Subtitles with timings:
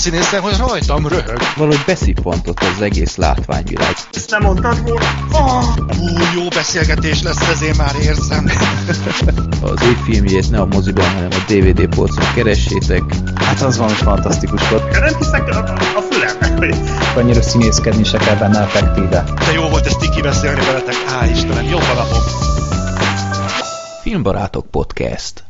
[0.00, 1.38] színészen, hogy rajtam röhög.
[1.56, 3.94] Valahogy beszippantott az egész látványvilág.
[4.12, 5.06] Ezt nem mondtad volna?
[5.32, 5.64] Oh,
[5.98, 8.50] ú, jó beszélgetés lesz, ezért már érzem.
[9.62, 13.02] az ő filmjét ne a moziban, hanem a DVD polcon keressétek.
[13.34, 14.90] Hát az valami fantasztikus volt.
[14.90, 15.58] Nem hiszek a,
[15.96, 16.74] a fülemnek, hogy...
[17.16, 19.24] Annyira színészkedni se kell benne effektíve.
[19.46, 20.94] De jó volt ezt tiki beszélni veletek.
[21.20, 22.22] Á, Istenem, a napom.
[24.02, 25.44] Filmbarátok Podcast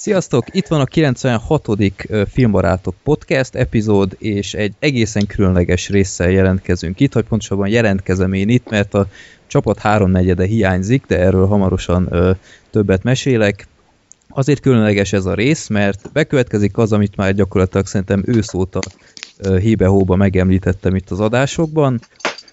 [0.00, 0.44] Sziasztok!
[0.50, 1.68] Itt van a 96.
[2.30, 8.70] Filmbarátok Podcast epizód, és egy egészen különleges résszel jelentkezünk itt, hogy pontosabban jelentkezem én itt,
[8.70, 9.06] mert a
[9.46, 12.30] csapat háromnegyede hiányzik, de erről hamarosan ö,
[12.70, 13.66] többet mesélek.
[14.28, 18.80] Azért különleges ez a rész, mert bekövetkezik az, amit már gyakorlatilag szerintem őszóta
[19.60, 22.00] híbe-hóba megemlítettem itt az adásokban,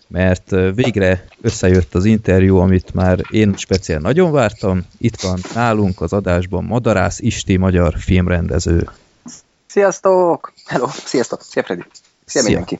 [0.08, 4.86] mert végre összejött az interjú, amit már én speciál nagyon vártam.
[4.98, 8.90] Itt van nálunk az adásban Madarász Isti, magyar filmrendező.
[9.68, 10.54] Sziasztok!
[10.65, 10.88] Hello!
[10.88, 11.41] Sziasztok!
[11.41, 11.84] Szia Freddy!
[12.26, 12.43] Szia, Szia.
[12.43, 12.80] mindenki!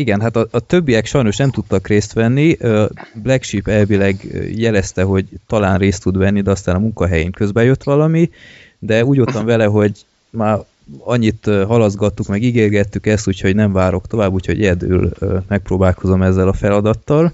[0.00, 2.56] Igen, hát a, a többiek sajnos nem tudtak részt venni.
[2.60, 7.64] Uh, Black Sheep elvileg jelezte, hogy talán részt tud venni, de aztán a munkahelyén közben
[7.64, 8.30] jött valami,
[8.78, 10.64] de úgy voltam vele, hogy már
[10.98, 15.10] annyit halaszgattuk, meg ígérgettük ezt, úgyhogy nem várok tovább, úgyhogy egyedül
[15.48, 17.32] megpróbálkozom ezzel a feladattal.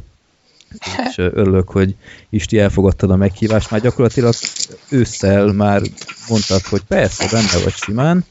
[1.09, 1.95] És örülök, hogy
[2.31, 3.71] Isti elfogadtad a meghívást.
[3.71, 4.35] Már gyakorlatilag
[4.89, 5.83] ősszel már
[6.29, 8.25] mondtad, hogy persze, benne vagy simán.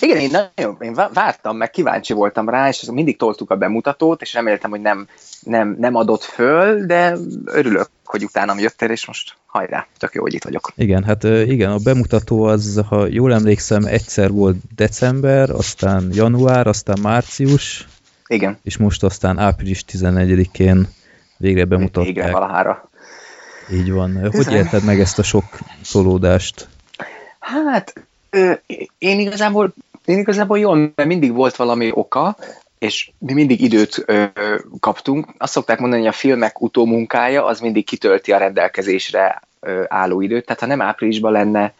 [0.00, 4.34] Igen, én nagyon én vártam, meg kíváncsi voltam rá, és mindig toltuk a bemutatót, és
[4.34, 5.08] reméltem, hogy nem,
[5.40, 10.34] nem, nem adott föl, de örülök, hogy utánam jöttél, és most hajrá, tök jó, hogy
[10.34, 10.72] itt vagyok.
[10.74, 16.98] Igen, hát igen, a bemutató az, ha jól emlékszem, egyszer volt december, aztán január, aztán
[17.02, 17.88] március,
[18.26, 18.58] igen.
[18.62, 20.88] és most aztán április 11-én
[21.36, 22.04] végre bemutatták.
[22.04, 22.90] Végre valahára.
[23.72, 24.30] Így van.
[24.30, 25.44] Hogy élted meg ezt a sok
[25.82, 26.68] szolódást?
[27.38, 27.92] Hát,
[28.98, 32.36] én igazából, én igazából jól, mert mindig volt valami oka,
[32.78, 34.24] és mi mindig időt ö,
[34.80, 35.26] kaptunk.
[35.38, 40.46] Azt szokták mondani, hogy a filmek utómunkája az mindig kitölti a rendelkezésre ö, álló időt,
[40.46, 41.74] tehát ha nem áprilisban lenne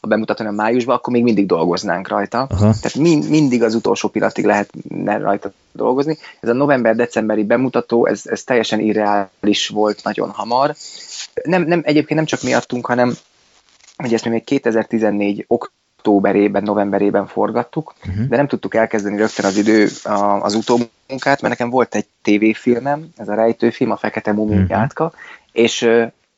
[0.00, 2.38] a bemutató, hanem májusban, akkor még mindig dolgoznánk rajta.
[2.38, 2.58] Aha.
[2.58, 6.18] Tehát min, mindig az utolsó pillanatig lehetne rajta dolgozni.
[6.40, 10.74] Ez a november-decemberi bemutató, ez, ez teljesen irreális volt nagyon hamar.
[11.42, 13.16] Nem, nem, egyébként nem csak miattunk, hanem
[13.96, 15.72] hogy ezt még 2014 ok
[16.06, 18.26] októberében, novemberében forgattuk, uh-huh.
[18.26, 19.88] de nem tudtuk elkezdeni rögtön az idő
[20.40, 24.68] az utómunkát, mert nekem volt egy tévéfilmem, ez a rejtőfilm, a Fekete Mumi uh-huh.
[24.68, 25.12] játka,
[25.52, 25.88] és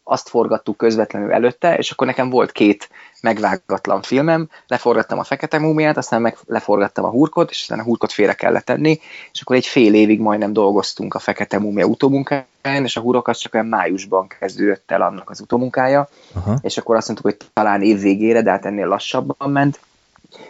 [0.04, 2.88] azt forgattuk közvetlenül előtte, és akkor nekem volt két
[3.20, 8.12] megvágatlan filmem, leforgattam a Fekete Múmiát, aztán meg leforgattam a hurkot, és aztán a hurkot
[8.12, 9.00] félre kellett tenni,
[9.32, 13.38] és akkor egy fél évig majdnem dolgoztunk a Fekete Múmia utómunkáján, és a hurok az
[13.38, 16.58] csak olyan májusban kezdődött el annak az utómunkája, Aha.
[16.62, 19.80] és akkor azt mondtuk, hogy talán év végére, de hát ennél lassabban ment,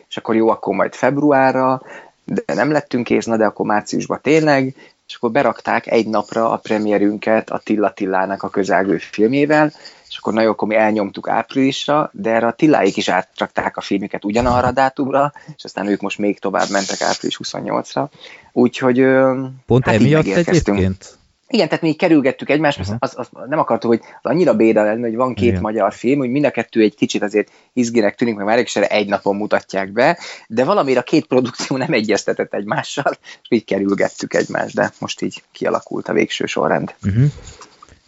[0.08, 1.82] és akkor jó, akkor majd februárra,
[2.24, 4.74] de nem lettünk kész, na de akkor márciusban tényleg,
[5.08, 9.72] és akkor berakták egy napra a premierünket a Tilla Tillának a közelgő filmjével,
[10.08, 14.24] és akkor nagyon akkor mi elnyomtuk áprilisra, de erre a Tilláik is átrakták a filmüket
[14.24, 18.08] ugyanarra a dátumra, és aztán ők most még tovább mentek április 28-ra.
[18.52, 19.04] Úgyhogy
[19.66, 21.18] Pont hát emiatt egyébként?
[21.50, 22.96] Igen, tehát mi kerülgettük egymást, uh-huh.
[22.98, 25.60] az, az, nem akartuk, hogy az annyira béda lenne, hogy van két Igen.
[25.60, 29.08] magyar film, hogy mind a kettő egy kicsit azért izgének tűnik, meg már is egy
[29.08, 34.74] napon mutatják be, de valamire a két produkció nem egyeztetett egymással, és így kerülgettük egymást,
[34.74, 36.94] de most így kialakult a végső sorrend.
[37.02, 37.24] Uh-huh.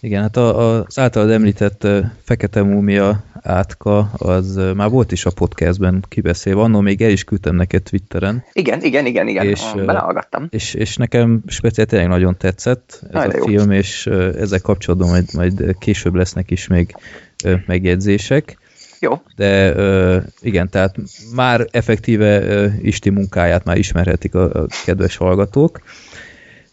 [0.01, 1.87] Igen, hát a, az általad említett
[2.23, 7.55] Fekete Múmia átka, az már volt is a podcastben kibeszélve, annól még el is küldtem
[7.55, 8.45] neked Twitteren.
[8.53, 10.47] Igen, igen, igen, igen, és, belehallgattam.
[10.51, 13.45] És, és nekem speciál tényleg nagyon tetszett ez Aj, a jó.
[13.45, 16.95] film, és ezzel kapcsolatban majd, majd később lesznek is még
[17.67, 18.59] megjegyzések.
[19.01, 19.23] Jó.
[19.37, 19.75] De
[20.41, 20.97] igen, tehát
[21.35, 25.81] már effektíve Isti munkáját már ismerhetik a, a kedves hallgatók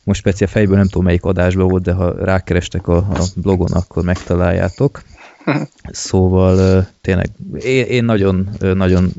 [0.08, 4.04] most speciál fejből nem tudom melyik adásban volt, de ha rákerestek a, a blogon, akkor
[4.04, 5.02] megtaláljátok.
[5.92, 9.12] Szóval tényleg én, én nagyon, nagyon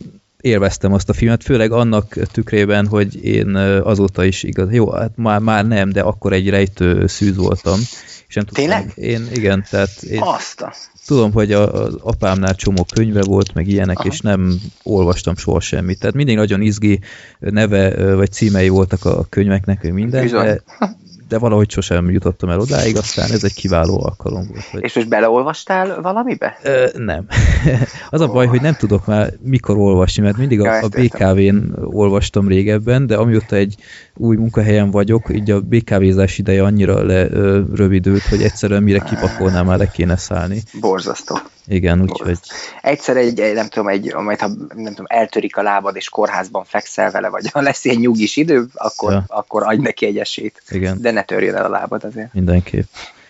[0.48, 3.54] élveztem azt a filmet, főleg annak tükrében, hogy én
[3.84, 7.80] azóta is igaz, jó, hát már, már nem, de akkor egy rejtő szűz voltam.
[8.28, 8.92] És nem tudtam, Tényleg?
[8.94, 10.64] Én, igen, tehát én Azt
[11.06, 14.08] tudom, hogy a, az apámnál csomó könyve volt, meg ilyenek, Aha.
[14.08, 15.98] és nem olvastam soha semmit.
[15.98, 17.00] Tehát mindig nagyon izgi
[17.38, 20.44] neve, vagy címei voltak a könyveknek, minden, Bizony.
[20.44, 20.62] de
[21.28, 24.64] de valahogy sosem jutottam el odáig, aztán ez egy kiváló alkalom volt.
[24.64, 24.82] Hogy...
[24.82, 26.58] És most beleolvastál valamibe?
[26.62, 27.26] Ö, nem.
[28.10, 32.48] az a baj, hogy nem tudok már mikor olvasni, mert mindig a, a BKV-n olvastam
[32.48, 33.74] régebben, de amióta egy
[34.18, 39.64] új munkahelyen vagyok, így a BKV-zás ideje annyira le, ö, rövidült, hogy egyszerűen mire kipakolnál
[39.64, 40.62] már le kéne szállni.
[40.80, 41.38] Borzasztó.
[41.66, 42.38] Igen, úgyhogy
[42.82, 46.64] Egyszer egy, egy, nem tudom, egy, majd ha nem tudom, eltörik a lábad és kórházban
[46.64, 49.24] fekszel vele, vagy ha lesz ilyen nyugis idő, akkor, Ja.
[49.26, 50.62] akkor adj neki egy esélyt.
[50.70, 52.32] igen, De ne törjön el a lábad azért.
[52.34, 52.86] mindenképp.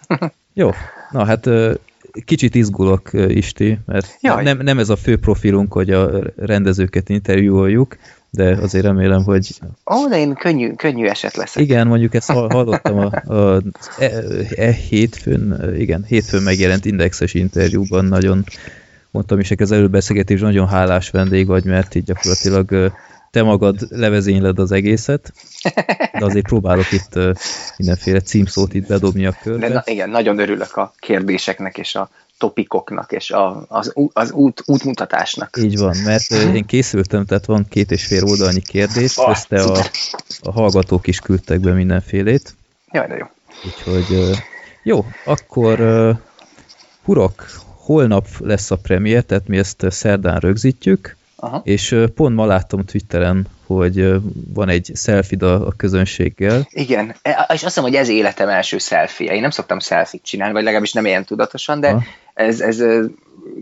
[0.54, 0.70] Jó,
[1.10, 1.46] na hát
[2.24, 4.42] kicsit izgulok, Isti, mert Jaj.
[4.42, 7.96] nem, nem ez a fő profilunk, hogy a rendezőket interjúoljuk,
[8.30, 9.50] de azért remélem, hogy
[9.94, 11.62] Ó, de én könnyű, könnyű eset leszek.
[11.62, 13.62] igen, mondjuk ezt hall- hallottam a, a
[13.98, 14.10] e,
[14.56, 18.44] e, hétfőn, ö, igen, hétfőn megjelent indexes interjúban, nagyon
[19.10, 22.86] mondtam is az előbeszélgetés, nagyon hálás vendég vagy, mert így gyakorlatilag ö,
[23.30, 25.32] te magad levezényled az egészet,
[26.18, 27.32] de azért próbálok itt ö,
[27.76, 29.68] mindenféle címszót itt bedobni a körbe.
[29.68, 34.62] De na, igen, nagyon örülök a kérdéseknek és a topikoknak és a, az, az út,
[34.66, 35.56] útmutatásnak.
[35.60, 39.84] Így van, mert én készültem, tehát van két és fél oldalnyi kérdés, Ah, közte a,
[40.42, 42.54] a hallgatók is küldtek be mindenfélét,
[42.92, 43.26] Jaj, de jó.
[43.64, 44.30] úgyhogy
[44.82, 45.78] jó, akkor
[47.04, 47.46] Hurok,
[47.76, 51.60] holnap lesz a premier, tehát mi ezt szerdán rögzítjük, Aha.
[51.64, 54.14] és pont ma láttam Twitteren, hogy
[54.54, 58.78] van egy selfie a, a közönséggel, Igen, E- és azt hiszem, hogy ez életem első
[58.78, 62.02] selfie Én nem szoktam selfie csinálni, vagy legalábbis nem ilyen tudatosan, de Aha.
[62.38, 62.84] Ez, ez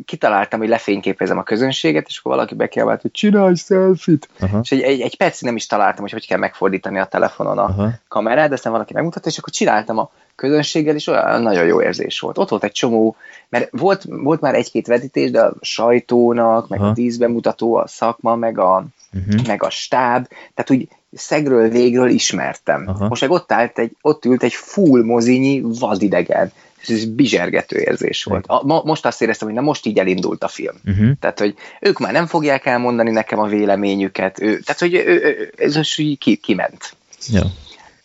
[0.05, 4.29] kitaláltam, hogy lefényképezem a közönséget, és akkor valaki bekiabált, hogy csinálj selfie-t.
[4.41, 4.61] Aha.
[4.63, 7.63] És egy, egy, egy percig nem is találtam, hogy hogy kell megfordítani a telefonon a
[7.65, 7.91] Aha.
[8.09, 12.21] kamerát, de aztán valaki megmutatta, és akkor csináltam a közönséggel, és olyan nagyon jó érzés
[12.21, 12.39] volt.
[12.39, 13.17] Ott volt egy csomó,
[13.49, 16.89] mert volt, volt már egy-két vetítés, de a sajtónak, meg Aha.
[16.89, 18.85] a díszbemutató, a szakma, meg a,
[19.27, 19.47] Uh-huh.
[19.47, 22.85] meg a stáb, tehát úgy szegről végről ismertem.
[22.87, 23.09] Aha.
[23.09, 26.53] Most meg ott, állt egy, ott ült egy full mozinyi vadidegen.
[26.89, 28.45] Ez bizsergető érzés volt.
[28.47, 30.75] A, mo, most azt éreztem, hogy na most így elindult a film.
[30.85, 31.11] Uh-huh.
[31.21, 34.41] Tehát, hogy ők már nem fogják elmondani nekem a véleményüket.
[34.41, 36.97] Ő, tehát, hogy ő, ő, ez most így ki, kiment.
[37.29, 37.43] Ja.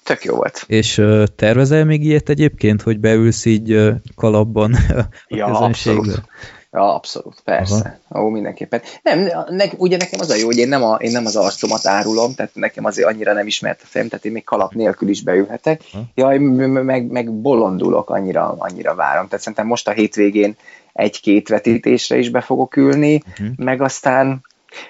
[0.04, 0.64] Tök jó volt.
[0.68, 6.00] És ö, tervezel még ilyet egyébként, hogy beülsz így ö, kalapban a Ja, közönségbe?
[6.00, 6.24] abszolút.
[6.72, 8.00] Ja, abszolút, persze.
[8.10, 8.24] Aha.
[8.26, 8.82] Ó, mindenképpen.
[9.04, 9.20] Nem,
[9.50, 12.34] ne, ugye nekem az a jó, hogy én nem, a, én nem az arcomat árulom,
[12.36, 15.82] tehát nekem azért annyira nem ismert a film, tehát én még kalap nélkül is beülhetek.
[15.94, 16.04] Aha.
[16.16, 19.26] Jaj, m- m- meg, meg bolondulok, annyira, annyira várom.
[19.26, 20.56] Tehát szerintem most a hétvégén
[20.94, 23.64] egy-két vetítésre is be fogok ülni, Mhm.
[23.66, 24.42] meg aztán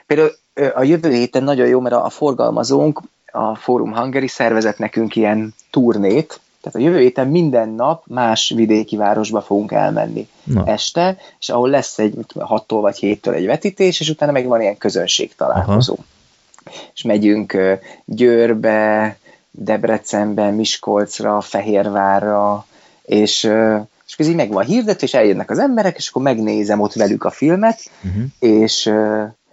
[0.07, 0.31] például
[0.75, 3.01] a jövő héten nagyon jó, mert a, a forgalmazónk,
[3.31, 8.95] a Forum Hungary szervezett nekünk ilyen turnét, tehát a jövő héten minden nap más vidéki
[8.95, 13.45] városba fogunk elmenni Na, este, és ahol lesz egy mit tudom, 6-tól vagy 7-től egy
[13.45, 15.95] vetítés, és utána meg van ilyen közönség találkozó.
[16.93, 17.57] És megyünk
[18.05, 19.17] Győrbe,
[19.51, 22.65] Debrecenbe, Miskolcra, Fehérvárra,
[23.01, 23.43] és,
[24.07, 27.29] és közé meg van hirdető, és eljönnek az emberek, és akkor megnézem ott velük a
[27.29, 28.23] filmet, uh-huh.
[28.39, 28.91] és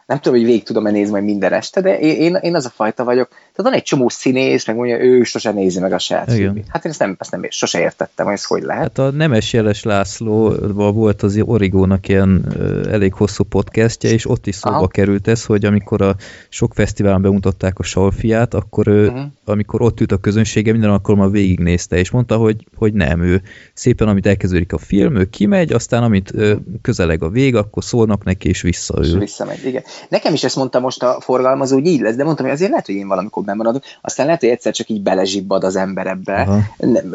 [0.09, 3.05] nem tudom, hogy végig tudom-e nézni majd minden este, de én, én, az a fajta
[3.05, 3.29] vagyok.
[3.29, 6.67] Tehát van egy csomó színész, meg mondja, ő sose nézi meg a saját filmét.
[6.69, 8.83] Hát én ezt nem, ezt nem sose értettem, hogy ez hogy lehet.
[8.83, 12.45] Hát a Nemes Jeles Lászlóval volt az Origónak ilyen
[12.91, 14.89] elég hosszú podcastja, és ott is szóba Aha.
[14.89, 16.17] került ez, hogy amikor a
[16.49, 19.19] sok fesztiválon bemutatták a Salfiát, akkor ő, Mhm.
[19.45, 23.43] amikor ott ült a közönsége, minden alkalommal végignézte, és mondta, hogy, hogy nem, ő
[23.75, 26.33] szépen, amit elkezdődik a film, ő kimegy, aztán amit
[26.83, 29.19] közeleg a vég, akkor szólnak neki, és és visszaül.
[29.19, 29.83] visszamegy, igen.
[30.09, 32.87] Nekem is ezt mondta most a forgalmazó, hogy így lesz, de mondtam, hogy azért lehet,
[32.87, 36.41] hogy én valamikor bemaradok, aztán lehet, hogy egyszer csak így belezsibbad az ember ebbe.
[36.41, 36.59] Aha.
[36.77, 37.15] Nem,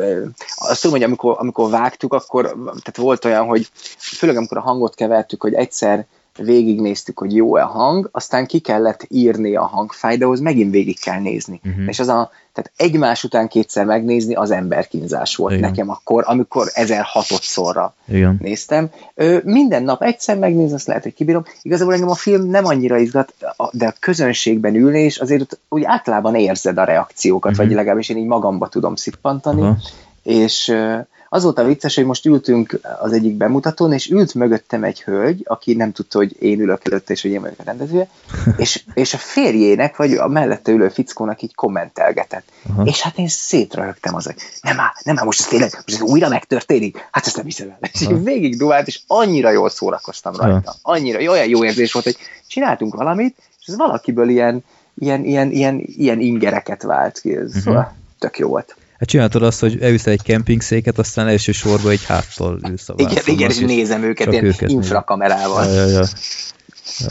[0.55, 4.95] azt tudom, hogy amikor, amikor vágtuk, akkor tehát volt olyan, hogy főleg amikor a hangot
[4.95, 6.05] kevertük, hogy egyszer
[6.37, 10.99] végignéztük, hogy jó-e a hang, aztán ki kellett írni a hangfájt, de ahhoz megint végig
[10.99, 11.59] kell nézni.
[11.63, 11.87] Mhm.
[11.87, 15.69] És az a, tehát egymás után kétszer megnézni az emberkínzás volt Igen.
[15.69, 18.37] nekem akkor, amikor 1006-szorra Igen.
[18.41, 18.89] néztem.
[19.15, 21.43] Ö, minden nap egyszer megnézni, azt lehet, hogy kibírom.
[21.61, 23.33] Igazából engem a film nem annyira izgat,
[23.71, 27.61] de a közönségben ülés azért úgy általában érzed a reakciókat, Mhm.
[27.61, 29.61] vagy legalábbis én így magamba tudom szippantani.
[29.61, 29.77] Aha.
[30.23, 30.75] És
[31.33, 35.41] az volt a vicces, hogy most ültünk az egyik bemutatón, és ült mögöttem egy hölgy,
[35.45, 38.07] aki nem tudta, hogy én ülök előtte, és hogy én vagyok a rendezője,
[38.57, 42.47] és, és a férjének, vagy a mellette ülő fickónak így kommentelgetett.
[42.69, 42.83] Aha.
[42.85, 46.01] És hát én szétröhögtem az, hogy nem áll, nem áll, most ez tényleg, most ez
[46.01, 47.07] újra megtörténik?
[47.11, 47.89] Hát ezt nem hiszem el.
[47.93, 50.75] És így végig duált, és annyira jól szórakoztam rajta.
[50.81, 54.63] Annyira, olyan jó érzés volt, hogy csináltunk valamit, és ez valakiből ilyen,
[54.95, 57.35] ilyen, ilyen, ilyen, ilyen ingereket vált ki.
[57.35, 57.85] Ez uh-huh.
[58.19, 58.75] tök jó volt.
[59.03, 63.23] Hát csináltad azt, hogy elvisz egy kempingszéket, aztán első sorba egy háttal ülsz a Igen,
[63.25, 65.65] igen, és nézem őket ilyen őket infrakamerával.
[65.65, 66.03] Ja, ja, ja.
[66.99, 67.07] Ja.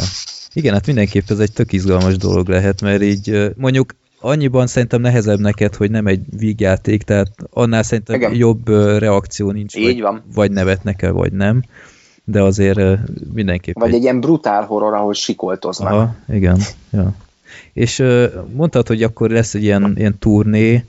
[0.53, 5.41] Igen, hát mindenképp ez egy tök izgalmas dolog lehet, mert így mondjuk annyiban szerintem nehezebb
[5.41, 8.35] neked, hogy nem egy vígjáték, tehát annál szerintem Igen.
[8.35, 8.69] jobb
[8.99, 10.23] reakció nincs, Így vagy, van.
[10.35, 11.63] vagy nevetnek el, vagy nem,
[12.25, 12.81] de azért
[13.33, 15.93] mindenképp Vagy egy ilyen brutál horror, ahol sikoltoznak.
[15.93, 16.61] Aha, igen.
[16.91, 17.15] Ja.
[17.73, 18.03] És
[18.53, 20.85] mondtad, hogy akkor lesz egy ilyen, ilyen turné,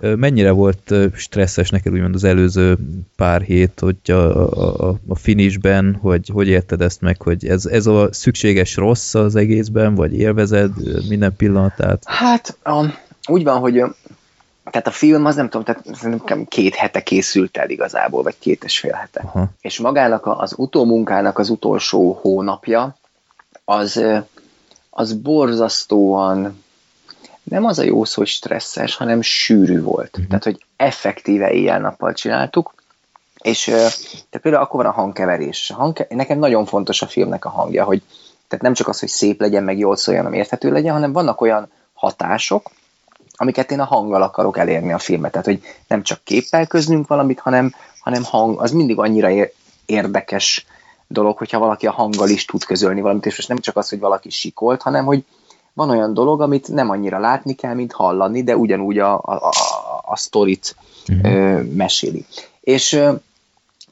[0.00, 2.76] Mennyire volt stresszes neked úgymond az előző
[3.16, 7.86] pár hét, hogy a, a, a- finishben, hogy hogy érted ezt meg, hogy ez, ez
[7.86, 10.72] a szükséges rossz az egészben, vagy élvezed
[11.08, 12.02] minden pillanatát?
[12.06, 12.94] Hát um,
[13.26, 13.84] úgy van, hogy
[14.70, 18.64] tehát a film az nem tudom, tehát szerintem két hete készült el igazából, vagy két
[18.64, 19.20] és fél hete.
[19.24, 19.48] Aha.
[19.60, 22.96] És magának az utómunkának az utolsó hónapja,
[23.64, 24.02] az,
[24.90, 26.64] az borzasztóan
[27.50, 30.16] nem az a jó szó, hogy stresszes, hanem sűrű volt.
[30.16, 30.26] Mhm.
[30.26, 32.74] Tehát, hogy effektíve éjjel-nappal csináltuk,
[33.42, 35.70] és tehát például akkor van a hangkeverés.
[35.70, 38.02] A hangke- nekem nagyon fontos a filmnek a hangja, hogy
[38.48, 41.40] tehát nem csak az, hogy szép legyen, meg jól szóljon, hanem érthető legyen, hanem vannak
[41.40, 42.70] olyan hatások,
[43.36, 45.30] amiket én a hanggal akarok elérni a filmet.
[45.30, 49.54] Tehát, hogy nem csak képpel köznünk valamit, hanem, hanem hang, az mindig annyira ér-
[49.86, 50.66] érdekes
[51.06, 53.98] dolog, hogyha valaki a hanggal is tud közölni valamit, és most nem csak az, hogy
[53.98, 55.24] valaki sikolt, hanem hogy
[55.76, 59.50] van olyan dolog, amit nem annyira látni kell, mint hallani, de ugyanúgy a, a, a,
[60.04, 60.76] a sztorit
[61.08, 61.24] Mhm.
[61.26, 62.24] ö, meséli.
[62.60, 63.12] És ö,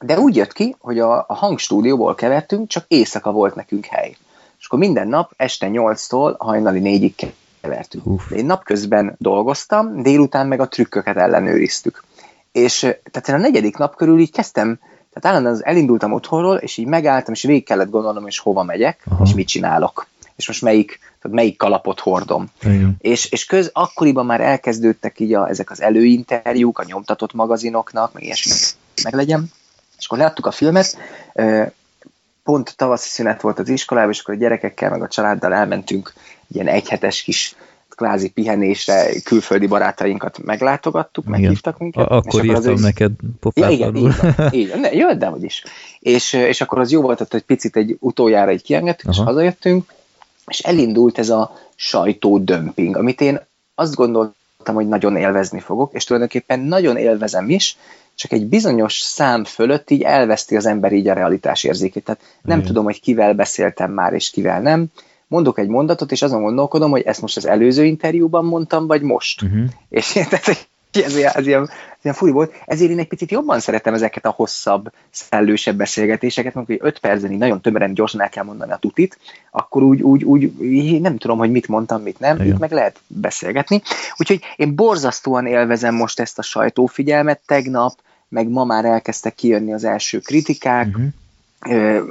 [0.01, 4.15] de úgy jött ki, hogy a, a hangstúdióból kevertünk, csak éjszaka volt nekünk hely.
[4.59, 8.03] És akkor minden nap este 8-tól hajnali 4-ig kevertünk.
[8.29, 12.03] De én napközben dolgoztam, délután meg a trükköket ellenőriztük.
[12.51, 12.79] És
[13.11, 14.79] tehát én a negyedik nap körül így kezdtem,
[15.13, 19.23] tehát állandóan elindultam otthonról, és így megálltam, és végig kellett gondolnom, hogy hova megyek, Aha.
[19.23, 20.07] és mit csinálok.
[20.35, 22.45] És most melyik, tehát melyik kalapot hordom.
[22.61, 22.95] Igen.
[22.99, 28.23] És, és köz, akkoriban már elkezdődtek így a, ezek az előinterjúk a nyomtatott magazinoknak, meg
[28.23, 28.51] ilyesmi
[29.03, 29.51] meg legyen.
[29.97, 30.97] És akkor leadtuk a filmet,
[32.43, 36.13] pont tavaszi szünet volt az iskolában, és akkor a gyerekekkel, meg a családdal elmentünk
[36.47, 37.55] ilyen egyhetes kis
[37.89, 41.39] kvázi pihenésre, külföldi barátainkat meglátogattuk, Igen.
[41.41, 42.07] meghívtak minket.
[42.09, 43.11] A- és akkor az írtam is- neked
[43.53, 44.09] Ja, igen, pofátlanul.
[44.09, 44.79] így van, így van.
[44.79, 45.63] Ne, jöjjön, de hogy is.
[45.99, 49.25] És, és akkor az jó volt, hogy picit egy utoljára egy kiengedtük, és Aha.
[49.25, 49.93] hazajöttünk,
[50.47, 53.39] és elindult ez a sajtódömping, amit én
[53.75, 57.77] azt gondoltam, hogy nagyon élvezni fogok, és tulajdonképpen nagyon élvezem is,
[58.15, 62.03] csak egy bizonyos szám fölött így elveszti az ember így a realitás érzékét.
[62.03, 62.67] Tehát nem Igen.
[62.67, 64.85] tudom, hogy kivel beszéltem már, és kivel nem.
[65.27, 69.41] Mondok egy mondatot, és azon gondolkodom, hogy ezt most az előző interjúban mondtam, vagy most.
[69.41, 69.63] Mhm.
[69.89, 71.69] És tehát, ez, ez, ilyen,
[72.05, 72.53] ilyen furi volt.
[72.65, 77.31] Ezért én egy picit jobban szeretem ezeket a hosszabb, szellősebb beszélgetéseket, mert hogy 5 percen
[77.31, 79.17] így nagyon tömören, gyorsan el kell mondani a tutit,
[79.51, 82.47] akkor úgy, úgy, úgy nem tudom, hogy mit mondtam, mit nem, Igen.
[82.47, 83.81] itt meg lehet beszélgetni.
[84.17, 87.93] Úgyhogy én borzasztóan élvezem most ezt a sajtófigyelmet, tegnap,
[88.27, 90.97] meg ma már elkezdtek kijönni az első kritikák.
[91.69, 92.03] Ö,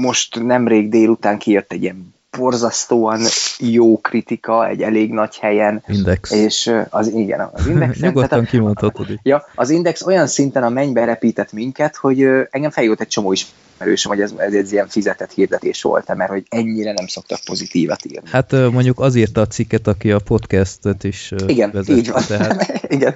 [0.00, 3.20] most nemrég délután kijött egy ilyen borzasztóan
[3.58, 6.30] jó kritika egy elég nagy helyen, Index.
[6.30, 11.52] és az igen, az tehát Nyugodtan kimondhatod ja, az Index olyan szinten a mennybe repített
[11.52, 16.14] minket, hogy engem feljött egy csomó ismerősöm, hogy ez, ez egy ilyen fizetett hirdetés volt
[16.14, 18.28] mert hogy ennyire nem szoktak pozitívat írni.
[18.30, 22.22] Hát mondjuk az írta a cikket, aki a podcastet is Igen, vezette, így van.
[22.28, 23.14] Tehát, Igen.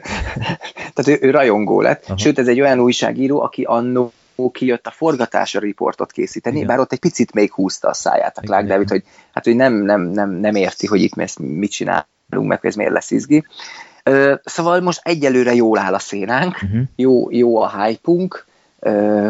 [0.95, 2.05] Tehát ő, ő rajongó lett.
[2.07, 2.19] Aha.
[2.19, 4.13] Sőt, ez egy olyan újságíró, aki annó
[4.47, 6.69] kijött a forgatásra riportot készíteni, Igen.
[6.69, 8.73] bár ott egy picit még húzta a száját a Clark Igen.
[8.73, 9.03] David, hogy
[9.33, 12.75] hát hogy nem, nem, nem, nem érti, hogy itt mi ezt mit csinálunk, meg ez
[12.75, 13.45] miért lesz izgi.
[14.03, 16.83] Ö, szóval most egyelőre jól áll a szénánk, uh-huh.
[16.97, 18.47] jó, jó a hype-unk.
[18.79, 19.29] Ö,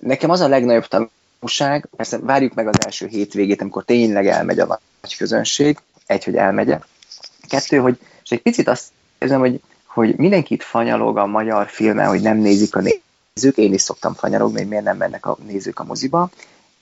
[0.00, 4.80] nekem az a legnagyobb tanulság, persze várjuk meg az első hétvégét, amikor tényleg elmegy a
[5.00, 6.86] nagy közönség, egy, hogy elmegyek.
[7.48, 12.20] Kettő, hogy és egy picit azt érzem, hogy, hogy mindenkit fanyalog a magyar filmen, hogy
[12.20, 12.80] nem nézik a
[13.34, 16.30] nézők, én is szoktam fanyalogni, hogy miért nem mennek a nézők a moziba,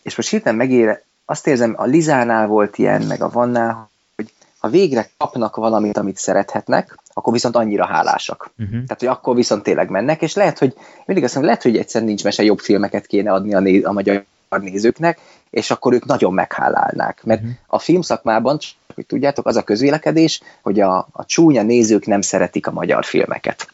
[0.03, 4.69] és most hirtelen megére, azt érzem, a Lizánál volt ilyen, meg a Vannál, hogy ha
[4.69, 8.51] végre kapnak valamit, amit szerethetnek, akkor viszont annyira hálásak.
[8.59, 8.71] Uh-huh.
[8.71, 10.75] Tehát, hogy akkor viszont tényleg mennek, és lehet, hogy
[11.07, 13.93] mindig azt mondom, lehet, hogy egyszer nincs mese, jobb filmeket kéne adni a, né- a
[13.93, 15.19] magyar nézőknek,
[15.51, 17.25] és akkor ők nagyon meghálálnák.
[17.25, 17.51] Mert Mhm.
[17.67, 22.67] a filmszakmában, csak hogy tudjátok, az a közvélekedés, hogy a, a csúnya nézők nem szeretik
[22.67, 23.69] a magyar filmeket.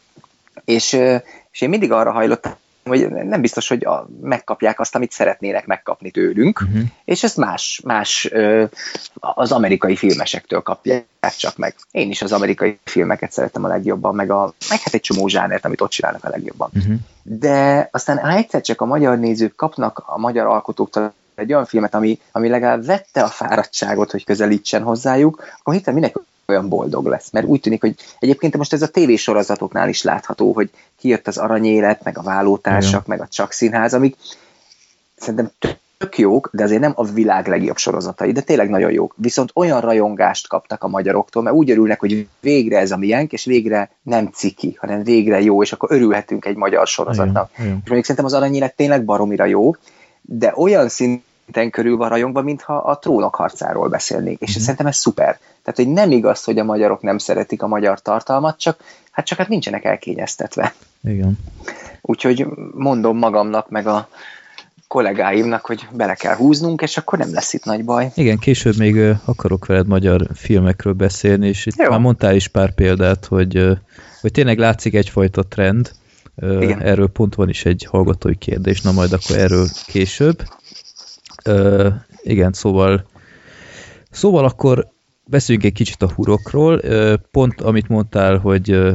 [0.65, 0.93] És,
[1.51, 6.11] és én mindig arra hajlottam, hogy nem biztos, hogy a, megkapják azt, amit szeretnének megkapni
[6.11, 6.81] tőlünk, Uh-huh.
[7.05, 8.63] és ezt más, más ö,
[9.13, 11.05] az amerikai filmesektől kapják
[11.37, 11.75] csak meg.
[11.91, 15.65] Én is az amerikai filmeket szeretem a legjobban, meg, a, meg hát egy csomó zsánert,
[15.65, 16.69] amit ott csinálnak a legjobban.
[16.73, 16.95] Uh-huh.
[17.23, 21.95] De aztán ha egyszer csak a magyar nézők kapnak a magyar alkotóktól egy olyan filmet,
[21.95, 27.31] ami, ami legalább vette a fáradtságot, hogy közelítsen hozzájuk, akkor hirtelen mindenki olyan boldog lesz.
[27.31, 32.03] Mert úgy tűnik, hogy egyébként most ez a tévésorozatoknál is látható, hogy kijött az aranyélet,
[32.03, 33.17] meg a vállótársak, Igen.
[33.17, 34.15] meg a csak színház, amik
[35.15, 35.51] szerintem
[35.97, 39.13] tök jók, de azért nem a világ legjobb sorozatai, de tényleg nagyon jók.
[39.17, 43.45] Viszont olyan rajongást kaptak a magyaroktól, mert úgy örülnek, hogy végre ez a miénk, és
[43.45, 47.49] végre nem ciki, hanem végre jó, és akkor örülhetünk egy magyar sorozatnak.
[47.53, 47.79] Igen, igen.
[47.83, 49.75] És mondjuk szerintem az aranyélet tényleg baromira jó,
[50.21, 54.41] de olyan szinten szinten körül van rajongva, mintha a trónok harcáról beszélnék.
[54.41, 54.59] És Mhm.
[54.59, 55.39] szerintem ez szuper.
[55.63, 58.79] Tehát, hogy nem igaz, hogy a magyarok nem szeretik a magyar tartalmat, csak
[59.11, 60.73] hát csak hát nincsenek elkényeztetve.
[61.03, 61.37] Igen.
[62.01, 64.07] Úgyhogy mondom magamnak, meg a
[64.87, 68.11] kollégáimnak, hogy bele kell húznunk, és akkor nem lesz itt nagy baj.
[68.15, 71.89] Igen, később még akarok veled magyar filmekről beszélni, és itt Jó.
[71.89, 73.67] már mondtál is pár példát, hogy,
[74.21, 75.91] hogy tényleg látszik egyfajta trend.
[76.41, 76.81] Igen.
[76.81, 80.41] Erről pont van is egy hallgatói kérdés, na majd akkor erről később.
[81.43, 81.87] Ö,
[82.23, 83.05] Igen, szóval
[84.11, 84.87] szóval akkor
[85.25, 86.79] beszéljünk egy kicsit a hurokról.
[86.83, 88.93] Ö, Pont amit mondtál, hogy ö,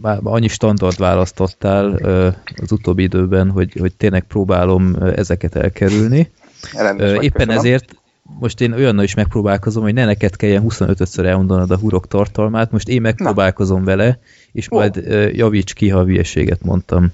[0.00, 2.28] már annyi standard választottál ö,
[2.62, 6.30] az utóbbi időben, hogy, hogy tényleg próbálom ezeket elkerülni.
[6.72, 7.56] Vagy, Éppen köszönöm.
[7.58, 7.94] ezért
[8.38, 12.88] most én olyannal is megpróbálkozom, hogy ne neked kelljen 25-ször elmondanod a hurok tartalmát, most
[12.88, 14.18] én megpróbálkozom vele,
[14.52, 14.76] és Ó.
[14.76, 14.96] majd
[15.32, 17.12] javíts ki, ha hülyeséget mondtam.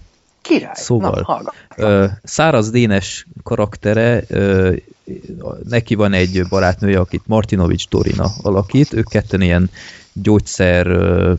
[0.51, 0.73] Király.
[0.75, 1.53] Szóval, Na.
[1.77, 4.73] Ö, Száraz Dénes karaktere, ö,
[5.69, 9.71] neki van egy barátnője, akit Martinovics Dorina alakít, ők ketten ilyen
[10.13, 11.33] gyógyszer ö,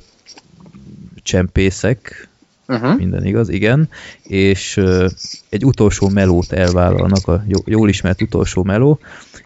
[1.23, 2.29] csempészek,
[2.67, 2.97] Uh-huh.
[2.97, 3.89] minden igaz, igen,
[4.23, 5.07] és ö,
[5.49, 8.99] egy utolsó melót elvállalnak, a jó- jól ismert utolsó meló,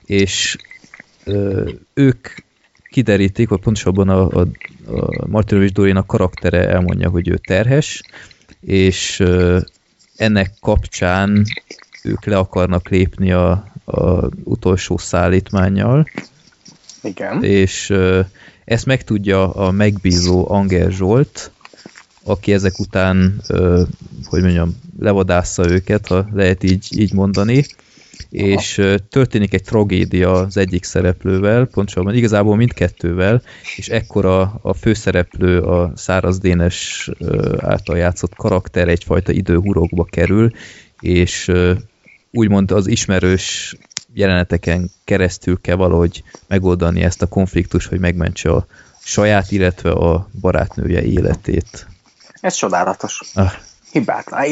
[0.06, 0.58] és
[1.24, 2.28] ö, ők
[2.90, 4.48] kiderítik, vagy pontosabban a, a,
[4.88, 8.02] a Martinovics Dorina karaktere elmondja, hogy ő terhes,
[8.66, 9.24] és
[10.16, 11.46] ennek kapcsán
[12.04, 13.52] ők le akarnak lépni a,
[13.86, 16.10] a utolsó szállítmányjal,
[17.04, 17.44] Igen.
[17.44, 17.94] és
[18.66, 21.52] ezt megtudja a megbízó Anger Zsolt,
[22.24, 23.42] aki ezek után,
[24.26, 27.66] hogy mondjam, levadásza őket, ha lehet így, így mondani,
[28.30, 33.42] és ö, történik egy tragédia az egyik szereplővel, pontosabban igazából mindkettővel,
[33.76, 34.26] és ekkor
[34.62, 37.10] a, főszereplő, a Száraz Dénes
[37.58, 40.52] által játszott karakter egyfajta időhurokba kerül,
[41.00, 41.52] és
[42.32, 43.76] úgymond az ismerős
[44.14, 48.66] jeleneteken keresztül kell valahogy megoldani ezt a konfliktust, hogy megmentse a
[49.04, 51.88] saját, illetve a barátnője életét.
[52.42, 53.22] Ez csodálatos.
[53.34, 53.52] Ah,
[54.00, 54.44] Hibátlan.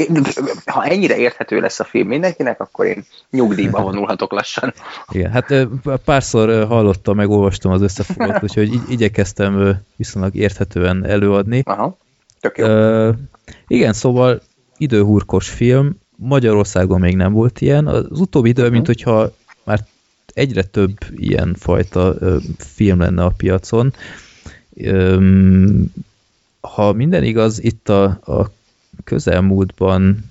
[0.65, 4.73] Ha ennyire érthető lesz a film mindenkinek, akkor én nyugdíjba vonulhatok lassan.
[5.12, 5.53] igen, hát
[6.05, 11.62] párszor hallottam, meg olvastam az összefoglalót, úgyhogy igy- igyekeztem viszonylag érthetően előadni.
[11.65, 11.97] Aha.
[12.39, 12.65] Tök jó.
[12.65, 13.12] Ö,
[13.67, 14.41] igen, szóval
[14.77, 17.88] időhurkos film, Magyarországon még nem volt ilyen.
[17.88, 19.32] Az utóbbi idő, mint hogyha
[19.63, 19.79] már
[20.34, 23.93] egyre több ilyen fajta ö, film lenne a piacon.
[24.75, 25.93] Öm,
[26.62, 28.51] ha minden igaz, itt a, a
[29.03, 30.29] közelmúltban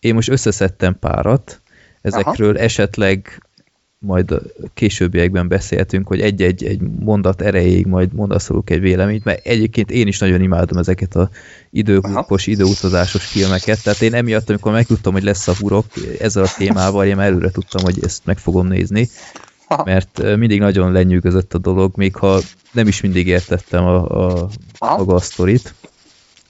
[0.00, 1.60] én most összeszedtem párat,
[2.00, 2.64] ezekről Aha.
[2.64, 3.42] esetleg
[3.98, 4.40] majd
[4.74, 10.18] későbbiekben beszéltünk, hogy egy-egy egy mondat erejéig majd mondasz egy véleményt, mert egyébként én is
[10.18, 11.30] nagyon imádom ezeket a
[11.70, 15.86] időhúkos, időutazásos filmeket, tehát én emiatt, amikor megtudtam, hogy lesz a hurok
[16.18, 19.08] ezzel a témával, én már előre tudtam, hogy ezt meg fogom nézni,
[19.84, 22.40] mert mindig nagyon lenyűgözött a dolog, még ha
[22.72, 25.74] nem is mindig értettem a, a maga a sztorit,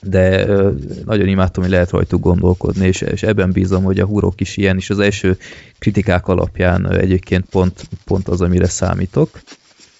[0.01, 0.71] de ö,
[1.05, 4.77] nagyon imádtam, hogy lehet rajtuk gondolkodni, és, és ebben bízom, hogy a hurok is ilyen,
[4.77, 5.37] és az első
[5.79, 9.29] kritikák alapján ö, egyébként pont, pont az, amire számítok.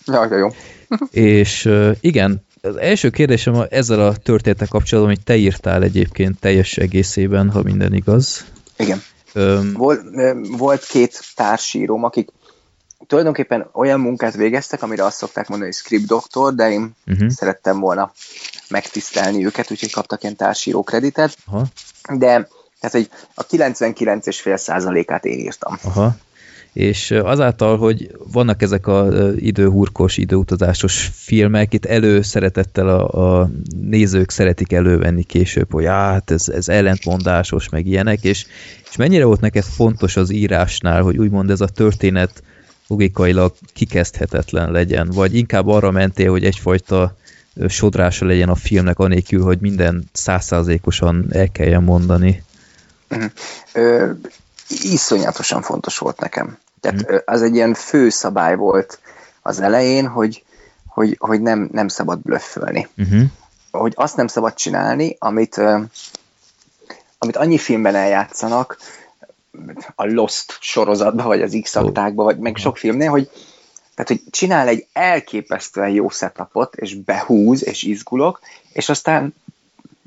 [0.06, 0.48] Ja, jó.
[1.40, 6.40] És ö, igen, az első kérdésem a- ezzel a történetek kapcsolatban, hogy te írtál egyébként
[6.40, 8.46] teljes egészében, ha minden igaz.
[8.78, 9.02] Igen.
[9.34, 10.02] Öm, Volt,
[10.58, 12.30] volt két társírom, akik
[13.10, 17.80] tulajdonképpen olyan munkát végeztek, amire azt szokták mondani, hogy script doktor, de én uh-huh, szerettem
[17.80, 18.12] volna
[18.70, 21.66] megtisztelni őket, úgyhogy kaptak ilyen társíró kreditet, aha,
[22.14, 22.48] de
[22.80, 25.78] tehát, hogy a 99,5 százalékát én írtam.
[25.84, 26.16] aha.
[26.74, 33.50] És azáltal, hogy vannak ezek a ö, időhurkos, időutazásos filmek, itt előszeretettel a, a
[33.82, 38.46] nézők szeretik elővenni később, hogy hát ez, ez ellentmondásos, meg ilyenek, és,
[38.90, 42.44] és mennyire volt neked fontos az írásnál, hogy úgymond ez a történet
[42.90, 47.16] logikailag kikezdhetetlen legyen, vagy inkább arra mentél, hogy egyfajta
[47.68, 52.44] sodrása legyen a filmnek, anélkül, hogy minden százszázalékosan el kelljen mondani.
[53.74, 54.12] Ö,
[54.68, 56.58] iszonyatosan fontos volt nekem.
[56.80, 59.00] Tehát ö, az egy ilyen fő szabály volt
[59.42, 60.44] az elején, hogy,
[60.86, 62.88] hogy, hogy nem, nem szabad blöffölni.
[62.98, 63.22] Uh-huh.
[63.72, 65.62] Hogy azt nem szabad csinálni, amit,
[67.18, 68.78] amit annyi filmben eljátszanak,
[69.96, 73.30] a Lost sorozatban, vagy az x aktákban, vagy meg sok filmnél, hogy
[73.96, 78.40] tehát, hogy csinál egy elképesztően jó setupot, és behúz, és izgulok,
[78.74, 79.34] és aztán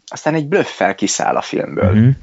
[0.07, 1.91] aztán egy blöffel kiszáll a filmből.
[1.91, 2.15] Uh-huh.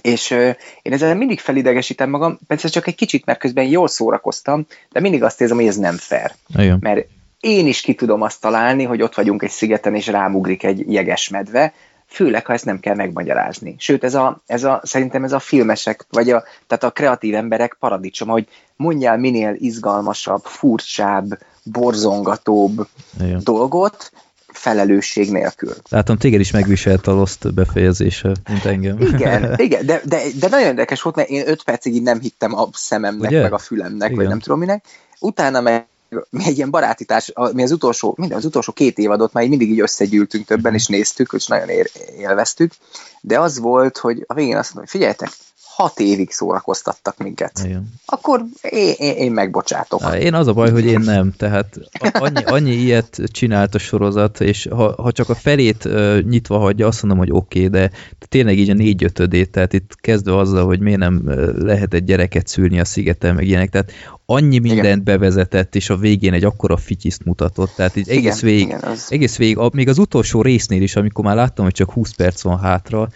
[0.00, 0.50] És ö,
[0.82, 5.22] én ezzel mindig felidegesítem magam, persze csak egy kicsit, mert közben jól szórakoztam, de mindig
[5.22, 6.34] azt érzem, hogy ez nem fair.
[6.56, 6.78] Igen.
[6.80, 7.06] Mert
[7.40, 11.28] én is ki tudom azt találni, hogy ott vagyunk egy szigeten, és rámugrik egy jeges
[11.28, 11.72] medve,
[12.08, 13.74] főleg, ha ezt nem kell megmagyarázni.
[13.78, 17.76] Sőt, ez a, ez a, szerintem ez a filmesek, vagy a, tehát a kreatív emberek
[17.80, 22.86] paradicsom, hogy mondjál minél izgalmasabb, furcsább, borzongatóbb
[23.20, 23.40] Igen.
[23.44, 24.12] dolgot,
[24.46, 25.74] felelősség nélkül.
[25.88, 29.00] Látom, téged is megviselt a Lost befejezése, mint engem.
[29.00, 32.54] Igen, igen de, de, de nagyon érdekes volt, mert én öt percig így nem hittem
[32.54, 33.42] a szememnek, Ugye?
[33.42, 34.16] meg a fülemnek, Igen.
[34.16, 34.84] vagy nem tudom minek.
[35.20, 35.86] Utána meg
[36.30, 39.50] mi egy ilyen barátítárs, a- mi az utolsó, minden az utolsó két évadot már így
[39.50, 42.72] mindig így összegyűltünk többen, és néztük, és nagyon ér, élveztük,
[43.20, 45.30] de az volt, hogy a végén azt mondom, hogy figyeljetek,
[45.78, 47.60] hat évig szórakoztattak minket.
[47.64, 47.88] Igen.
[48.06, 50.02] Akkor én, én, én megbocsátok.
[50.02, 51.78] Á, Én az a baj, hogy én nem, tehát
[52.12, 56.86] annyi, annyi ilyet csinált a sorozat, és ha, ha csak a felét uh, nyitva hagyja,
[56.86, 57.90] azt mondom, hogy oké, okay, de
[58.28, 61.22] tényleg így a négy ötödét, tehát itt kezdve azzal, hogy miért nem
[61.58, 63.92] lehet egy gyereket szülni a szigeten, meg ilyenek, tehát
[64.30, 65.04] annyi mindent Igen.
[65.04, 69.06] bevezetett, és a végén egy akkora fityiszt mutatott, tehát így egész Igen, végig, igen, az-
[69.10, 72.42] egész végig, a, még az utolsó résznél is, amikor már láttam, hogy csak 20 perc
[72.42, 73.08] van hátra,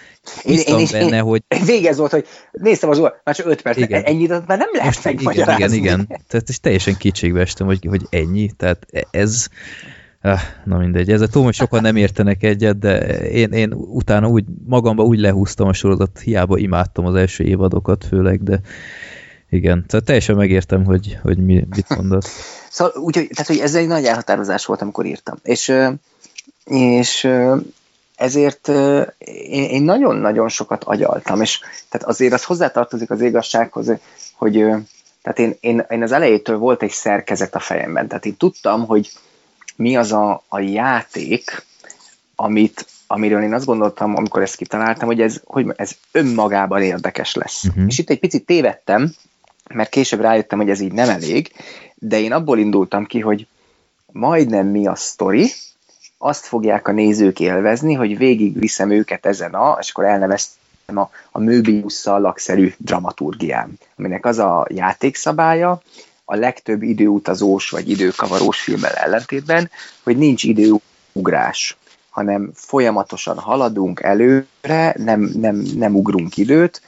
[0.44, 3.46] Én- bíztam én is- benne, én- hogy Végez volt, hogy néztem az óra, már csak
[3.46, 4.02] öt perc, Igen.
[4.02, 5.76] ennyit már nem lehet Most igen, megmagyarázni.
[5.76, 6.20] igen, igen.
[6.28, 8.50] Tehát is teljesen kétségbe estem, hogy, hogy ennyi.
[8.56, 9.46] Tehát ez...
[10.24, 12.98] Ah, na mindegy, ezzel tudom, hogy sokan nem értenek egyet, de
[13.28, 18.42] én, én utána úgy magamba úgy lehúztam a sorozat, hiába imádtam az első évadokat főleg,
[18.42, 18.60] de
[19.52, 22.30] igen, tehát teljesen megértem, hogy, hogy mi, mit mondasz.
[22.70, 25.38] Szóval úgy, tehát, hogy ez egy nagy elhatározás volt, amikor írtam.
[25.42, 25.72] És,
[26.64, 27.28] és
[28.16, 28.68] ezért
[29.28, 33.92] én, én nagyon-nagyon sokat agyaltam, és tehát azért az hozzátartozik az igazsághoz,
[34.34, 34.52] hogy
[35.22, 39.10] tehát én, én, én az elejétől volt egy szerkezet a fejemben, tehát én tudtam, hogy
[39.76, 41.64] mi az a, a játék,
[42.36, 47.64] amit, amiről én azt gondoltam, amikor ezt kitaláltam, hogy ez, hogy ez önmagában érdekes lesz.
[47.64, 47.84] Uh-huh.
[47.86, 49.14] És itt egy picit tévedtem,
[49.74, 51.52] mert később rájöttem, hogy ez így nem elég,
[51.94, 53.46] de én abból indultam ki, hogy
[54.12, 55.50] majdnem mi a sztori,
[56.18, 61.10] azt fogják a nézők élvezni, hogy végig viszem őket ezen a, és akkor elneveztem a,
[61.30, 65.82] a Möbius szallagszerű dramaturgiám, aminek az a játékszabálya,
[66.24, 69.70] a legtöbb időutazós vagy időkavarós filmmel ellentétben,
[70.02, 71.76] hogy nincs időugrás,
[72.10, 76.82] hanem folyamatosan haladunk előre, nem, nem, nem ugrunk időt,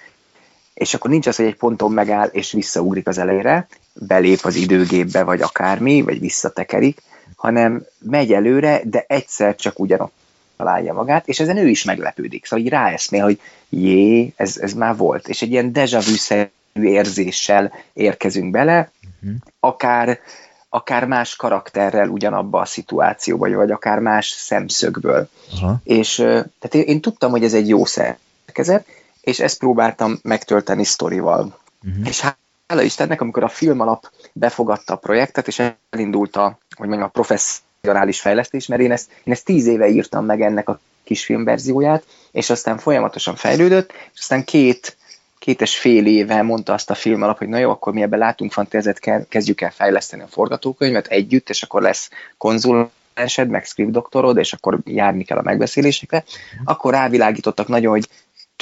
[0.74, 5.22] és akkor nincs az, hogy egy ponton megáll, és visszaugrik az elejére, belép az időgépbe,
[5.22, 7.02] vagy akármi, vagy visszatekerik,
[7.36, 10.12] hanem megy előre, de egyszer csak ugyanott
[10.56, 12.44] találja magát, és ezen ő is meglepődik.
[12.46, 15.28] Szóval így ráeszmél, hogy jé, ez, ez már volt.
[15.28, 16.48] És egy ilyen déjà vu-szerű
[16.82, 18.90] érzéssel érkezünk bele,
[19.24, 19.34] Mhm.
[19.60, 20.20] akár,
[20.68, 25.28] akár más karakterrel ugyanabba a szituációba, vagy, vagy akár más szemszögből.
[25.52, 25.80] Aha.
[25.84, 28.86] És tehát én, én tudtam, hogy ez egy jó szerkezet,
[29.24, 31.58] és ezt próbáltam megtölteni sztorival.
[31.82, 32.06] Mhm.
[32.06, 32.20] És
[32.66, 37.12] hála Istennek, amikor a film alap befogadta a projektet, és elindult a, hogy mondjam, a
[37.12, 42.04] professzionális fejlesztés, mert én ezt, én ezt tíz éve írtam meg ennek a kisfilm verzióját,
[42.32, 44.96] és aztán folyamatosan fejlődött, és aztán két,
[45.38, 48.18] két és fél éve mondta azt a film alap, hogy na jó, akkor mi ebben
[48.18, 53.90] látunk fantáziát, ke- kezdjük el fejleszteni a forgatókönyvet együtt, és akkor lesz konzulensed, meg script
[53.90, 56.24] doktorod, és akkor járni kell a megbeszélésekre.
[56.64, 58.08] Akkor rávilágítottak nagyon, hogy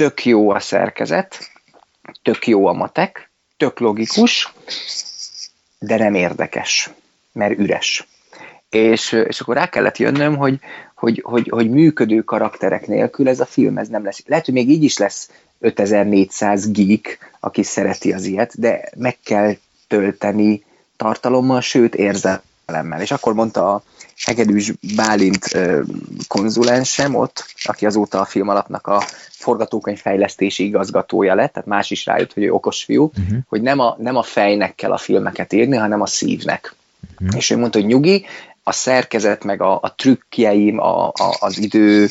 [0.02, 1.50] tök jó a szerkezet,
[2.22, 4.52] tök jó a matek, tök logikus,
[5.78, 6.90] de nem érdekes,
[7.32, 8.08] mert üres.
[8.70, 10.58] És, és akkor rá kellett jönnöm, hogy,
[10.94, 14.22] hogy, hogy, hogy működő karakterek nélkül ez a film ez nem lesz.
[14.26, 19.56] Lehet, hogy még így is lesz 5400 geek, aki szereti az ilyet, de meg kell
[19.88, 20.64] tölteni
[20.96, 23.00] tartalommal, sőt érzelemmel.
[23.00, 23.82] És akkor mondta a
[24.24, 25.46] Hegedűs Bálint
[26.28, 32.06] konzulensem ott, aki azóta a film alapnak a forgatókönyv fejlesztési igazgatója lett, tehát más is
[32.06, 33.36] rájött, hogy ő okos fiú, Mhm.
[33.48, 36.74] hogy nem a, nem a fejnek kell a filmeket írni, hanem a szívnek.
[37.18, 37.36] Mhm.
[37.36, 38.26] És ő mondta, hogy nyugi,
[38.62, 42.08] a szerkezet, meg a, a trükkjeim, a, a, az idő,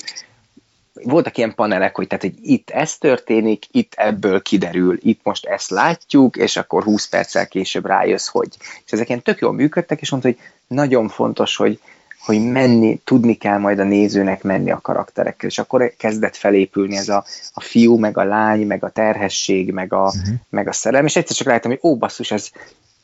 [1.04, 5.70] voltak ilyen panelek, hogy, tehát, hogy itt ez történik, itt ebből kiderül, itt most ezt
[5.70, 8.48] látjuk, és akkor 20 perccel később rájössz, hogy.
[8.86, 11.80] És ezek ilyen tök jól működtek, és mondta, hogy nagyon fontos, hogy,
[12.26, 17.10] hogy menni, tudni kell majd a nézőnek menni a karakterekkel, és akkor kezdett felépülni ez
[17.10, 20.36] a, a fiú, meg a lány, meg a terhesség, meg a, uh-huh.
[20.50, 22.50] meg a szerelem, és egyszer csak láttam, hogy ó, basszus, ez,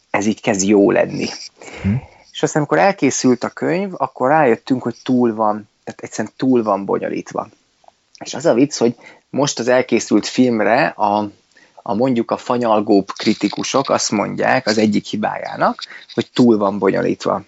[0.10, 1.28] ez így kezd jó lenni.
[1.84, 1.96] Mhm.
[2.32, 6.86] És aztán, amikor elkészült a könyv, akkor rájöttünk, hogy túl van, tehát egyszerűen túl van
[6.86, 7.50] bonyolítva.
[8.24, 8.96] És az a vicc, hogy
[9.30, 11.30] most az elkészült filmre a,
[11.76, 17.44] a mondjuk a fanyalgóbb kritikusok azt mondják az egyik hibájának, hogy túl van bonyolítva.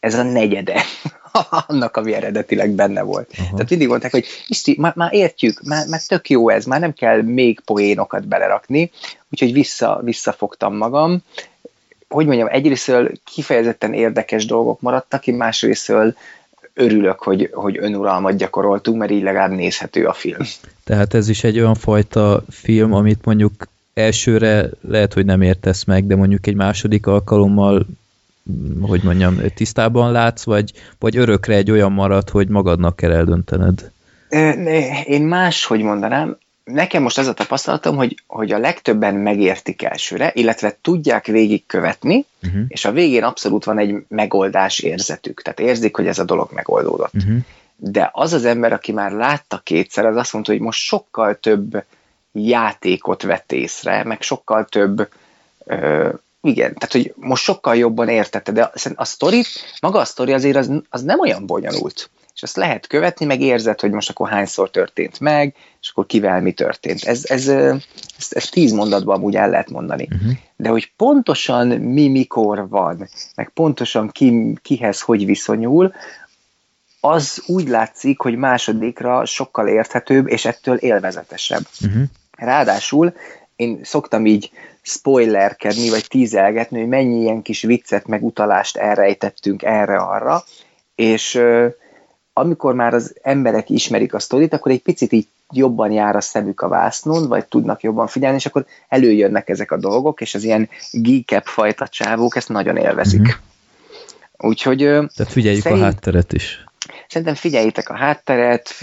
[0.00, 0.82] Ez a negyede
[1.66, 3.30] annak, ami eredetileg benne volt.
[3.38, 3.50] Aha.
[3.50, 6.92] Tehát mindig mondták, hogy Isti, már, már értjük, már, már tök jó ez, már nem
[6.92, 8.90] kell még poénokat belerakni,
[9.30, 11.22] úgyhogy vissza, visszafogtam magam.
[12.08, 16.16] Hogy mondjam, egyrésztől kifejezetten érdekes dolgok maradtak ki, másrésztől
[16.78, 20.42] örülök, hogy, hogy önuralmat gyakoroltunk, mert így legalább nézhető a film.
[20.84, 23.52] Tehát ez is egy olyan fajta film, amit mondjuk
[23.94, 27.86] elsőre lehet, hogy nem értesz meg, de mondjuk egy második alkalommal
[28.80, 33.90] hogy mondjam, tisztában látsz, vagy, vagy örökre egy olyan marad, hogy magadnak kell eldöntened?
[35.04, 36.38] Én más, hogy mondanám,
[36.72, 42.62] nekem most az a tapasztalatom, hogy, hogy a legtöbben megértik elsőre, illetve tudják végigkövetni, uh-huh.
[42.68, 45.42] és a végén abszolút van egy megoldás érzetük.
[45.42, 47.14] Tehát érzik, hogy ez a dolog megoldódott.
[47.14, 47.38] Uh-huh.
[47.76, 51.84] De az az ember, aki már látta kétszer, az azt mondta, hogy most sokkal több
[52.32, 55.08] játékot vett észre, meg sokkal több
[55.64, 56.08] ö,
[56.42, 59.44] igen, tehát hogy most sokkal jobban értette, de a sztori,
[59.80, 62.10] maga a sztori azért az, az nem olyan bonyolult.
[62.38, 66.40] És azt lehet követni, meg érzed, hogy most akkor hányszor történt meg, és akkor kivel
[66.40, 67.04] mi történt.
[67.04, 70.08] Ez, ez, ez, ez tíz mondatban úgy el lehet mondani.
[70.12, 70.32] Uh-huh.
[70.56, 75.92] De hogy pontosan mi mikor van, meg pontosan ki, kihez hogy viszonyul,
[77.00, 81.66] az úgy látszik, hogy másodikra sokkal érthetőbb, és ettől élvezetesebb.
[81.80, 82.02] Uh-huh.
[82.36, 83.14] Ráadásul
[83.56, 84.50] én szoktam így
[84.82, 90.44] spoilerkedni, vagy tízelgetni, hogy mennyi ilyen kis viccet, meg utalást elrejtettünk erre-arra,
[90.94, 91.40] és
[92.38, 96.60] amikor már az emberek ismerik a sztorit, akkor egy picit így jobban jár a szemük
[96.60, 100.68] a vásznon, vagy tudnak jobban figyelni, és akkor előjönnek ezek a dolgok, és az ilyen
[100.90, 103.20] geekebb fajta csávók ezt nagyon élvezik.
[103.20, 103.30] Mm-hmm.
[104.38, 104.78] Úgyhogy...
[104.78, 105.82] Tehát figyeljük szerint...
[105.82, 106.64] a hátteret is.
[107.08, 108.74] Szerintem figyeljétek a hátteret,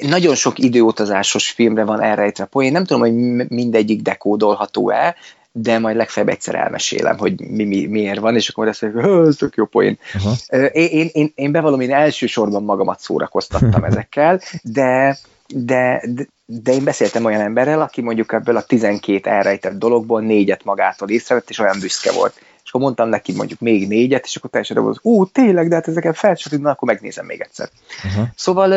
[0.00, 3.14] nagyon sok időutazásos filmre van elrejtve poén, nem tudom, hogy
[3.48, 5.16] mindegyik dekódolható-e,
[5.60, 9.36] de majd legfeljebb egyszer elmesélem, hogy mi, mi, miért van, és akkor azt mondjuk, ez
[9.36, 9.98] tök jó poén.
[10.14, 10.68] Uh-huh.
[10.72, 15.18] Én, én, én, én bevallom, én elsősorban magamat szórakoztattam ezekkel, de,
[15.54, 20.64] de, de, de én beszéltem olyan emberrel, aki mondjuk ebből a 12 elrejtett dologból négyet
[20.64, 24.50] magától észrevett, és olyan büszke volt és akkor mondtam neki mondjuk még négyet, és akkor
[24.50, 27.68] teljesen volt, ú, tényleg, de hát ezeket fel na, akkor megnézem még egyszer.
[28.04, 28.24] Uh-huh.
[28.34, 28.72] Szóval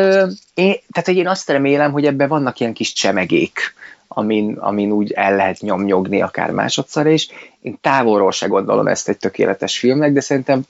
[0.54, 3.74] én, tehát hogy én azt remélem, hogy ebben vannak ilyen kis csemegék,
[4.14, 7.28] amin, amin úgy el lehet nyomnyogni akár másodszor is.
[7.60, 10.62] Én távolról se gondolom ezt egy tökéletes filmnek, de szerintem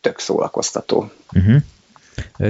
[0.00, 1.10] tök szórakoztató.
[1.32, 1.62] Uh-huh.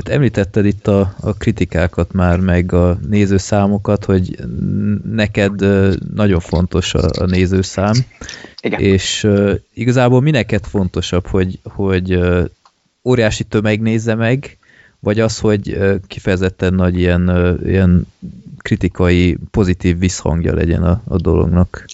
[0.05, 4.39] Említetted itt a, a kritikákat már, meg a nézőszámokat, hogy
[5.11, 5.61] neked
[6.15, 7.95] nagyon fontos a, a nézőszám,
[8.61, 8.81] Igen.
[8.81, 12.45] és uh, igazából mi neked fontosabb, hogy, hogy uh,
[13.05, 14.59] óriási tömeg nézze meg,
[15.01, 18.07] vagy az, hogy uh, kifejezetten nagy ilyen, ilyen
[18.65, 21.85] kritikai, pozitív visszhangja legyen a, a dolognak?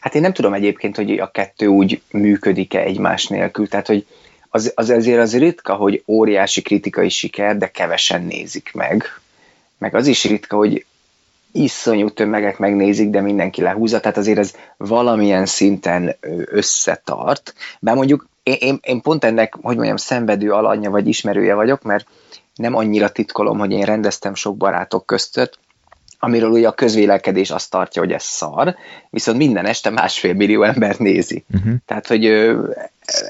[0.00, 4.06] Hát én nem tudom egyébként, hogy a kettő úgy működik-e egymás nélkül, tehát hogy
[4.48, 9.04] az, az ezért az ritka, hogy óriási kritikai siker, de kevesen nézik meg.
[9.78, 10.84] Meg az is ritka, hogy
[11.52, 17.54] iszonyú tömegek megnézik, de mindenki lehúzza, tehát azért ez valamilyen szinten összetart.
[17.80, 22.06] Bár mondjuk én, én, én pont ennek, hogy mondjam, szenvedő alanya vagy ismerője vagyok, mert
[22.54, 25.58] nem annyira titkolom, hogy én rendeztem sok barátok között,
[26.18, 28.76] amiről ugye a közvélekedés azt tartja, hogy ez szar,
[29.10, 31.44] viszont minden este másfél millió ember nézi.
[31.54, 31.72] Uh-huh.
[31.86, 32.26] Tehát, hogy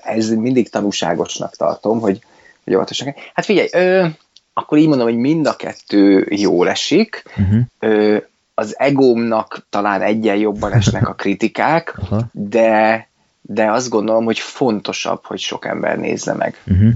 [0.02, 2.20] ez mindig tanúságosnak tartom, hogy,
[2.64, 3.14] hogy óvatosan.
[3.34, 4.06] Hát figyelj, ö,
[4.52, 7.60] akkor így mondom, hogy mind a kettő jól esik, uh-huh.
[7.78, 8.16] ö,
[8.54, 12.20] az egómnak talán egyen jobban esnek a kritikák, uh-huh.
[12.32, 13.08] de,
[13.40, 16.62] de azt gondolom, hogy fontosabb, hogy sok ember nézze meg.
[16.66, 16.92] Uh-huh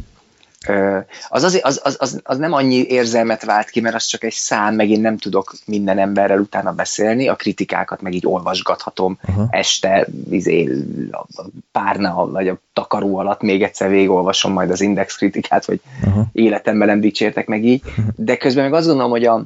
[1.29, 4.75] az, az, az, az, az, nem annyi érzelmet vált ki, mert az csak egy szám,
[4.75, 9.47] meg én nem tudok minden emberrel utána beszélni, a kritikákat meg így olvasgathatom uh-huh.
[9.51, 10.69] este, izé,
[11.11, 11.27] a
[11.73, 16.27] párna, vagy a takaró alatt még egyszer végigolvasom majd az index kritikát, hogy uh-huh.
[16.33, 17.83] életemben nem dicsértek meg így,
[18.17, 19.45] de közben meg azt gondolom, hogy a,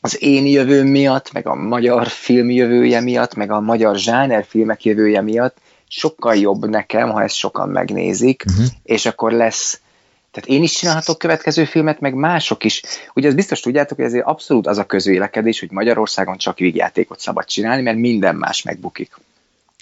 [0.00, 5.20] az én jövőm miatt, meg a magyar film jövője miatt, meg a magyar zsánerfilmek jövője
[5.20, 5.56] miatt
[5.88, 8.66] sokkal jobb nekem, ha ezt sokan megnézik, uh-huh.
[8.82, 9.80] és akkor lesz
[10.30, 12.82] tehát én is csinálhatok következő filmet, meg mások is.
[13.14, 17.44] Ugye ez biztos tudjátok, hogy ezért abszolút az a közvélekedés, hogy Magyarországon csak vígjátékot szabad
[17.44, 19.10] csinálni, mert minden más megbukik.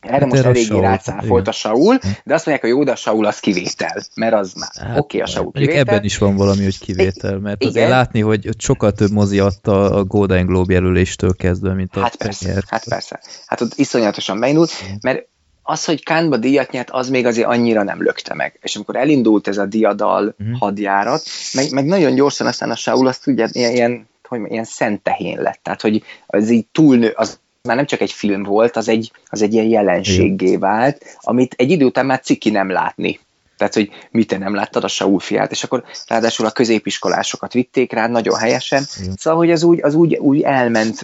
[0.00, 3.26] Erre hát most eléggé rácáfolt a Saul, de azt mondják, hogy jó, de a Saul
[3.26, 5.78] az kivétel, mert az már hát, oké okay, a Saul kivétel.
[5.78, 7.72] Ebben is van valami, hogy kivétel, mert Igen.
[7.72, 12.16] azért látni, hogy sokkal több mozi adta a Golden Globe jelöléstől kezdve, mint a Hát
[12.16, 13.20] persze, hát persze.
[13.46, 15.28] Hát ott iszonyatosan beindult, mert
[15.70, 18.58] az, hogy Kánba díjat nyert, az még azért annyira nem lökte meg.
[18.62, 20.58] És amikor elindult ez a diadal uh-huh.
[20.58, 25.02] hadjárat, meg, meg nagyon gyorsan aztán a Saul azt ugye ilyen, ilyen, hogy ilyen szent
[25.02, 25.60] tehén lett.
[25.62, 29.42] Tehát, hogy az így túlnő, az már nem csak egy film volt, az egy, az
[29.42, 33.20] egy ilyen jelenséggé vált, amit egy idő után már ciki nem látni.
[33.56, 37.92] Tehát, hogy mit te nem láttad a Saul fiát, és akkor ráadásul a középiskolásokat vitték
[37.92, 38.82] rá nagyon helyesen.
[39.00, 39.14] Igen.
[39.16, 41.02] Szóval, hogy az úgy, az úgy, úgy elment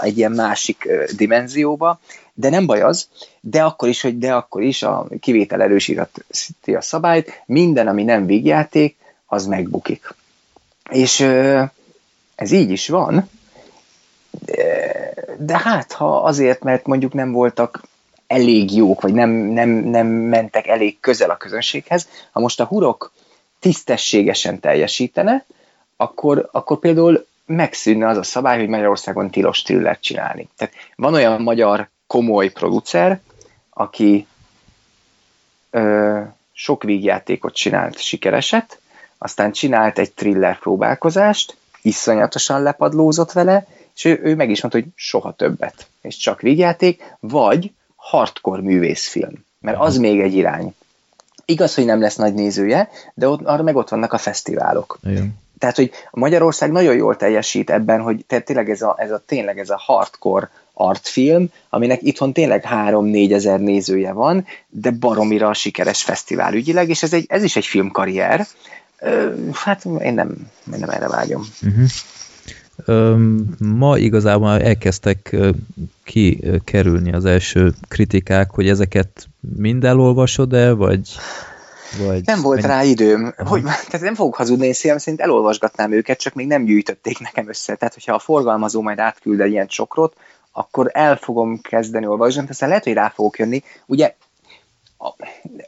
[0.00, 2.00] egy ilyen másik dimenzióba,
[2.34, 3.08] de nem baj az,
[3.40, 8.26] de akkor is, hogy de akkor is a kivétel erősíti a szabályt, minden, ami nem
[8.26, 10.14] vígjáték, az megbukik.
[10.90, 11.20] És
[12.34, 13.28] ez így is van,
[14.30, 17.82] de, de hát ha azért, mert mondjuk nem voltak
[18.26, 23.12] elég jók, vagy nem, nem, nem mentek elég közel a közönséghez, ha most a hurok
[23.60, 25.44] tisztességesen teljesítene,
[25.96, 30.48] akkor, akkor például megszűnne az a szabály, hogy Magyarországon tilos thriller csinálni.
[30.56, 33.20] Tehát van olyan magyar komoly producer,
[33.70, 34.26] aki
[35.70, 36.20] ö,
[36.52, 38.78] sok vígjátékot csinált sikereset,
[39.18, 44.90] aztán csinált egy thriller próbálkozást, iszonyatosan lepadlózott vele, és ő, ő meg is mondta, hogy
[44.94, 50.74] soha többet, és csak vígjáték, vagy hardcore művészfilm, mert az még egy irány.
[51.44, 54.98] Igaz, hogy nem lesz nagy nézője, de ott, arra meg ott vannak a fesztiválok.
[55.04, 55.38] Igen.
[55.58, 59.70] Tehát, hogy Magyarország nagyon jól teljesít ebben, hogy tényleg ez a, ez a, tényleg ez
[59.70, 60.50] a hardcore
[60.86, 67.12] artfilm, aminek itthon tényleg 3-4 ezer nézője van, de baromira sikeres fesztivál ügyileg, és ez,
[67.12, 68.46] egy, ez is egy filmkarrier.
[69.52, 70.28] Hát én nem,
[70.72, 71.46] én nem erre vágyom.
[71.62, 71.88] Uh-huh.
[73.58, 75.36] Ma igazából elkezdtek
[76.04, 81.08] kikerülni az első kritikák, hogy ezeket mind elolvasod-e, vagy,
[81.98, 83.48] vagy Nem volt mennyi- rá időm, Aha.
[83.48, 87.48] hogy, tehát nem fogok hazudni, én szívem szerint elolvasgatnám őket, csak még nem gyűjtötték nekem
[87.48, 87.74] össze.
[87.74, 90.16] Tehát, hogyha a forgalmazó majd átküld egy ilyen csokrot,
[90.52, 93.62] akkor el fogom kezdeni olvasni, aztán lehet, hogy rá fogok jönni.
[93.86, 94.14] Ugye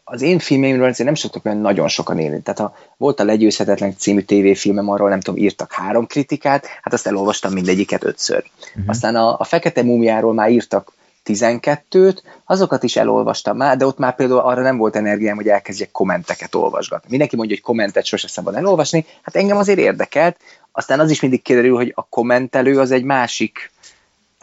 [0.04, 2.42] az én filmeimről azért nem szoktak olyan nagyon sokan élni.
[2.42, 7.06] Tehát a, volt a Legyőzhetetlen című tévéfilmem, arról nem tudom, írtak három kritikát, hát azt
[7.06, 8.44] elolvastam mindegyiket ötször.
[8.68, 8.84] Uh-huh.
[8.86, 10.92] Aztán a, a Fekete Múmiáról már írtak
[11.24, 15.90] 12-t, azokat is elolvastam már, de ott már például arra nem volt energiám, hogy elkezdjek
[15.90, 17.08] kommenteket olvasgatni.
[17.10, 20.36] Mindenki mondja, hogy kommentet sose szabad elolvasni, hát engem azért érdekelt,
[20.72, 23.72] aztán az is mindig kiderül, hogy a kommentelő az egy másik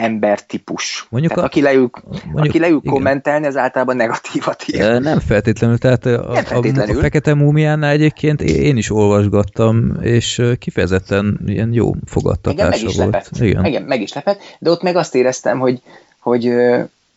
[0.01, 1.07] embertípus.
[1.09, 2.93] Mondjuk Tehát a- aki leül, mondjuk- aki leül igen.
[2.93, 4.99] kommentelni, az általában negatívat ír.
[5.01, 6.97] Nem feltétlenül, tehát a, Nem a, feltétlenül.
[6.97, 13.11] a Fekete Múmiánál egyébként én is olvasgattam, és kifejezetten ilyen jó fogadtatása is volt.
[13.11, 13.29] lepett.
[13.39, 13.65] Igen.
[13.65, 15.81] Engem meg is lepett, de ott meg azt éreztem, hogy,
[16.19, 16.51] hogy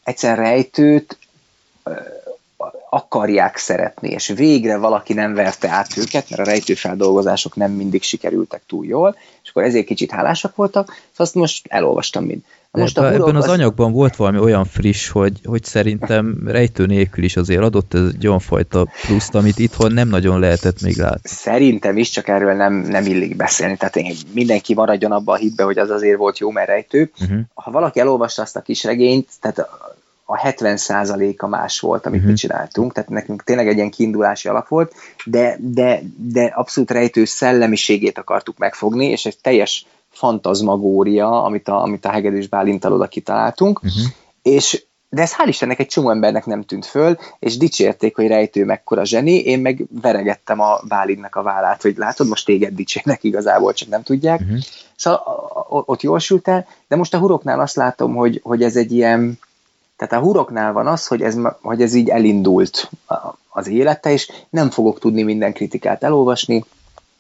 [0.05, 1.19] egyszer rejtőt
[2.91, 8.63] akarják szeretni, és végre valaki nem verte át őket, mert a rejtőfeldolgozások nem mindig sikerültek
[8.67, 12.43] túl jól, és akkor ezért kicsit hálásak voltak, szóval azt most elolvastam mind.
[12.81, 17.25] Most a ebben hurok az anyagban volt valami olyan friss, hogy, hogy szerintem rejtő nélkül
[17.25, 21.21] is azért adott ez egy olyan fajta pluszt, amit itthon nem nagyon lehetett még látni.
[21.29, 23.77] Szerintem is, csak erről nem, nem illik beszélni.
[23.77, 27.11] Tehát én, mindenki maradjon abba a hitbe, hogy az azért volt jó, mert rejtő.
[27.21, 27.39] Uh-huh.
[27.55, 29.93] Ha valaki elolvasta azt a kis regényt, tehát a-
[30.27, 32.29] a 70%-a más volt, amit Mhm.
[32.29, 37.25] mi csináltunk, tehát nekünk tényleg egy ilyen kiindulási alap volt, de, de, de abszolút rejtő
[37.25, 43.83] szellemiségét akartuk megfogni, és egy teljes fantazmagória, amit a, amit a Hegedűs Bálintal oda kitaláltunk,
[43.83, 44.05] Uh-huh.
[44.43, 48.65] és de ez hál' Istennek egy csomó embernek nem tűnt föl, és dicsérték, hogy rejtő
[48.65, 53.73] mekkora zseni, én meg veregettem a Bálintnak a vállát, hogy látod, most téged dicsérnek igazából,
[53.73, 54.41] csak nem tudják.
[54.41, 54.59] Uh-huh.
[54.97, 55.21] Szóval
[55.69, 59.39] ott jól sült el, de most a huroknál azt látom, hogy, hogy ez egy ilyen,
[59.97, 62.91] tehát a huroknál van az, hogy ez, hogy ez így elindult
[63.49, 66.65] az élete, és nem fogok tudni minden kritikát elolvasni,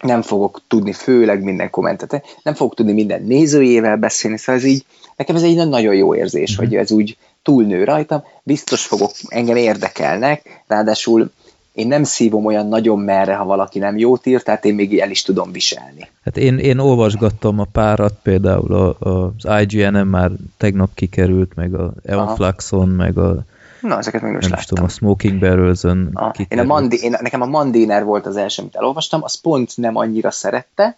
[0.00, 4.84] nem fogok tudni főleg minden kommentet, nem fogok tudni minden nézőjével beszélni, szóval ez így,
[5.16, 6.64] nekem ez egy nagyon jó érzés, Mhm.
[6.64, 11.30] hogy ez úgy túlnő rajtam, biztos fogok, engem érdekelnek, ráadásul
[11.72, 15.10] én nem szívom olyan nagyon merre, ha valaki nem jót ír, tehát én még el
[15.10, 16.08] is tudom viselni.
[16.24, 21.74] Hát én, én olvasgattam a párat, például a, a, az IGN-en már tegnap kikerült, meg
[21.74, 23.44] a Eon Fluxon, meg a
[23.84, 26.62] Na, ezeket még nem nem is tudom, a Smoking Barrels-ön A, én a.
[26.62, 30.96] Mandi, én, nekem a Mandiner volt az első, amit elolvastam, az pont nem annyira szerette,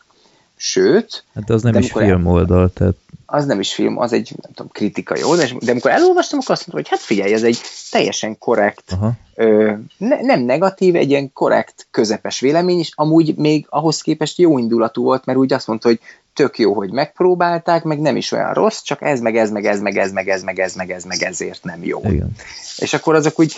[0.57, 2.94] sőt, Hát de az nem de is film oldal, tehát
[3.27, 6.66] az nem is film, az egy, nem tudom, kritikai oldal, de amikor elolvastam, akkor azt
[6.66, 7.59] mondtam, hogy hát figyelj, ez egy
[7.90, 13.66] teljesen korrekt, aha, ö, ne, nem negatív, egy ilyen korrekt, közepes vélemény, és amúgy még
[13.68, 16.01] ahhoz képest jó indulatú volt, mert úgy azt mondta, hogy
[16.37, 19.81] tök jó, hogy megpróbálták, meg nem is olyan rossz, csak ez, meg ez, meg ez,
[19.81, 22.01] meg ez, meg ez, meg ez, meg ez, meg ezért nem jó.
[22.05, 22.31] igen.
[22.77, 23.55] És akkor azok úgy,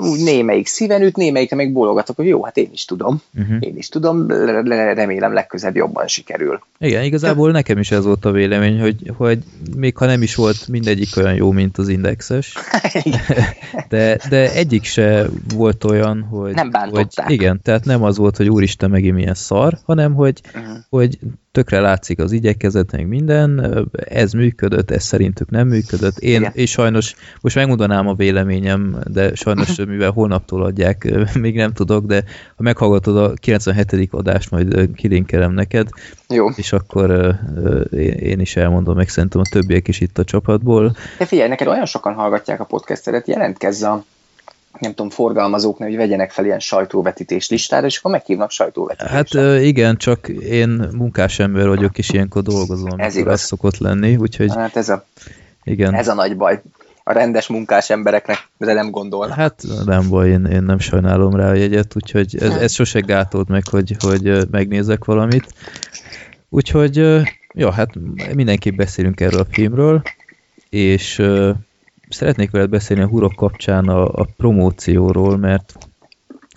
[0.00, 3.22] úgy némelyik szíven üt, némelyikre meg bólogatok, hogy jó, hát én is tudom.
[3.38, 3.56] Uh-huh.
[3.60, 6.60] Én is tudom, le- le- remélem legközebb jobban sikerül.
[6.78, 9.38] Igen, igazából nekem is ez volt a vélemény, hogy, hogy
[9.76, 12.54] még ha nem is volt mindegyik olyan jó, mint az indexes,
[13.88, 16.54] de, de egyik se volt olyan, hogy...
[16.54, 17.26] Nem bántották.
[17.26, 20.70] Hogy, igen, tehát nem az volt, hogy úristen megint milyen szar, hanem hogy, Mhm.
[20.88, 21.18] hogy
[21.52, 26.18] tökre látszik az igyekezet, meg minden, ez működött, ez szerintük nem működött.
[26.18, 26.52] Én, Igen.
[26.54, 32.24] és sajnos, most megmondanám a véleményem, de sajnos mivel holnaptól adják, még nem tudok, de
[32.56, 34.08] ha meghallgatod a 97.
[34.10, 35.88] adást, majd kilinkelem neked,
[36.28, 36.48] Jó.
[36.48, 37.38] és akkor
[38.18, 40.96] én is elmondom, meg szerintem a többiek is itt a csapatból.
[41.18, 44.04] De figyelj, neked olyan sokan hallgatják a podcastedet, jelentkezz a
[44.80, 49.16] nem tudom, forgalmazóknak, hogy vegyenek fel ilyen sajtóvetítés listára, és akkor meghívnak sajtóvetítésre.
[49.16, 53.32] Hát igen, csak én munkás ember vagyok, és ilyenkor dolgozom, Ez igaz.
[53.32, 55.04] ez szokott lenni, úgyhogy Hát ez a,
[55.64, 55.94] igen.
[55.94, 56.62] ez a nagy baj.
[57.04, 59.36] A rendes munkás embereknek de nem gondolnak.
[59.36, 63.48] Hát nem baj, én, én nem sajnálom rá a jegyet, úgyhogy ez, ez sose gátolt
[63.48, 65.46] meg, hogy, hogy megnézek valamit.
[66.48, 67.22] Úgyhogy,
[67.54, 67.90] jó, hát
[68.34, 70.02] mindenképp beszélünk erről a filmről,
[70.70, 71.22] és
[72.12, 75.74] szeretnék veled beszélni a hurok kapcsán a, a promócióról, mert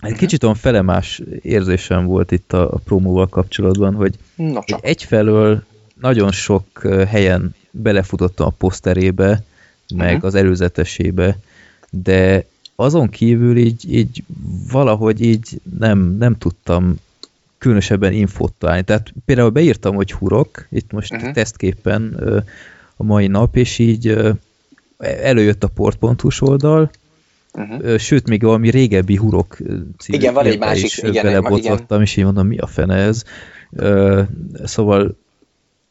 [0.00, 5.62] egy kicsit olyan felemás érzésem volt itt a, a promóval kapcsolatban, hogy No hogy egyfelől
[6.00, 6.64] nagyon sok
[7.08, 9.42] helyen belefutottam a poszterébe,
[9.94, 10.26] meg Mhm.
[10.26, 11.38] az előzetesébe,
[11.90, 12.44] de
[12.74, 14.24] azon kívül így, így
[14.72, 16.96] valahogy így nem, nem tudtam
[17.58, 18.82] különösebben infót találni.
[18.82, 21.20] Tehát például beírtam, hogy hurok, itt most Mhm.
[21.20, 21.34] uh-huh.
[21.34, 22.16] tesztképpen
[22.96, 24.18] a mai nap, és így
[24.98, 26.90] előjött a port.hu oldal,
[27.58, 27.96] Uh-huh.
[27.96, 29.56] Sőt, még valami régebbi hurok
[29.98, 33.22] című Igen, van egy másik, is igen, belebotlottam, és így mondom, mi a fene ez?
[34.64, 35.16] Szóval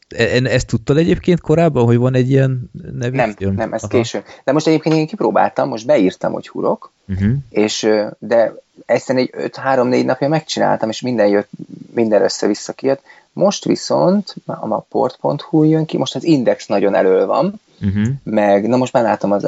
[0.08, 3.54] e- ezt tudtad egyébként korábban, hogy van egy ilyen nevű Nem, film?
[3.54, 3.92] nem, ez Aha.
[3.92, 4.22] későn.
[4.44, 7.32] De most egyébként én kipróbáltam, most beírtam, hogy hurok, Uh-huh.
[7.50, 7.88] és
[8.18, 8.54] de
[8.86, 11.48] egyszerűen egy 5-3-4 napja megcsináltam, és minden jött,
[11.94, 13.02] minden össze-vissza kijött.
[13.36, 18.06] Most viszont a port.hu jön ki, most az Index nagyon elől van, Uh-huh.
[18.22, 19.46] meg na most már látom az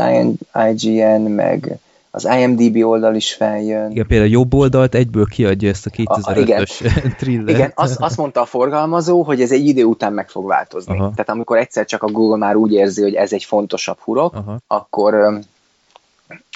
[0.70, 1.78] IGN, meg
[2.10, 3.90] az IMDB oldal is feljön.
[3.90, 6.64] Igen, például a jobb oldalt egyből kiadja ezt a A- igen.
[6.64, 7.54] 2005-ös thriller.
[7.54, 10.98] Igen, azt, azt mondta a forgalmazó, hogy ez egy idő után meg fog változni.
[10.98, 11.10] Aha.
[11.10, 14.56] Tehát amikor egyszer csak a Google már úgy érzi, hogy ez egy fontosabb hurok, Aha.
[14.66, 15.38] akkor,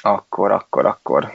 [0.02, 1.32] akkor, akkor, akkor.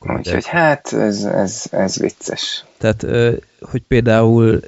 [0.00, 2.64] Úgyhogy hát ez, ez, ez vicces.
[2.78, 3.06] Tehát,
[3.60, 4.60] hogy például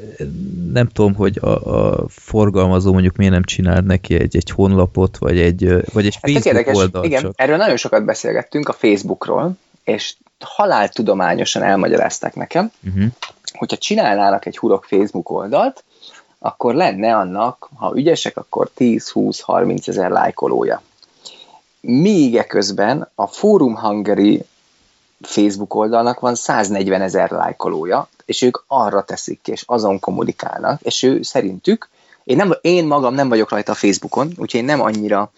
[0.72, 5.38] nem tudom, hogy a, a forgalmazó mondjuk miért nem csinált neki egy, egy honlapot, vagy
[5.38, 7.32] egy, vagy egy Ez tök Facebook érdekes, oldal igen, csak.
[7.36, 9.52] erről nagyon sokat beszélgettünk a Facebookról,
[9.84, 13.04] és haláltudományosan elmagyarázták nekem, Uh-huh.
[13.52, 15.84] hogyha csinálnának egy hurok Facebook oldalt,
[16.38, 20.82] akkor lenne annak, ha ügyesek, akkor 10-20-30 ezer lájkolója.
[21.80, 24.44] Míg eközben a Forum Hungary
[25.20, 31.22] Facebook oldalnak van 140 ezer lájkolója, és ők arra teszik és azon kommunikálnak, és ő
[31.22, 31.88] szerintük,
[32.24, 35.32] én, nem, én magam nem vagyok rajta a Facebookon, úgyhogy én nem annyira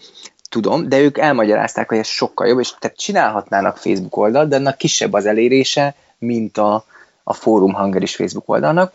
[0.48, 4.76] tudom, de ők elmagyarázták, hogy ez sokkal jobb, és tehát csinálhatnának Facebook oldalt, de annak
[4.76, 6.84] kisebb az elérése, mint a,
[7.24, 8.92] a Forum Hungary Facebook oldalnak.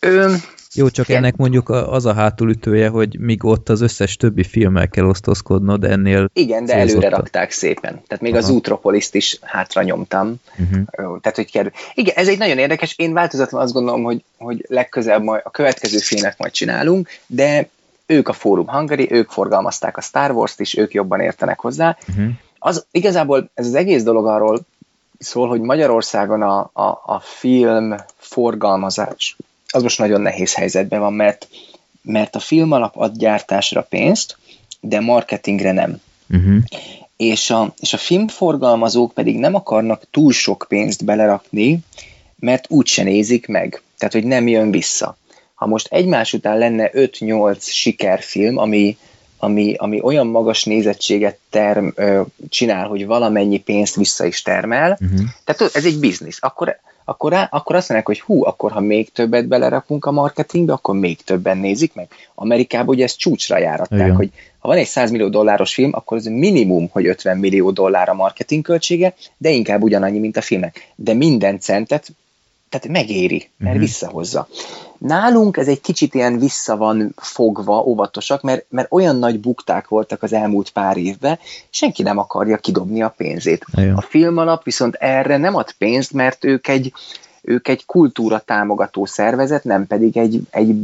[0.00, 0.34] Ö,
[0.74, 1.22] Jó, csak Igen.
[1.22, 6.30] ennek mondjuk az a hátulütője, hogy míg ott az összes többi filmmel kell osztozkodnod, ennél
[6.32, 7.02] igen, de Célzottan.
[7.02, 8.02] előre rakták szépen.
[8.06, 8.40] Tehát még Aha.
[8.40, 10.34] az Zootropoliszt is hátra nyomtam.
[10.58, 11.20] uh-huh.
[11.20, 11.70] Tehát, hogy kerül.
[11.94, 15.98] Igen, ez egy nagyon érdekes, én változatlan azt gondolom, hogy, hogy legközelebb majd a következő
[15.98, 17.68] filmet majd csinálunk, de
[18.06, 21.96] ők a Fórum Hungary, ők forgalmazták a Star Wars-t is, ők jobban értenek hozzá.
[22.08, 22.30] Uh-huh.
[22.58, 24.60] Az igazából ez az egész dolog arról
[25.18, 29.36] szól, hogy Magyarországon a, a, a film forgalmazás
[29.70, 31.48] az most nagyon nehéz helyzetben van, mert,
[32.02, 34.36] mert a film alap ad gyártásra pénzt,
[34.80, 36.00] de marketingre nem
[36.32, 36.62] Uh-huh.
[37.16, 41.78] és a, és a filmforgalmazók pedig nem akarnak túl sok pénzt belerakni,
[42.38, 43.82] mert úgyse nézik meg.
[43.98, 45.16] Tehát, hogy nem jön vissza.
[45.54, 48.96] Ha most egymás után lenne 5-8 sikerfilm, ami,
[49.38, 55.20] ami, ami olyan magas nézettséget term, ö, csinál, hogy valamennyi pénzt vissza is termel, Uh-huh.
[55.44, 56.38] tehát ez egy biznisz.
[56.40, 56.80] Akkor,
[57.10, 60.94] akkor, rá, akkor azt mondják, hogy hú, akkor ha még többet belerakunk a marketingbe, akkor
[60.94, 62.08] még többen nézik meg.
[62.34, 64.14] Amerikában ugye ezt csúcsra járatták, Igen.
[64.14, 68.08] hogy ha van egy 100 millió dolláros film, akkor az minimum, hogy 50 millió dollár
[68.08, 70.92] a marketing költsége, de inkább ugyanannyi, mint a filmek.
[70.94, 72.08] De minden centet
[72.70, 73.84] tehát megéri, mert Mhm.
[73.84, 74.48] visszahozza.
[74.98, 80.22] Nálunk ez egy kicsit ilyen vissza van fogva, óvatosak, mert, mert olyan nagy bukták voltak
[80.22, 81.38] az elmúlt pár évben,
[81.70, 83.64] senki nem akarja kidobni a pénzét.
[83.76, 83.94] Igen.
[83.94, 86.92] A film alap viszont erre nem ad pénzt, mert ők egy,
[87.42, 90.74] ők egy kultúra támogató szervezet, nem pedig egy, egy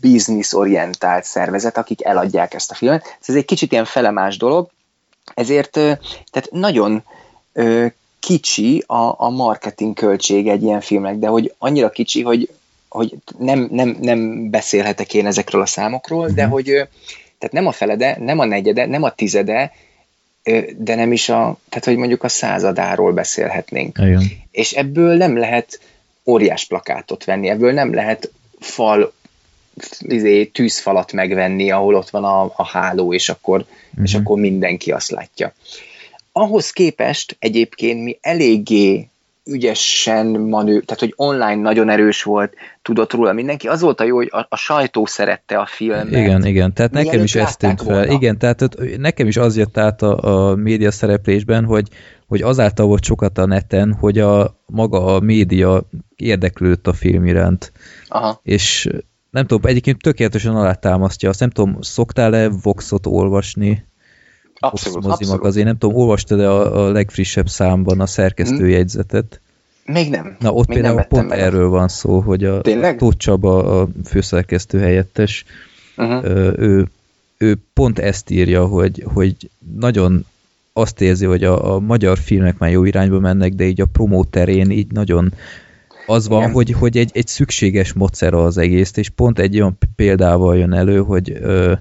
[0.00, 3.18] bizniszorientált szervezet, akik eladják ezt a filmet.
[3.26, 4.68] Ez egy kicsit ilyen felemás dolog,
[5.34, 7.02] ezért tehát nagyon
[8.24, 12.50] kicsi a, a marketing költség egy ilyen filmnek, de hogy annyira kicsi, hogy,
[12.88, 16.82] hogy nem, nem, nem beszélhetek én ezekről a számokról, de hogy ö,
[17.38, 19.72] tehát nem a felede, nem a negyede, nem a tizede,
[20.76, 23.98] de nem is a, tehát hogy mondjuk a századáról beszélhetnénk.
[23.98, 24.22] Igen.
[24.50, 25.80] És ebből nem lehet
[26.24, 29.12] óriás plakátot venni, ebből nem lehet fal,
[29.98, 34.04] izé, tűzfalat megvenni, ahol ott van a, a háló, és akkor, uh-huh.
[34.04, 35.52] és akkor mindenki azt látja.
[36.36, 39.08] Ahhoz képest egyébként mi eléggé
[39.44, 43.68] ügyesen manő, tehát hogy online nagyon erős volt, tudott róla mindenki.
[43.68, 46.10] Az volt a jó, hogy a, a sajtó szerette a filmet.
[46.10, 47.94] Igen, igen, tehát nekem Mielőtt is ezt tűnt fel.
[47.94, 48.12] volna.
[48.12, 51.88] Igen, tehát nekem is az jött át a, a média szereplésben, hogy,
[52.26, 55.82] hogy azáltal volt sokat a neten, hogy a maga a média
[56.16, 57.72] érdeklődött a film iránt.
[58.08, 58.40] Aha.
[58.42, 58.88] És
[59.30, 63.84] nem tudom, egyébként tökéletesen alátámasztja azt, nem tudom, szoktál-e Voxot olvasni?
[64.60, 65.40] Abszolút, mozi abszolút.
[65.40, 69.40] magazin, nem tudom, olvastad-e a, a legfrissebb számban a szerkesztőjegyzetet?
[69.84, 70.36] Még nem.
[70.40, 71.38] Na, ott Még nem például vettem pont meg.
[71.38, 72.96] erről van szó, hogy a Tényleg?
[72.96, 75.44] Tóth Csaba, a főszerkesztő helyettes,
[75.96, 76.24] Uh-huh.
[76.58, 76.88] ő,
[77.38, 79.34] ő pont ezt írja, hogy, hogy
[79.78, 80.26] nagyon
[80.72, 84.24] azt érzi, hogy a, a magyar filmek már jó irányba mennek, de így a promó
[84.24, 85.32] terén így nagyon
[86.06, 86.52] az van, Igen.
[86.52, 90.98] hogy, hogy egy, egy szükséges mocera az egész, és pont egy olyan példával jön elő,
[90.98, 91.72] hogy ö,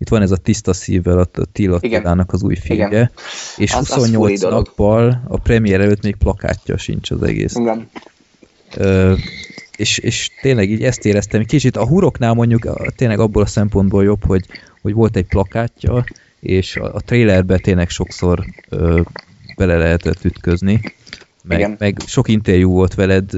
[0.00, 1.98] itt van ez a tiszta szívvel a Tilla Igen.
[1.98, 3.10] Attilának az új filmje, Igen.
[3.56, 4.66] és Az- az 28 furi dolog.
[4.66, 7.54] nappal a premier előtt még plakátja sincs az egész.
[7.54, 7.88] Igen.
[8.76, 9.14] Ö,
[9.76, 11.44] és, és tényleg így ezt éreztem.
[11.44, 14.46] Kicsit a huroknál mondjuk tényleg abból a szempontból jobb, hogy,
[14.82, 16.04] hogy volt egy plakátja,
[16.40, 19.00] és a, a trailerbe tényleg sokszor ö,
[19.56, 20.80] bele lehetett ütközni.
[21.42, 21.76] Meg, Igen.
[21.78, 23.30] meg sok interjú volt veled,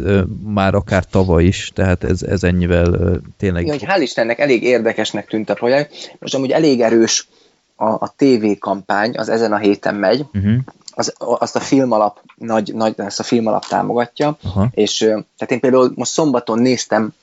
[0.45, 3.63] már akár tavaly is, tehát ez, ez ennyivel tényleg...
[3.63, 6.17] Igen, hogy hál' Istennek elég érdekesnek tűnt a projekt.
[6.19, 7.29] Most amúgy elég erős
[7.77, 10.57] a, a TV kampány, az ezen a héten megy, Uh-huh.
[10.95, 14.69] az, azt a filmalap, nagy, nagy, ezt a filmalap támogatja, Aha.
[14.71, 17.15] és tehát én például most szombaton néztem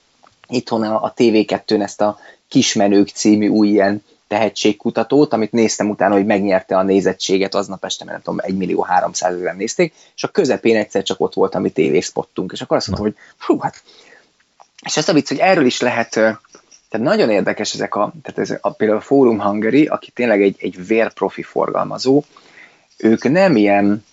[0.48, 2.18] itthon a, a TV2-n ezt a
[2.48, 8.16] Kismenők című új ilyen tehetségkutatót, amit néztem utána, hogy megnyerte a nézettséget, aznap este, mert
[8.16, 11.60] nem tudom, 1 millió 300 ezeren nézték, és a közepén egyszer csak ott volt a
[11.60, 13.84] mi tévészpottunk, és akkor azt mondtam, hogy hú, hát
[14.86, 18.58] és ezt a vicc, hogy erről is lehet, tehát nagyon érdekes ezek a, tehát ez
[18.62, 22.24] a, például a Forum Hungary, aki tényleg egy, egy vérprofi forgalmazó,
[22.98, 24.06] ők nem ilyen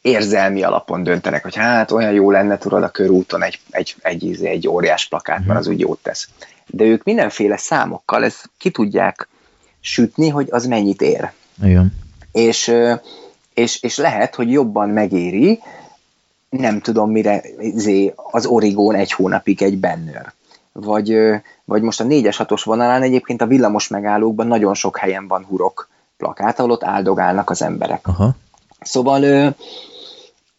[0.00, 4.44] érzelmi alapon döntenek, hogy hát olyan jó lenne, tudod, a körúton egy, egy, egy, egy,
[4.44, 6.28] egy óriás plakát, mert az úgy jót tesz.
[6.66, 9.28] De ők mindenféle számokkal ezt ki tudják
[9.88, 11.30] sütni, hogy az mennyit ér.
[11.62, 11.92] Igen.
[12.32, 12.74] És,
[13.54, 15.60] és, és lehet, hogy jobban megéri,
[16.48, 20.32] nem tudom mire, izé, az origón egy hónapig egy bennőr.
[20.72, 21.16] Vagy,
[21.64, 25.88] vagy most a 4-es 6-os vonalán egyébként a villamos megállókban nagyon sok helyen van hurok
[26.16, 28.06] plakát, ahol ott áldogálnak az emberek.
[28.06, 28.36] Aha.
[28.80, 29.54] Szóval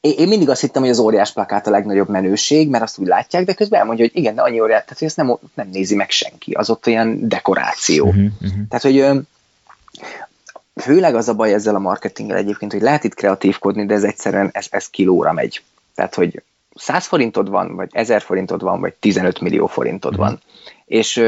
[0.01, 3.45] én mindig azt hittem, hogy az óriás plakát a legnagyobb menőség, mert azt úgy látják,
[3.45, 6.09] de közben elmondja, hogy igen, de annyi óriás, tehát hogy ezt nem, nem nézi meg
[6.09, 8.05] senki, az ott olyan dekoráció.
[8.05, 8.23] Uh-huh.
[8.41, 8.67] Uh-huh.
[8.69, 9.25] Tehát, hogy
[10.75, 14.49] főleg az a baj ezzel a marketinggel egyébként, hogy lehet itt kreatívkodni, de ez egyszerűen
[14.53, 15.63] ez, ez kilóra megy.
[15.95, 16.43] Tehát, hogy
[16.75, 20.41] 100 forintod van, vagy 1000 forintod van, vagy 15 millió forintod van.
[20.85, 21.23] És,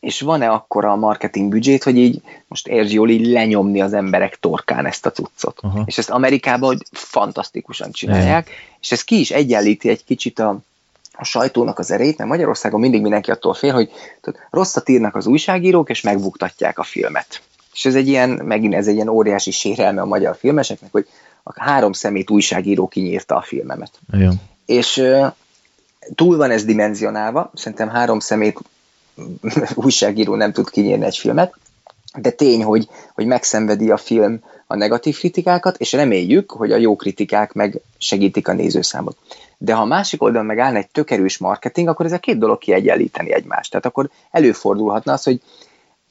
[0.00, 4.38] és van-e akkora a marketing büdzsét, hogy így most értsd jól így lenyomni az emberek
[4.40, 5.58] torkán ezt a cuccot.
[5.60, 5.82] Aha.
[5.84, 10.58] És ezt Amerikában hogy fantasztikusan csinálják, és ez ki is egyenlíti egy kicsit a,
[11.12, 13.90] a sajtónak az erejét, mert Magyarországon mindig mindenki attól fél, hogy
[14.20, 17.42] tudod, rosszat írnak az újságírók, és megbuktatják a filmet.
[17.72, 21.08] És ez egy ilyen, megint ez egy ilyen óriási sérelme a magyar filmeseknek, hogy
[21.42, 23.90] a három szemét újságíró kinyírta a filmemet.
[24.12, 24.40] Igen.
[24.66, 25.02] És
[26.14, 28.58] túl van ez dimenzionálva, szerintem három szemét
[29.74, 31.54] újságíró nem tud kinyírni egy filmet,
[32.18, 36.96] de tény, hogy, hogy megszenvedi a film a negatív kritikákat, és reméljük, hogy a jó
[36.96, 39.16] kritikák meg segítik a nézőszámot.
[39.58, 42.58] De ha a másik oldalon meg egy tök erős marketing, akkor ez a két dolog
[42.58, 43.70] kiegyenlíteni egymást.
[43.70, 45.40] Tehát akkor előfordulhatna az, hogy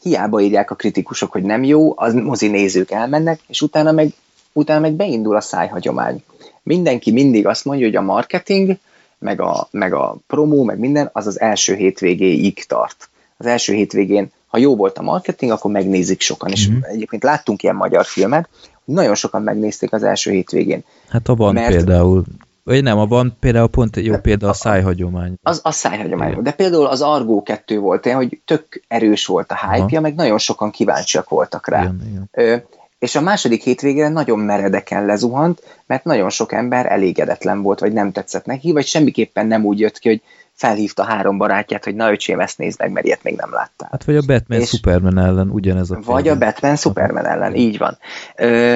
[0.01, 4.13] hiába írják a kritikusok, hogy nem jó, az mozi nézők elmennek, és utána meg,
[4.53, 6.23] utána meg beindul a szájhagyomány.
[6.63, 8.77] Mindenki mindig azt mondja, hogy a marketing,
[9.25, 13.09] meg a, meg a promó, meg minden, az az első hétvégéig tart.
[13.37, 16.49] Az első hétvégén, ha jó volt a marketing, akkor megnézik sokan.
[16.51, 16.77] És Mhm.
[16.81, 18.49] egyébként láttunk ilyen magyar filmet,
[18.83, 20.83] nagyon sokan megnézték az első hétvégén.
[21.09, 22.23] Hát a van Mert- például,
[22.63, 25.33] vagy nem, a van például pont jó példa a szájhagyomány.
[25.43, 26.41] Az, az szájhagyomány.
[26.41, 30.37] De például az Argó 2 volt olyan, hogy tök erős volt a hype meg nagyon
[30.37, 31.81] sokan kíváncsiak voltak rá.
[31.81, 32.63] Igen, igen.
[32.99, 38.11] És a második hétvégére nagyon meredeken lezuhant, mert nagyon sok ember elégedetlen volt, vagy nem
[38.11, 40.21] tetszett neki, vagy semmiképpen nem úgy jött ki, hogy
[40.53, 43.87] felhívta három barátját, hogy na öcsém, ezt nézd meg, mert ilyet még nem láttál.
[43.91, 46.45] Hát vagy a Batman És- Superman ellen ugyanez a Vagy a példa.
[46.45, 47.97] Batman Superman ellen, így van.
[48.35, 48.75] Ö,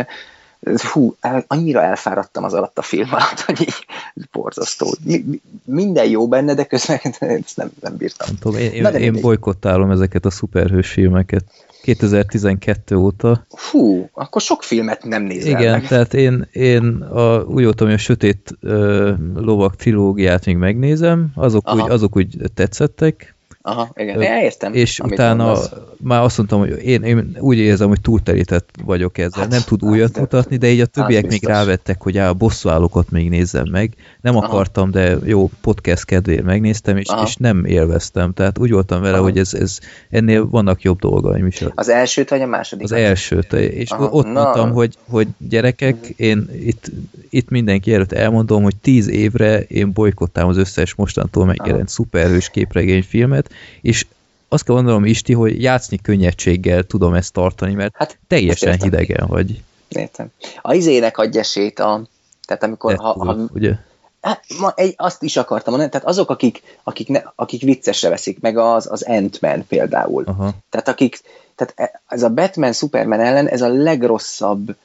[0.91, 3.85] hú, el, annyira elfáradtam az alatt a film alatt, hogy így
[4.31, 4.87] borzasztó.
[5.03, 8.27] Mi, mi, minden jó benne, de közben ezt nem, nem bírtam.
[8.27, 9.21] Nem tudom, én, én, Na én mindegy.
[9.21, 11.43] bolykottálom ezeket a szuperhős filmeket.
[11.81, 13.45] 2012 óta.
[13.49, 15.87] Fú, akkor sok filmet nem nézel Igen, meg.
[15.87, 21.67] tehát én, én a, úgy voltam, hogy a Sötét ö, Lovak trilógiát még megnézem, azok
[21.67, 21.83] Aha.
[21.83, 24.21] úgy, azok úgy tetszettek, Aha, igen.
[24.21, 24.73] Ja, értem.
[24.73, 25.71] És utána mondasz.
[25.97, 29.41] már azt mondtam, hogy én, én úgy érzem, hogy túlterített vagyok ezzel.
[29.41, 31.49] Hát, nem tud hát, újat de- mutatni, de így a többiek még biztos.
[31.49, 33.93] rávettek, hogy á, a bosszúállókat még nézzem meg.
[34.21, 34.45] Nem Aha.
[34.45, 37.23] akartam, de jó podcast kedvéért megnéztem, és, Aha.
[37.23, 38.33] és nem élveztem.
[38.33, 39.23] Tehát úgy voltam vele, Aha.
[39.23, 39.79] hogy ez, ez
[40.09, 41.63] ennél vannak jobb dolgaim is.
[41.75, 42.83] Az elsőt vagy a második?
[42.83, 44.31] Az elsőt, és Aha, ott na.
[44.31, 46.91] mondtam, hogy, hogy gyerekek, én itt,
[47.29, 53.48] itt mindenki előtt elmondom, hogy tíz évre én bolykottám az összes mostantól megjelent szuperhős képregényfilmet,
[53.81, 54.05] és
[54.47, 59.61] azt kell mondanom, Isti, hogy játszani könnyedséggel tudom ezt tartani, mert Hát, teljesen hidegen vagy.
[59.87, 60.27] Értem.
[60.61, 62.01] A izének adj esélyt a...
[62.45, 63.73] Tehát amikor, ha, ha, Deadpool, ugye?
[64.21, 68.39] Hát, ma egy, azt is akartam mondani, tehát azok, akik, akik, ne, akik viccesre veszik,
[68.39, 70.23] meg az, az Ant-Man például.
[70.27, 70.51] Aha.
[70.69, 71.21] Tehát akik,
[71.55, 74.75] tehát e- ez a Batman, Superman ellen, ez a legrosszabb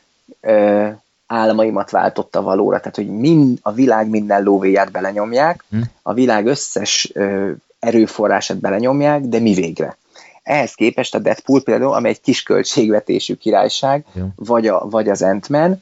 [0.41, 0.89] ö,
[1.27, 5.81] álmaimat váltotta valóra, tehát hogy mind, a világ minden lóvéját belenyomják, Hm.
[6.03, 7.51] a világ összes ö,
[7.85, 9.97] erőforrását belenyomják, de mi végre?
[10.43, 14.25] Ehhez képest a Deadpool például, ami egy kis költségvetésű királyság, Jó.
[14.37, 15.81] vagy, a, vagy az Ant-Man,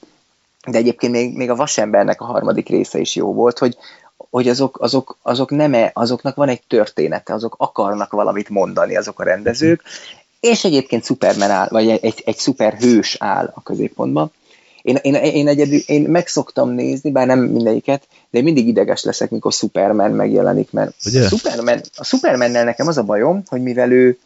[0.66, 3.76] de egyébként még, még a Vasembernek a harmadik része is jó volt, hogy,
[4.30, 9.20] hogy azok, azok, azok nem -e, azoknak van egy története, azok akarnak valamit mondani, azok
[9.20, 9.82] a rendezők,
[10.40, 14.32] és egyébként Superman áll, vagy egy, egy, egy szuperhős áll a középpontban.
[14.82, 19.04] Én, én, én, egyedül, én meg szoktam nézni, bár nem mindegyiket, de én mindig ideges
[19.04, 21.24] leszek, mikor Superman megjelenik, mert Ugye?
[21.24, 24.18] a, Superman, a Supermannel nekem az a bajom, hogy mivel ő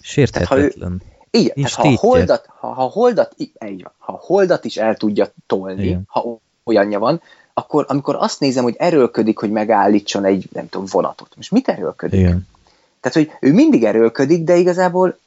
[0.00, 1.02] Sérthetetlen.
[1.30, 2.08] igen, Nincs tehát ha a, tétje.
[2.08, 6.02] holdat, ha, ha, holdat, így van, ha holdat is el tudja tolni, Igen.
[6.06, 7.20] ha olyanja van,
[7.54, 11.28] akkor amikor azt nézem, hogy erőlködik, hogy megállítson egy, nem tudom, vonatot.
[11.36, 12.20] Most mit erőlködik?
[12.20, 12.46] Igen.
[13.00, 15.18] Tehát, hogy ő mindig erőlködik, de igazából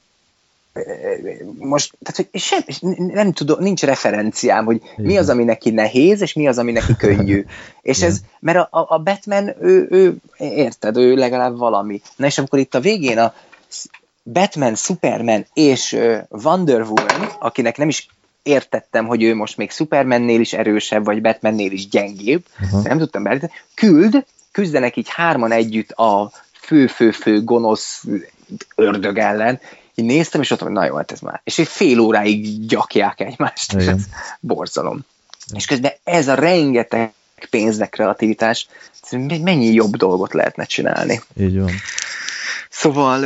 [1.58, 2.60] most, tehát, hogy sem,
[2.98, 5.22] nem tudom, nincs referenciám, hogy mi Igen.
[5.22, 7.46] az, ami neki nehéz, és mi az, ami neki könnyű.
[7.82, 8.10] És Igen.
[8.10, 12.02] ez, mert a, a- Batman, ő, ő, érted, ő legalább valami.
[12.16, 13.34] Na és amikor itt a végén a
[14.24, 15.98] Batman, Superman és
[16.30, 18.08] Wonder Woman, akinek nem is
[18.44, 22.82] értettem, hogy ő most még Supermannél is erősebb, vagy Batmannél is gyengébb, Aha.
[22.82, 28.04] nem tudtam beállítani, küld, küzdenek így hárman együtt a fő-fő-fő gonosz
[28.76, 29.60] ördög ellen,
[30.00, 31.41] így néztem, és ott mondtam, hogy na jó, hát ez már.
[31.43, 33.95] És egy fél óráig gyakják egymást, és Igen.
[33.95, 34.04] ez
[34.39, 35.06] borzalom.
[35.54, 37.14] És közben ez a rengeteg
[37.50, 38.68] pénznek kreativitás,
[39.43, 41.22] mennyi jobb dolgot lehetne csinálni.
[41.39, 41.72] Így van.
[42.70, 43.26] Szóval,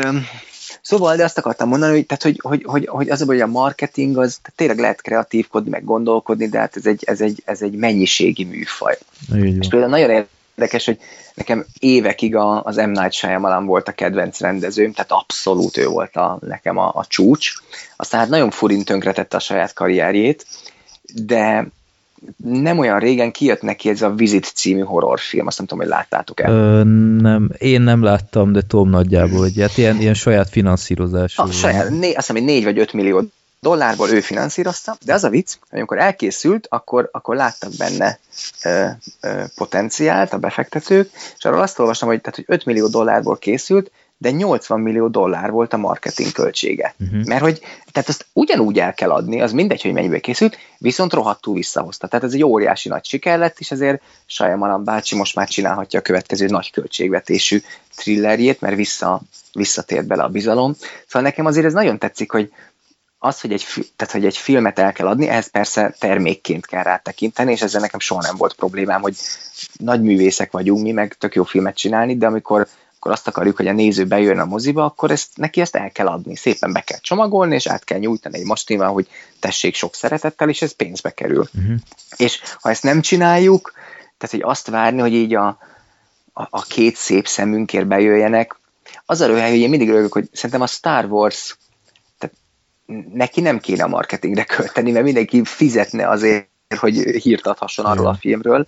[0.82, 4.17] szóval, de azt akartam mondani, hogy, tehát, hogy, hogy, hogy, hogy az hogy a marketing
[4.17, 7.74] az tehát tényleg lehet kreatívkodni, meg gondolkodni, de hát ez egy, ez egy, ez egy
[7.74, 8.97] mennyiségi műfaj.
[9.36, 9.69] Így És van.
[9.69, 10.09] például nagyon
[10.56, 10.99] érdekes, hogy
[11.34, 12.89] nekem évekig a, az M.
[12.89, 17.54] Night Shyamalan volt a kedvenc rendezőm, tehát abszolút ő volt a, nekem a, a csúcs.
[17.95, 20.45] Aztán hát nagyon furin tönkretette a saját karrierjét,
[21.14, 21.68] de
[22.43, 26.39] nem olyan régen kijött neki ez a Visit című horrorfilm, azt nem tudom, hogy láttátok
[26.39, 26.51] el.
[26.51, 26.84] Ö,
[27.22, 31.41] nem, én nem láttam, de Tom nagyjából, hogy hát ilyen, ilyen saját finanszírozású.
[31.41, 33.24] A saját, né, azt hiszem, hogy 4 vagy 5 millió
[33.64, 38.20] dollárból ő finanszírozta, de az a vicc, hogy amikor elkészült, akkor, akkor láttak benne
[38.64, 38.86] ö,
[39.22, 43.91] ö, potenciált a befektetők, és arról azt olvastam, hogy, tehát, hogy 5 millió dollárból készült,
[44.18, 46.95] de 80 millió dollár volt a marketing költsége.
[46.99, 47.26] Uh-huh.
[47.26, 47.59] Mert hogy,
[47.91, 52.07] tehát azt ugyanúgy el kell adni, az mindegy, hogy mennyibe készült, viszont rohadtul visszahozta.
[52.07, 56.01] Tehát ez egy óriási nagy siker lett, és ezért Sajamalan bácsi most már csinálhatja a
[56.01, 57.61] következő nagy költségvetésű
[57.95, 59.22] thrillerjét, mert vissza,
[59.53, 60.76] visszatért bele a bizalom.
[61.07, 62.51] Szóval nekem azért ez nagyon tetszik, hogy
[63.24, 63.65] az, hogy egy,
[63.95, 67.99] tehát, hogy egy filmet el kell adni, ehhez persze termékként kell rátekinteni, és ezzel nekem
[67.99, 69.15] soha nem volt problémám, hogy
[69.78, 72.67] nagy művészek vagyunk mi, meg tök jó filmet csinálni, de amikor
[72.97, 76.07] akkor azt akarjuk, hogy a néző bejön a moziba, akkor ezt, neki ezt el kell
[76.07, 76.36] adni.
[76.36, 79.07] Szépen be kell csomagolni, és át kell nyújtani egy mastinval, hogy
[79.39, 81.47] tessék sok szeretettel, és ez pénzbe kerül.
[81.53, 81.76] Uh-huh.
[82.15, 83.71] És ha ezt nem csináljuk,
[84.17, 85.47] tehát hogy azt várni, hogy így a,
[86.34, 88.55] a, a két szép szemünkért bejöjjenek,
[89.05, 91.57] az a röhely, hogy én mindig rögök, hogy szerintem a Star Wars,
[93.13, 98.17] neki nem kéne a marketingre költeni, mert mindenki fizetne azért, hogy hírt adhasson arról a
[98.19, 98.67] filmről,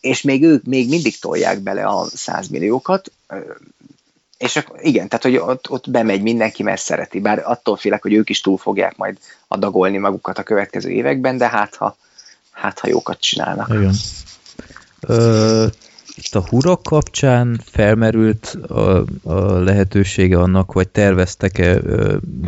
[0.00, 3.12] és még ők még mindig tolják bele a 100 milliókat,
[4.38, 8.12] és akkor igen, tehát hogy ott, ott bemegy mindenki, mert szereti, bár attól félek, hogy
[8.12, 9.18] ők is túl fogják majd
[9.48, 11.96] adagolni magukat a következő években, de hát ha,
[12.50, 13.68] hát ha jókat csinálnak.
[13.68, 13.94] Igen.
[15.00, 15.66] Ö,
[16.18, 21.80] itt a hurok kapcsán felmerült a, a lehetősége annak, vagy terveztek-e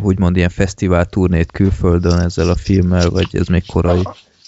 [0.03, 4.03] úgymond ilyen fesztivál turnét külföldön ezzel a filmmel, vagy ez még korai?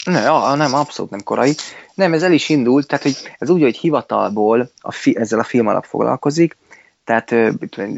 [0.05, 1.55] Ne, a, nem, abszolút nem korai.
[1.95, 5.45] Nem, ez el is indult, tehát hogy ez úgy, hogy hivatalból a fi, ezzel a
[5.45, 6.57] film alap foglalkozik,
[7.05, 7.35] tehát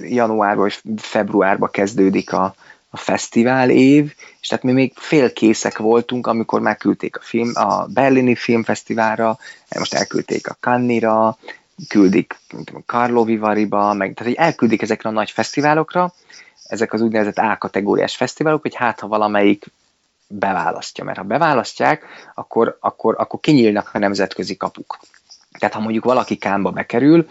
[0.02, 2.54] januárban vagy februárban kezdődik a,
[2.94, 8.34] a fesztivál év, és tehát mi még félkészek voltunk, amikor megküldték a film, a Berlini
[8.34, 9.38] Filmfesztiválra,
[9.78, 11.38] most elküldték a Cannes-ra,
[11.88, 12.38] küldik
[12.86, 16.12] Carlo Vivariba, meg, tehát hogy elküldik ezekre a nagy fesztiválokra,
[16.66, 19.66] ezek az úgynevezett A-kategóriás fesztiválok, hogy hát ha valamelyik
[20.26, 24.98] beválasztja, mert ha beválasztják, akkor, akkor, akkor kinyílnak a nemzetközi kapuk.
[25.64, 27.26] Tehát ha mondjuk valaki Kánba bekerül,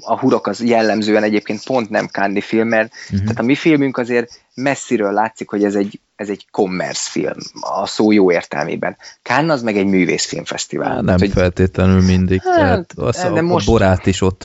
[0.00, 3.20] a hurok az jellemzően egyébként pont nem Kándi film, mert uh-huh.
[3.20, 7.86] tehát a mi filmünk azért messziről látszik, hogy ez egy, ez egy commerce film, a
[7.86, 8.96] szó jó értelmében.
[9.22, 10.86] Kán az meg egy művészfilmfesztivál.
[10.86, 12.42] Hát, nem tehát, hogy, feltétlenül mindig.
[12.42, 14.42] Hát, tehát az, de a, most, a borát is ott,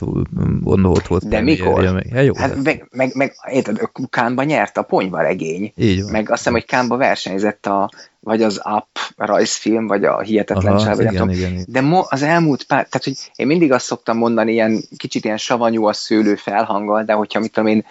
[0.64, 1.28] ott volt.
[1.28, 1.92] De mikor?
[1.92, 2.06] Meg.
[2.14, 5.72] Hát jó, hát, meg, meg, meg érted, Kánba nyert a ponyva regény.
[5.76, 6.10] Így van.
[6.10, 7.90] Meg azt hiszem, hogy Kánba versenyzett a
[8.26, 11.64] vagy az Up rajzfilm, vagy a Hihetetlen Aha, igen, igen, igen.
[11.68, 15.36] De mo, az elmúlt pár, tehát hogy én mindig azt szoktam mondani, ilyen kicsit ilyen
[15.36, 17.84] savanyú a szőlő felhanggal, de hogyha mit tudom én,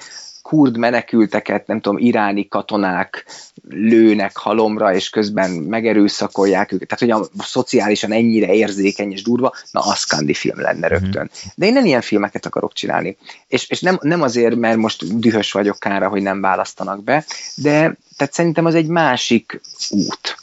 [0.46, 3.26] kurd menekülteket, nem tudom, iráni katonák
[3.70, 6.88] lőnek halomra, és közben megerőszakolják őket.
[6.88, 11.30] Tehát, hogy a szociálisan ennyire érzékeny és durva, na, az Kandi film lenne rögtön.
[11.56, 13.18] De én nem ilyen filmeket akarok csinálni.
[13.48, 17.26] És, és nem, nem azért, mert most dühös vagyok kára, hogy nem választanak be,
[17.56, 20.38] de tehát szerintem az egy másik út.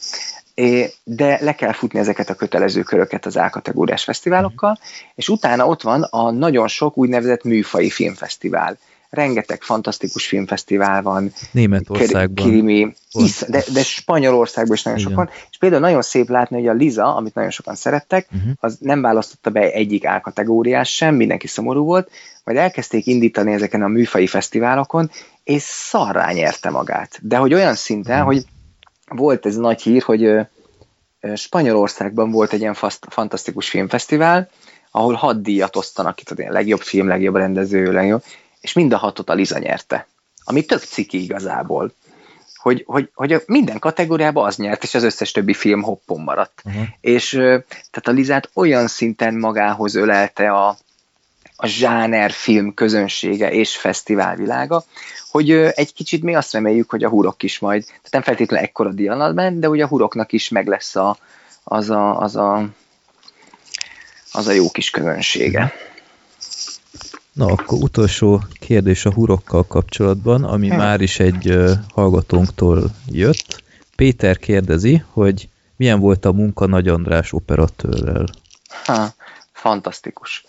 [1.05, 4.78] De le kell futni ezeket a kötelező köröket az A-kategóriás fesztiválokkal,
[5.14, 8.78] és utána ott van a nagyon sok úgynevezett műfai filmfesztivál
[9.12, 11.32] rengeteg fantasztikus filmfesztivál van.
[11.50, 12.46] Németországban.
[12.46, 15.10] Krimi, isz, de, de Spanyolországban is nagyon Igen.
[15.10, 15.30] sokan.
[15.50, 18.52] És például nagyon szép látni, hogy a Liza, amit nagyon sokan szerettek, uh-huh.
[18.60, 22.10] az nem választotta be egyik A-kategóriás sem, mindenki szomorú volt,
[22.44, 25.10] majd elkezdték indítani ezeken a műfai fesztiválokon,
[25.44, 27.18] és szarrá nyerte magát.
[27.22, 28.32] De hogy olyan szinten, uh-huh.
[28.32, 28.44] hogy
[29.08, 30.34] volt ez nagy hír, hogy
[31.34, 32.76] Spanyolországban volt egy ilyen
[33.08, 34.48] fantasztikus filmfesztivál,
[34.90, 38.22] ahol hat díjat osztanak itt, a legjobb film, legjobb rendező, legjobb,
[38.62, 40.06] és mind a hatot a Liza nyerte.
[40.44, 41.92] Ami tök ciki igazából.
[42.54, 46.62] Hogy, hogy, hogy minden kategóriában az nyert, és az összes többi film hoppon maradt.
[46.64, 46.82] Uh-huh.
[47.00, 50.76] És tehát a Lizát olyan szinten magához ölelte a,
[51.56, 54.84] a zsáner film közönsége és fesztiválvilága,
[55.30, 58.90] hogy egy kicsit mi azt reméljük, hogy a hurok is majd, tehát nem feltétlenül ekkora
[58.90, 61.16] dianatban, de hogy a huroknak is meg lesz a,
[61.64, 62.68] az, a, az, a,
[64.32, 65.72] az a jó kis közönsége.
[67.33, 70.76] Na, akkor utolsó kérdés a hurokkal kapcsolatban, ami hmm.
[70.76, 73.62] már is egy uh, hallgatónktól jött.
[73.97, 78.26] Péter kérdezi, hogy milyen volt a munka Nagy András operatőrrel?
[78.85, 79.09] Ha,
[79.53, 80.45] fantasztikus.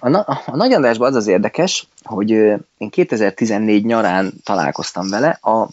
[0.00, 2.30] A, Na- a Nagy Andrásban az az érdekes, hogy
[2.78, 5.68] én 2014 nyarán találkoztam vele, a, a,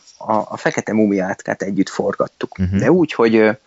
[0.50, 2.58] a Fekete Mumiátkát együtt forgattuk.
[2.60, 2.80] Uh-huh.
[2.80, 3.58] De úgy, hogy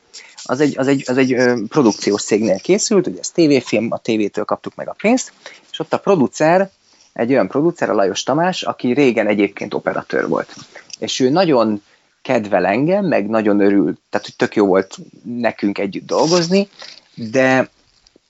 [0.45, 1.37] az egy, az, egy, az egy
[1.69, 5.33] produkciós cégnél készült, ugye ez tévéfilm, a tévétől kaptuk meg a pénzt,
[5.75, 6.71] és ott a producer,
[7.13, 10.55] egy olyan producer, a Lajos Tamás, aki régen egyébként operatőr volt.
[10.99, 11.83] És ő nagyon
[12.23, 16.69] kedvel engem, meg nagyon örül, tehát hogy tök jó volt nekünk együtt dolgozni,
[17.15, 17.69] de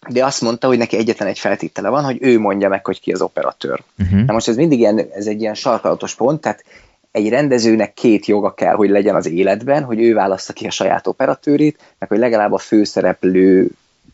[0.09, 3.13] de azt mondta, hogy neki egyetlen egy feltétele van, hogy ő mondja meg, hogy ki
[3.13, 3.83] az operatőr.
[3.99, 4.25] Uh-huh.
[4.25, 6.65] Na most ez mindig ilyen, ez egy ilyen sarkalatos pont, tehát
[7.11, 11.07] egy rendezőnek két joga kell, hogy legyen az életben, hogy ő választa ki a saját
[11.07, 13.71] operatőrét, meg hogy legalább a főszereplő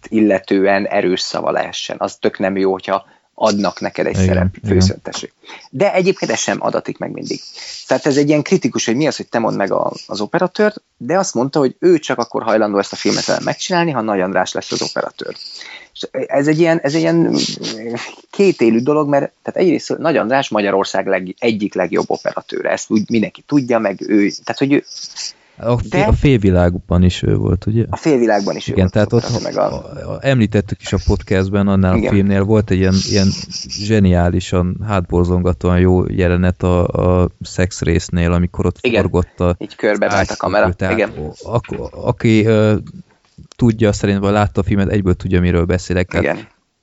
[0.09, 1.97] illetően erős szava lehessen.
[1.99, 3.05] Az tök nem jó, hogyha
[3.43, 4.47] adnak neked egy igen, szerep.
[5.71, 7.41] De egyébként ez sem adatik meg mindig.
[7.87, 10.83] Tehát ez egy ilyen kritikus, hogy mi az, hogy te mondd meg a, az operatőrt,
[10.97, 14.53] de azt mondta, hogy ő csak akkor hajlandó ezt a filmet megcsinálni, ha Nagy András
[14.53, 15.37] lesz az operatőr.
[15.93, 17.37] És ez egy ilyen, ez egy ilyen
[18.31, 23.43] kétélű dolog, mert tehát egyrészt Nagy András Magyarország leg, egyik legjobb operatőre, ezt úgy mindenki
[23.47, 24.85] tudja, meg ő, tehát hogy ő,
[25.61, 27.85] a, de, a félvilágban is ő volt, ugye?
[27.91, 29.25] A félvilágban is Igen, ő tehát volt.
[29.25, 29.73] ott meg a...
[29.73, 32.09] A, a, említettük is a podcastben, annál Igen.
[32.09, 33.29] a filmnél volt egy ilyen, ilyen
[33.69, 36.87] zseniálisan, hátborzongatóan jó jelenet a,
[37.23, 39.03] a szex résznél, amikor ott Igen.
[39.03, 39.55] forgott a...
[39.59, 40.73] Így körbe a kamera.
[40.73, 41.13] Tehát, Igen.
[41.43, 42.77] A, a, aki uh,
[43.57, 46.17] tudja, szerintem látta a filmet, egyből tudja, miről beszélek.
[46.19, 46.39] Igen.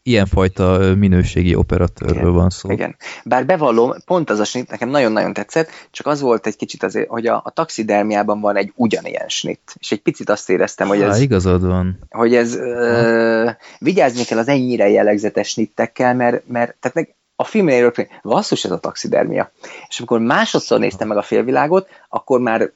[0.07, 2.71] Ilyenfajta minőségi operatőrről igen, van szó.
[2.71, 2.95] Igen.
[3.23, 7.09] Bár bevallom, pont az a snit nekem nagyon-nagyon tetszett, csak az volt egy kicsit azért,
[7.09, 11.15] hogy a, a taxidermiában van egy ugyanilyen snit, és egy picit azt éreztem, hogy ez...
[11.15, 11.99] Há, igazad van.
[12.09, 12.55] Hogy ez...
[12.55, 13.49] Ö,
[13.79, 17.93] vigyázni kell az ennyire jellegzetes snittekkel, mert, mert tehát a filmnél
[18.23, 19.51] basszus ez a taxidermia.
[19.87, 22.71] És amikor másodszor néztem meg a félvilágot, akkor már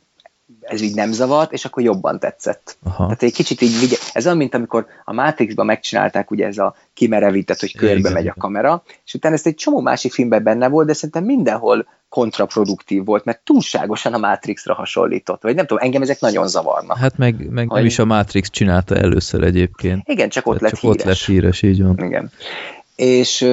[0.62, 2.78] ez így nem zavart, és akkor jobban tetszett.
[2.84, 3.04] Aha.
[3.04, 6.76] Tehát egy kicsit így, vigye, ez olyan, mint amikor a Matrixban megcsinálták ugye ez a
[6.94, 10.68] kimerevített, hogy körbe igen, megy a kamera, és utána ezt egy csomó másik filmben benne
[10.68, 16.02] volt, de szerintem mindenhol kontraproduktív volt, mert túlságosan a Matrixra hasonlított, vagy nem tudom, engem
[16.02, 16.98] ezek nagyon zavarnak.
[16.98, 17.78] Hát meg, meg hogy...
[17.78, 20.02] nem is a Matrix csinálta először egyébként.
[20.06, 20.96] Igen, csak ott lett csak híres.
[20.96, 21.98] ott lett híres, így van.
[21.98, 22.32] Igen.
[22.96, 23.46] És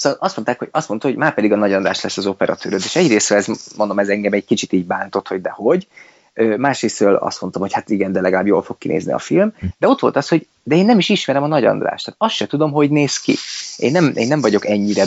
[0.00, 2.80] Szóval azt mondták, hogy azt mondta, hogy már pedig a Nagy András lesz az operatőröd,
[2.84, 5.86] és egyrészt ez, mondom, ez engem egy kicsit így bántott, hogy de hogy,
[6.56, 9.52] Másrésztől azt mondtam, hogy hát igen, de legalább jól fog kinézni a film.
[9.78, 12.34] De ott volt az, hogy de én nem is ismerem a Nagy Andrást, tehát azt
[12.34, 13.36] se tudom, hogy néz ki.
[13.76, 15.04] Én nem, én nem vagyok ennyire,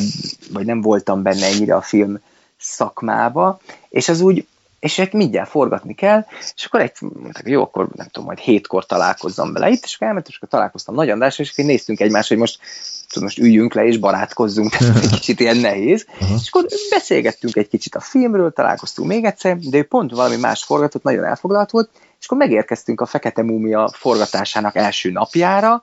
[0.52, 2.20] vagy nem voltam benne ennyire a film
[2.58, 3.60] szakmába,
[3.90, 4.48] és az úgy,
[4.84, 6.26] és egy mindjárt forgatni kell,
[6.56, 10.08] és akkor egy, mondták, jó, akkor nem tudom, majd hétkor találkozzam bele itt, és akkor
[10.08, 12.60] elmentem, és akkor találkoztam Nagy Andrásra, és akkor néztünk egymást, hogy most,
[13.08, 16.36] tudom, most üljünk le és barátkozzunk, tehát egy kicsit ilyen nehéz, Aha.
[16.42, 20.64] és akkor beszélgettünk egy kicsit a filmről, találkoztunk még egyszer, de ő pont valami más
[20.64, 25.82] forgatott, nagyon elfoglalt volt, és akkor megérkeztünk a Fekete Múmia forgatásának első napjára,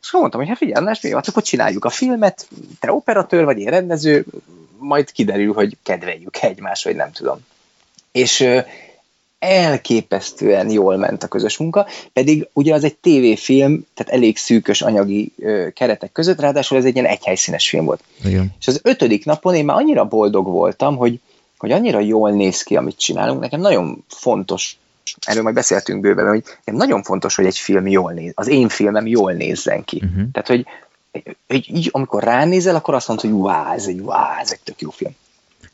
[0.00, 2.48] és akkor mondtam, hogy hát figyelj, András, mi van, akkor csináljuk a filmet,
[2.80, 4.24] te operatőr vagy én rendező,
[4.78, 7.38] majd kiderül, hogy kedveljük egymást, vagy nem tudom.
[8.14, 8.46] És
[9.38, 15.32] elképesztően jól ment a közös munka, pedig ugye az egy tévéfilm, tehát elég szűkös anyagi
[15.38, 18.02] ö, keretek között, ráadásul ez egy ilyen egyhelyszínes film volt.
[18.24, 18.54] Igen.
[18.60, 21.20] És az ötödik napon én már annyira boldog voltam, hogy,
[21.58, 23.40] hogy annyira jól néz ki, amit csinálunk.
[23.40, 24.76] Nekem nagyon fontos,
[25.26, 28.68] erről majd beszéltünk bőven, hogy nekem nagyon fontos, hogy egy film jól néz, az én
[28.68, 30.02] filmem jól nézzen ki.
[30.04, 30.30] Uh-huh.
[30.32, 30.66] Tehát, hogy,
[31.48, 34.80] hogy így, amikor ránézel, akkor azt mondod, hogy wow, ez egy, wow, ez egy tök
[34.80, 35.12] jó film.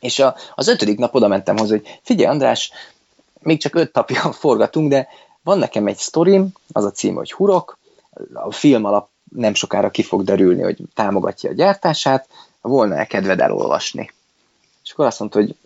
[0.01, 2.71] És a, az ötödik nap oda mentem hozzá, hogy figyelj András,
[3.41, 5.09] még csak öt napja forgatunk, de
[5.43, 7.79] van nekem egy sztorim, az a cím, hogy Hurok,
[8.33, 12.29] a film alap nem sokára ki fog derülni, hogy támogatja a gyártását,
[12.61, 14.13] volna-e kedved elolvasni?
[14.85, 15.57] És akkor azt mondta, hogy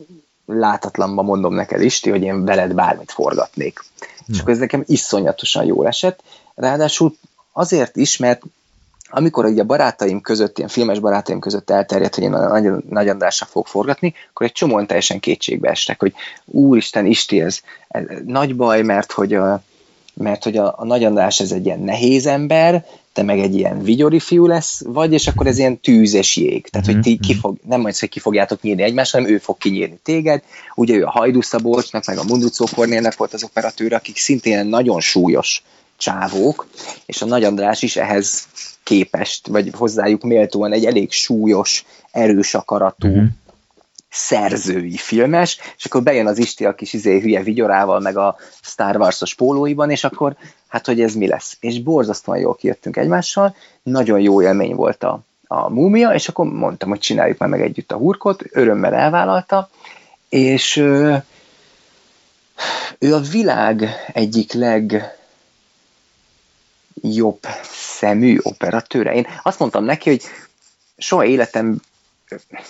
[0.46, 3.84] látatlanban mondom neked, Isti, hogy én veled bármit forgatnék.
[4.26, 6.22] És akkor ez nekem iszonyatosan jól esett,
[6.54, 7.16] ráadásul
[7.52, 8.42] azért is, mert
[9.10, 13.46] amikor ugye a barátaim között, ilyen filmes barátaim között elterjedt, hogy én a Nagy, Andrásra
[13.46, 16.12] fogok forgatni, akkor egy csomóan teljesen kétségbe estek, hogy
[16.44, 19.62] úristen, Isti, ez, ez nagy baj, mert hogy a,
[20.14, 23.82] mert hogy a, a Nagy András ez egy ilyen nehéz ember, te meg egy ilyen
[23.82, 26.68] vigyori fiú lesz, vagy, és akkor ez ilyen tűz és jég.
[26.68, 29.58] Tehát, hogy ti ki fog, nem majd, hogy ki fogjátok nyírni egymást, hanem ő fog
[29.58, 30.42] kinyírni téged.
[30.74, 35.00] Ugye ő a Hajdú Szabolcsnak, meg a Munducó Kornélnek volt az operatőr, akik szintén nagyon
[35.00, 35.62] súlyos
[35.96, 36.66] csávók,
[37.06, 38.46] és a Nagy András is ehhez
[38.84, 43.24] képest, vagy hozzájuk méltóan egy elég súlyos, erős akaratú Mhm.
[44.10, 48.96] szerzői filmes, és akkor bejön az Isti a kis izé hülye vigyorával, meg a Star
[48.96, 50.36] Wars-os pólóiban, és akkor
[50.68, 51.56] hát, hogy ez mi lesz.
[51.60, 56.88] És borzasztóan jól kijöttünk egymással, nagyon jó élmény volt a, a múmia, és akkor mondtam,
[56.88, 59.70] hogy csináljuk már meg együtt a hurkot, örömmel elvállalta,
[60.28, 61.16] és ö,
[62.98, 65.16] ő a világ egyik leg
[67.02, 67.46] jobb
[68.04, 69.14] szemű operatőre.
[69.14, 70.22] Én azt mondtam neki, hogy
[70.96, 71.80] soha életem,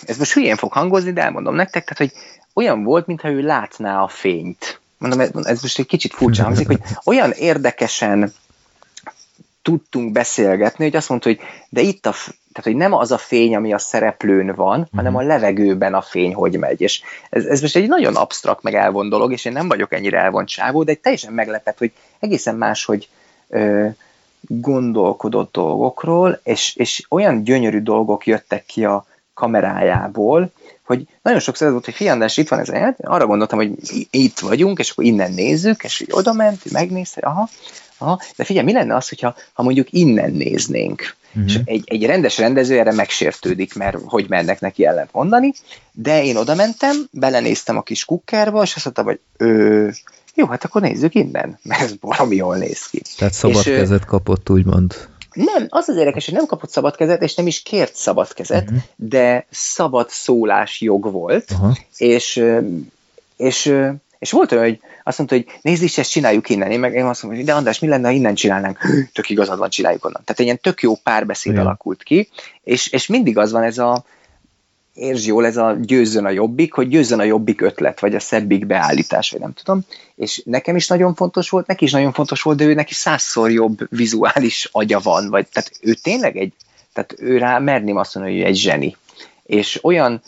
[0.05, 2.21] ez most hülyén fog hangozni, de elmondom nektek, tehát, hogy
[2.53, 4.79] olyan volt, mintha ő látná a fényt.
[4.97, 8.33] Mondom, ez- ez most egy kicsit furcsa hangzik, hogy olyan érdekesen
[9.61, 13.55] tudtunk beszélgetni, hogy azt mondta, hogy de itt a, tehát, hogy nem az a fény,
[13.55, 16.81] ami a szereplőn van, hanem a levegőben a fény hogy megy.
[16.81, 20.19] És ez, ez most egy nagyon absztrakt, meg elvont dolog, és én nem vagyok ennyire
[20.19, 23.09] elvont csávó, de egy teljesen meglepett, hogy egészen máshogy
[23.49, 23.87] ö,
[24.47, 30.51] gondolkodott dolgokról, és, és olyan gyönyörű dolgok jöttek ki a kamerájából,
[30.83, 33.71] hogy nagyon sokszor ez volt, hogy fiandás, itt van ez a jelent, arra gondoltam, hogy
[34.09, 37.49] itt vagyunk, és akkor innen nézzük, és így oda ment, megnézte, aha,
[37.97, 41.45] aha, de figyelj, mi lenne az, hogyha ha mondjuk innen néznénk, Mhm.
[41.47, 45.53] és egy, egy rendes rendező erre megsértődik, mert hogy mernek neki ellent mondani,
[45.91, 49.87] de én oda mentem, belenéztem a kis kukkerba, és azt mondtam, hogy ö,
[50.35, 53.01] jó, hát akkor nézzük innen, mert ez valami jól néz ki.
[53.17, 55.07] Tehát szabad És, kezet kapott, úgymond.
[55.33, 58.63] nem, az az érdekes, hogy nem kapott szabad kezet, és nem is kért szabad kezet,
[58.63, 58.79] uh-huh.
[58.95, 61.77] de szabad szólás jog volt, Aha.
[61.97, 62.43] és,
[63.37, 63.73] és,
[64.19, 66.71] és volt olyan, hogy azt mondta, hogy nézd is, ezt csináljuk innen.
[66.71, 68.79] Én meg én azt mondom, hogy de András, mi lenne, ha innen csinálnánk?
[69.13, 70.21] Tök igazad van, csináljuk onnan.
[70.23, 71.65] Tehát egy ilyen tök jó párbeszéd Igen.
[71.65, 72.29] alakult ki,
[72.63, 74.05] és, és mindig az van ez a,
[74.95, 78.65] értsd jól, ez a győzzön a jobbik, hogy győzzön a jobbik ötlet, vagy a szebbik
[78.65, 79.81] beállítás, vagy nem tudom.
[80.15, 83.51] És nekem is nagyon fontos volt, neki is nagyon fontos volt, de ő neki százszor
[83.51, 86.53] jobb vizuális agya van, vagy tehát ő tényleg egy,
[86.93, 88.95] tehát ő rá merném azt mondani, hogy egy zseni.
[89.45, 90.21] És olyan,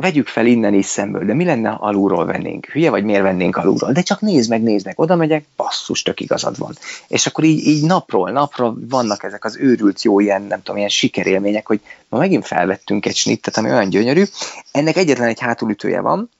[0.00, 2.66] vegyük fel innen is szemből, de mi lenne, ha alulról vennénk?
[2.66, 3.92] Hülye vagy miért vennénk alulról?
[3.92, 6.74] De csak nézd meg, nézd meg, oda megyek, basszus, tök igazad van.
[7.08, 10.88] És akkor így, így napról napra vannak ezek az őrült jó ilyen, nem tudom, ilyen
[10.88, 14.24] sikerélmények, hogy ma megint felvettünk egy snittet, ami olyan gyönyörű.
[14.72, 16.30] Ennek egyetlen egy hátulütője van,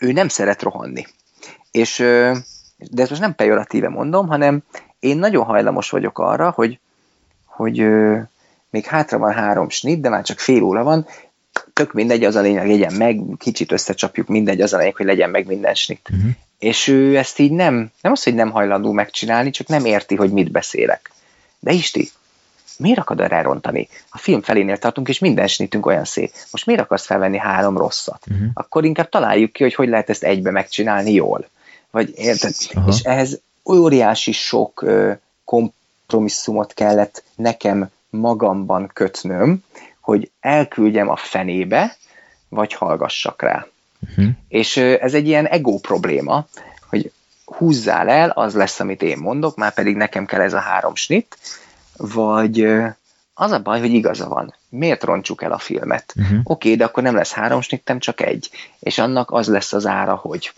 [0.00, 1.06] ő nem szeret rohanni.
[1.70, 1.96] És,
[2.78, 4.62] de ezt most nem pejoratíve mondom, hanem
[4.98, 6.78] én nagyon hajlamos vagyok arra, hogy,
[7.44, 7.86] hogy
[8.70, 11.06] még hátra van három snit, de már csak fél óra van,
[11.72, 15.30] tök mindegy, az a lényeg, legyen meg, kicsit összecsapjuk, mindegy, az a lényeg, hogy legyen
[15.30, 16.08] meg minden snit.
[16.10, 16.28] Mhm.
[16.58, 20.30] És ő ezt így nem, nem az, hogy nem hajlandó megcsinálni, csak nem érti, hogy
[20.30, 21.10] mit beszélek.
[21.58, 22.10] De Isti,
[22.78, 23.88] miért akad erre rontani?
[24.10, 26.32] A film felénél tartunk, és minden snitünk olyan szép.
[26.50, 28.26] Most miért akarsz felvenni három rosszat?
[28.26, 28.44] Mhm.
[28.54, 31.48] Akkor inkább találjuk ki, hogy hogy lehet ezt egybe megcsinálni jól.
[31.90, 32.54] vagy érted?
[32.74, 32.88] Aha.
[32.88, 33.40] És ehhez
[33.70, 35.12] óriási sok ö,
[35.44, 39.64] kompromisszumot kellett nekem magamban kötnöm,
[40.06, 41.96] hogy elküldjem a fenébe,
[42.48, 43.66] vagy hallgassak rá.
[44.10, 44.28] Uh-huh.
[44.48, 46.46] És ez egy ilyen ego probléma,
[46.88, 47.12] hogy
[47.44, 51.38] húzzál el, az lesz, amit én mondok, már pedig nekem kell ez a három snit,
[51.96, 52.60] vagy
[53.34, 54.54] az a baj, hogy igaza van.
[54.68, 56.14] Miért roncsuk el a filmet?
[56.16, 56.38] Uh-huh.
[56.42, 58.50] Oké, de akkor nem lesz három snittem, csak egy.
[58.78, 60.52] És annak az lesz az ára, hogy.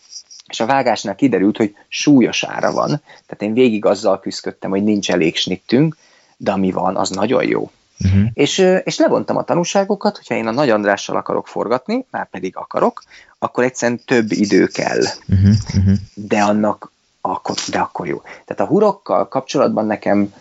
[0.46, 2.88] És a vágásnál kiderült, hogy súlyos ára van.
[3.26, 5.96] Tehát én végig azzal küzdöttem, hogy nincs elég snittünk,
[6.36, 7.70] de ami van, az nagyon jó.
[8.04, 8.26] Uh-huh.
[8.32, 13.02] És, és levontam a tanulságokat, hogyha én a Nagy Andrással akarok forgatni, már pedig akarok,
[13.38, 15.54] akkor egyszerűen több idő kell Uh-huh.
[15.76, 15.94] Uh-huh.
[16.14, 18.20] de annak akkor, de akkor jó.
[18.20, 20.34] Tehát a hurokkal kapcsolatban nekem,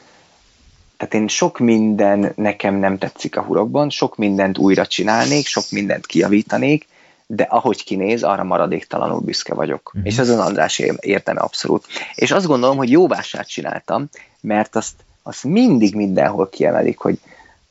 [0.97, 6.05] tehát én sok minden nekem nem tetszik a hurokban, sok mindent újra csinálnék, sok mindent
[6.05, 6.87] kiavítanék,
[7.25, 9.91] de ahogy kinéz, arra maradéktalanul büszke vagyok.
[9.93, 10.11] Uh-huh.
[10.11, 11.85] És azon András ér- érteme abszolút.
[12.15, 14.09] És azt gondolom, hogy jó vásárt csináltam,
[14.41, 14.93] mert azt,
[15.23, 17.19] azt mindig mindenhol kiemelik, hogy,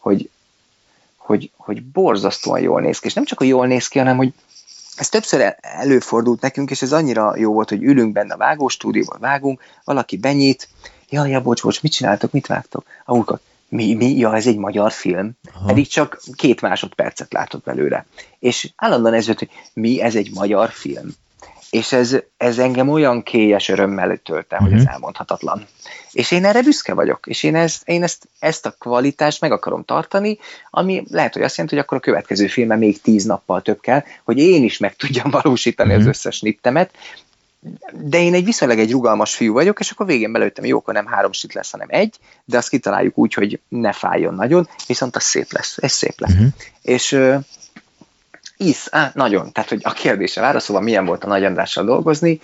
[0.06, 0.30] hogy,
[1.16, 3.06] hogy, hogy borzasztóan jól néz ki.
[3.06, 4.32] És nem csak, hogy jól néz ki, hanem, hogy
[4.96, 9.20] ez többször el- előfordult nekünk, és ez annyira jó volt, hogy ülünk benne a vágóstúdióban,
[9.20, 10.68] vágunk, valaki benyit,
[11.08, 12.84] jaj, ja, bocs, bocs, mit csináltok, mit vágtok?
[13.04, 15.66] A úrkat, mi, mi, ja, ez egy magyar film, Aha.
[15.66, 18.06] pedig csak két másodpercet látott belőle.
[18.38, 21.14] És állandóan ez volt, hogy mi, ez egy magyar film.
[21.76, 24.90] És ez, ez engem olyan kélyes örömmel tölt el, hogy ez Mhm.
[24.92, 25.66] elmondhatatlan.
[26.12, 29.84] És én erre büszke vagyok, és én, ezt, én ezt, ezt a kvalitást meg akarom
[29.84, 30.38] tartani,
[30.70, 34.04] ami lehet, hogy azt jelenti, hogy akkor a következő filmben még tíz nappal több kell,
[34.24, 36.00] hogy én is meg tudjam valósítani Mhm.
[36.00, 36.90] az összes niptemet,
[37.92, 41.06] de én egy viszonylag egy rugalmas fiú vagyok, és akkor végén belőttem, jó, akkor nem
[41.06, 45.22] három sit lesz, hanem egy, de azt kitaláljuk úgy, hogy ne fájjon nagyon, viszont az
[45.22, 46.32] szép lesz, ez szép lesz.
[46.32, 46.48] Uh-huh.
[46.82, 47.18] És
[48.56, 52.40] isz, á, nagyon, tehát hogy a kérdése válaszolva, milyen volt a Nagy Andrással dolgozni,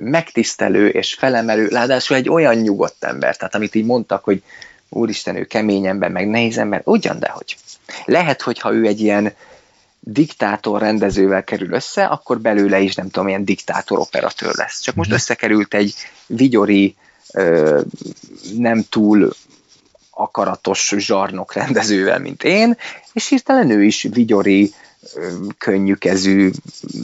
[0.00, 4.42] megtisztelő és felemelő, ráadásul egy olyan nyugodt ember, tehát amit így mondtak, hogy
[4.88, 7.56] úristen, ő kemény ember, meg nehéz ember, ugyan, de hogy.
[8.04, 9.32] Lehet, hogyha ő egy ilyen
[10.00, 14.80] diktátor rendezővel kerül össze, akkor belőle is nem tudom, ilyen diktátor operatőr lesz.
[14.80, 15.94] Csak most összekerült egy
[16.26, 16.96] vigyori,
[18.56, 19.34] nem túl
[20.10, 22.76] akaratos zsarnok rendezővel, mint én,
[23.12, 24.72] és hirtelen ő is vigyori,
[25.58, 26.50] könnyűkezű,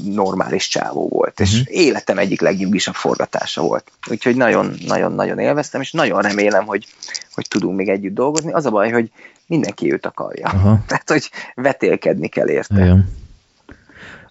[0.05, 1.63] normális csávó volt, és Mhm.
[1.67, 3.91] életem egyik legnyugisabb forgatása volt.
[4.11, 6.87] Úgyhogy nagyon-nagyon-nagyon élveztem, és nagyon remélem, hogy,
[7.35, 8.53] hogy tudunk még együtt dolgozni.
[8.53, 9.11] Az a baj, hogy
[9.47, 10.47] mindenki őt akarja.
[10.47, 10.79] Aha.
[10.87, 12.75] Tehát, hogy vetélkedni kell érte.
[12.75, 13.09] Igen.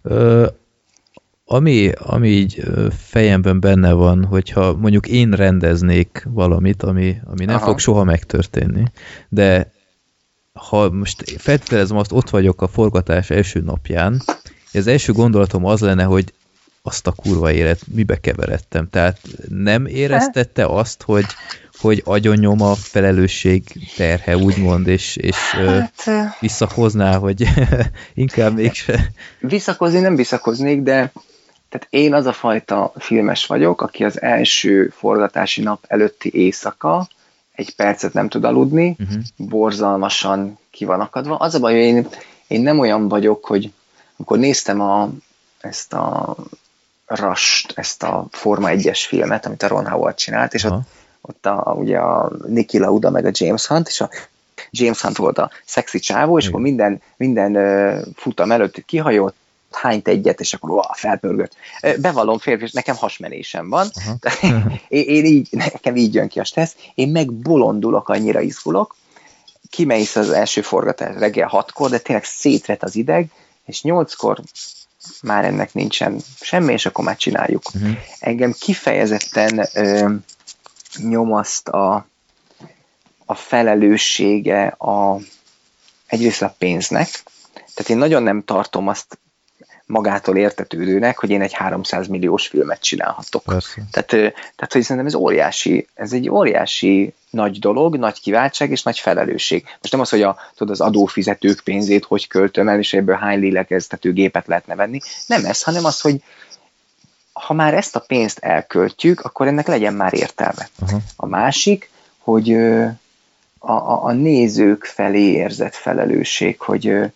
[0.01, 0.47] Ö,
[1.45, 2.63] ami, ami így
[3.07, 7.65] fejemben benne van, hogyha mondjuk én rendeznék valamit, ami, ami nem Aha.
[7.65, 8.83] fog soha megtörténni,
[9.29, 9.71] de
[10.67, 14.21] ha most feltételezem azt, ott vagyok a forgatás első napján,
[14.73, 16.33] az első gondolatom az lenne, hogy
[16.81, 18.89] azt a kurva élet, mibe keveredtem.
[18.89, 21.25] Tehát nem éreztette azt, hogy,
[21.79, 23.63] hogy agyonnyom a felelősség
[23.95, 27.47] terhe, úgymond, és, és Hát, ö, visszahozná, hogy
[28.13, 29.11] inkább mégse.
[29.39, 31.11] visszakozni nem visszakoznék, de
[31.69, 37.07] tehát én az a fajta filmes vagyok, aki az első forgatási nap előtti éjszaka
[37.59, 39.23] egy percet nem tud aludni, Uh-huh.
[39.37, 41.35] borzalmasan ki van akadva.
[41.35, 42.07] Az a baj, hogy én,
[42.47, 43.71] én nem olyan vagyok, hogy
[44.17, 45.09] amikor néztem a,
[45.61, 46.35] ezt a
[47.05, 50.85] Rust, ezt a Forma 1-es filmet, amit a Ron Howard csinált, és ott, Aha.
[51.21, 54.09] ott a, ugye a Niki Lauda meg a James Hunt, és a
[54.71, 56.53] James Hunt volt a szexi csávó, és Igen.
[56.53, 59.33] akkor minden, minden futam előtt kihajolt,
[59.71, 61.55] hányt egyet, és akkor ó, felpörgött.
[61.97, 63.89] Bevallom férfi, és nekem hasmenésem van.
[64.21, 64.71] Aha.
[64.87, 66.75] én, én így, nekem így jön ki a stressz.
[66.95, 68.95] Én meg bolondulok, annyira izgulok.
[69.69, 73.31] Kimegy az első forgatás reggel hatkor, de tényleg szétvet az ideg,
[73.65, 74.41] és nyolckor
[75.21, 77.61] már ennek nincsen semmi, és akkor már csináljuk.
[77.73, 77.97] Uh-huh.
[78.19, 80.13] Engem kifejezetten ö,
[80.97, 82.07] nyomaszt a,
[83.25, 85.19] a felelőssége a,
[86.07, 89.19] egyrészt a pénznek, tehát én nagyon nem tartom azt
[89.89, 93.43] magától értetődőnek, hogy én egy 300 milliós filmet csinálhatok.
[93.43, 93.81] Persze.
[93.91, 94.09] Tehát,
[94.55, 99.63] tehát, hogy szerintem ez óriási, ez egy óriási nagy dolog, nagy kiváltság és nagy felelősség.
[99.81, 103.39] Most nem az, hogy a, tudod, az adófizetők pénzét hogy költöm el, és ebből hány
[103.39, 104.99] lélegeztető gépet lehetne venni.
[105.25, 106.21] Nem ez, hanem az, hogy
[107.33, 110.69] ha már ezt a pénzt elköltjük, akkor ennek legyen már értelme.
[110.79, 110.97] Aha.
[111.15, 112.53] A másik, hogy
[113.59, 117.11] a, a, a nézők felé érzett felelősség, hogy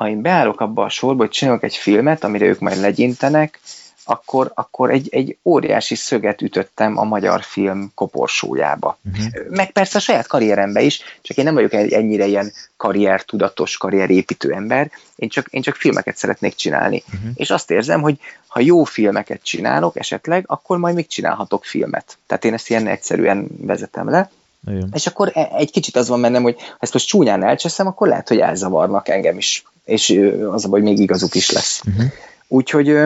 [0.00, 3.60] ha én beállok abba a sorba, hogy csinálok egy filmet, amire ők majd legyintenek,
[4.04, 8.98] akkor, akkor egy, egy óriási szöget ütöttem a magyar film koporsójába.
[9.04, 9.26] Uh-huh.
[9.48, 14.90] Meg persze a saját karrierembe is, csak én nem vagyok ennyire ilyen karriertudatos, karrierépítő ember,
[15.16, 17.02] én csak, én csak filmeket szeretnék csinálni.
[17.06, 17.30] Uh-huh.
[17.34, 22.18] És azt érzem, hogy ha jó filmeket csinálok esetleg, akkor majd még csinálhatok filmet.
[22.26, 24.30] Tehát én ezt ilyen egyszerűen vezetem le.
[24.66, 24.88] Igen.
[24.92, 28.08] És akkor e, egy kicsit az van bennem, hogy ha ezt most csúnyán elcseszem, akkor
[28.08, 29.64] lehet, hogy elzavarnak engem is.
[29.84, 31.82] És az a baj, még igazuk is lesz.
[31.86, 32.04] Uh-huh.
[32.48, 32.98] Úgyhogy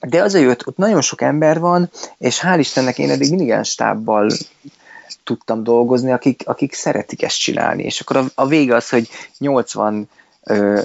[0.00, 3.46] de az a jött, ott nagyon sok ember van, és hál' Istennek én eddig mindig
[3.46, 4.30] ilyen stábbal
[5.24, 7.82] tudtam dolgozni, akik, akik szeretik ezt csinálni.
[7.82, 9.08] És akkor a, a vége az, hogy
[9.38, 10.08] 80
[10.42, 10.80] ö,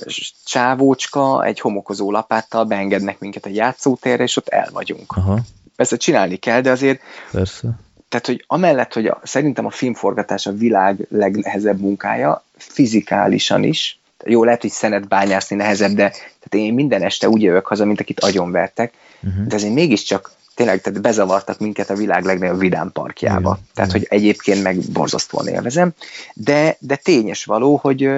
[0.46, 5.12] csávócska egy homokozó lapáttal beengednek minket egy játszótérre, és ott el vagyunk.
[5.16, 5.40] Aha.
[5.76, 7.80] Persze csinálni kell, de azért Persze.
[8.14, 14.44] Tehát, hogy amellett, hogy a, szerintem a filmforgatás a világ legnehezebb munkája, fizikálisan is, jó,
[14.44, 18.20] lehet, hogy szenet bányászni nehezebb, de tehát én minden este úgy jövök haza, mint akit
[18.20, 18.94] agyonvertek,
[19.24, 19.48] uh-huh.
[19.48, 23.50] de azért mégiscsak tényleg tehát bezavartak minket a világ legnagyobb vidám parkjába.
[23.50, 23.66] Uh-huh.
[23.74, 25.92] Tehát, hogy egyébként meg borzasztóan élvezem.
[26.34, 28.10] De, de tényes való, hogy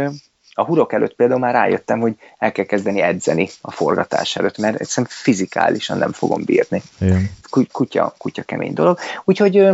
[0.58, 4.80] a hurok előtt például már rájöttem, hogy el kell kezdeni edzeni a forgatás előtt, mert
[4.80, 6.82] egyszerűen fizikálisan nem fogom bírni.
[7.00, 7.30] Igen.
[7.72, 9.00] Kutya, kutya kemény dolog.
[9.24, 9.70] Úgyhogy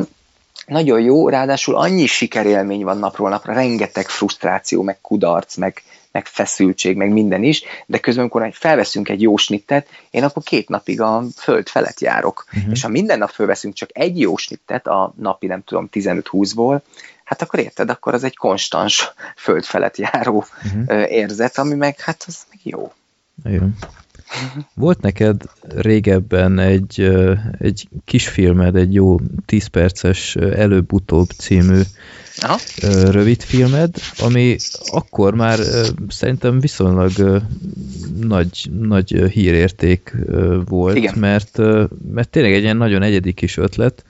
[0.66, 6.98] nagyon jó, ráadásul annyi sikerélmény van napról napra, rengeteg frusztráció, meg kudarc, meg, meg feszültség,
[6.98, 11.24] meg minden is, de közben, amikor felveszünk egy jó snittet, én akkor két napig a
[11.38, 12.46] föld felett járok.
[12.48, 12.72] Uh-huh.
[12.72, 16.80] És ha minden nap fölveszünk csak egy jó snittet, a napi nem tudom 15-20-ból,
[17.32, 21.12] hát akkor érted, akkor az egy konstans föld felett járó uh-huh.
[21.12, 22.92] érzet, ami meg hát az meg jó.
[23.46, 23.78] Igen.
[24.74, 27.12] Volt neked régebben egy,
[27.60, 31.82] egy kisfilmed, egy jó 10 perces előbb-utóbb című
[32.38, 32.58] Aha.
[33.12, 35.60] rövid filmed, ami akkor már
[36.08, 37.42] szerintem viszonylag
[38.20, 40.16] nagy, nagy hírérték
[40.66, 41.18] volt, Igen.
[41.18, 41.58] mert,
[42.12, 44.04] mert tényleg egy ilyen nagyon egyedi kis ötlet,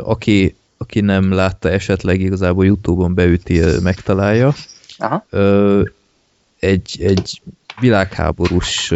[0.00, 4.54] aki, aki nem látta esetleg igazából Youtube-on beüti, megtalálja.
[4.98, 5.26] Aha.
[6.58, 7.42] Egy, egy
[7.80, 8.92] világháborús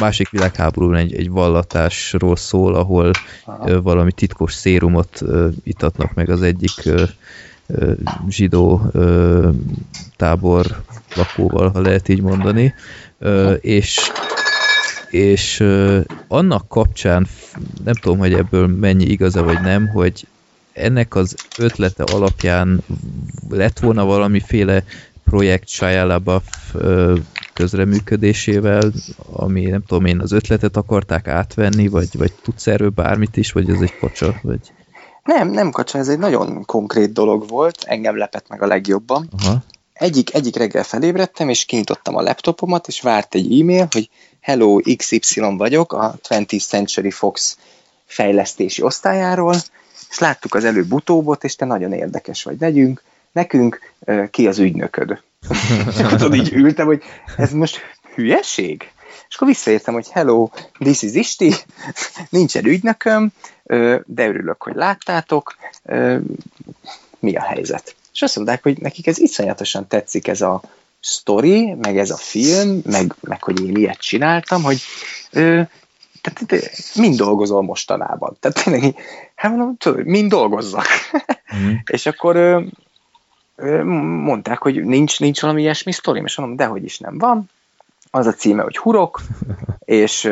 [0.00, 3.10] másik világháborúban egy, egy vallatásról szól, ahol
[3.44, 3.82] Aha.
[3.82, 5.22] valami titkos szérumot
[5.64, 6.90] itatnak meg az egyik
[8.28, 8.90] zsidó
[10.16, 10.82] tábor
[11.14, 12.74] lakóval, ha lehet így mondani,
[13.60, 14.10] és
[15.10, 15.64] és
[16.28, 17.26] annak kapcsán
[17.84, 20.26] nem tudom, hogy ebből mennyi igaza vagy nem, hogy
[20.72, 22.80] ennek az ötlete alapján
[23.48, 24.84] lett volna valamiféle
[25.24, 26.74] projekt Shia LaBeouf
[27.52, 28.92] közreműködésével,
[29.32, 33.70] ami nem tudom én, az ötletet akarták átvenni, vagy, vagy tudsz erről bármit is, vagy
[33.70, 34.34] ez egy kacsa?
[34.42, 34.60] Vagy...
[35.24, 39.28] Nem, nem kacsa, ez egy nagyon konkrét dolog volt, engem lepett meg a legjobban.
[39.38, 39.62] Aha.
[39.92, 44.10] Egyik, egyik reggel felébredtem, és kinyitottam a laptopomat, és várt egy e-mail, hogy
[44.46, 47.58] Hello, XY vagyok, a 20th Century Fox
[48.04, 49.54] fejlesztési osztályáról,
[50.10, 52.60] és láttuk az előbb utóbot, és te nagyon érdekes vagy.
[52.60, 53.92] Legyünk, nekünk
[54.30, 55.10] ki az ügynököd.
[55.90, 57.02] és akkor így ültem, hogy
[57.36, 57.80] ez most
[58.14, 58.90] hülyeség?
[59.28, 61.54] És akkor visszaértem, hogy hello, this is Isti,
[62.28, 63.32] nincsen ügynököm,
[64.04, 65.56] de örülök, hogy láttátok,
[67.18, 67.94] mi a helyzet?
[68.12, 70.62] És azt mondták, hogy nekik ez iszonyatosan tetszik ez a
[71.06, 74.80] story, meg ez a film, meg, meg hogy én ilyet csináltam, hogy
[76.20, 78.36] tehát mind dolgozol mostanában.
[78.40, 78.94] Tehát tényleg,
[79.34, 80.86] hát mondom, tudod, mind dolgozzak.
[81.56, 81.72] Mm.
[81.96, 82.64] és akkor
[84.24, 87.50] mondták, hogy nincs, nincs valami ilyesmi sztori, és mondom, dehogy is nem van.
[88.10, 89.20] Az a címe, hogy Hurok,
[89.84, 90.30] és,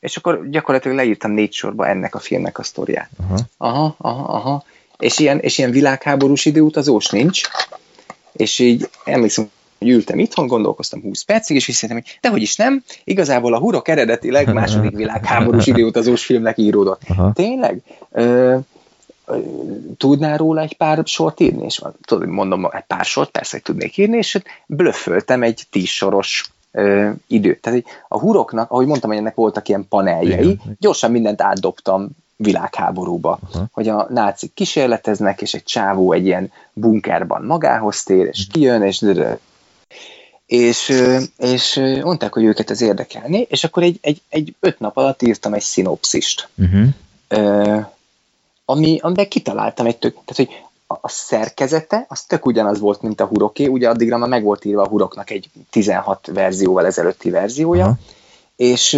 [0.00, 3.10] és akkor gyakorlatilag leírtam négy sorba ennek a filmnek a sztoriát.
[3.28, 4.32] Aha, aha, aha.
[4.32, 4.64] aha.
[4.98, 7.42] És, ilyen, és ilyen világháborús időutazós nincs,
[8.32, 9.50] és így emlékszem,
[9.90, 14.52] ültem itthon, gondolkoztam 20 percig, és visszajöttem, hogy dehogy is nem, igazából a Hurok eredetileg
[14.60, 17.02] második világháborús időutazós filmnek íródott.
[17.08, 17.32] Aha.
[17.32, 17.82] Tényleg?
[18.10, 18.56] Ö,
[19.96, 21.64] tudnál róla egy pár sort írni?
[21.64, 26.50] És tudod, mondom, egy pár sort persze, hogy tudnék írni, és blöfföltem egy tíz soros
[26.72, 27.60] ö, időt.
[27.60, 30.76] Tehát a huroknak, ahogy mondtam, hogy ennek voltak ilyen paneljei, Igen.
[30.78, 33.64] gyorsan mindent átdobtam világháborúba, Aha.
[33.72, 38.52] hogy a nácik kísérleteznek, és egy csávó egy ilyen bunkerban magához tér, és mhm.
[38.52, 39.00] kijön, és
[40.46, 41.02] és,
[41.38, 45.54] és mondták, hogy őket ez érdekelni, és akkor egy, egy, egy öt nap alatt írtam
[45.54, 46.48] egy szinopszist.
[46.56, 46.88] Uh-huh
[48.64, 50.64] ami, amiben kitaláltam egy tök, tehát hogy
[51.02, 54.82] a, szerkezete az tök ugyanaz volt, mint a huroké, ugye addigra már meg volt írva
[54.82, 57.98] a huroknak egy 16 verzióval ezelőtti verziója, Aha.
[58.56, 58.92] és,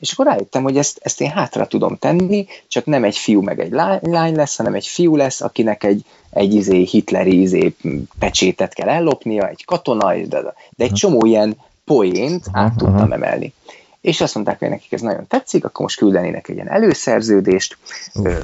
[0.00, 3.60] és akkor rájöttem, hogy ezt, ezt én hátra tudom tenni, csak nem egy fiú meg
[3.60, 6.04] egy lány lesz, hanem egy fiú lesz, akinek egy,
[6.36, 7.74] egy izé hitleri izé
[8.18, 13.52] pecsétet kell ellopnia, egy katona, de, de egy csomó ilyen poént át tudtam emelni.
[14.00, 17.76] És azt mondták, hogy nekik ez nagyon tetszik, akkor most küldenének egy ilyen előszerződést,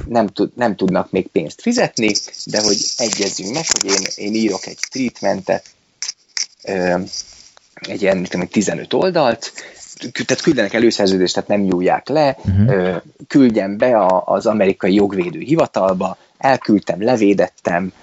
[0.07, 2.11] nem, tud, nem tudnak még pénzt fizetni,
[2.45, 5.65] de hogy egyezzünk meg, hogy én, én írok egy treatmentet,
[7.73, 9.51] egy ilyen, mit tudom, 15 oldalt,
[10.11, 12.69] tehát küldenek előszerződést, tehát nem nyúlják le, Mhm.
[12.69, 12.95] ö,
[13.27, 17.93] küldjem be a, az amerikai jogvédő hivatalba, elküldtem, levédettem,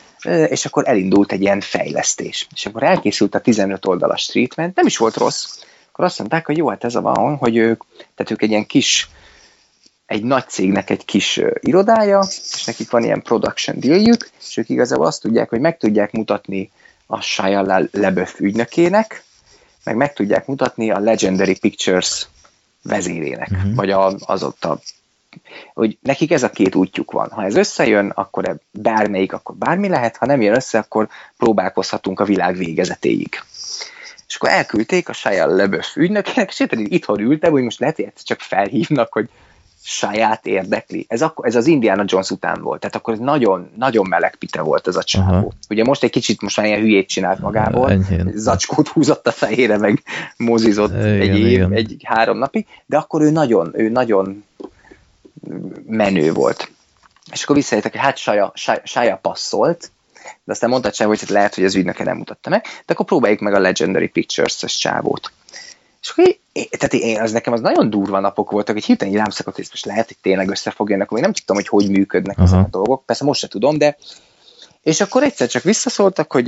[0.49, 2.47] és akkor elindult egy ilyen fejlesztés.
[2.55, 5.59] És akkor elkészült a 15 oldalas treatment, nem is volt rossz.
[5.93, 7.83] Akkor azt mondták, hogy jó, hát ez a van, hogy ők,
[8.15, 9.09] tehát ők egy ilyen kis,
[10.07, 15.07] egy nagy cégnek egy kis irodája, és nekik van ilyen production dealjük, és ők igazából
[15.07, 16.71] azt tudják, hogy meg tudják mutatni
[17.07, 19.25] a Shia LaBeouf ügynökének,
[19.85, 22.29] meg meg tudják mutatni a Legendary Pictures
[22.83, 23.75] vezérének, uh-huh.
[23.75, 24.81] vagy a, az ott a
[25.75, 27.31] hogy nekik ez a két útjuk van.
[27.31, 32.21] Ha ez összejön, akkor eb- bármelyik, akkor bármi lehet, ha nem jön össze, akkor próbálkozhatunk
[32.21, 33.43] a világ végezetéig.
[34.29, 38.13] És akkor elküldték a Shia LaBeouf ügynökének, és pedig itthon ültem, hogy most lehet, hogy
[38.15, 39.29] csak felhívnak, hogy
[39.83, 41.05] saját érdekli.
[41.09, 44.61] Ez, akkor, ez az Indiana Jones után volt, tehát akkor ez nagyon, nagyon meleg pite
[44.61, 45.33] volt ez a csávó.
[45.33, 45.53] Aha.
[45.69, 48.33] Ugye most egy kicsit most már ilyen hülyét csinált magából, Enyhén.
[48.35, 50.03] zacskót húzott a fejére, meg
[50.37, 51.73] mozizott Igen, egy év, igen.
[51.73, 54.45] egy három napig, de akkor ő nagyon, ő nagyon
[55.87, 56.71] menő volt.
[57.33, 59.91] És akkor visszajöttek, hogy hát Saja, Saja, Saja passzolt,
[60.45, 63.41] de aztán mondta csak, hogy lehet, hogy az ügynöke nem mutatta meg, de akkor próbáljuk
[63.41, 65.33] meg a Legendary Pictures-es csávót.
[66.03, 69.15] És akkor én, én- tehát én, az nekem az nagyon durva napok voltak, hogy hirtelen
[69.15, 71.57] rám szakadt, hogy ez most lehet, hogy tényleg össze fog jönni, akkor még nem tudtam,
[71.57, 72.47] hogy hogy működnek Aha.
[72.47, 73.97] ezek a dolgok, persze most se tudom, de
[74.83, 76.45] és akkor egyszer csak visszaszóltak, hogy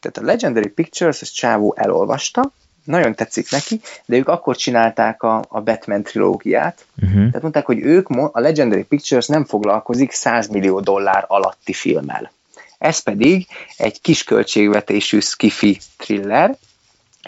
[0.00, 2.52] tehát a Legendary Pictures, ezt Csávó elolvasta,
[2.88, 7.26] nagyon tetszik neki, de ők akkor csinálták a, a Batman trilógiát, Uh-huh.
[7.26, 12.30] tehát mondták, hogy ők, a Legendary Pictures nem foglalkozik 100 millió dollár alatti filmmel.
[12.78, 13.46] Ez pedig
[13.76, 16.56] egy kis költségvetésű skifi thriller,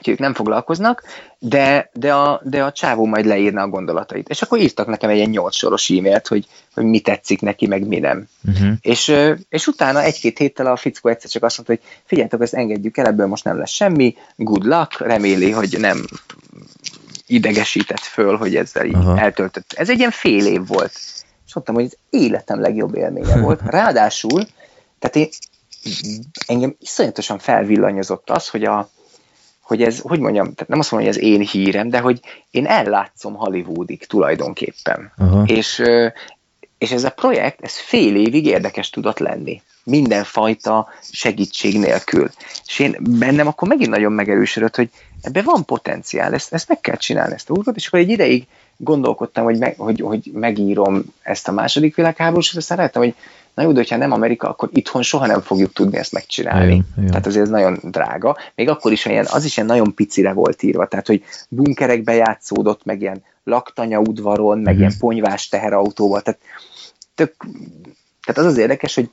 [0.01, 1.03] úgyhogy ők nem foglalkoznak,
[1.39, 4.29] de, de, a, de a csávó majd leírna a gondolatait.
[4.29, 7.87] És akkor írtak nekem egy ilyen nyolc soros e-mailt, hogy, hogy mi tetszik neki, meg
[7.87, 8.29] mi nem.
[8.45, 8.73] Uh-huh.
[8.81, 9.15] És,
[9.49, 13.07] és utána egy-két héttel a fickó egyszer csak azt mondta, hogy figyeljetek, ezt engedjük el,
[13.07, 16.05] ebből most nem lesz semmi, good luck, reméli, hogy nem
[17.27, 19.19] idegesített föl, hogy ezzel így Aha.
[19.19, 19.73] eltöltött.
[19.73, 20.93] Ez egy ilyen fél év volt.
[21.47, 23.61] És mondtam, hogy ez életem legjobb élménye volt.
[23.65, 24.47] Ráadásul,
[24.99, 25.29] tehát én,
[26.47, 28.91] engem iszonyatosan felvillanyozott az, hogy a,
[29.71, 32.21] hogy ez, hogy mondjam, tehát nem azt mondom, hogy ez én hírem, de hogy
[32.51, 35.13] én ellátszom Hollywoodig tulajdonképpen.
[35.17, 35.43] Aha.
[35.47, 35.83] És,
[36.79, 39.63] és ez a projekt, ez fél évig érdekes tudott lenni.
[39.85, 42.31] Mindenfajta segítség nélkül.
[42.67, 44.91] És én bennem akkor megint nagyon megerősödött, hogy
[45.23, 48.47] ebben van potenciál, ezt, ezt meg kell csinálni, ezt a úrvat, és akkor egy ideig
[48.83, 53.15] gondolkodtam, hogy, meg, hogy, hogy megírom ezt a második világháborús, és aztán rájöttem, hogy
[53.55, 56.73] na jó, de hogyha nem Amerika, akkor itthon soha nem fogjuk tudni ezt megcsinálni.
[56.73, 57.09] Igen, igen.
[57.09, 58.37] Tehát azért ez nagyon drága.
[58.55, 62.85] Még akkor is olyan, az is ilyen nagyon picire volt írva, tehát hogy bunkerekbe játszódott,
[62.85, 64.83] meg ilyen laktanya udvaron, meg Mhm.
[64.83, 66.41] ilyen ponyvás teherautóval, tehát
[67.15, 67.35] tök,
[68.25, 69.11] tehát az az érdekes, hogy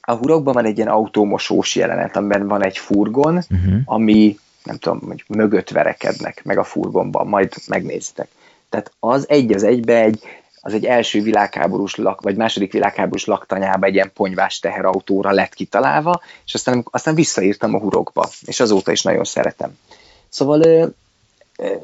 [0.00, 3.80] a hurokban van egy ilyen autómosós jelenet, amiben van egy furgon, Uh-huh.
[3.84, 8.28] ami nem tudom, hogy mögött verekednek meg a furgonban, majd megnézitek.
[8.68, 10.22] Tehát az egy az egybe egy,
[10.60, 16.22] az egy első világháborús lak, vagy második világháborús laktanyába egy ilyen ponyvás teherautóra lett kitalálva,
[16.46, 19.78] és aztán, aztán visszaírtam a hurokba, és azóta is nagyon szeretem.
[20.28, 20.86] Szóval ö,
[21.56, 21.74] ö,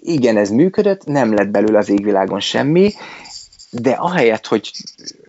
[0.00, 2.92] igen, ez működött, nem lett belőle az égvilágon semmi,
[3.70, 4.70] de ahelyett, hogy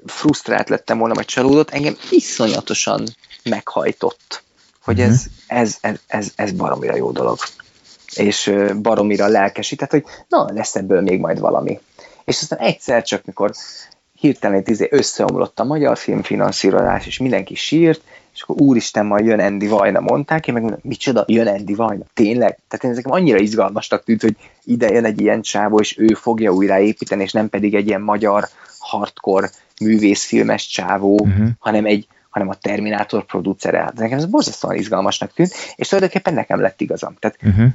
[0.06, 3.04] frusztrált lettem volna, vagy csalódott, engem iszonyatosan
[3.44, 4.44] meghajtott,
[4.84, 5.10] hogy Mhm.
[5.10, 7.38] ez, ez, ez, ez, ez baromira jó dolog.
[8.18, 11.80] És baromira lelkesített, hogy na, lesz ebből még majd valami.
[12.26, 13.52] És aztán egyszer csak, mikor
[14.20, 18.02] hirtelen egy izé összeomlott a magyar filmfinanszírozás, és mindenki sírt,
[18.34, 22.04] és akkor úristen, majd jön Andy Vajna, mondták, én meg mondom, micsoda, jön Andy Vajna,
[22.14, 22.60] tényleg?
[22.68, 26.52] Tehát én nekem annyira izgalmasnak tűnt, hogy ide jön egy ilyen csávó, és ő fogja
[26.54, 28.48] újra építeni, és nem pedig egy ilyen magyar
[28.80, 29.50] hardcore
[29.82, 31.46] művészfilmes csávó, Mhm.
[31.60, 33.78] hanem egy hanem a Terminátor producere.
[33.80, 37.16] Hát nekem ez borzasztóan izgalmasnak tűnt, és tulajdonképpen nekem lett igazam.
[37.20, 37.66] Tehát Uh-huh.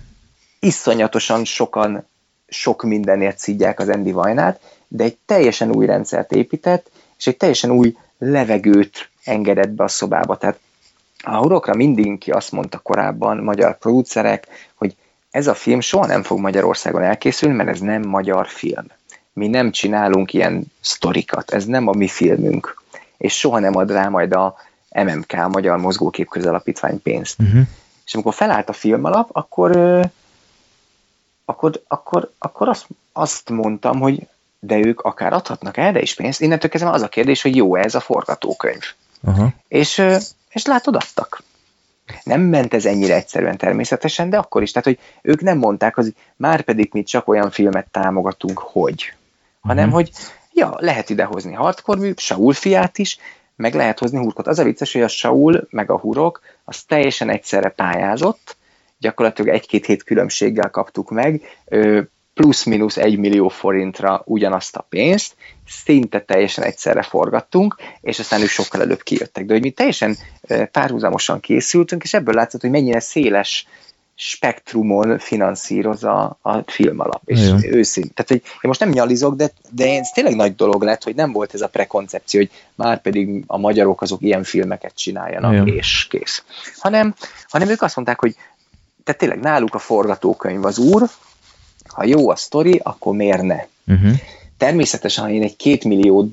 [0.61, 2.07] Iszonyatosan sokan
[2.49, 7.71] sok mindenért szidják az Andy Vajnát, de egy teljesen új rendszert épített, és egy teljesen
[7.71, 10.37] új levegőt engedett be a szobába.
[10.37, 10.59] Tehát
[11.25, 14.97] a hurokra mindenki azt mondta korábban, magyar producerek, hogy
[15.31, 18.87] ez a film soha nem fog Magyarországon elkészülni, mert ez nem magyar film.
[19.33, 22.83] Mi nem csinálunk ilyen sztorikat, ez nem a mi filmünk,
[23.17, 24.57] és soha nem ad rá majd a
[24.95, 27.41] MMK, a Magyar Mozgókép Közalapítvány pénzt.
[27.41, 27.63] Uh-huh.
[28.07, 30.03] És amikor felállt a filmalap, akkor, ö,
[31.49, 34.27] akkor, akkor, akkor azt, azt mondtam, hogy
[34.61, 36.41] de ők akár adhatnak erre is pénzt.
[36.41, 38.83] Innentől kezdve az a kérdés, hogy jó ez a forgatókönyv.
[39.25, 39.49] Aha.
[39.69, 40.03] És,
[40.51, 41.43] és látod, adtak.
[42.23, 44.73] Nem ment ez ennyire egyszerűen természetesen, de akkor is.
[44.73, 49.13] Tehát, hogy ők nem mondták, hogy már pedig mi csak olyan filmet támogatunk, hogy.
[49.61, 49.95] Hanem, Mhm.
[49.95, 50.11] hogy
[50.53, 53.19] ja, lehet idehozni hardcore mű, Saul fiát is,
[53.57, 54.47] meg lehet hozni hurkot.
[54.47, 58.57] Az a vicces, hogy a Saul meg a hurok, az teljesen egyszerre pályázott,
[58.99, 61.43] gyakorlatilag egy-két hét különbséggel kaptuk meg,
[62.35, 68.81] plusz-minusz egy millió forintra ugyanazt a pénzt, szinte teljesen egyszerre forgattunk, és aztán ők sokkal
[68.81, 69.45] előbb kijöttek.
[69.45, 70.17] De hogy mi teljesen
[70.73, 73.67] párhuzamosan készültünk, és ebből látszott, hogy mennyire széles
[74.21, 77.23] spektrumon finanszíroz a, a film alap.
[77.25, 77.75] És Igen.
[77.75, 78.15] őszint.
[78.15, 81.33] Tehát, hogy én most nem nyalizok, de, de ez tényleg nagy dolog lett, hogy nem
[81.33, 85.67] volt ez a prekoncepció, hogy már pedig a magyarok azok ilyen filmeket csináljanak, Igen.
[85.67, 86.45] és kész.
[86.77, 87.15] Hanem,
[87.49, 88.37] hanem ők azt mondták, hogy
[89.09, 91.09] tehát tényleg náluk a forgatókönyv az úr,
[91.87, 93.65] ha jó a sztori, akkor miért ne?
[93.87, 94.13] Uh-huh.
[94.57, 96.31] Természetesen, ha én egy két millió,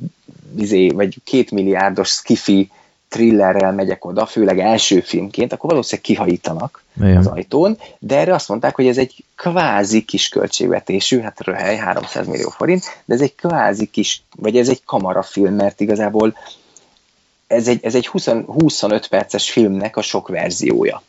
[0.58, 2.72] izé, vagy két milliárdos skifi
[3.08, 7.26] thrillerrel megyek oda, főleg első filmként, akkor valószínűleg kihajítanak az Igen.
[7.26, 12.50] ajtón, de erre azt mondták, hogy ez egy kvázi kis költségvetésű, hát röhely, 300 millió
[12.50, 16.38] forint, de ez egy kvázi kis, vagy ez egy kamarafilm, mert igazából
[17.48, 21.02] ez egy, ez egy 20, 25 perces filmnek a sok verziója.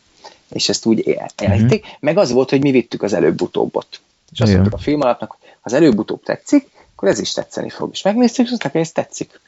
[0.49, 1.97] És ezt úgy el- elhitték, uh-huh.
[1.99, 3.99] meg az volt, hogy mi vittük az előbb-utóbbot.
[4.31, 7.69] És azt mondtuk a film alapnak, hogy ha az előbb-utóbb tetszik, akkor ez is tetszeni
[7.69, 7.89] fog.
[7.91, 9.39] És megnéztük, és azt mondták, hogy ez tetszik.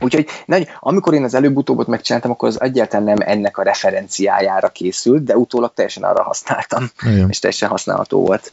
[0.00, 5.24] Úgyhogy nagy, amikor én az előbb-utóbbot megcsináltam, akkor az egyáltalán nem ennek a referenciájára készült,
[5.24, 7.28] de utólag teljesen arra használtam, Igen.
[7.28, 8.52] és teljesen használható volt.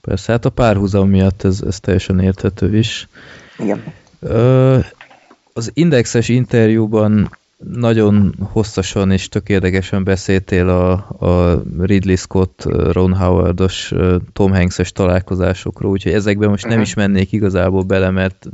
[0.00, 3.08] Persze, hát a párhuzam miatt ez, ez teljesen érthető is.
[3.58, 3.94] Igen.
[4.20, 4.78] Ö,
[5.52, 7.38] az indexes interjúban
[7.72, 10.92] nagyon hosszasan és tökéletesen beszéltél a,
[11.26, 13.92] a Ridley Scott, Ron Howardos,
[14.32, 16.82] Tom Hanks-es találkozásokról, úgyhogy ezekben most nem Mhm.
[16.82, 18.48] is mennék igazából bele, mert,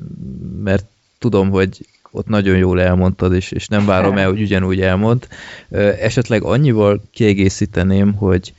[0.62, 0.87] mert
[1.19, 5.27] tudom, hogy ott nagyon jól elmondtad, és, és nem várom el, hogy ugyanúgy elmond.
[6.01, 8.53] Esetleg annyival kiegészíteném, hogy,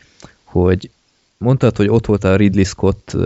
[0.44, 0.90] hogy
[1.38, 3.18] mondtad, hogy ott voltál a Ridley Scott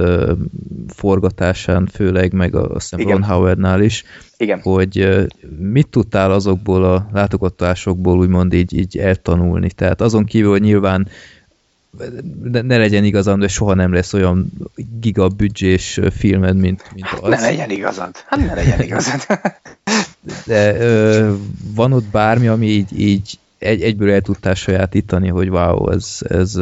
[0.88, 3.12] forgatásán, főleg, meg a, azt hiszem.
[3.12, 4.04] Ron Howardnál is,
[4.38, 4.60] Igen.
[4.62, 5.26] hogy
[5.60, 9.72] mit tudtál azokból a látogatásokból úgymond így, így eltanulni.
[9.72, 11.08] Tehát azon kívül, hogy nyilván
[12.44, 14.52] ne, ne legyen igazam, de soha nem lesz olyan
[15.00, 17.30] gigabüdzsés filmed, mint, mint az.
[17.30, 18.16] Ne legyen igazad.
[18.26, 19.22] Hát ne legyen igazad.
[20.46, 21.34] De ö,
[21.76, 26.56] van ott bármi, ami így, így egy, egyből el tudtál sajátítani, hogy wow, ez, ez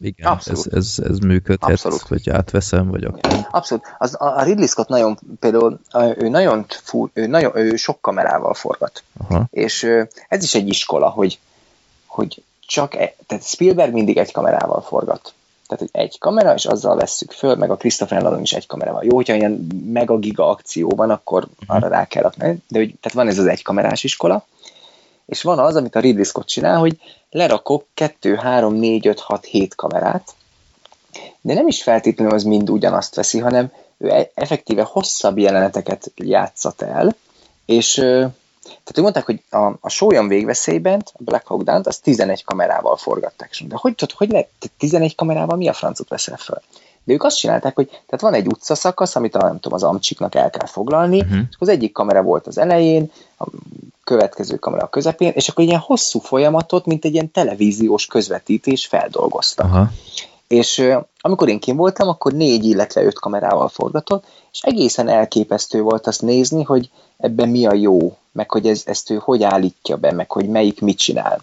[0.00, 0.74] igen, ez, Abszolút.
[0.74, 2.08] ez, ez működhet, Abszolút.
[2.08, 3.48] vagy átveszem, vagy akár.
[3.50, 3.84] Abszolút.
[3.98, 8.54] Az, a a Ridley Scott nagyon, például ő nagyon, fú, ő, nagyon ő sok kamerával
[8.54, 9.02] forgat.
[9.28, 9.46] Aha.
[9.50, 9.86] És
[10.28, 11.38] ez is egy iskola, hogy,
[12.06, 15.34] hogy csak, e, tehát Spielberg mindig egy kamerával forgat.
[15.66, 19.04] Tehát, hogy egy kamera, és azzal vesszük föl, meg a Christopher Nolan is egy kamerával.
[19.04, 22.62] Jó, hogyha ilyen mega giga akció van, akkor arra rá kell rakni.
[22.68, 24.46] De hogy, tehát van ez az egy kamerás iskola,
[25.26, 26.98] és van az, amit a Ridley Scott csinál, hogy
[27.36, 30.34] lerakok 2, 3, 4, 5, 6, 7 kamerát,
[31.40, 36.82] de nem is feltétlenül az mind ugyanazt veszi, hanem ő e- effektíve hosszabb jeleneteket játszat
[36.82, 37.16] el,
[37.66, 37.94] és
[38.62, 43.50] tehát mondták, hogy a, a sólyom végveszélyben, a Black Hawk Down-t, az 11 kamerával forgatták.
[43.58, 46.60] Mondta, hogy, hogy lehet, te 11 kamerával mi a francot veszel föl?
[47.06, 50.34] De ők azt csinálták, hogy tehát van egy utcaszakasz, amit a, nem tudom, az amcsiknak
[50.34, 51.38] el kell foglalni, Mhm.
[51.50, 53.44] és az egyik kamera volt az elején, a
[54.04, 58.86] következő kamera a közepén, és akkor egy ilyen hosszú folyamatot, mint egy ilyen televíziós közvetítés
[58.86, 59.62] feldolgozta.
[59.62, 59.90] Aha.
[60.48, 60.82] És
[61.20, 66.22] amikor én kim voltam, akkor négy, illetve öt kamerával forgatott, és egészen elképesztő volt azt
[66.22, 70.30] nézni, hogy ebben mi a jó, meg hogy ez, ezt ő hogy állítja be, meg
[70.30, 71.42] hogy melyik mit csinál.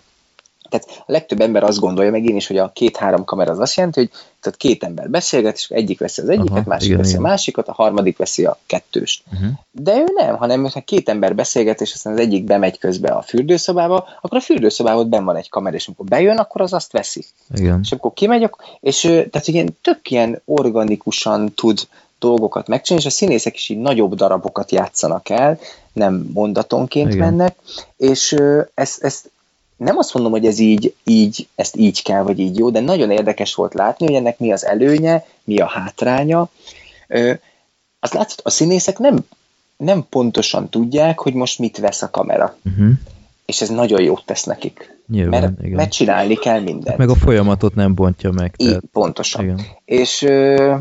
[0.73, 3.75] Tehát a legtöbb ember azt gondolja, meg én is, hogy a két-három kamera az azt
[3.75, 4.09] jelenti, hogy
[4.41, 7.23] tehát két ember beszélget, és egyik veszi az egyiket, Aha, másik igen, veszi igen.
[7.23, 9.23] a másikat, a harmadik veszi a kettőst.
[9.33, 9.49] Uh-huh.
[9.71, 13.21] De ő nem, hanem ha két ember beszélget, és aztán az egyik bemegy közbe a
[13.21, 17.25] fürdőszobába, akkor a fürdőszobában benn van egy kamera, és amikor bejön, akkor az azt veszi.
[17.53, 17.79] Igen.
[17.83, 21.79] És akkor kimegy, ak- és tehát ilyen tök ilyen organikusan tud
[22.19, 25.59] dolgokat megcsinálni, és a színészek is így nagyobb darabokat játszanak el,
[25.93, 27.27] nem mondatonként Igen.
[27.27, 27.55] mennek,
[27.97, 28.35] és
[28.73, 29.31] ezt, ezt
[29.77, 33.11] nem azt mondom, hogy ez így, így, ezt így kell, vagy így jó, de nagyon
[33.11, 36.49] érdekes volt látni, hogy ennek mi az előnye, mi a hátránya.
[37.07, 37.33] Ö,
[37.99, 39.17] azt látszott, a színészek nem,
[39.77, 42.89] nem pontosan tudják, hogy most mit vesz a kamera, Uh-huh.
[43.45, 44.97] és ez nagyon jót tesz nekik.
[45.07, 45.71] Nyilván, Mert, igen.
[45.75, 46.97] mert csinálni kell mindent.
[46.97, 48.53] Meg a folyamatot nem bontja meg.
[48.57, 49.43] Így, Tehát, pontosan.
[49.43, 49.59] igen.
[49.85, 50.75] És ö,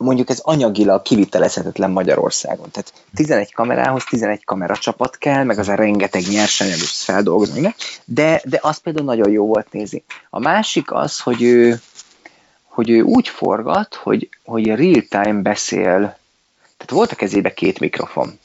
[0.00, 2.70] mondjuk ez anyagilag kivitelezhetetlen Magyarországon.
[2.70, 7.74] Tehát 11 kamerához 11 kameracsapat kell, meg az a rengeteg nyersanyag is feldolgozni,
[8.04, 10.04] de, de az például nagyon jó volt nézni.
[10.30, 11.80] A másik az, hogy ő,
[12.64, 15.98] hogy ő úgy forgat, hogy, hogy real-time beszél,
[16.76, 18.38] tehát volt a kezébe két mikrofon.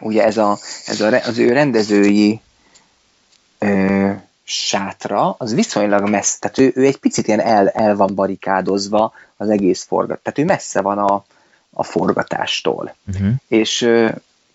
[0.00, 2.40] Ugye ez, a, ez a, az ő rendezői
[3.58, 4.10] ö,
[4.44, 9.12] sátra, az viszonylag messze, tehát ő, ő egy picit ilyen el, el van barikádozva
[9.44, 11.24] az egész forgat, tehát ő messze van a,
[11.70, 12.94] a forgatástól.
[13.06, 13.32] Uh-huh.
[13.48, 14.08] És ö,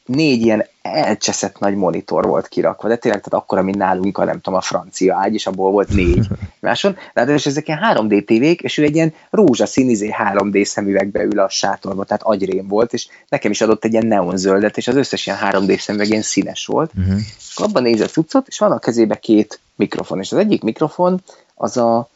[0.09, 4.41] négy ilyen elcseszett nagy monitor volt kirakva, de tényleg tehát akkora, mint nálunk a nem
[4.41, 6.27] tudom, a francia ágy, és abból volt négy
[6.59, 6.97] máson.
[7.13, 11.49] Ráadásul ezek ilyen 3D tévék, és ő egy ilyen rózsaszín izé 3D szemüvegbe ül a
[11.49, 15.39] sátorba, tehát agyrém volt, és nekem is adott egy ilyen neonzöldet, és az összes ilyen
[15.41, 16.91] 3D szemüveg ilyen színes volt.
[16.97, 17.19] Uh-huh.
[17.53, 21.21] Akkor abban néz a cuccot, és van a kezébe két mikrofon, és az egyik mikrofon
[21.55, 22.09] az a,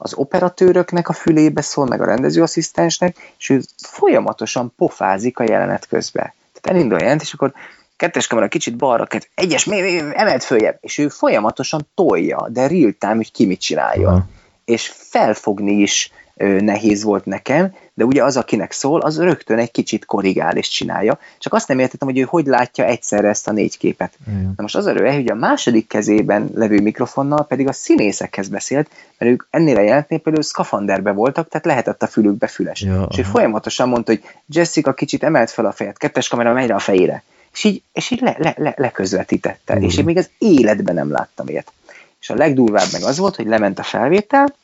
[0.00, 6.32] az operatőröknek a fülébe szól, meg a rendezőasszisztensnek, és ő folyamatosan pofázik a jelenet közben.
[6.52, 7.52] Tehát elindul a jelent, és akkor
[7.96, 12.66] kettes kamera kicsit balra, kett, egyes, mi, mi, emelt följebb, és ő folyamatosan tolja, de
[12.66, 14.08] real time, hogy ki mit csinálja.
[14.08, 14.26] Aha.
[14.64, 20.04] És felfogni is nehéz volt nekem, de ugye az, akinek szól, az rögtön egy kicsit
[20.04, 21.18] korrigál és csinálja.
[21.38, 24.12] Csak azt nem értettem, hogy ő hogy látja egyszerre ezt a négy képet.
[24.26, 24.52] Igen.
[24.56, 28.90] Na most az a röve, hogy a második kezében levő mikrofonnal pedig a színészekhez beszélt,
[29.18, 32.82] mert ők ennél a jelentnél például szkafanderbe voltak, tehát lehetett a fülükbe füles.
[32.82, 36.70] Ja, és ő folyamatosan mondta, hogy Jessica kicsit emelt fel a fejet, kettes kamera megy
[36.70, 37.22] a fejére.
[37.52, 39.74] És így, és így le, le, le, leközvetítette.
[39.74, 39.84] Mhm.
[39.84, 41.72] És én még az életben nem láttam ilyet.
[42.20, 44.54] És a legdurvább meg az volt, hogy lement a felvétel,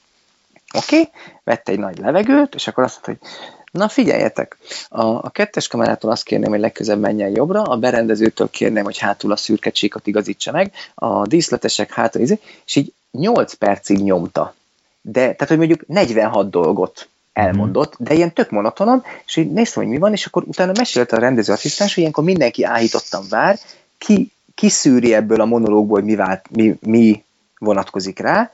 [0.74, 1.10] oké, okay,
[1.44, 3.30] vette egy nagy levegőt, és akkor azt mondta, hogy
[3.72, 4.56] na figyeljetek,
[4.88, 9.32] a, a kettes kamerától azt kérném, hogy legközebb menjen jobbra, a berendezőtől kérném, hogy hátul
[9.32, 14.54] a szürke csíkot igazítsa meg, a díszletesek hátul, izé, és így 8 percig nyomta.
[15.00, 19.92] De, tehát, hogy mondjuk 46 dolgot elmondott, de ilyen tök monotonon, és így néztem, hogy
[19.92, 23.58] mi van, és akkor utána mesélte a rendezőasszisztens, hogy ilyenkor mindenki áhítottan vár,
[23.98, 27.24] ki, kiszűri ebből a monológból, hogy mi, vált, mi, mi
[27.58, 28.50] vonatkozik rá,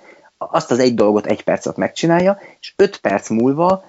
[0.49, 3.85] azt az egy dolgot egy perc alatt megcsinálja, és 5 perc múlva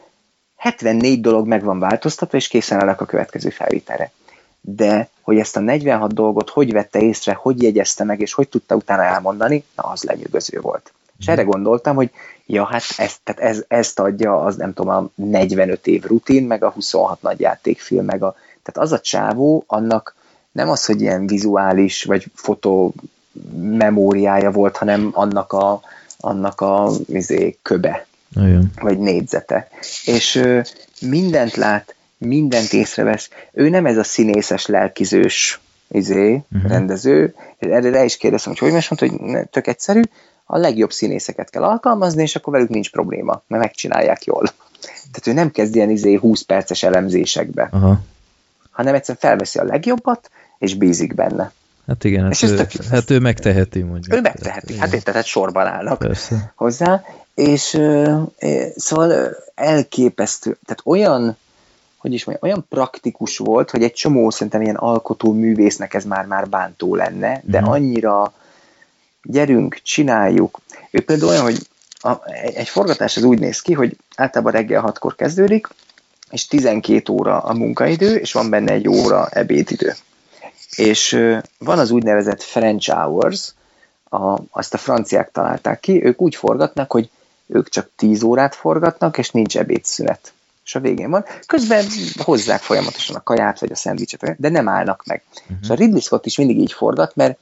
[0.55, 4.11] 74 dolog meg van változtatva, és készen állnak a következő felvételre.
[4.61, 8.75] De hogy ezt a 46 dolgot hogy vette észre, hogy jegyezte meg, és hogy tudta
[8.75, 10.93] utána elmondani, na az lenyűgöző volt.
[11.19, 12.11] És erre gondoltam, hogy
[12.45, 16.63] ja, hát ezt, tehát ez, ezt adja az nem tudom, a 45 év rutin, meg
[16.63, 20.15] a 26 nagy játékfilm, meg a, tehát az a csávó, annak
[20.51, 22.93] nem az, hogy ilyen vizuális, vagy fotó
[23.61, 25.81] memóriája volt, hanem annak a,
[26.21, 28.71] annak a izé, köbe, Igen.
[28.81, 29.67] vagy négyzete.
[30.05, 30.61] És ö,
[31.01, 33.29] mindent lát, mindent észrevesz.
[33.51, 36.71] Ő nem ez a színészes, lelkizős izé, uh-huh.
[36.71, 37.35] rendező.
[37.59, 40.01] Erre rá is kérdeztem, hogy hogy most mondta, hogy tök egyszerű,
[40.45, 44.43] a legjobb színészeket kell alkalmazni, és akkor velük nincs probléma, mert megcsinálják jól.
[44.81, 47.99] Tehát ő nem kezd ilyen izé 20 perces elemzésekbe, Aha.
[48.71, 51.51] hanem egyszerűen felveszi a legjobbat, és bízik benne.
[51.91, 54.15] Hát igen, És hát ez ő, tök hát ő megteheti, mondjuk.
[54.15, 56.53] Ő megteheti, hát érted, hát sorban állnak Persze.
[56.55, 57.03] hozzá,
[57.35, 57.81] és
[58.75, 61.37] szóval elképesztő, tehát olyan,
[61.97, 66.49] hogy is mondjam, olyan praktikus volt, hogy egy csomó szerintem ilyen alkotó művésznek ez már-már
[66.49, 67.69] bántó lenne, de Mhm.
[67.69, 68.33] annyira
[69.23, 70.59] gyerünk, csináljuk.
[70.91, 71.67] Ő például olyan, hogy
[71.99, 72.11] a,
[72.43, 75.67] egy, egy forgatás az úgy néz ki, hogy általában reggel hatkor kezdődik,
[76.29, 79.93] és 12 óra a munkaidő, és van benne egy óra ebédidő.
[80.81, 81.19] És
[81.57, 83.53] van az úgynevezett French hours,
[84.09, 87.09] a, azt a franciák találták ki, ők úgy forgatnak, hogy
[87.47, 90.33] ők csak 10 órát forgatnak, és nincs ebédszünet.
[90.65, 91.25] És a végén van.
[91.45, 91.85] Közben
[92.17, 95.23] hozzák folyamatosan a kaját, vagy a szendvicset, de nem állnak meg.
[95.41, 95.57] Uh-huh.
[95.61, 97.39] És a Ridley Scott is mindig így forgat, mert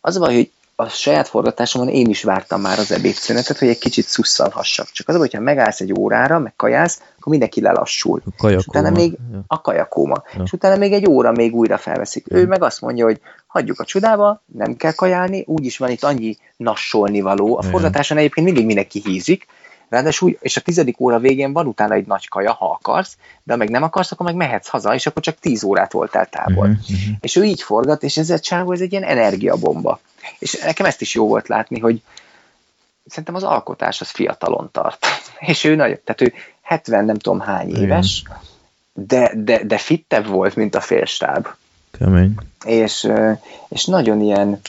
[0.00, 0.50] az a baj, hogy
[0.80, 4.90] a saját forgatásomon én is vártam már az ebédszünetet, hogy egy kicsit szusszanhassak.
[4.92, 8.22] Csak az hogyha megállsz egy órára, meg kajász, akkor mindenki lelassul.
[8.26, 8.58] A kajakóma.
[8.58, 9.44] És utána még Ja.
[9.46, 10.22] a kajakóma.
[10.34, 10.42] Ja.
[10.42, 12.26] És utána még egy óra még újra felveszik.
[12.28, 16.36] Ő meg azt mondja, hogy hagyjuk a csodába, nem kell kajálni, úgyis van itt annyi
[16.56, 17.56] nassolni való.
[17.56, 19.46] A forgatáson egyébként mindig mindenki hízik,
[19.90, 23.58] Ráadásul, és a tizedik óra végén van utána egy nagy kaja, ha akarsz, de ha
[23.58, 26.66] meg nem akarsz, akkor meg mehetsz haza, és akkor csak tíz órát voltál távol.
[26.66, 27.12] Mhm, mhm.
[27.20, 30.00] És ő így forgat, és ez a csávó, ez egy ilyen energiabomba.
[30.38, 32.02] És nekem ezt is jó volt látni, hogy
[33.06, 35.06] szerintem az alkotás az fiatalon tart.
[35.38, 37.82] És ő nagy, tehát ő 70 nem tudom hány Igen.
[37.82, 38.22] éves,
[38.92, 41.48] de, de, de fittebb volt, mint a félstáb.
[41.90, 42.34] Kemény.
[42.64, 43.08] És,
[43.68, 44.60] és nagyon ilyen,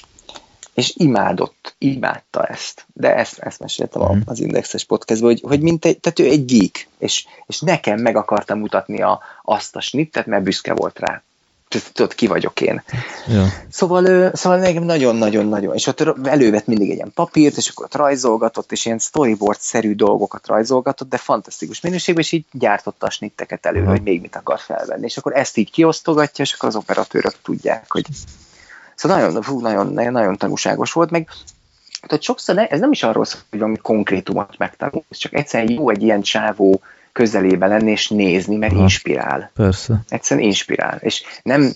[0.73, 2.85] és imádott, imádta ezt.
[2.93, 4.15] De ezt, ezt meséltem Mhm.
[4.15, 4.21] mm.
[4.25, 8.15] az Indexes podcastban, hogy, hogy mint egy, tehát ő egy geek, és, és nekem meg
[8.15, 11.21] akarta mutatni a, azt a snittet, mert büszke volt rá.
[11.93, 12.83] Tudod, ki vagyok én.
[13.27, 13.45] Ja.
[13.69, 18.71] Szóval, szóval nekem nagyon-nagyon-nagyon, és ott elővett mindig egy ilyen papírt, és akkor ott rajzolgatott,
[18.71, 23.89] és ilyen storyboard-szerű dolgokat rajzolgatott, de fantasztikus minőségben, és így gyártotta a snitteket elő, Aha.
[23.89, 25.05] hogy még mit akar felvenni.
[25.05, 28.05] És akkor ezt így kiosztogatja, és akkor az operatőrök tudják, hogy...
[29.01, 31.27] Szóval nagyon, fú, nagyon, nagyon, nagyon tanúságos volt, meg
[32.07, 35.89] tehát sokszor ne, ez nem is arról szól, hogy valami konkrétumot megtanulsz, csak egyszerűen jó
[35.89, 38.81] egy ilyen csávó közelébe lenni és nézni, mert Aha.
[38.81, 40.03] inspirál Persze.
[40.09, 40.97] egyszerűen inspirál.
[40.97, 41.73] És nem,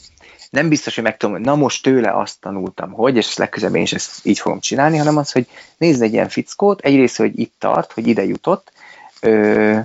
[0.50, 3.94] nem biztos, hogy megtudom, hogy na most tőle azt tanultam, hogy, és legközelebb én is
[3.94, 5.48] ezt így fogom csinálni, hanem az, hogy
[5.78, 8.72] nézd egy ilyen fickót, egyrészt, hogy itt tart, hogy ide jutott,
[9.20, 9.78] ö,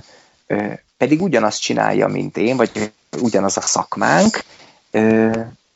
[0.47, 0.63] ö,
[0.97, 2.91] pedig ugyanazt csinálja, mint én, vagy
[3.21, 4.43] ugyanaz a szakmánk,
[4.91, 5.31] ö,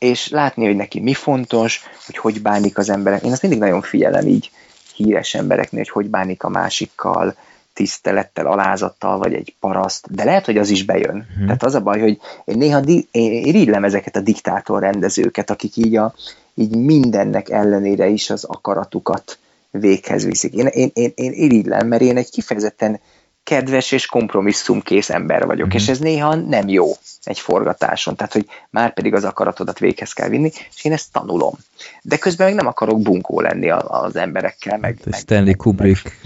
[0.06, 3.22] és látni, hogy neki mi fontos, hogy hogy bánik az emberek.
[3.22, 4.50] Én azt mindig nagyon figyelem így
[4.94, 7.34] híres embereknél, hogy hogy bánik a másikkal,
[7.72, 11.26] tisztelettel, alázattal, vagy egy paraszt, de lehet, hogy az is bejön.
[11.36, 11.46] Hmm.
[11.46, 15.76] Tehát az a baj, hogy én néha di- én irigylem ezeket a diktátor rendezőket, akik
[15.76, 16.14] így, a,
[16.54, 19.38] így mindennek ellenére is az akaratukat
[19.70, 20.52] véghez viszik.
[20.52, 23.00] Én, én, én, én irigylem, mert én egy kifejezetten
[23.46, 25.76] kedves és kompromisszumkész ember vagyok, mm-hmm.
[25.76, 26.86] és ez néha nem jó
[27.22, 31.54] egy forgatáson, tehát hogy már pedig az akaratodat véghez kell vinni, és én ezt tanulom.
[32.02, 34.78] De közben meg nem akarok bunkó lenni az emberekkel.
[34.78, 36.18] Meg, meg Stanley Kubrick.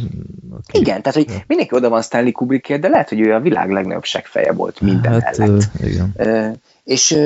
[0.50, 0.60] Meg...
[0.72, 4.04] Igen, tehát hogy mindenki oda van Stanley Kubrickért, de lehet, hogy ő a világ legnagyobb
[4.04, 5.70] segfeje volt minden hát, mellett.
[5.82, 6.14] Igen.
[6.16, 7.18] Uh, és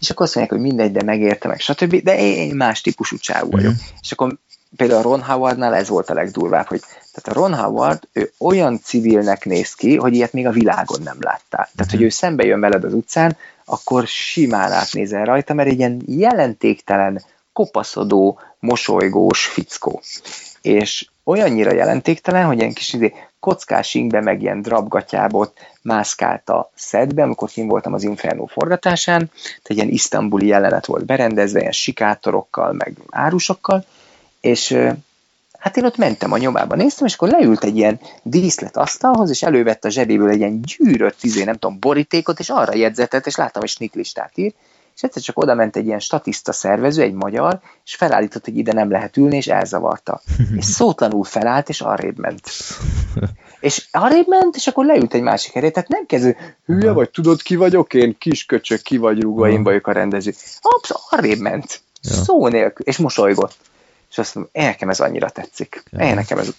[0.00, 2.02] és akkor azt mondják, hogy mindegy, de megérte meg, stb.
[2.02, 3.72] De én más típusú csávú vagyok.
[3.72, 3.76] Mm.
[4.00, 4.38] És akkor
[4.76, 6.80] például Ron Howardnál ez volt a legdurvább, hogy
[7.16, 11.16] tehát a Ron Howard, ő olyan civilnek néz ki, hogy ilyet még a világon nem
[11.20, 11.68] láttál.
[11.76, 16.02] Tehát, hogy ő szembe jön veled az utcán, akkor simán átnézel rajta, mert egy ilyen
[16.06, 17.22] jelentéktelen,
[17.52, 20.00] kopaszodó, mosolygós fickó.
[20.62, 27.22] És olyannyira jelentéktelen, hogy ilyen kis izé, kockás ingbe, meg ilyen drabgatyábot mászkált a szedbe,
[27.22, 32.72] amikor kim voltam az Inferno forgatásán, tehát egy ilyen isztambuli jelenet volt berendezve, ilyen sikátorokkal,
[32.72, 33.84] meg árusokkal,
[34.40, 34.78] és
[35.66, 39.42] hát én ott mentem a nyomába, néztem, és akkor leült egy ilyen díszlet asztalhoz, és
[39.42, 43.60] elővett a zsebéből egy ilyen gyűrött, izé, nem tudom, borítékot, és arra jegyzetett, és láttam,
[43.60, 44.52] hogy snitlistát ír,
[44.94, 48.72] és egyszer csak oda ment egy ilyen statiszta szervező, egy magyar, és felállított, hogy ide
[48.72, 50.20] nem lehet ülni, és elzavarta.
[50.56, 52.50] és szótlanul felállt, és arrébb ment.
[53.60, 57.42] és arrébb ment, és akkor leült egy másik helyre, tehát nem kezdő, hülye vagy, tudod
[57.42, 60.34] ki vagyok én, kis köcsök, ki vagy rúgva, én vagyok a rendező.
[60.60, 61.80] Absz, arrébb ment.
[62.02, 62.12] Ja.
[62.12, 63.56] Szó nélkül, és mosolygott
[64.10, 65.82] és azt mondom, nekem ez annyira tetszik.
[65.98, 66.54] Én nekem ez,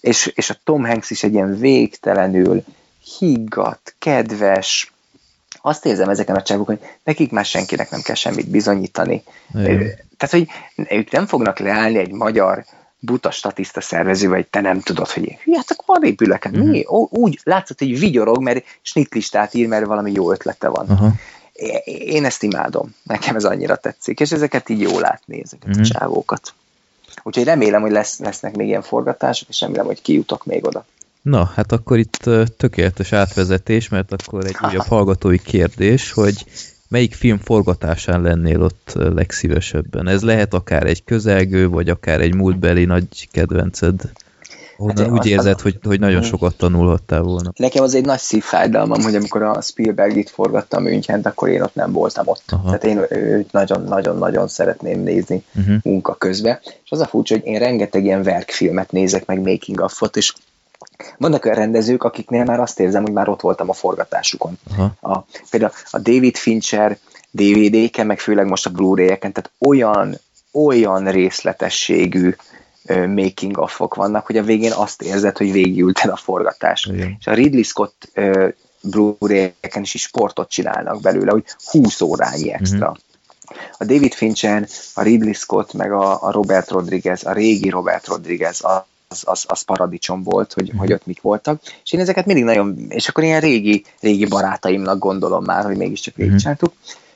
[0.00, 2.64] és, és a Tom Hanks is egy ilyen végtelenül
[3.18, 4.92] higgadt, kedves,
[5.62, 9.22] azt érzem ezeken a csávok, hogy nekik már senkinek nem kell semmit bizonyítani.
[9.54, 9.90] Igen.
[10.16, 10.48] Tehát, hogy
[10.88, 12.64] ők nem fognak leállni egy magyar
[12.98, 16.52] buta statiszta szervező, vagy te nem tudod, hogy én, hű, hát akkor van épüleket.
[16.52, 16.70] Uh-huh.
[16.70, 16.86] Mi?
[16.88, 20.86] Ó, úgy látszott, hogy vigyorog, mert snitlistát ír, mert valami jó ötlete van.
[20.88, 21.12] Uh-huh.
[21.84, 22.94] Én ezt imádom.
[23.02, 25.84] Nekem ez annyira tetszik, és ezeket így jó látni, ezeket uh-huh.
[25.84, 26.54] a csávókat.
[27.22, 30.84] Úgyhogy remélem, hogy lesz, lesznek még ilyen forgatások, és remélem, hogy kijutok még oda.
[31.22, 36.44] Na, hát akkor itt tökéletes átvezetés, mert akkor egy újabb hallgatói kérdés, hogy
[36.88, 40.08] melyik film forgatásán lennél ott legszívesebben?
[40.08, 44.00] Ez lehet akár egy közelgő, vagy akár egy múltbeli nagy kedvenced.
[44.80, 45.62] Onnan hát úgy érzed, az...
[45.62, 47.52] hogy, hogy nagyon sokat tanulhattál volna.
[47.56, 51.74] Nekem az egy nagy szívfájdalmam, hogy amikor a Spielberg itt forgattam Münchent, akkor én ott
[51.74, 52.42] nem voltam ott.
[52.46, 52.64] Aha.
[52.64, 55.76] Tehát én őt nagyon-nagyon-nagyon szeretném nézni uh-huh.
[55.82, 56.58] munka közben.
[56.84, 60.32] És az a furcsa, hogy én rengeteg ilyen verkfilmet nézek, meg making of és
[61.18, 64.58] vannak olyan rendezők, akiknél már azt érzem, hogy már ott voltam a forgatásukon.
[64.70, 64.94] Aha.
[65.00, 66.98] A, például a David Fincher
[67.30, 70.18] DVD-ken, meg főleg most a Blu-ray-eken, tehát olyan,
[70.52, 72.34] olyan részletességű
[72.96, 76.86] making of vannak, hogy a végén azt érzed, hogy végigült el a forgatás.
[76.92, 77.16] Igen.
[77.18, 78.10] És a Ridley Scott
[78.82, 82.88] Blu-ray-eken is, is sportot csinálnak belőle, hogy 20 órányi extra.
[82.88, 82.98] Uh-huh.
[83.78, 88.64] A David Fincher, a Ridley Scott, meg a, a Robert Rodriguez, a régi Robert Rodriguez,
[88.64, 91.62] a, az, az, az paradicsom volt, hogy, hogy ott mik voltak.
[91.84, 96.14] És én ezeket mindig nagyon, és akkor ilyen régi, régi barátaimnak gondolom már, hogy mégiscsak
[96.14, 96.72] végigcsináltuk.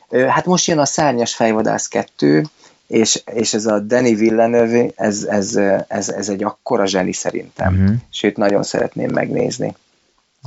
[0.09, 0.29] Uh-huh.
[0.29, 2.45] Hát most jön a Szárnyas fejvadász 2,
[2.87, 5.57] és, és ez a Danny Villeneuve, ez, ez,
[5.89, 7.97] ez, ez egy akkora zseni szerintem, uh-huh.
[8.11, 9.75] sőt, nagyon szeretném megnézni.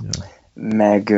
[0.02, 0.26] Ja.
[0.54, 1.10] Meg...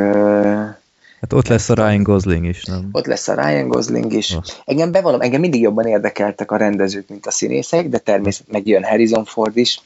[1.21, 2.89] Hát ott lesz a Ryan Gosling is, nem?
[2.91, 4.31] Ott lesz a Ryan Gosling is.
[4.31, 4.43] Oh.
[4.65, 9.25] Engem bevallom, engem mindig jobban érdekeltek a rendezők, mint a színészek, de természetesen megjön Harrison
[9.25, 9.81] Ford is.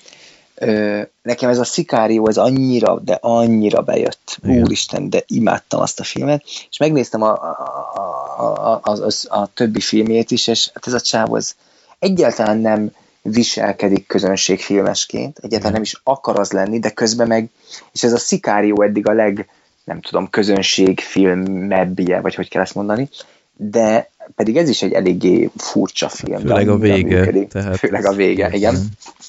[0.56, 4.38] Ö, nekem ez a Sicario, ez annyira, de annyira bejött.
[4.44, 4.64] Igen.
[4.64, 6.44] Úristen, de imádtam azt a filmet.
[6.70, 7.92] És megnéztem a, a,
[8.38, 11.56] a, a, a, a többi filmjét is, és hát ez a csáv az
[12.00, 17.50] egyáltalán nem viselkedik közönségfilmesként, egyáltalán nem is akar az lenni, de közben meg,
[17.92, 19.50] és ez a Sicario eddig a leg,
[19.84, 23.10] nem tudom, közönségfilmebbje, vagy hogy kell ezt mondani,
[23.56, 26.40] de pedig ez is egy eléggé furcsa film.
[26.40, 27.46] Főleg a vége.
[27.46, 28.74] Tehát Főleg a vége, igen.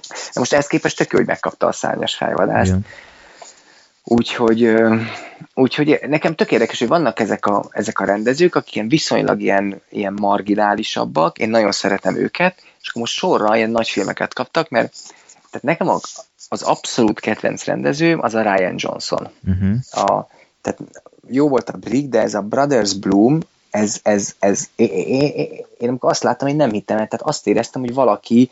[0.08, 2.70] De most ehhez képest tök jó, hogy megkapta a szárnyas fejvadást.
[2.70, 2.86] Igen.
[4.04, 4.74] Úgyhogy,
[5.54, 9.80] úgyhogy nekem tök érdekes, hogy vannak ezek a, ezek a rendezők, akik ilyen viszonylag ilyen,
[9.90, 14.92] ilyen marginálisabbak, én nagyon szeretem őket, és akkor most sorra ilyen nagy filmeket kaptak, mert
[15.50, 15.88] tehát nekem
[16.48, 19.28] az abszolút kedvenc rendezőm az a Ryan Johnson.
[19.46, 19.76] Uh-huh.
[19.90, 20.26] A,
[20.60, 20.78] tehát
[21.30, 23.40] jó volt a Brick, de ez a Brothers Bloom,
[23.74, 24.88] ez, ez, ez én,
[25.78, 28.50] én, amikor azt láttam, hogy nem hittem el, tehát azt éreztem, hogy valaki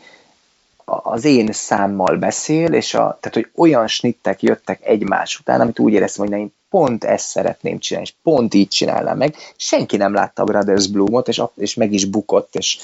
[0.85, 5.93] az én számmal beszél, és a, tehát, hogy olyan snittek jöttek egymás után, amit úgy
[5.93, 9.35] éreztem, hogy én pont ezt szeretném csinálni, és pont így csinálnám meg.
[9.55, 12.79] Senki nem látta a Brothers Bloomot, és, és meg is bukott, és,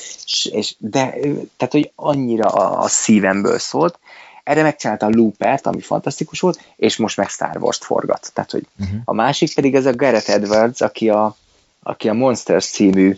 [0.51, 1.09] és, de
[1.57, 3.99] tehát, hogy annyira a, a szívemből szólt.
[4.43, 8.31] Erre megcsinálta a Loopert, ami fantasztikus volt, és most meg Star Wars-t forgat.
[8.33, 8.99] Tehát, hogy uh-huh.
[9.05, 11.35] a másik pedig ez a Gareth Edwards, aki a,
[11.83, 13.15] aki a Monsters című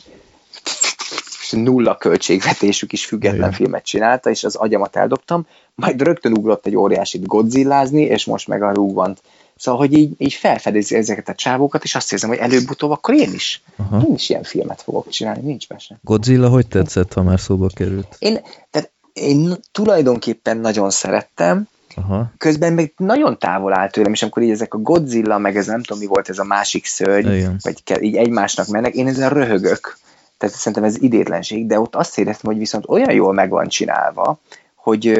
[1.51, 3.51] nulla költségvetésű is független Igen.
[3.51, 8.63] filmet csinálta, és az agyamat eldobtam, majd rögtön ugrott egy óriásit godzillázni, és most meg
[8.63, 9.21] a rúgvant.
[9.55, 13.33] Szóval, hogy így, így felfedezi ezeket a csávókat, és azt érzem, hogy előbb-utóbb akkor én
[13.33, 13.61] is.
[13.77, 14.01] Aha.
[14.07, 15.99] Én is ilyen filmet fogok csinálni, nincs mese.
[16.03, 18.15] Godzilla hogy tetszett, ha már szóba került?
[18.19, 18.39] Én,
[18.69, 22.31] tehát én tulajdonképpen nagyon szerettem, Aha.
[22.37, 25.81] Közben meg nagyon távol állt tőlem, és amikor így ezek a Godzilla, meg ez nem
[25.81, 27.59] tudom mi volt, ez a másik szörny, Igen.
[27.61, 29.97] vagy így egymásnak mennek, én ezzel röhögök.
[30.37, 34.39] Tehát szerintem ez idétlenség, de ott azt éreztem, hogy viszont olyan jól meg van csinálva,
[34.75, 35.13] hogy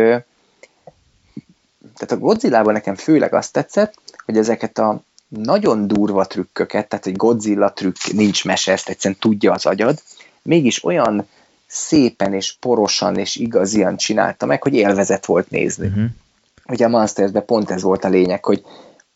[1.97, 3.93] tehát a Godzilla-ban nekem főleg azt tetszett,
[4.25, 9.51] hogy ezeket a nagyon durva trükköket, tehát egy Godzilla trükk nincs mese, ezt egyszerűen tudja
[9.51, 10.01] az agyad,
[10.41, 11.27] mégis olyan
[11.67, 15.87] szépen és porosan és igazian csinálta meg, hogy élvezet volt nézni.
[15.87, 16.05] Uh-huh.
[16.71, 18.63] Ugye a Monstersben pont ez volt a lényeg, hogy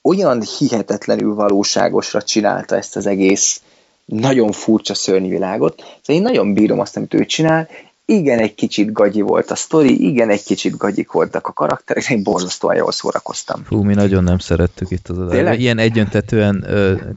[0.02, 3.62] olyan hihetetlenül valóságosra csinálta ezt az egész
[4.06, 5.76] nagyon furcsa szörnyvilágot.
[5.78, 7.68] Szóval én nagyon bírom azt, amit ő csinál,
[8.06, 12.24] igen, egy kicsit gagyi volt a sztori, igen, egy kicsit gagyik voltak a karakterek, én
[12.24, 13.64] borzasztóan jól szórakoztam.
[13.64, 15.60] Fú, mi nagyon nem szerettük itt az adásban.
[15.60, 16.66] Ilyen egyöntetően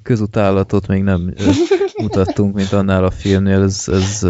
[0.03, 1.35] közutálatot még nem
[2.03, 4.27] mutattunk, mint annál a filmnél, ez, ez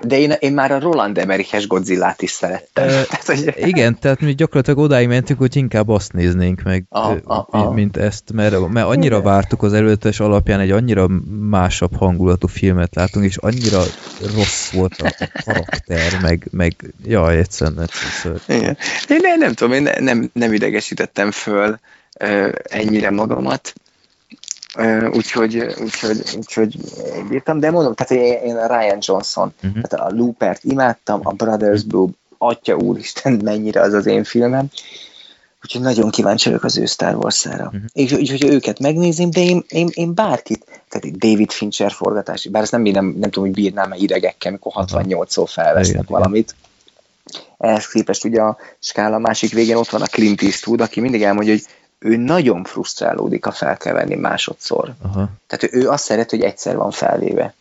[0.00, 2.84] de én, én már a Roland Emmeriches Godzilla-t is szerettem.
[2.84, 3.54] E, tehát, hogy...
[3.56, 7.70] Igen, tehát mi gyakorlatilag odáig mentünk, hogy inkább azt néznénk meg, a, a, a.
[7.70, 9.32] mint ezt, mert, mert annyira igen.
[9.32, 11.08] vártuk az előttes alapján egy annyira
[11.50, 13.82] másabb hangulatú filmet látunk, és annyira
[14.34, 16.74] rossz volt a, karakter, meg, meg
[17.04, 18.56] jaj, egyszerűen egyszer.
[18.56, 18.76] Igen.
[19.08, 21.78] Én nem, nem tudom, én nem, nem idegesítettem föl
[22.62, 23.72] ennyire magamat,
[25.12, 26.76] úgyhogy, úgyhogy, úgyhogy
[27.28, 29.82] bírtam, de mondom, tehát én, én Ryan Johnson, uh-huh.
[29.82, 32.08] tehát a Loopert imádtam, a Brothers Blue,
[32.38, 34.66] atya úristen, mennyire az az én filmem,
[35.62, 37.64] úgyhogy nagyon kíváncsi vagyok az ő Star Wars-ára.
[37.64, 37.82] Uh-huh.
[37.92, 42.62] És úgyhogy őket megnézem, de én, én, én bárkit, tehát egy David Fincher forgatás, bár
[42.62, 46.54] ezt nem, nem, nem tudom, hogy bírnám-e idegekkel, amikor 68-szor felvesznek igen, valamit.
[47.58, 51.52] Ehhez képest ugye a skála másik végén ott van a Clint Eastwood, aki mindig elmondja,
[51.52, 51.64] hogy
[52.02, 54.94] ő nagyon frusztrálódik, ha fel kell venni másodszor.
[55.02, 55.28] Aha.
[55.46, 57.54] Tehát ő azt szeret, hogy egyszer van felvéve.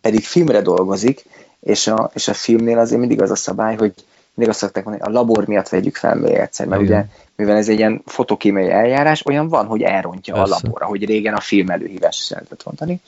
[0.00, 1.24] Pedig filmre dolgozik,
[1.60, 3.94] és a, és a filmnél azért mindig az a szabály, hogy
[4.34, 6.98] mindig azt szokták mondani, a labor miatt vegyük fel még egyszer, mert Igen.
[6.98, 7.06] ugye,
[7.36, 10.54] mivel ez egy ilyen fotokémiai eljárás, olyan van, hogy elrontja Persze.
[10.54, 13.00] a labor, ahogy régen a film előhívás lehetett mondani.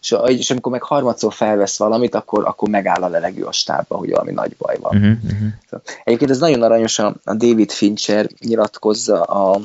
[0.00, 4.10] És, és amikor meg harmadszor felvesz valamit, akkor, akkor megáll a levegő a stábba, hogy
[4.10, 4.96] valami nagy baj van.
[4.96, 5.80] Uh-huh, uh-huh.
[6.04, 9.60] Egyébként ez nagyon aranyos, a David Fincher nyilatkozza a,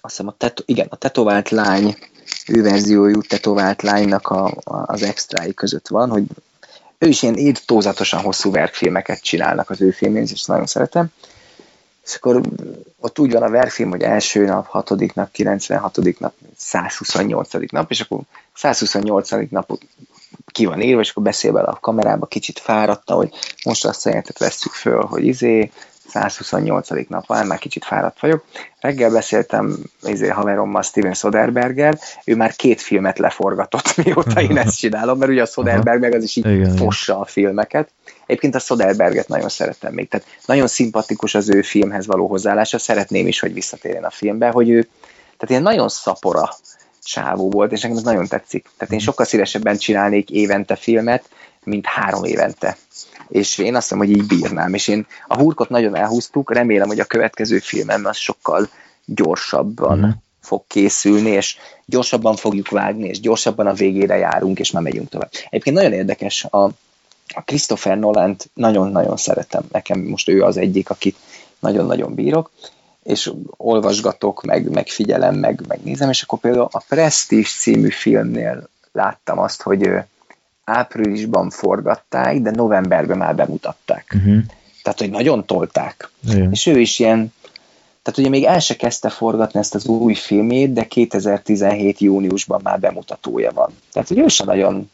[0.00, 1.96] azt hiszem a, teto, igen, a tetovált lány,
[2.46, 6.24] ő verziójú tetovált lánynak a, a, az extrái között van, hogy
[6.98, 11.06] ő is ilyen írtózatosan hosszú verkfilmeket csinálnak az ő filmén, és nagyon szeretem.
[12.04, 12.40] És akkor
[12.98, 16.18] ott úgy van a verkfilm, hogy első nap, hatodik nap, 96.
[16.18, 17.52] nap, 128.
[17.70, 18.20] nap, és akkor
[18.54, 19.30] 128.
[19.50, 19.82] napot
[20.46, 23.32] ki van írva, és akkor beszél bele a kamerába, kicsit fáradta, hogy
[23.64, 25.70] most azt jelentet vesszük föl, hogy izé,
[26.10, 26.88] 128.
[27.08, 28.44] nap van, már kicsit fáradt vagyok.
[28.80, 35.18] Reggel beszéltem izé, haverommal Steven Soderberger, ő már két filmet leforgatott, mióta én ezt csinálom,
[35.18, 37.88] mert ugye a Soderberg meg az is így igen, fossa a filmeket.
[38.26, 43.26] Egyébként a Soderberget nagyon szeretem még, tehát nagyon szimpatikus az ő filmhez való hozzáállása, szeretném
[43.26, 44.80] is, hogy visszatérjen a filmbe, hogy ő,
[45.20, 46.48] tehát ilyen nagyon szapora
[47.02, 48.62] csávó volt, és nekem ez nagyon tetszik.
[48.62, 49.06] Tehát én mhm.
[49.06, 51.28] sokkal szívesebben csinálnék évente filmet,
[51.64, 52.76] mint három évente
[53.30, 57.00] és én azt hiszem, hogy így bírnám, és én a hurkot nagyon elhúztuk, remélem, hogy
[57.00, 58.68] a következő filmem az sokkal
[59.04, 60.10] gyorsabban mm.
[60.40, 65.30] fog készülni, és gyorsabban fogjuk vágni, és gyorsabban a végére járunk, és már megyünk tovább.
[65.48, 66.64] Egyébként nagyon érdekes, a,
[67.34, 71.16] a Christopher nolan nagyon-nagyon szeretem, nekem most ő az egyik, akit
[71.58, 72.50] nagyon-nagyon bírok,
[73.02, 78.68] és olvasgatok, meg, meg figyelem, meg, meg nézem, és akkor például a Prestige című filmnél
[78.92, 79.90] láttam azt, hogy
[80.70, 84.14] áprilisban forgatták, de novemberben már bemutatták.
[84.16, 84.42] Uh-huh.
[84.82, 86.10] Tehát, hogy nagyon tolták.
[86.28, 86.50] Igen.
[86.50, 87.32] És ő is ilyen,
[88.02, 92.80] tehát ugye még el se kezdte forgatni ezt az új filmét, de 2017 júniusban már
[92.80, 93.70] bemutatója van.
[93.92, 94.90] Tehát, hogy ő sem nagyon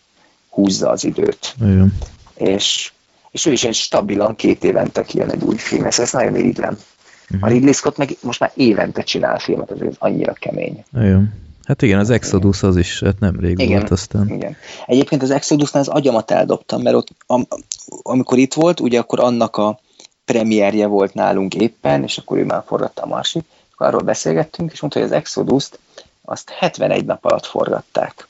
[0.51, 1.55] húzza az időt.
[1.61, 1.95] Igen.
[2.35, 2.93] És,
[3.31, 6.79] és ő is egy stabilan két évente kijön egy új film, ez, ez nagyon irigylem.
[7.31, 7.49] Uh-huh.
[7.49, 10.85] A Ridley Scott meg most már évente csinál filmet, ez annyira kemény.
[10.95, 11.46] Igen.
[11.67, 13.79] Hát igen, az Exodus az is hát nemrég Igen.
[13.79, 14.29] volt aztán.
[14.29, 14.57] Igen.
[14.87, 17.47] Egyébként az Exodusnál az agyamat eldobtam, mert ott, am,
[18.03, 19.79] amikor itt volt, ugye akkor annak a
[20.25, 24.81] premierje volt nálunk éppen, és akkor ő már forgatta a Marsit, akkor arról beszélgettünk, és
[24.81, 25.79] mondta, hogy az Exodust
[26.25, 28.29] azt 71 nap alatt forgatták.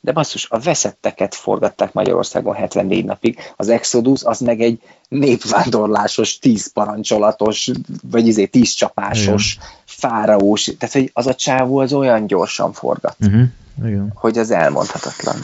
[0.00, 6.72] De basszus, a veszetteket forgatták Magyarországon 74 napig, az Exodus az meg egy népvándorlásos, tíz
[6.72, 7.70] parancsolatos,
[8.10, 9.58] vagy izé tíz csapásos,
[10.08, 13.42] fáraós, tehát hogy az a csávó az olyan gyorsan forgat, Uh-huh.
[13.84, 14.12] Igen.
[14.14, 15.34] hogy az elmondhatatlan.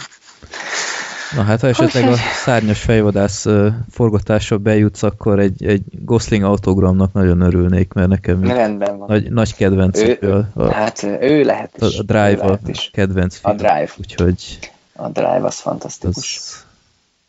[1.36, 2.14] Na hát, ha esetleg a
[2.44, 8.98] szárnyas fejvadász ö, forgatása bejutsz, akkor egy, egy Gosling autogramnak nagyon örülnék, mert nekem Rendben
[8.98, 9.06] van.
[9.08, 11.98] nagy, nagy kedvencem Ő- a, a, Hát ő lehet a, is.
[11.98, 12.90] a Drive a is.
[12.92, 13.56] kedvenc A film.
[13.56, 13.88] Drive.
[13.98, 14.58] Úgyhogy
[14.96, 16.36] A Drive az fantasztikus.
[16.38, 16.64] az...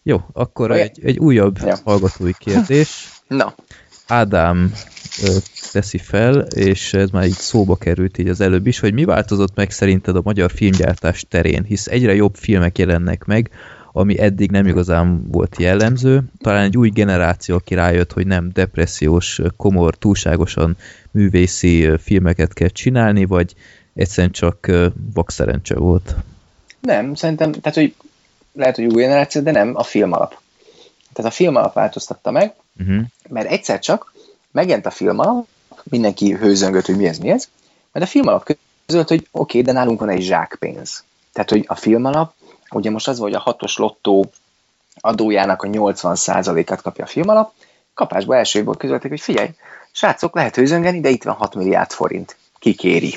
[0.03, 1.75] Jó, akkor Olyan- egy, egy újabb Ja.
[1.85, 3.09] hallgatói kérdés.
[3.27, 3.53] Na,
[4.07, 4.73] Ádám
[5.71, 9.55] teszi fel, és ez már így szóba került így az előbb is, hogy mi változott
[9.55, 13.49] meg szerinted a magyar filmgyártás terén, hisz egyre jobb filmek jelennek meg,
[13.91, 16.23] ami eddig nem igazán volt jellemző.
[16.41, 20.77] Talán egy új generáció, aki rájött, hogy nem depressziós, komor, túlságosan
[21.11, 23.53] művészi filmeket kell csinálni, vagy
[23.93, 24.71] egyszerűen csak
[25.13, 26.15] vakszerencse volt.
[26.81, 27.95] nem, szerintem, tehát hogy
[28.53, 30.39] lehet, hogy új generáció, de nem, a film alap.
[31.13, 33.03] Tehát a film alap változtatta meg, Uh-huh.
[33.29, 34.13] mert egyszer csak
[34.59, 35.47] megjelent a film alap,
[35.83, 37.47] mindenki hőzöngött, hogy mi ez, mi ez,
[37.91, 41.03] majd a film alap közölt, hogy oké, okay, de nálunk van egy zsákpénz.
[41.33, 42.33] Tehát, hogy a film alap,
[42.71, 44.31] ugye most az, van, hogy a hatos lottó
[44.99, 47.51] adójának a 80%-át kapja a film alap,
[47.93, 49.49] kapásba első évból közölték, hogy figyelj,
[49.91, 52.37] srácok, lehet hőzöngeni, de itt van 6 milliárd forint.
[52.59, 53.13] Kikéri.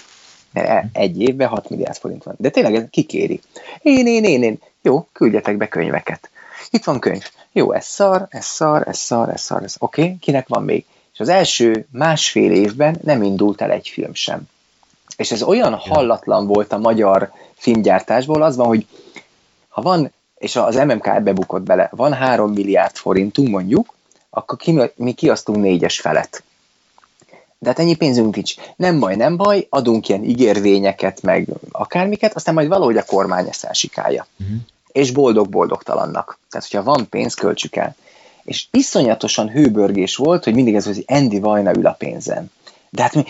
[0.52, 2.34] Mert e- egy évben 6 milliárd forint van.
[2.38, 3.40] De tényleg ez kikéri.
[3.82, 4.58] Én, én, én, én.
[4.82, 6.30] Jó, küldjetek be könyveket.
[6.70, 7.30] Itt van könyv.
[7.52, 10.84] Jó, ez szar, ez szar, ez szar, ez szar, ez oké, okay, kinek van még?
[11.12, 14.42] És az első másfél évben nem indult el egy film sem.
[15.16, 18.86] És ez olyan hallatlan volt a magyar filmgyártásból, az van, hogy
[19.68, 23.94] ha van, és az MMK ebbe bukott bele, van 3 milliárd forintunk mondjuk,
[24.30, 26.42] akkor ki, mi kiasztunk négyes felet.
[27.58, 28.54] De hát ennyi pénzünk nincs.
[28.76, 33.64] Nem baj, nem baj, adunk ilyen ígérvényeket, meg akármiket, aztán majd valahogy a kormány ezt
[33.64, 34.26] elsikálja.
[34.36, 34.54] Mhm.
[34.92, 36.38] És boldog-boldogtalannak.
[36.50, 37.96] Tehát, hogyha van pénz, költsük el.
[38.44, 42.50] És iszonyatosan hőbörgés volt, hogy mindig ez, hogy Andy Vajna ül a pénzen.
[42.90, 43.24] De hát mi,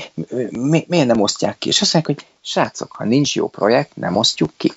[0.51, 1.69] mi, miért nem osztják ki?
[1.69, 4.73] És azt mondják, hogy srácok, ha nincs jó projekt, nem osztjuk ki.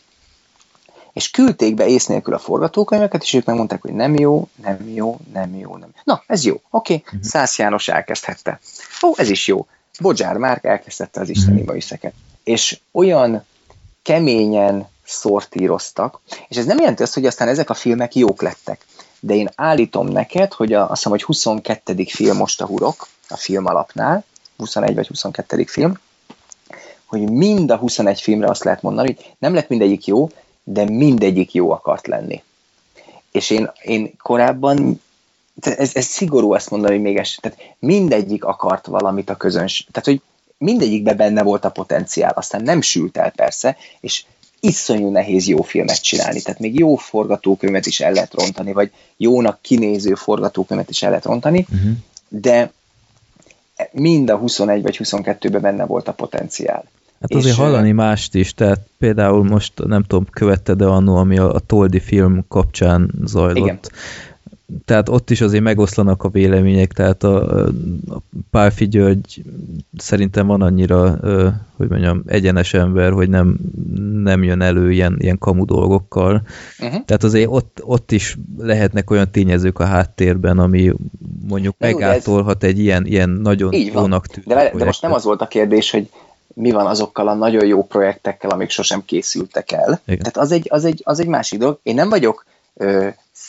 [1.13, 5.17] És küldték be ész nélkül a forgatókönyveket, és ők megmondták, hogy nem jó, nem jó,
[5.33, 5.89] nem jó, nem.
[6.03, 7.03] Na, ez jó, oké, okay.
[7.11, 7.21] Mhm.
[7.23, 8.59] Szász János elkezdhette.
[9.03, 9.67] Ó, ez is jó.
[9.99, 11.71] Bodzsár Márk elkezdette az isteni Mhm.
[11.71, 12.13] műszeket.
[12.43, 13.45] És olyan
[14.01, 18.85] keményen szortíroztak, és ez nem jelenti azt, hogy aztán ezek a filmek jók lettek.
[19.19, 22.03] De én állítom neked, hogy a, azt hiszem, hogy 22.
[22.07, 24.23] film most a hurok, a film alapnál,
[24.57, 25.63] 21 vagy 22.
[25.65, 25.99] film,
[27.05, 30.29] hogy mind a 21 filmre azt lehet mondani, hogy nem lett mindegyik jó,
[30.63, 32.43] de mindegyik jó akart lenni.
[33.31, 35.01] És én, én korábban,
[35.61, 40.09] ez, ez szigorú ezt mondani, hogy még ez, tehát mindegyik akart valamit a közönség, tehát
[40.09, 40.21] hogy
[40.57, 44.25] mindegyikben benne volt a potenciál, aztán nem sült el persze, és
[44.65, 49.59] iszonyú nehéz jó filmet csinálni, tehát még jó forgatókönyvet is el lehet rontani, vagy jónak
[49.61, 51.91] kinéző forgatókönyvet is el lehet rontani, Uh-huh.
[52.29, 52.71] de
[53.91, 56.83] mind a 21 vagy 22-ben benne volt a potenciál.
[57.21, 61.37] Hát És, azért hallani mást is, tehát például most nem tudom, követte de annó, ami
[61.37, 63.57] a, a Toldi film kapcsán zajlott.
[63.57, 63.79] Igen.
[64.85, 68.21] Tehát ott is azért megoszlanak a vélemények, tehát a, a
[68.51, 69.43] Pálfi György
[69.97, 71.47] szerintem van annyira, ö,
[71.77, 73.57] hogy mondjam, egyenes ember, hogy nem,
[74.23, 76.41] nem jön elő ilyen, ilyen kamu dolgokkal.
[76.79, 77.03] Uh-huh.
[77.05, 80.93] Tehát azért ott, ott is lehetnek olyan tényezők a háttérben, ami
[81.47, 85.13] mondjuk jó, de ez- megátolhat egy ilyen, ilyen nagyon jónak tűnő De, de most nem
[85.13, 86.09] az volt a kérdés, hogy
[86.53, 89.99] mi van azokkal a nagyon jó projektekkel, amik sosem készültek el.
[90.05, 90.19] Igen.
[90.19, 91.79] Tehát az egy, az, egy, az egy másik dolog.
[91.83, 92.45] Én nem vagyok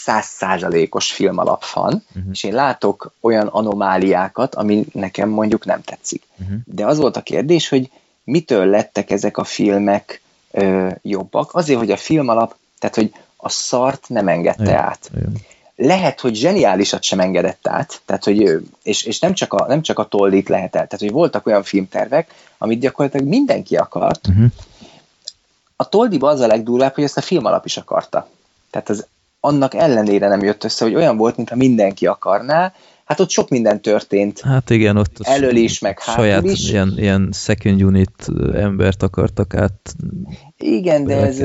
[0.06, 2.18] százszázalékos film alapfan, Mhm.
[2.18, 2.32] uh-huh.
[2.32, 6.22] és én látok olyan anomáliákat, ami nekem mondjuk nem tetszik.
[6.36, 6.54] Mhm.
[6.64, 7.90] De az volt a kérdés, hogy
[8.24, 10.20] mitől lettek ezek a filmek
[10.50, 11.54] ö, jobbak?
[11.54, 14.76] Azért, hogy a film alap, tehát hogy a szart nem engedte Igen.
[14.76, 15.32] át Igen.
[15.76, 19.98] lehet, hogy zseniálisat sem engedett át, tehát, hogy, és, és nem, csak a, nem csak
[19.98, 24.26] a tollit lehet el, tehát hogy voltak olyan filmtervek, amit gyakorlatilag mindenki akart.
[24.28, 24.46] Uh-huh.
[25.76, 28.28] A toldiba az a legdurvább, hogy ezt a film alap is akarta.
[28.70, 29.06] Tehát az
[29.46, 32.72] annak ellenére nem jött össze, hogy olyan volt, mintha mindenki akarná,
[33.04, 34.40] hát ott sok minden történt.
[34.40, 36.70] Hát igen, ott Elől is, meg hátul saját is.
[36.70, 39.94] Ilyen, ilyen second unit embert akartak át.
[40.56, 41.42] Igen, de ez...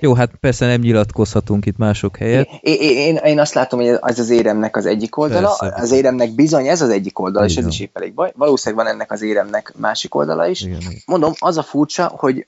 [0.00, 2.48] Jó, hát persze nem nyilatkozhatunk itt mások helyett.
[2.60, 5.82] Én, én, én azt látom, hogy ez az éremnek az egyik oldala, Persze.
[5.82, 7.68] az éremnek bizony ez az egyik oldala, és ez Igen.
[7.68, 8.32] is épp elég baj.
[8.36, 10.62] Valószínűleg van ennek az éremnek másik oldala is.
[10.62, 11.02] Igen, igen.
[11.06, 12.46] Mondom, az a furcsa, hogy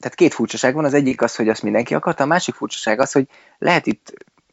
[0.00, 3.12] tehát két furcsaság van, az egyik az, hogy azt mindenki akarta, a másik furcsaság az,
[3.12, 3.28] hogy
[3.58, 4.12] lehet itt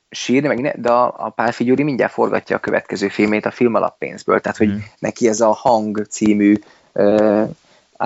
[0.09, 3.73] sírni, meg ne, de a, a Pál Figyuri mindjárt forgatja a következő filmét a film
[3.73, 4.77] alappénzből, tehát hogy Mm.
[4.99, 6.59] neki ez a Hang című
[6.93, 7.49] uh,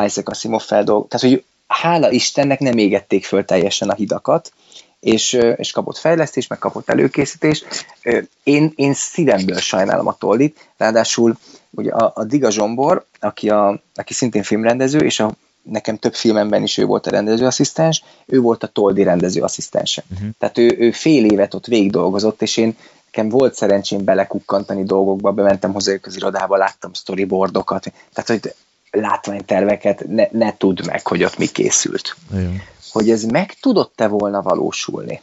[0.05, 4.51] Isaac Asimov feldolg, tehát hogy hála Istennek nem égették föl teljesen a hidakat,
[4.99, 7.85] és, és kapott fejlesztés, meg kapott előkészítést.
[8.03, 11.37] Ö, Én, én szívemből sajnálom a Toldit, ráadásul
[11.69, 15.31] ugye a, a Diga Zsombor, aki, a, aki szintén filmrendező, és a,
[15.69, 20.03] nekem több filmemben is ő volt a rendezőasszisztens, ő volt a Toldi rendezőasszisztense.
[20.07, 20.27] Mhm.
[20.39, 22.75] Tehát ő, ő fél évet ott végig dolgozott, és én
[23.05, 28.53] nekem volt szerencsém belekukkantani dolgokba, bementem hozzá az irodába, láttam storyboardokat, tehát hogy
[28.91, 32.61] látványterveket, ne, ne tudd meg, hogy ott mi készült Nagyon.
[32.91, 35.21] hogy ez meg tudott-e volna valósulni.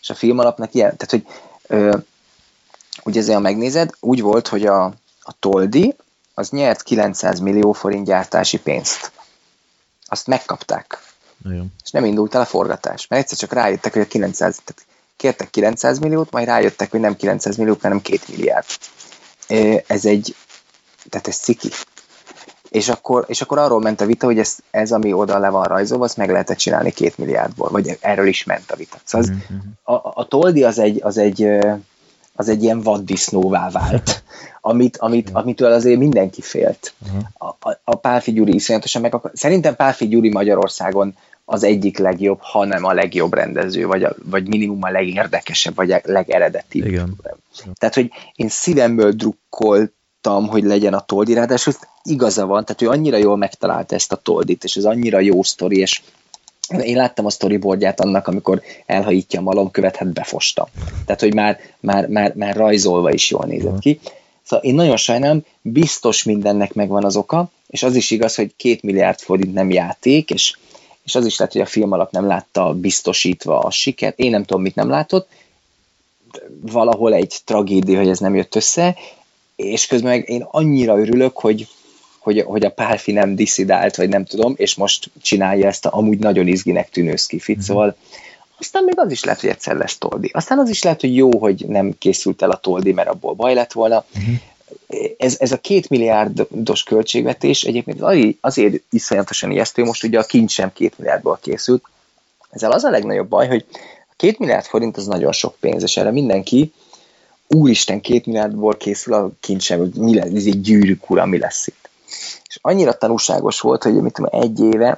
[0.00, 1.26] És a film alapnak ilyen, tehát hogy
[1.66, 1.96] ö,
[3.04, 4.84] ugye ha megnézed, úgy volt, hogy a,
[5.22, 5.94] a Toldi
[6.34, 9.12] az nyert 900 millió forint gyártási pénzt.
[10.12, 11.02] Azt megkapták,
[11.42, 11.72] Nagyon.
[11.84, 15.50] és nem indult el a forgatás, mert egyszer csak rájöttek, hogy a 900, tehát kértek
[15.50, 18.66] 900 milliót, majd rájöttek, hogy nem 900 milliót, hanem 2 milliárd.
[19.86, 20.36] Ez egy,
[21.08, 21.68] tehát ez ciki.
[22.68, 25.64] És akkor, és akkor arról ment a vita, hogy ez, ez, ami oda le van
[25.64, 28.96] rajzolva, azt meg lehetett csinálni két milliárdból, vagy erről is ment a vita.
[29.04, 29.58] Szóval az, Mhm.
[29.82, 31.48] a, a Toldi az egy, az egy,
[32.40, 34.22] az egy ilyen vaddisznóvá vált,
[34.60, 36.94] amit, amit, amitől azért mindenki félt.
[37.08, 37.54] Aha.
[37.60, 39.30] A, a, a Pálfi Gyuri iszonyatosan meg akar...
[39.34, 44.82] Szerintem Pálfi Gyuri Magyarországon az egyik legjobb, hanem a legjobb rendező, vagy, a, vagy minimum
[44.82, 46.86] a legérdekesebb, vagy a legeredetibb.
[46.86, 47.16] Igen.
[47.74, 51.72] Tehát, hogy én szívemből drukkoltam, hogy legyen a Toldi, ráadásul
[52.02, 55.78] igaza van, tehát ő annyira jól megtalálta ezt a Toldit, és ez annyira jó sztori,
[55.78, 56.02] és
[56.78, 60.68] én láttam a storyboardját annak, amikor elhajítja a malomkövet, hát befosta.
[61.04, 64.00] Tehát, hogy már, már, már, már rajzolva is jól nézett ki.
[64.42, 68.82] Szóval én nagyon sajnálom, biztos mindennek megvan az oka, és az is igaz, hogy két
[68.82, 70.56] milliárd forint nem játék, és,
[71.04, 74.18] és az is lehet, hogy a film alap nem látta biztosítva a sikert.
[74.18, 75.28] Én nem tudom, mit nem látott.
[76.60, 78.96] Valahol egy tragédia, hogy ez nem jött össze,
[79.56, 81.68] és közben meg én annyira örülök, hogy,
[82.20, 86.18] hogy, hogy a Pálfi nem diszidált, vagy nem tudom, és most csinálja ezt a amúgy
[86.18, 87.64] nagyon izginek tűnő skifit, Mhm.
[87.64, 87.96] szóval
[88.58, 90.30] aztán még az is lehet, hogy egyszer lesz Toldi.
[90.32, 93.54] Aztán az is lehet, hogy jó, hogy nem készült el a Toldi, mert abból baj
[93.54, 94.04] lett volna.
[94.14, 94.32] Mhm.
[95.18, 100.50] Ez, ez a két milliárdos költségvetés egyébként azért- azért iszonyatosan ijesztő, most ugye a kincs
[100.52, 101.84] sem két milliárdból készült.
[102.50, 103.64] Ezzel az a legnagyobb baj, hogy
[104.10, 106.72] a két milliárd forint az nagyon sok pénz, és erre mindenki
[107.48, 111.66] úristen, két milliárdból készül a kincsem, hogy mi lesz, ez egy gyűrűk ura, mi lesz
[111.66, 111.79] itt.
[112.46, 114.90] És annyira tanúságos volt, hogy mit tudom, egy éve,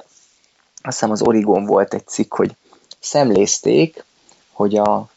[0.81, 2.51] azt hiszem az Origon volt egy cikk, hogy
[2.99, 4.03] szemlézték,
[4.51, 5.09] hogy a,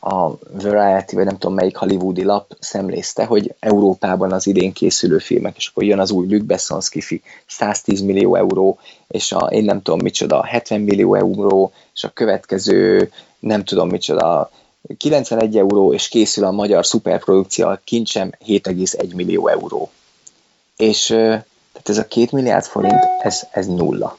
[0.00, 5.56] a Variety, vagy nem tudom melyik hollywoodi lap szemlézte, hogy Európában az idén készülő filmek,
[5.56, 8.78] és akkor jön az új Luc Besson skifi, 110 millió euró,
[9.08, 14.50] és a, én nem tudom micsoda, 70 millió euró, és a következő nem tudom micsoda,
[14.96, 19.90] 91 euró, és készül a magyar szuperprodukció, a kincsem 7,1 millió euró.
[20.78, 24.18] És tehát ez a két milliárd forint, ez, ez nulla.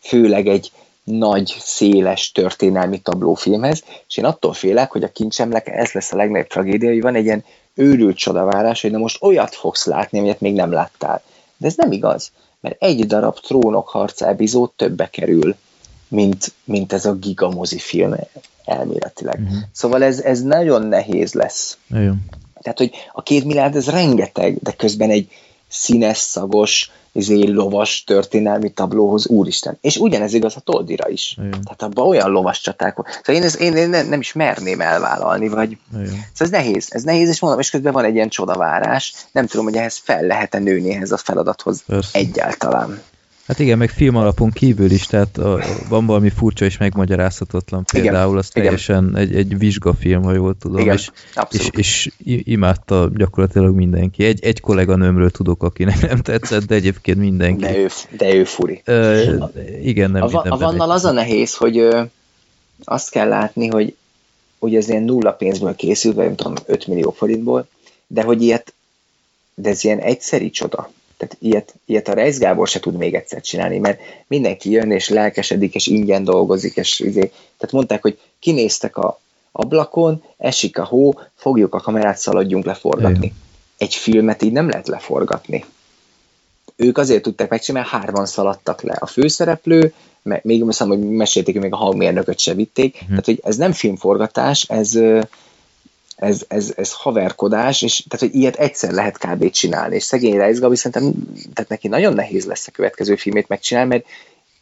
[0.00, 0.72] Főleg egy
[1.04, 6.46] nagy, széles történelmi tablófilmhez, és én attól félek, hogy a kincsemlek ez lesz a legnagyobb
[6.46, 7.44] tragédia, hogy van egy ilyen
[7.74, 11.22] őrült csodavárás, hogy na most olyat fogsz látni, amit még nem láttál.
[11.56, 15.56] De ez nem igaz, mert egy darab trónok harca epizód többe kerül,
[16.08, 18.14] mint, mint ez a gigamozi film
[18.64, 19.40] elméletileg.
[19.40, 19.54] Mhm.
[19.72, 21.78] Szóval ez, ez nagyon nehéz lesz.
[21.86, 22.24] Nagyon.
[22.60, 25.30] Tehát, hogy a két milliárd ez rengeteg, de közben egy
[25.70, 29.78] színes, szagos, izé, lovas történelmi tablóhoz, úristen.
[29.80, 31.36] És ugyanez igaz a Toldira is.
[31.38, 31.50] Igen.
[31.50, 32.94] Tehát abban olyan lovas csaták.
[32.96, 35.78] Szóval én, ez, én, én nem, nem is merném elvállalni, vagy...
[35.92, 36.06] Nagyon.
[36.06, 39.14] Szóval ez nehéz, ez nehéz, és mondom, és közben van egy ilyen csodavárás.
[39.32, 42.18] Nem tudom, hogy ehhez fel lehet-e nőni ehhez a feladathoz Persze.
[42.18, 43.02] egyáltalán.
[43.50, 45.58] Hát igen, meg film alapon kívül is, tehát a,
[45.88, 47.84] van valami furcsa és megmagyarázhatatlan.
[47.92, 48.62] Például az igen.
[48.64, 51.78] teljesen egy, egy vizsgafilm, ha jól tudom, Igen, és, és, abszolút.
[51.78, 54.24] és i- imádta gyakorlatilag mindenki.
[54.24, 57.60] Egy, egy kolléganőmről tudok, akinek nem tetszett, de egyébként mindenki.
[57.60, 58.80] De ő, de ő furi.
[58.84, 59.34] Ö,
[59.82, 62.02] igen, nem, a, va- a Vannal az a nehéz, hogy ö,
[62.84, 63.94] azt kell látni, hogy
[64.58, 67.68] ugye ez ilyen nulla pénzből készült, vagy nem tudom, 5 millió forintból,
[68.06, 68.74] de hogy ilyet,
[69.54, 70.90] de ez ilyen egyszeri csoda.
[71.20, 75.08] Tehát ilyet, ilyet a Reis Gábor se tud még egyszer csinálni, mert mindenki jön és
[75.08, 77.20] lelkesedik, és ingyen dolgozik, és izé,
[77.56, 79.20] tehát mondták, hogy kinéztek a
[79.52, 83.26] ablakon, esik a hó, fogjuk a kamerát, szaladjunk leforgatni.
[83.26, 83.36] Igen.
[83.76, 85.64] Egy filmet így nem lehet leforgatni
[86.80, 88.96] ők azért tudták megcsinálni, mert hárman szaladtak le.
[89.00, 89.92] A főszereplő,
[90.22, 93.08] még azt mondom, hogy mesélték, hogy még a hangmérnököt se vitték, Mhm.
[93.08, 94.98] tehát hogy ez nem filmforgatás, ez,
[96.20, 99.50] ez, ez, ez haverkodás, és tehát, hogy ilyet egyszer lehet kb.
[99.50, 101.12] csinálni, és szegény Reis Gabi szerintem,
[101.54, 104.04] tehát neki nagyon nehéz lesz a következő filmét megcsinálni, mert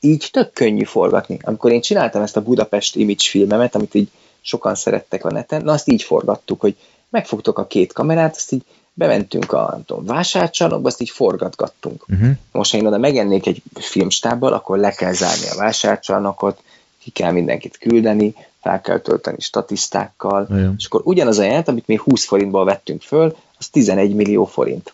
[0.01, 1.39] így tök könnyű forgatni.
[1.43, 4.09] Amikor én csináltam ezt a Budapest Image filmemet, amit így
[4.40, 6.76] sokan szerettek a neten, na azt így forgattuk, hogy
[7.09, 8.62] megfogtok a két kamerát, azt így
[8.94, 12.05] bementünk a nem tudom, vásárcsarnokba, azt így forgatgattunk.
[12.09, 12.30] Uh-huh.
[12.52, 16.62] Most, ha én oda megennék egy filmstábbal, akkor le kell zárni a vásárcsarnokot,
[17.02, 20.74] ki kell mindenkit küldeni, fel kell tölteni statisztákkal, Igen.
[20.78, 24.93] és akkor ugyanaz a jelent, amit mi 20 forintból vettünk föl, az 11 millió forint.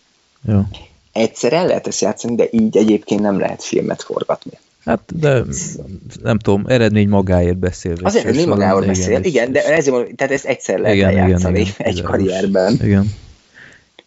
[0.48, 0.60] Jó.
[1.12, 4.58] Egyszer el lehet ezt játszani, de így egyébként nem lehet filmet forgatni.
[4.84, 5.42] Hát, de
[6.22, 7.94] nem tudom, eredmény magáért beszél.
[8.02, 11.22] Az eredmény igen, beszél, és- igen, de ezért mondom, tehát ezt egyszer lehet Igen, igen,
[11.24, 12.10] lejátszani igen, egy világos.
[12.10, 12.78] karrierben.
[12.82, 13.12] Igen.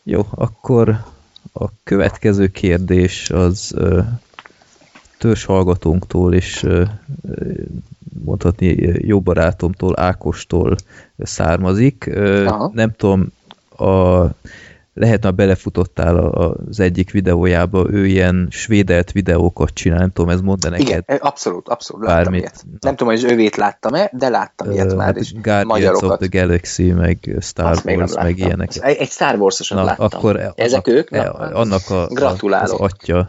[0.03, 1.03] Jó, akkor
[1.53, 3.75] a következő kérdés az
[5.17, 6.65] törzs hallgatónktól és
[8.23, 8.65] mondhatni
[9.01, 10.75] jó barátomtól, Ákostól
[11.17, 12.09] származik.
[12.45, 12.71] Aha.
[12.73, 13.27] Nem tudom,
[13.77, 14.25] a,
[14.99, 20.41] lehet már belefutottál a- az egyik videójába, ő ilyen svédelt videókat csinál, nem tudom, ez
[20.41, 20.85] mondta neked.
[20.87, 22.39] Igen, abszolút, abszolút láttam Bármit.
[22.41, 22.63] ilyet.
[22.79, 25.31] Nem tudom, hogy az övét láttam-e, de láttam ilyet már hát is.
[25.33, 26.19] Guardians of Magyarokat.
[26.29, 28.69] the Galaxy, meg Star Azt Wars, meg ilyenek.
[28.81, 30.05] Egy, Star Wars-osat Na, láttam.
[30.11, 31.09] akkor Ezek annak, ők?
[31.09, 32.79] Na, e, annak a, a, az Gratulálok.
[32.79, 33.27] atya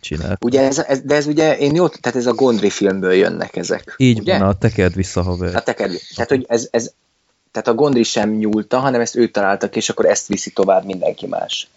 [0.00, 0.44] csinált.
[0.44, 3.94] Ugye ez, ez, de ez ugye, én jó, tehát ez a Gondry filmből jönnek ezek.
[3.96, 4.38] Így ugye?
[4.38, 5.54] van, a tekerd vissza, haver.
[5.56, 5.90] A teked.
[6.14, 6.92] Tehát, hogy ez, ez,
[7.52, 10.84] tehát a Gondry sem nyúlta, hanem ezt ő találta ki, és akkor ezt viszi tovább
[10.84, 11.68] mindenki más.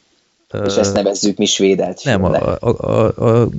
[0.52, 3.50] Ö, És ezt nevezzük mi svédelt nem, a, a, a, a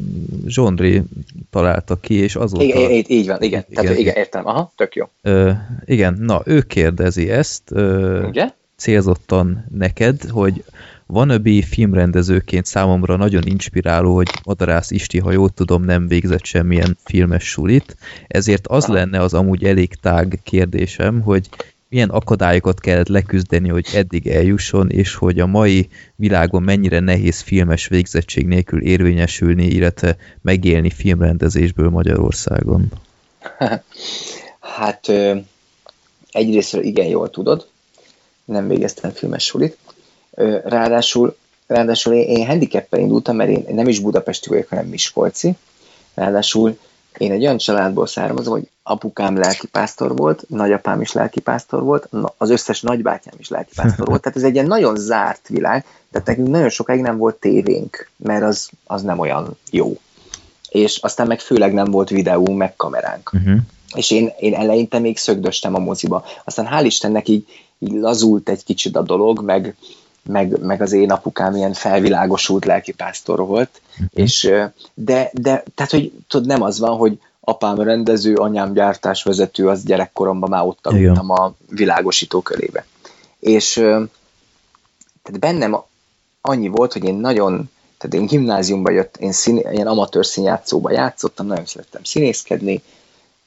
[0.46, 1.02] Zsondri
[1.50, 2.62] találta ki, és azóta...
[2.62, 3.64] Igen, így, így van, igen.
[3.68, 4.46] Igen, Tehát, igen, értem.
[4.46, 5.08] Aha, tök jó.
[5.22, 5.50] Ö,
[5.84, 8.48] igen, na, ő kérdezi ezt, ö, Ugye?
[8.76, 10.64] célzottan neked, hogy
[11.06, 17.44] Wannabe filmrendezőként számomra nagyon inspiráló, hogy Madarász Isti, ha jól tudom, nem végzett semmilyen filmes
[17.44, 17.96] sulit,
[18.26, 21.48] ezért az lenne az amúgy elég tág kérdésem, hogy
[21.94, 27.86] milyen akadályokat kellett leküzdeni, hogy eddig eljusson, és hogy a mai világon mennyire nehéz filmes
[27.86, 32.92] végzettség nélkül érvényesülni, illetve megélni filmrendezésből Magyarországon.
[34.60, 35.36] Hát ö,
[36.30, 37.68] egyrésztről igen jól tudod,
[38.44, 39.76] nem végeztem filmes sulit.
[40.64, 45.52] Ráadásul, ráadásul én, én handicappel indultam, mert én nem is budapesti vagyok, hanem miskolci.
[46.14, 46.78] Ráadásul
[47.18, 52.80] én egy olyan családból származom, hogy apukám lelkipásztor volt, nagyapám is lelkipásztor volt, az összes
[52.80, 57.00] nagybátyám is lelkipásztor volt, tehát ez egy ilyen nagyon zárt világ, tehát nekünk nagyon sokáig
[57.00, 59.98] nem volt tévénk, mert az, az nem olyan jó.
[60.68, 63.58] És aztán meg főleg nem volt videónk, meg kameránk Uh-huh.
[63.94, 66.24] és én, én eleinte még szögdöstem a moziba.
[66.44, 67.46] Aztán hál' Istennek így,
[67.78, 69.76] így lazult egy kicsit a dolog, meg,
[70.24, 73.80] meg, meg az én apukám ilyen felvilágosult lelkipásztor volt,
[74.10, 74.64] és ö,
[74.94, 80.50] de, de tehát, hogy tudod, nem az van, hogy apám rendező, anyám gyártásvezető, az gyerekkoromban
[80.50, 82.86] már ott aludtam a világosító körébe.
[83.38, 83.72] És
[85.22, 85.76] tehát bennem
[86.40, 91.46] annyi volt, hogy én nagyon, tehát én gimnáziumba jött, én szín, ilyen amatőr színjátszóba játszottam,
[91.46, 92.82] nagyon szerettem színészkedni,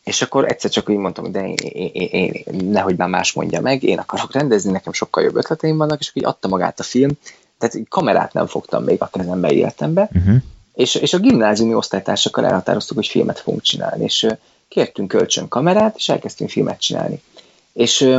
[0.08, 3.62] és akkor egyszer csak úgy mondtam, de én, én, én, én, nehogy már más mondja
[3.62, 6.84] meg, én akarok rendezni, nekem sokkal jobb ötleteim vannak, és akkor így adta magát a
[6.84, 7.12] film,
[7.58, 10.36] tehát kamerát nem fogtam még a kezembe életembe, Uh-huh.
[10.74, 14.28] és, és a gimnáziumi osztálytársakkal elhatároztuk, hogy filmet fogunk csinálni, és
[14.68, 17.22] kértünk kölcsön kamerát, és elkezdtünk filmet csinálni.
[17.74, 18.10] És,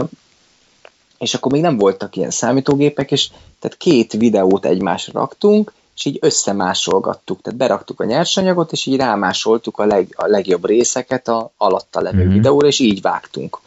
[1.19, 3.29] és akkor még nem voltak ilyen számítógépek, és
[3.59, 9.79] tehát két videót egymásra raktunk, és így összemásolgattuk, tehát beraktuk a nyersanyagot, és így rámásoltuk
[9.79, 12.27] a, leg, a legjobb részeket a alatta levő Mhm.
[12.27, 12.37] mm-hmm.
[12.37, 13.61] videóra, és így vágtunk.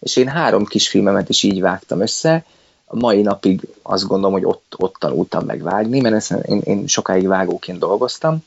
[0.00, 2.44] És én három kis filmemet is így vágtam össze,
[2.84, 6.86] a mai napig azt gondolom, hogy ott, ott tanultam meg vágni, mert ezt én, én
[6.86, 8.38] sokáig vágóként dolgoztam,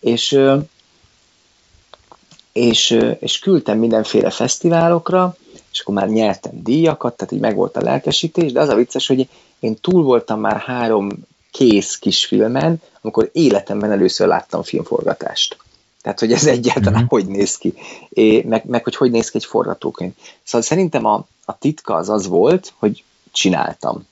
[0.00, 0.40] és,
[2.52, 5.36] és, és küldtem mindenféle fesztiválokra,
[5.72, 9.28] és akkor már nyertem díjakat, tehát így megvolt a lelkesítés, de az a vicces, hogy
[9.58, 11.08] én túl voltam már három
[11.50, 15.56] kész kis filmen, amikor életemben először láttam filmforgatást.
[16.02, 16.98] Tehát, hogy ez egyáltalán Mhm.
[16.98, 17.06] mm-hmm.
[17.08, 17.74] hogy néz ki,
[18.08, 20.12] é, meg, meg hogy hogy néz ki egy forgatókönyv.
[20.44, 24.06] Szóval szerintem a, a titka az az volt, hogy csináltam.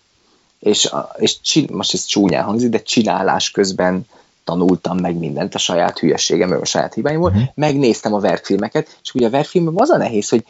[0.58, 4.06] És, a, és csin, most ez csúnyán hangzik, de csinálás közben
[4.44, 7.42] tanultam meg mindent a saját hülyeségem, a saját hibáim volt, Mhm.
[7.54, 10.44] megnéztem a verkfilmeket, és ugye a verkfilmben az a nehéz, hogy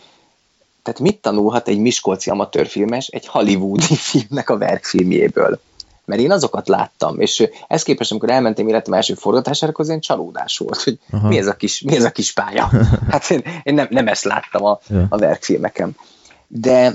[0.82, 5.60] tehát mit tanulhat egy miskolci amatőrfilmes egy hollywoodi filmnek a verkfilmjéből?
[6.06, 10.00] Mert én azokat láttam, és ö, ezt képest, amikor elmentem életem első forgatására, az ilyen
[10.00, 11.28] csalódás volt, hogy Aha.
[11.28, 12.70] mi ez, a kis, mi ez a kis pálya.
[13.10, 15.06] Hát én, én nem, nem ezt láttam a, Ja.
[15.08, 15.96] a verkfilmeken.
[16.46, 16.94] De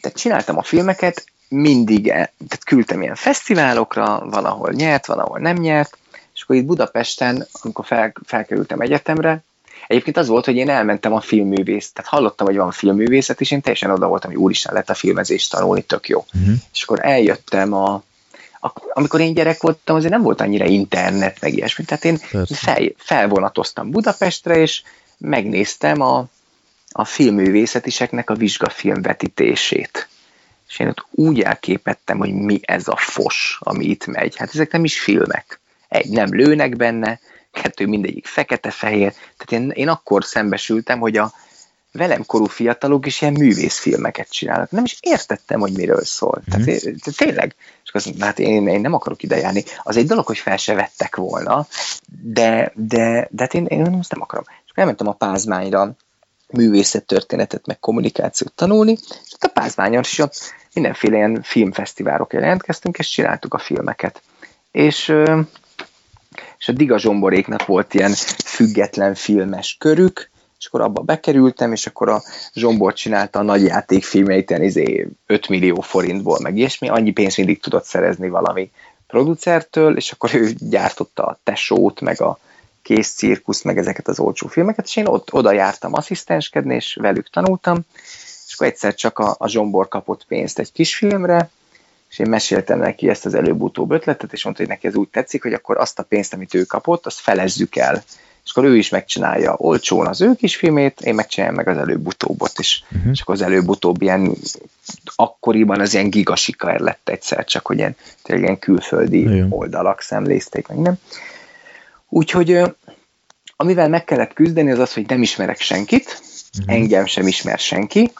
[0.00, 5.38] tehát csináltam a filmeket, mindig, el- tehát küldtem ilyen fesztiválokra, van, ahol nyert, van, ahol
[5.38, 5.98] nem nyert,
[6.34, 9.42] és akkor itt Budapesten, amikor fel, felkerültem egyetemre,
[9.86, 13.60] egyébként az volt, hogy én elmentem a filmművész, tehát hallottam, hogy van filmművészet, és én
[13.60, 16.24] teljesen oda voltam, hogy úristen, lehet a filmezést tanulni, tök jó.
[16.34, 16.54] Uh-huh.
[16.72, 18.02] És akkor eljöttem a,
[18.60, 21.84] a amikor én gyerek voltam, azért nem volt annyira internet, meg ilyesmi.
[21.84, 22.54] Tehát én Persze.
[22.54, 24.82] fel, felvonatoztam Budapestre, és
[25.18, 26.26] megnéztem a,
[26.92, 30.08] a filmművészetiseknek a vizsgafilm vetítését.
[30.68, 34.36] És én ott úgy elképettem, hogy mi ez a fos, ami itt megy.
[34.36, 35.60] Hát ezek nem is filmek.
[35.88, 37.20] Egy, nem lőnek benne,
[37.54, 39.12] kettő, mindegyik fekete-fehér.
[39.12, 41.32] Tehát én, én akkor szembesültem, hogy a
[41.92, 44.70] velem korú fiatalok is ilyen művészfilmeket csinálnak.
[44.70, 46.42] Nem is értettem, hogy miről szól.
[46.44, 46.50] Mhm.
[46.50, 47.54] Tehát, én- tehát tényleg,
[47.84, 49.64] és azt mondom, hát én, én nem akarok ide járni.
[49.82, 51.66] Az egy dolog, hogy fel se vettek volna,
[52.22, 54.44] de, de, de hát én, én ezt nem akarom.
[54.48, 55.94] És akkor elmentem a Pázmányra
[56.52, 58.92] művészettörténetet, meg kommunikációt tanulni,
[59.24, 64.22] és a Pázmányon is ott mindenféle ilyen filmfesztiválokra jelentkeztünk, és csináltuk a filmeket.
[64.70, 65.12] És,
[66.64, 68.12] és a Diga Zsomboréknak volt ilyen
[68.44, 72.22] független filmes körük, és akkor abba bekerültem, és akkor a
[72.54, 77.60] Zsombor csinálta a nagy játékfilmeit, ilyen izé 5 millió forintból, meg ilyesmi, annyi pénzt mindig
[77.60, 78.70] tudott szerezni valami
[79.06, 82.38] producertől, és akkor ő gyártotta a tesót, meg a
[82.82, 87.30] kész cirkusz, meg ezeket az olcsó filmeket, és én ott, oda jártam asszisztenskedni, és velük
[87.30, 87.78] tanultam,
[88.46, 91.50] és akkor egyszer csak a, a Zsombor kapott pénzt egy kis filmre,
[92.14, 95.42] és én meséltem neki ezt az előbb-utóbb ötletet, és mondta, hogy neki ez úgy tetszik,
[95.42, 98.02] hogy akkor azt a pénzt, amit ő kapott, azt felezzük el.
[98.44, 102.58] És akkor ő is megcsinálja olcsón az ő kis filmét, én megcsináljam meg az előbb-utóbbot
[102.58, 102.84] is.
[102.92, 103.10] Uh-huh.
[103.12, 104.34] És akkor az előbb-utóbb ilyen,
[105.16, 109.46] akkoriban az ilyen gigasiker lett egyszer, csak hogy ilyen, tényleg ilyen külföldi Igen.
[109.50, 110.94] oldalak szemlézték meg, nem?
[112.08, 112.60] Úgyhogy
[113.56, 116.22] amivel meg kellett küzdeni, az az, hogy nem ismerek senkit,
[116.58, 116.70] Mhm.
[116.70, 118.12] engem sem ismer senki.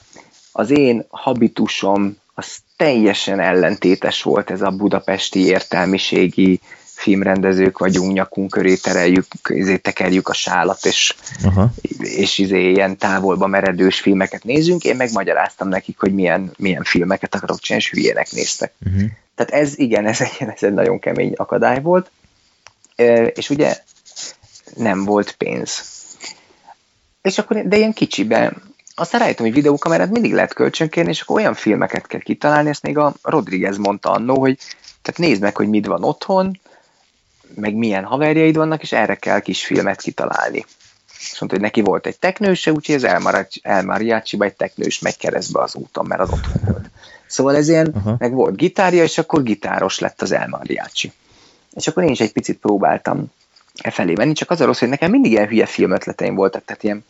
[0.52, 6.60] Az én habitusom az teljesen ellentétes volt ez a budapesti értelmiségi
[6.94, 11.72] filmrendezők vagyunk, nyakunk köré tereljük, izé tekerjük a sálat, és, Aha.
[11.98, 14.84] és izé ilyen távolba meredős filmeket nézünk.
[14.84, 18.72] Én megmagyaráztam nekik, hogy milyen, milyen filmeket akarok csinálni, és hülyének néztek.
[18.86, 19.10] Uh-huh.
[19.34, 22.10] Tehát ez igen, ez egy, ez egy nagyon kemény akadály volt.
[22.96, 23.76] Ö, És ugye
[24.76, 25.82] nem volt pénz.
[27.22, 31.54] És akkor, de ilyen kicsiben, aztán rájöttem, hogy videókamerát mindig lehet kölcsönkérni, és akkor olyan
[31.54, 34.58] filmeket kell kitalálni, ezt még a Rodriguez mondta annó, hogy
[35.02, 36.60] tehát nézd meg, hogy mit van otthon,
[37.54, 40.64] meg milyen haverjaid vannak, és erre kell kis filmet kitalálni.
[41.18, 44.98] És mondta, hogy neki volt egy teknőse, úgyhogy az El Mariachi- El Mariachi-ba egy teknős
[44.98, 46.90] megy keresztbe az úton, mert az otthon volt.
[47.26, 48.16] Szóval ez ilyen, Aha.
[48.18, 51.12] meg volt gitárja, és akkor gitáros lett az El Mariachi.
[51.72, 53.32] És akkor én is egy picit próbáltam
[53.82, 56.82] e felé menni, csak az a rossz, hogy nekem mindig ilyen hülye filmötleteim voltak, tehát
[56.82, 57.04] ilyen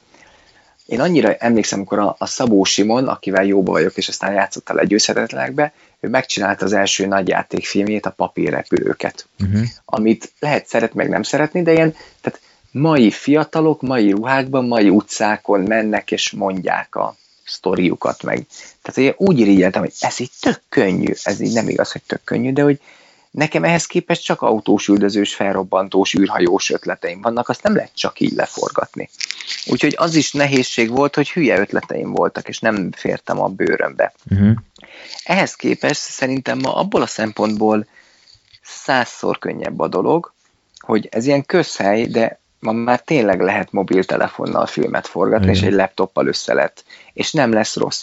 [0.86, 4.74] én annyira emlékszem, amikor a, a Szabó Simon, akivel jóba vagyok, és aztán játszott a
[4.74, 9.62] legyőzhetetlenekbe, ő megcsinálta az első nagyjátékfilmjét, a papírrepülőket, Uh-huh.
[9.84, 12.40] amit lehet szeret, meg nem szeretni, de ilyen, tehát
[12.70, 18.46] mai fiatalok, mai ruhákban, mai utcákon mennek és mondják a sztoriukat meg.
[18.82, 22.24] Tehát én úgy irigyeltem, hogy ez így tök könnyű, ez így nem igaz, hogy tök
[22.24, 22.80] könnyű, de hogy
[23.34, 28.32] nekem ehhez képest csak autós, üldözős, felrobbantós, űrhajós ötleteim vannak, azt nem lehet csak így
[28.32, 29.10] leforgatni.
[29.66, 34.12] Úgyhogy az is nehézség volt, hogy hülye ötleteim voltak, és nem fértem a bőrömbe.
[34.30, 34.56] Uh-huh.
[35.24, 37.86] Ehhez képest szerintem ma abból a szempontból
[38.62, 40.32] százszor könnyebb a dolog,
[40.78, 45.56] hogy ez ilyen közhely, de ma már tényleg lehet mobiltelefonnal filmet forgatni, Igen.
[45.56, 48.02] és egy laptoppal össze lett, és nem lesz rossz.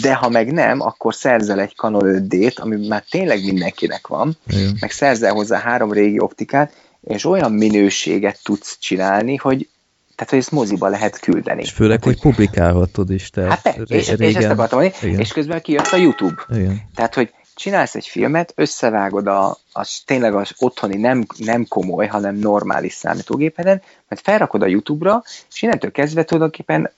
[0.00, 4.76] De ha meg nem, akkor szerzel egy Canon 5D-t, ami már tényleg mindenkinek van, Igen.
[4.80, 9.68] meg szerzel hozzá három régi optikát, és olyan minőséget tudsz csinálni, hogy
[10.14, 11.62] tehát, hogy ezt moziba lehet küldeni.
[11.62, 13.30] És főleg, hogy publikálhatod is.
[13.30, 15.20] Tehát Hát te, és, ré- és ezt akartam mondani, Igen.
[15.20, 16.42] és közben kijött a YouTube.
[16.50, 16.80] Igen.
[16.94, 22.34] Tehát, hogy csinálsz egy filmet, összevágod a, az tényleg az otthoni nem, nem komoly, hanem
[22.34, 25.22] normális számítógépeden, mert felrakod a YouTube-ra,
[25.52, 26.90] és innentől kezdve tulajdonképpen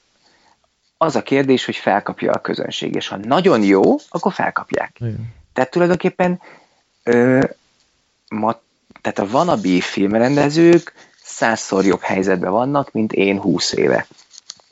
[0.97, 4.97] az a kérdés, hogy felkapja a közönség, és ha nagyon jó, akkor felkapják.
[5.01, 5.33] Igen.
[5.53, 6.41] Tehát tulajdonképpen
[7.03, 7.45] ö,
[8.29, 8.61] ma,
[9.01, 14.07] tehát a wannabe filmrendezők százszor jobb helyzetben vannak, mint én húsz éve.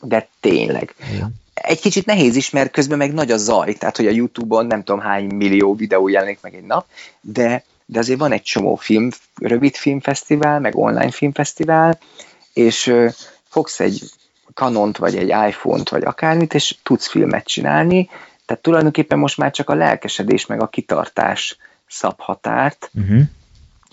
[0.01, 1.42] De tényleg Igen.
[1.55, 4.83] Egy kicsit nehéz is, mert közben meg nagy a zaj, tehát hogy a Youtube-on nem
[4.83, 6.87] tudom hány millió videó jelenik meg egy nap,
[7.21, 11.99] de, de azért van egy csomó film, rövid filmfesztivál, meg online filmfesztivál,
[12.53, 13.09] és ö,
[13.49, 14.03] fogsz egy
[14.55, 18.09] Canont, vagy egy iPhone-t, vagy akármit, és tudsz filmet csinálni,
[18.47, 21.57] tehát tulajdonképpen most már csak a lelkesedés, meg a kitartás
[21.89, 23.23] szab határt, Uh-huh.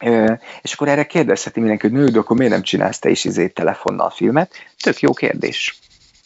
[0.02, 3.48] Ö, és akkor erre kérdezheti mindenki, hogy nő, akkor miért nem csinálsz te is izé
[3.48, 4.52] telefonnal filmet?
[4.82, 5.80] Tök jó kérdés.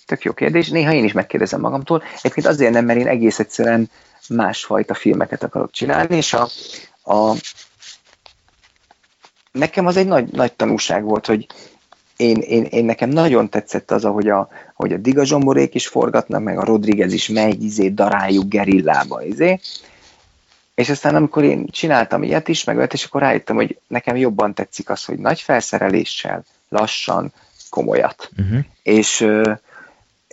[0.05, 0.69] Tök jó kérdés.
[0.69, 2.03] Néha én is megkérdezem magamtól.
[2.17, 3.89] Egyébként azért nem, mert én egész egyszerűen
[4.29, 6.47] másfajta filmeket akarok csinálni, és a,
[7.03, 7.35] a
[9.51, 11.47] nekem az egy nagy, nagy tanúság volt, hogy
[12.17, 16.43] én, én, én nekem nagyon tetszett az, ahogy a, ahogy a Diga Zsomborék is forgatnak,
[16.43, 19.59] meg a Rodriguez is megy, izé, daráljuk gerillába, izé.
[20.75, 24.53] és aztán amikor én csináltam ilyet is, meg olyat, és akkor rájöttem, hogy nekem jobban
[24.53, 27.33] tetszik az, hogy nagy felszereléssel, lassan,
[27.69, 28.29] komolyat.
[28.37, 28.59] Uh-huh.
[28.83, 29.27] És,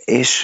[0.05, 0.41] és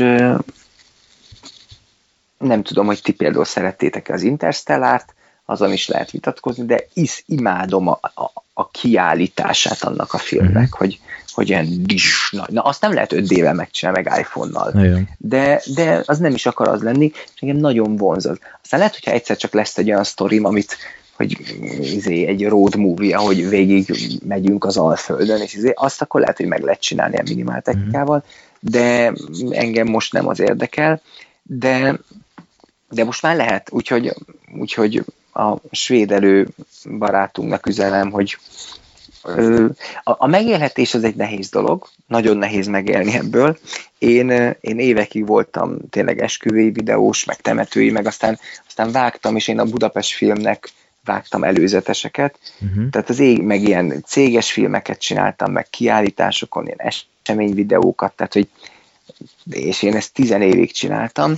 [2.38, 5.14] nem tudom, hogy ti például szerettétek az Interstellárt,
[5.46, 10.78] azon is lehet vitatkozni, de is imádom a, a, a kiállítását annak a filmnek, Mhm.
[10.78, 11.00] hogy,
[11.34, 15.10] hogy ilyen dis, na, na, azt nem lehet 5D-vel megcsinálni, meg iPhone-nal Igen.
[15.18, 18.40] de, de az nem is akar az lenni, és engem nagyon vonzod.
[18.64, 20.78] Aztán lehet, hogyha egyszer csak lesz egy olyan sztorim, amit
[21.16, 21.38] hogy
[21.82, 23.94] izé, egy road movie, ahogy végig
[24.28, 28.24] megyünk az Alföldön, és izé, azt akkor lehet, hogy meg lehet csinálni ilyen minimál technikával,
[28.60, 29.14] de
[29.50, 31.02] engem most nem az érdekel,
[31.44, 32.00] de,
[32.90, 34.14] de most már lehet, úgyhogy,
[34.60, 35.04] úgyhogy
[35.34, 36.48] a svéd elő
[36.98, 38.38] barátunknak üzenem, hogy
[40.04, 43.58] a, a megélhetés az egy nehéz dolog, nagyon nehéz megélni ebből.
[43.98, 44.30] Én,
[44.62, 49.66] én évekig voltam tényleg esküvői videós, meg temetői, meg aztán, aztán vágtam, és én a
[49.66, 50.70] Budapest filmnek
[51.04, 52.90] vágtam előzeteseket, Uh-huh.
[52.90, 56.80] tehát az ég, meg ilyen céges filmeket csináltam, meg kiállításokon, ilyen
[57.28, 58.48] eseményvideókat, tehát hogy
[59.50, 61.36] és én ezt tizen évig csináltam,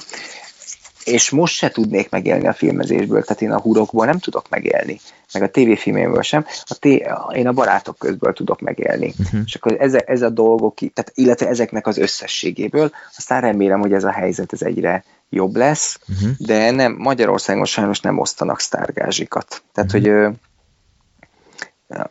[1.04, 5.00] és most se tudnék megélni a filmezésből, tehát én a hurokból nem tudok megélni,
[5.34, 9.14] meg a tévéfilméből sem, a té- én a barátok közből tudok megélni.
[9.20, 9.40] Uh-huh.
[9.46, 14.04] És akkor ez, ez a dolgok, tehát, illetve ezeknek az összességéből, aztán remélem, hogy ez
[14.04, 16.30] a helyzet ez egyre jobb lesz, Uh-huh.
[16.38, 19.62] de nem, Magyarországon sajnos nem osztanak sztárgázsikat.
[19.74, 20.02] Tehát, Mhm.
[20.02, 20.36] hogy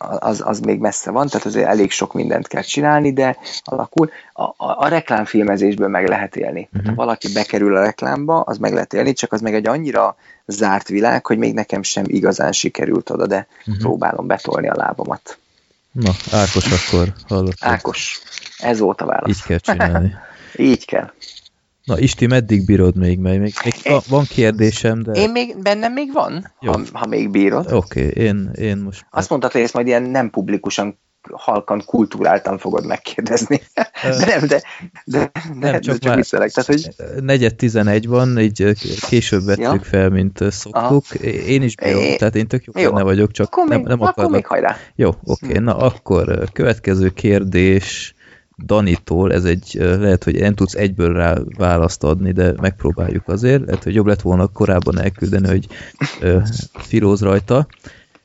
[0.09, 4.11] az, az még messze van, tehát azért elég sok mindent kell csinálni, de alakul.
[4.33, 6.69] A, a, a reklámfilmezésből meg lehet élni.
[6.73, 7.01] Tehát, ha Mhm.
[7.01, 11.27] valaki bekerül a reklámba, az meg lehet élni, csak az meg egy annyira zárt világ,
[11.27, 13.79] hogy még nekem sem igazán sikerült oda, de Mhm.
[13.79, 15.39] próbálom betolni a lábamat.
[15.93, 17.57] Na, Ákos akkor hallott.
[17.61, 18.21] Ákos,
[18.59, 19.29] ez volt a válasz.
[19.29, 20.15] Így kell csinálni.
[20.57, 21.11] Így kell.
[21.89, 23.19] Na, Isti, meddig bírod még?
[23.19, 25.13] Mert még, még van, van kérdésem, de...
[25.13, 26.73] Én még, bennem még van, Jó.
[26.73, 27.73] ha, ha még bírod.
[27.73, 29.07] Oké, okay, én, én most...
[29.11, 30.99] Azt mondtad, hogy ezt majd ilyen nem publikusan,
[31.33, 33.61] halkan, kulturáltan fogod megkérdezni.
[34.03, 34.63] De nem, de,
[35.05, 36.51] de, de Nem, csak csak, már- csak viccelek.
[36.51, 36.89] Tehát, hogy
[37.21, 38.75] negyed 11 van, így
[39.09, 39.81] később vettük Ja.
[39.83, 41.05] fel, mint szoktuk.
[41.25, 42.91] Én is bírom, É- tehát én tök jó, jó.
[42.91, 44.33] vagyok, csak akkor, nem, még, nem akkor akarnak.
[44.33, 44.77] még hajrá.
[44.95, 48.15] Jó, oké, na akkor következő kérdés
[48.65, 53.85] Danitól, ez egy, lehet, hogy nem tudsz egyből rá választ adni, de megpróbáljuk azért, lehet,
[53.85, 55.67] hogy jobb lett volna korábban elküldeni, hogy
[56.21, 56.39] ö,
[56.73, 57.67] filóz rajta.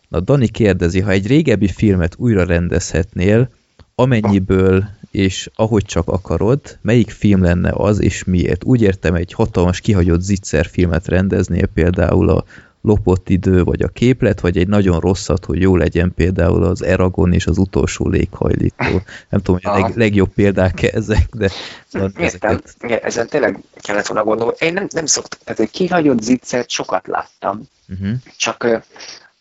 [0.09, 3.49] Na, Dani kérdezi, ha egy régebbi filmet újra rendezhetnél,
[3.95, 8.63] amennyiből és ahogy csak akarod, melyik film lenne az, és miért?
[8.63, 12.43] Úgy értem, egy hatalmas kihagyott zicser filmet rendeznél, például a
[12.83, 17.33] lopott idő, vagy a képlet, vagy egy nagyon rosszat, hogy jó legyen például az Eragon
[17.33, 19.01] és az utolsó léghajlító.
[19.29, 21.49] Nem tudom, hogy a leg, legjobb példák ezek, de
[21.87, 22.75] szóval Értem, ezeket...
[23.03, 24.53] Ezen tényleg kellett volna gondolni.
[24.59, 28.17] Én nem, nem szoktam, tehát egy kihagyott zicsert sokat láttam, Uh-huh.
[28.37, 28.67] csak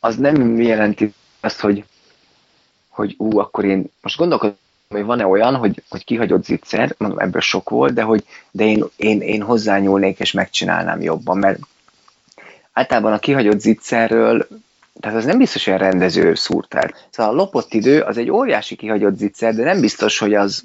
[0.01, 1.85] az nem jelenti azt, hogy,
[2.89, 4.56] hogy ú, akkor én most gondolkodom,
[4.89, 8.85] hogy van-e olyan, hogy, hogy kihagyott zicser, mondom, ebből sok volt, de hogy de én,
[8.97, 11.59] én, én hozzányúlnék és megcsinálnám jobban, mert
[12.73, 14.47] általában a kihagyott zicserről,
[15.01, 16.94] tehát az nem biztos, hogy a rendező szúrt el.
[17.11, 20.65] Szóval a lopott idő az egy óriási kihagyott zicser, de nem biztos, hogy az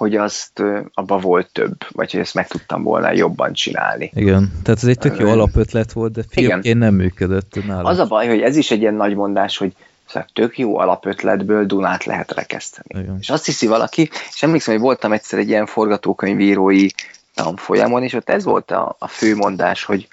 [0.00, 0.62] hogy azt
[0.94, 4.10] abba volt több, vagy hogy ezt meg tudtam volna jobban csinálni.
[4.14, 7.84] Igen, tehát ez egy tök jó alapötlet volt, de filmként nem működött nálam.
[7.84, 9.72] Az a baj, hogy ez is egy ilyen nagy mondás, hogy
[10.06, 13.02] szóval tök jó alapötletből Dunát lehet rekeszteni.
[13.02, 13.16] Igen.
[13.20, 16.86] És azt hiszi valaki, és emlékszem, hogy voltam egyszer egy ilyen forgatókönyvírói
[17.34, 20.08] tanfolyamon, és ott ez volt a, a fő mondás, hogy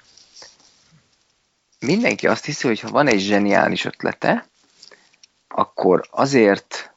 [1.80, 4.46] mindenki azt hiszi, hogy ha van egy zseniális ötlete,
[5.48, 6.92] akkor azért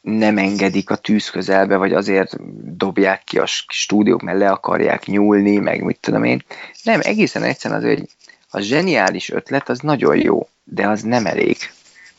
[0.00, 2.36] nem engedik a tűz közelbe, vagy azért
[2.76, 6.44] dobják ki a stúdiók, mert le akarják nyúlni, meg mit tudom én.
[6.82, 8.08] Nem, egészen egyszerűen az, hogy
[8.50, 11.56] a zseniális ötlet az nagyon jó, de az nem elég.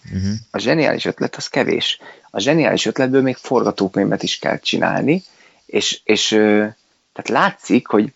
[0.06, 0.34] Uh-huh.
[0.52, 2.00] A zseniális ötlet az kevés.
[2.30, 5.24] A zseniális ötletből még forgatókönyvet is kell csinálni,
[5.66, 6.28] és, és
[7.14, 8.14] tehát látszik, hogy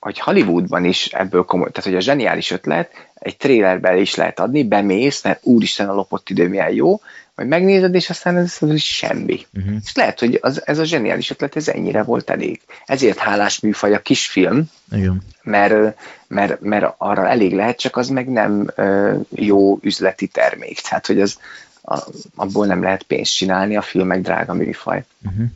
[0.00, 4.64] hogy Hollywoodban is ebből komoly, tehát hogy a zseniális ötlet egy trélerben is lehet adni,
[4.64, 7.00] bemész, mert úristen a lopott idő milyen jó,
[7.34, 9.46] majd megnézed, és aztán ez, ez semmi.
[9.54, 9.74] Uh-huh.
[9.84, 12.60] És lehet, hogy az, ez a zseniális ötlet, ez ennyire volt elég.
[12.86, 15.22] Ezért hálás műfaj a kisfilm, Igen.
[15.42, 15.96] mert,
[16.28, 20.80] mert, mert arra elég lehet, csak az meg nem ö, jó üzleti termék.
[20.80, 21.38] Tehát, hogy az,
[21.82, 21.98] a,
[22.34, 25.04] abból nem lehet pénzt csinálni, a film meg drága műfaj.
[25.26, 25.46] Uh-huh.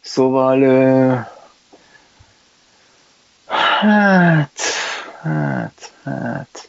[0.00, 1.14] Szóval, ö,
[3.50, 4.60] hát,
[5.22, 6.68] hát, hát,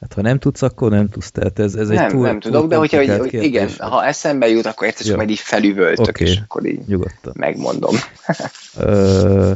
[0.00, 1.30] Hát ha nem tudsz, akkor nem tudsz.
[1.30, 3.76] Tehát ez, ez egy nem, túl, nem tudok, túl de hogyha, hogy, hogy igen, kérdés.
[3.76, 5.16] ha eszembe jut, akkor egyszer csak Jó.
[5.16, 6.24] majd így felüvöltök, Oké.
[6.24, 7.32] és akkor így Nyugodtan.
[7.36, 7.96] megmondom.
[8.76, 9.52] Ö,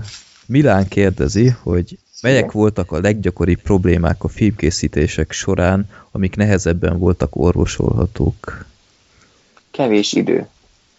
[0.46, 8.64] Milán kérdezi, hogy Melyek voltak a leggyakoribb problémák a filmkészítések során, amik nehezebben voltak orvosolhatók?
[9.70, 10.48] Kevés idő.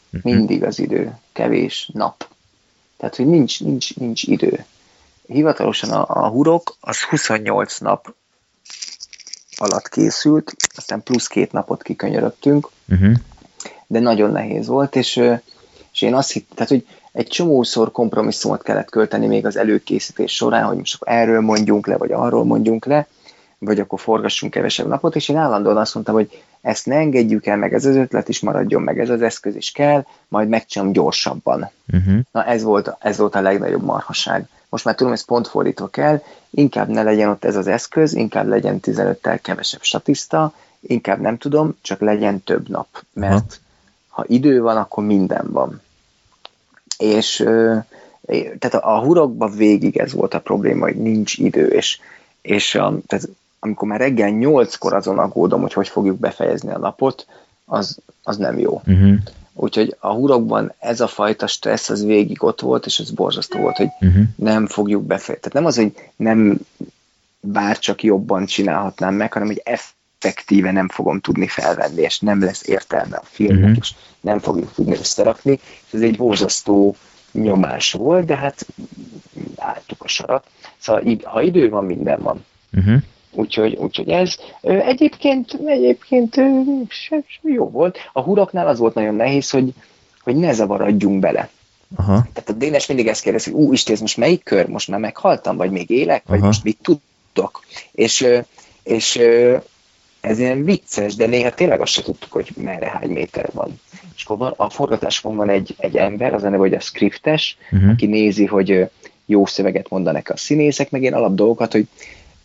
[0.09, 0.35] Mhm.
[0.35, 1.17] Mindig az idő.
[1.31, 2.27] Kevés nap.
[2.97, 4.65] Tehát, hogy nincs, nincs, nincs idő.
[5.31, 8.15] Hivatalosan a, a hurok az 28 nap
[9.57, 13.13] alatt készült, aztán plusz két napot kikönyörögtünk, Uh-huh.
[13.87, 15.21] de nagyon nehéz volt, és,
[15.93, 20.63] és én azt hittem, tehát, hogy egy csomószor kompromisszumot kellett költeni még az előkészítés során,
[20.63, 23.07] hogy most akkor erről mondjunk le, vagy arról mondjunk le,
[23.57, 27.57] vagy akkor forgassunk kevesebb napot, és én állandóan azt mondtam, hogy ezt ne engedjük el,
[27.57, 31.69] meg ez az ötlet is maradjon, meg ez az eszköz is kell, majd megcsinálom gyorsabban.
[31.93, 32.19] Uh-huh.
[32.31, 34.47] Na ez volt, ez volt a legnagyobb marhaság.
[34.71, 38.47] Most már tudom, ez pont fordítva kell, inkább ne legyen ott ez az eszköz, inkább
[38.47, 42.87] legyen 15-tel kevesebb statiszta, inkább nem tudom, csak legyen több nap.
[43.13, 43.59] Mert
[44.09, 44.21] Aha.
[44.21, 45.81] ha idő van, akkor minden van.
[46.97, 47.35] És
[48.59, 51.99] tehát a, a hurokban végig ez volt a probléma, hogy nincs idő, és,
[52.41, 53.29] és a, tehát
[53.59, 57.25] amikor már reggel nyolckor azon aggódom, hogy hogy fogjuk befejezni a napot,
[57.65, 58.81] az, az nem jó.
[58.85, 59.15] Uh-huh.
[59.53, 63.77] Úgyhogy a hurokban ez a fajta stressz az végig ott volt, és ez borzasztó volt,
[63.77, 64.23] hogy Uh-huh.
[64.35, 65.35] nem fogjuk befejezni.
[65.49, 66.59] Tehát nem az, hogy nem
[67.39, 72.67] bár csak jobban csinálhatnám meg, hanem hogy effektíve nem fogom tudni felvenni, és nem lesz
[72.67, 73.77] értelme a filmnek, Mhm.
[73.81, 75.51] és nem fogjuk tudni összerakni.
[75.87, 76.95] És ez egy borzasztó
[77.31, 78.65] nyomás volt, de hát
[79.57, 80.45] álltuk a sarat.
[80.77, 82.45] Szóval ha idő van, minden van.
[82.73, 83.01] Uh-huh.
[83.33, 87.97] Úgyhogy, úgyhogy ez egyébként, egyébként ö, se, se jó volt.
[88.13, 89.73] A huroknál az volt nagyon nehéz, hogy,
[90.23, 91.49] hogy ne zavaradjunk bele.
[91.95, 92.25] Aha.
[92.33, 94.67] Tehát a Dénes mindig ezt kérdezi, hogy ú, Isten, ez most melyik kör?
[94.67, 96.47] Most már meghaltam, vagy még élek, vagy Aha.
[96.47, 97.63] most mit tudtok?
[97.91, 98.27] És,
[98.83, 99.21] és
[100.21, 103.79] ez ilyen vicces, de néha tényleg azt se tudtuk, hogy merre hány méter van.
[104.15, 107.57] És akkor van, a forgatáson van egy, egy ember, az a neve, hogy a scriptes,
[107.71, 107.89] Uh-huh.
[107.89, 108.89] aki nézi, hogy
[109.25, 111.87] jó szöveget mondanak a színészek, meg ilyen alap dolgokat, hogy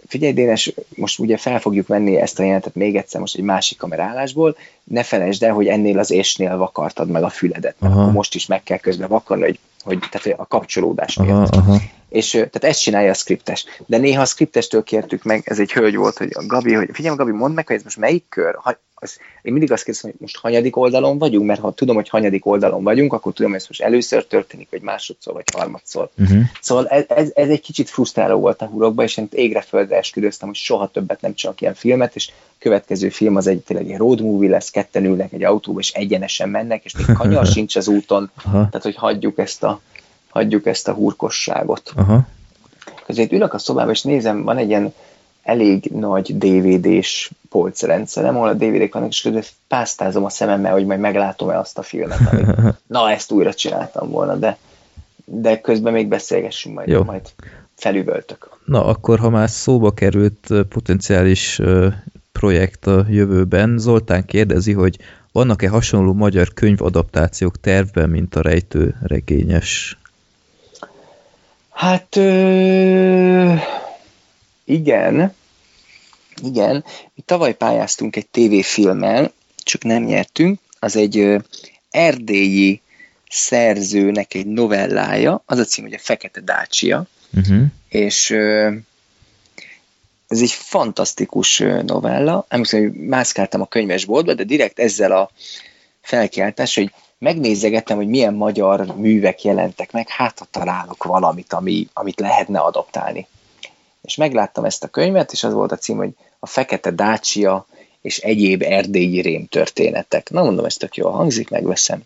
[0.07, 3.79] figyelj Dénes, most ugye fel fogjuk venni ezt a jelenetet még egyszer most egy másik
[3.79, 8.47] kamerálásból, ne felejtsd el, hogy ennél az ésnél vakartad meg a füledet, mert most is
[8.47, 11.55] meg kell közben vakarni, hogy, hogy, tehát hogy a kapcsolódás miatt.
[11.55, 11.79] Aha, aha.
[12.09, 13.65] És tehát ezt csinálja a skriptes.
[13.87, 17.17] De néha a skriptestől kértük meg, ez egy hölgy volt, hogy a Gabi, hogy figyelj
[17.17, 18.55] Gabi, mondd meg, hogy ez most melyik kör?
[18.63, 22.09] Ha, az, én mindig azt kérdezem, hogy most hanyadik oldalon vagyunk, mert ha tudom, hogy
[22.09, 26.11] hanyadik oldalon vagyunk, akkor tudom, hogy ez most először történik, vagy másodszor, vagy harmadszor.
[26.19, 26.43] Uh-huh.
[26.61, 30.49] Szóval ez, ez, ez egy kicsit frusztráló volt a hurokba, és én égre földre esküdöztem,
[30.49, 33.97] hogy soha többet nem csinálok ilyen filmet, és a következő film az egy tényleg egy
[33.97, 37.89] road movie lesz, ketten ülnek egy autóba, és egyenesen mennek, és még kanyar sincs az
[37.89, 39.81] úton, tehát hogy hagyjuk ezt a,
[40.37, 41.93] hagyjuk ezt a hurkosságot.
[41.95, 42.27] Aha.
[43.07, 44.93] Között ülök a szobába, és nézem, van egy ilyen
[45.43, 51.01] elég nagy DVD-s polcrendszerem, ahol a DVD-k vannak, és közben pásztázom a szememmel, hogy majd
[51.01, 52.57] meglátom-e azt a filmet, amit
[52.87, 54.57] na, ezt újra csináltam volna, de,
[55.25, 57.03] de közben még beszélgessünk majd, Jó.
[57.03, 57.33] majd
[57.75, 58.59] felüvöltök.
[58.65, 61.61] Na, akkor ha már szóba került potenciális
[62.33, 64.97] projekt a jövőben, Zoltán kérdezi, hogy
[65.33, 69.99] vannak-e hasonló magyar könyvadaptációk tervben, mint a rejtő regényes?
[71.77, 73.55] Hát ö,
[74.65, 75.35] igen,
[76.43, 76.85] igen.
[77.15, 80.61] Mi tavaly pályáztunk egy tévéfilmmel, csak nem nyertünk.
[80.79, 81.39] Az egy ö,
[81.91, 82.81] erdélyi
[83.31, 87.63] szerzőnek egy novellája, az a cím, hogy a Fekete Dácsia, Uh-huh.
[87.89, 88.73] és ö,
[90.29, 92.45] ez egy fantasztikus novella.
[92.49, 95.31] Emlékszem, hogy mászkáltam a könyvesboltba, de direkt ezzel a
[96.01, 102.21] felkiáltás, hogy megnézegettem, hogy milyen magyar művek jelentek meg, hát ha találok valamit, ami, amit
[102.21, 103.27] lehetne adaptálni.
[104.03, 107.67] És megláttam ezt a könyvet, és az volt a cím, hogy a Fekete Dácsia
[108.01, 110.31] és egyéb erdélyi rémtörténetek.
[110.31, 112.03] Na mondom, ez tök jól hangzik, megveszem.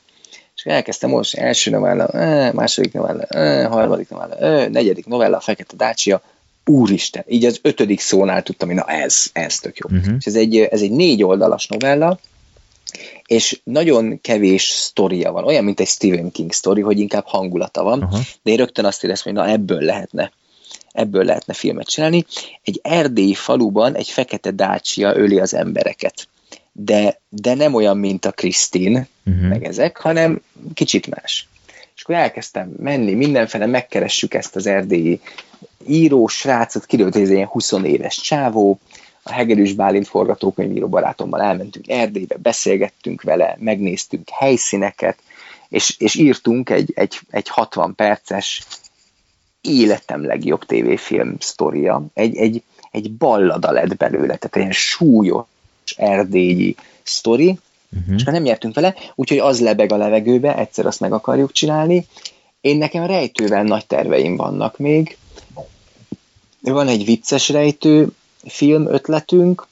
[0.57, 2.09] És elkezdtem olvasni, első novella,
[2.53, 3.27] második novella,
[3.69, 6.23] harmadik novella, negyedik novella, a Fekete Dácsia,
[6.65, 9.89] úristen, így az ötödik szónál tudtam, hogy na ez, ez tök jó.
[9.97, 10.15] Uh-huh.
[10.19, 12.19] És ez egy, ez egy négy oldalas novella,
[13.31, 18.03] és nagyon kevés sztoria van, olyan, mint egy Stephen King sztori, hogy inkább hangulata van,
[18.03, 18.19] Aha.
[18.43, 20.33] de én rögtön azt éreztem, hogy na ebből lehetne
[20.93, 22.25] ebből lehetne filmet csinálni.
[22.63, 26.29] Egy erdélyi faluban egy fekete dácsia öli az embereket.
[26.73, 29.49] De, de nem olyan, mint a Krisztin, Uh-huh.
[29.49, 30.43] meg ezek, hanem
[30.75, 31.49] kicsit más.
[31.97, 35.21] És akkor elkezdtem menni mindenfele, megkeressük ezt az erdélyi
[35.87, 38.79] író srácot, kiderült, hogy ez ilyen 20 éves csávó,
[39.23, 45.19] a Hegedűs Bálint forgatókönyvíró barátommal elmentünk Erdélybe, beszélgettünk vele, megnéztünk helyszíneket,
[45.69, 48.67] és, és írtunk egy, egy, egy 60 perces
[49.61, 52.05] életem legjobb tévéfilm sztoria.
[52.15, 55.45] Egy, egy, egy ballada lett belőle, tehát egy ilyen súlyos
[55.97, 57.59] erdélyi sztori,
[57.99, 58.15] Uh-huh.
[58.15, 62.07] és nem nyertünk vele, úgyhogy az lebeg a levegőbe, egyszer azt meg akarjuk csinálni.
[62.61, 65.17] Én nekem rejtővel nagy terveim vannak még,
[66.61, 68.09] van egy vicces rejtő
[68.45, 69.67] film ötletünk,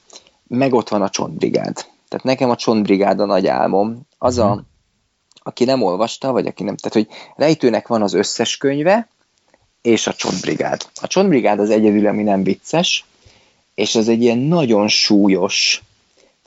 [0.47, 1.73] meg ott van a csontbrigád.
[2.07, 4.01] Tehát nekem a csontbrigád a nagy álmom.
[4.17, 4.63] Az a,
[5.43, 9.07] aki nem olvasta, vagy aki nem, tehát hogy rejtőnek van az összes könyve,
[9.81, 10.85] és a csontbrigád.
[11.01, 13.05] A csontbrigád az egyedül, ami nem vicces,
[13.75, 15.83] és ez egy ilyen nagyon súlyos,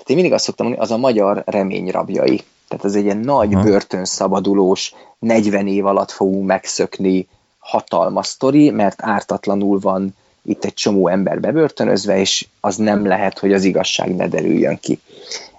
[0.02, 2.42] tehát én mindig azt szoktam mondani, az a magyar reményrabjai.
[2.68, 3.62] Tehát ez egy ilyen nagy Aha.
[3.62, 7.28] börtönszabadulós, 40 év alatt fogunk megszökni
[7.58, 13.52] hatalmas sztori, mert ártatlanul van itt egy csomó ember bebörtönözve, és az nem lehet, hogy
[13.52, 15.01] az igazság ne derüljön ki.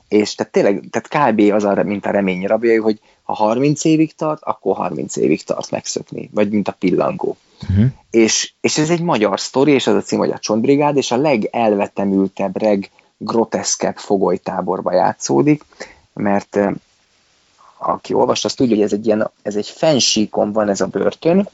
[0.08, 1.54] És tehát tényleg, tehát kb.
[1.54, 5.72] az, a, mint a remény rabjai, hogy ha 30 évig tart, akkor 30 évig tart
[5.72, 7.38] megszökni, vagy mint a pillangó.
[7.70, 7.86] Uh-huh.
[8.12, 11.18] És, és ez egy magyar sztori, és az a cím, hogy a Csontbrigád, és a
[11.18, 15.64] legelvetemültebb, leggroteszkebb fogolytáborba játszódik,
[16.14, 16.60] mert
[17.78, 21.50] aki olvasta, azt tudja, hogy ez egy, ilyen, ez egy fensíkon van ez a börtön,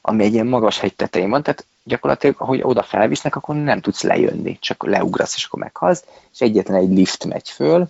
[0.00, 4.02] ami egy ilyen magas hegy tetején van, tehát gyakorlatilag, ahogy oda felvisznek, akkor nem tudsz
[4.02, 7.88] lejönni, csak leugrasz, és akkor meghalsz, és egyetlen egy lift megy föl,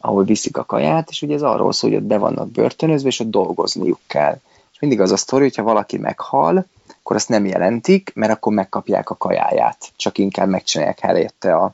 [0.00, 3.20] ahol viszik a kaját, és ugye ez arról szól, hogy ott be vannak börtönözve, és
[3.20, 4.40] ott dolgozniuk kell.
[4.72, 6.66] És mindig az a sztori, hogyha valaki meghal,
[7.00, 11.72] akkor azt nem jelentik, mert akkor megkapják a kajáját, csak inkább megcsinálják helyette a,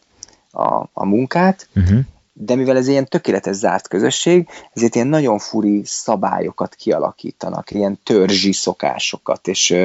[0.51, 1.99] a, a munkát, Uh-huh.
[2.33, 8.53] de mivel ez ilyen tökéletes zárt közösség, ezért ilyen nagyon furi szabályokat kialakítanak, ilyen törzsi
[8.53, 9.77] szokásokat, és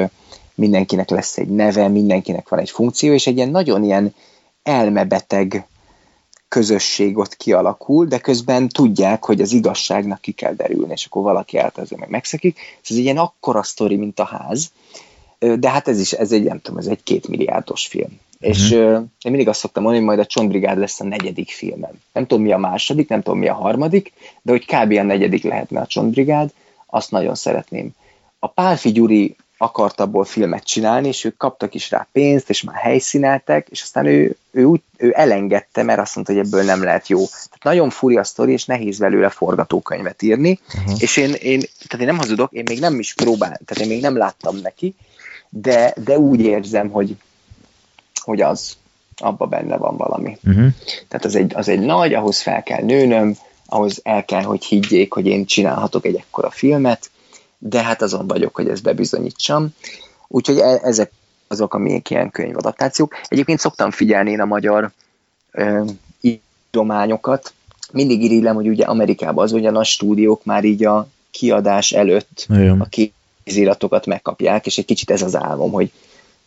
[0.54, 4.14] mindenkinek lesz egy neve, mindenkinek van egy funkció, és egy ilyen nagyon ilyen
[4.62, 5.66] elmebeteg
[6.48, 11.58] közösség ott kialakul, de közben tudják, hogy az igazságnak ki kell derülni, és akkor valaki
[11.58, 12.58] által meg megszekik.
[12.82, 14.72] Ez egy ilyen akkora sztori, mint a ház,
[15.38, 18.08] de hát ez is, ez egy, nem tudom, ez egy két milliárdos film.
[18.08, 18.52] Mm-hmm.
[18.52, 21.92] És ö, én mindig azt szoktam mondani, hogy majd a Csontbrigád lesz a negyedik filmem.
[22.12, 24.12] Nem tudom, mi a második, nem tudom, mi a harmadik,
[24.42, 24.92] de hogy kb.
[24.92, 26.52] a negyedik lehetne a Csontbrigád,
[26.86, 27.90] azt nagyon szeretném.
[28.38, 32.76] A Pálfi Gyuri akart abból filmet csinálni, és ők kaptak is rá pénzt, és már
[32.76, 37.08] helyszíneltek, és aztán ő, ő, úgy, ő elengedte, mert azt mondta, hogy ebből nem lehet
[37.08, 37.18] jó.
[37.26, 40.94] Tehát nagyon furi a sztori, és nehéz belőle forgatókönyvet írni, uh-huh.
[40.98, 44.00] és én, én, tehát én nem hazudok, én még nem is próbál, tehát én még
[44.00, 44.94] nem láttam neki,
[45.48, 47.16] de, de úgy érzem, hogy,
[48.22, 48.76] hogy az,
[49.16, 50.38] abba benne van valami.
[50.44, 50.66] Uh-huh.
[51.08, 53.36] Tehát az egy, az egy nagy, ahhoz fel kell nőnöm,
[53.66, 57.10] ahhoz el kell, hogy higgyék, hogy én csinálhatok egy ekkora filmet,
[57.66, 59.68] de hát azon vagyok, hogy ezt bebizonyítsam.
[60.28, 61.10] Úgyhogy e- ezek
[61.48, 63.14] azok, amik ilyen könyvadaptációk.
[63.28, 64.90] Egyébként szoktam figyelni én a magyar
[65.50, 65.84] ö.
[67.92, 72.44] Mindig irigylem, hogy ugye Amerikában az, hogy a nagy stúdiók már így a kiadás előtt
[72.48, 72.80] Nagyon.
[72.80, 72.88] a
[73.44, 75.90] kéziratokat megkapják, és egy kicsit ez az álmom, hogy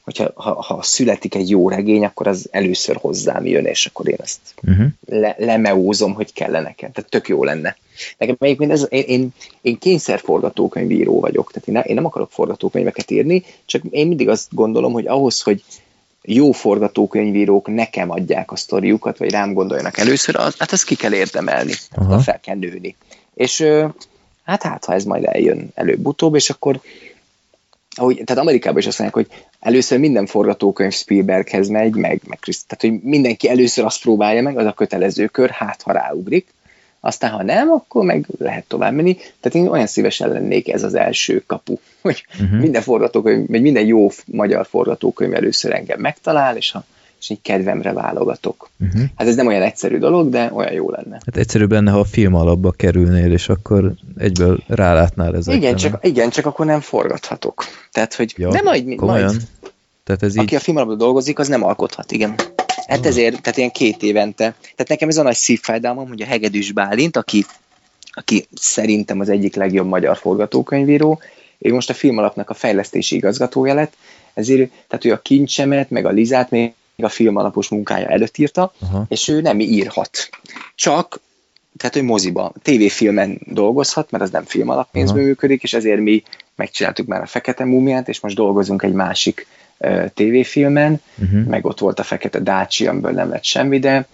[0.08, 4.18] hogyha ha, ha születik egy jó regény, akkor az először hozzám jön, és akkor én
[4.22, 4.88] ezt Uh-huh.
[5.06, 6.92] le, lemeózom, hogy kellene nekem.
[6.92, 7.78] Tehát tök jó lenne.
[8.18, 9.30] Nekem egyébként ez, én, én,
[9.62, 14.30] én kényszer forgatókönyvíró vagyok, tehát én, ne, én nem akarok forgatókönyveket írni, csak én mindig
[14.30, 15.64] azt gondolom, hogy ahhoz, hogy
[16.22, 21.14] jó forgatókönyvírók nekem adják a sztoriukat, vagy rám gondoljanak először, az, hát ezt ki kell
[21.14, 21.74] érdemelni.
[21.92, 22.20] Aha.
[22.20, 22.96] fel kell nőni.
[23.34, 23.62] És
[24.44, 26.82] hát hát, ha ez majd eljön előbb-utóbb, és akkor
[27.98, 32.58] ahogy, tehát Amerikában is azt mondják, hogy először minden forgatókönyv Spielberghez megy, meg, meg Chris,
[32.68, 36.48] tehát hogy mindenki először azt próbálja meg, az a kötelező kör, hát ha ráugrik,
[37.00, 39.16] aztán ha nem, akkor meg lehet tovább menni.
[39.16, 42.60] Tehát én olyan szívesen lennék ez az első kapu, hogy uh-huh.
[42.60, 46.84] minden forgatókönyv, vagy minden jó magyar forgatókönyv először engem megtalál, és, ha,
[47.20, 48.70] és így kedvemre válogatok.
[48.80, 49.02] Uh-huh.
[49.16, 51.20] Hát ez nem olyan egyszerű dolog, de olyan jó lenne.
[51.26, 55.60] Hát egyszerűbb lenne, ha a film alapba kerülnél, és akkor egyből rálátnál ezekre.
[55.60, 57.64] Igen csak, igen, csak akkor nem forgathatok.
[57.92, 59.26] Tehát, hogy Ja, de majd, komolyan?
[59.26, 59.48] majd
[60.04, 60.56] Tehát ez Aki így...
[60.56, 62.36] a filmalapban dolgozik, az nem alkothat, igen.
[62.88, 64.56] Hát ezért, tehát ilyen két évente.
[64.62, 67.46] Tehát nekem ez a nagy szívfájdalmam, hogy a Hegedűs Bálint, aki,
[68.12, 71.20] aki szerintem az egyik legjobb magyar forgatókönyvíró,
[71.58, 73.94] ő most a filmalapnak a fejlesztési igazgatója lett,
[74.34, 79.06] ezért, tehát ő a kincsemet, meg a Lizát még a filmalapos munkája előtt írta, Aha.
[79.08, 80.30] és ő nem írhat.
[80.76, 81.20] Csak,
[81.78, 85.28] tehát ő moziba, tévéfilmen dolgozhat, mert az nem film alappénzből Aha.
[85.28, 86.24] működik, és ezért mi
[86.56, 89.48] megcsináltuk már a Fekete Múmiát, és most dolgozunk egy másik
[89.78, 91.46] ö, tévéfilmen, Uh-huh.
[91.46, 94.08] meg ott volt a Fekete Dácsi, amiből nem lett semmi, de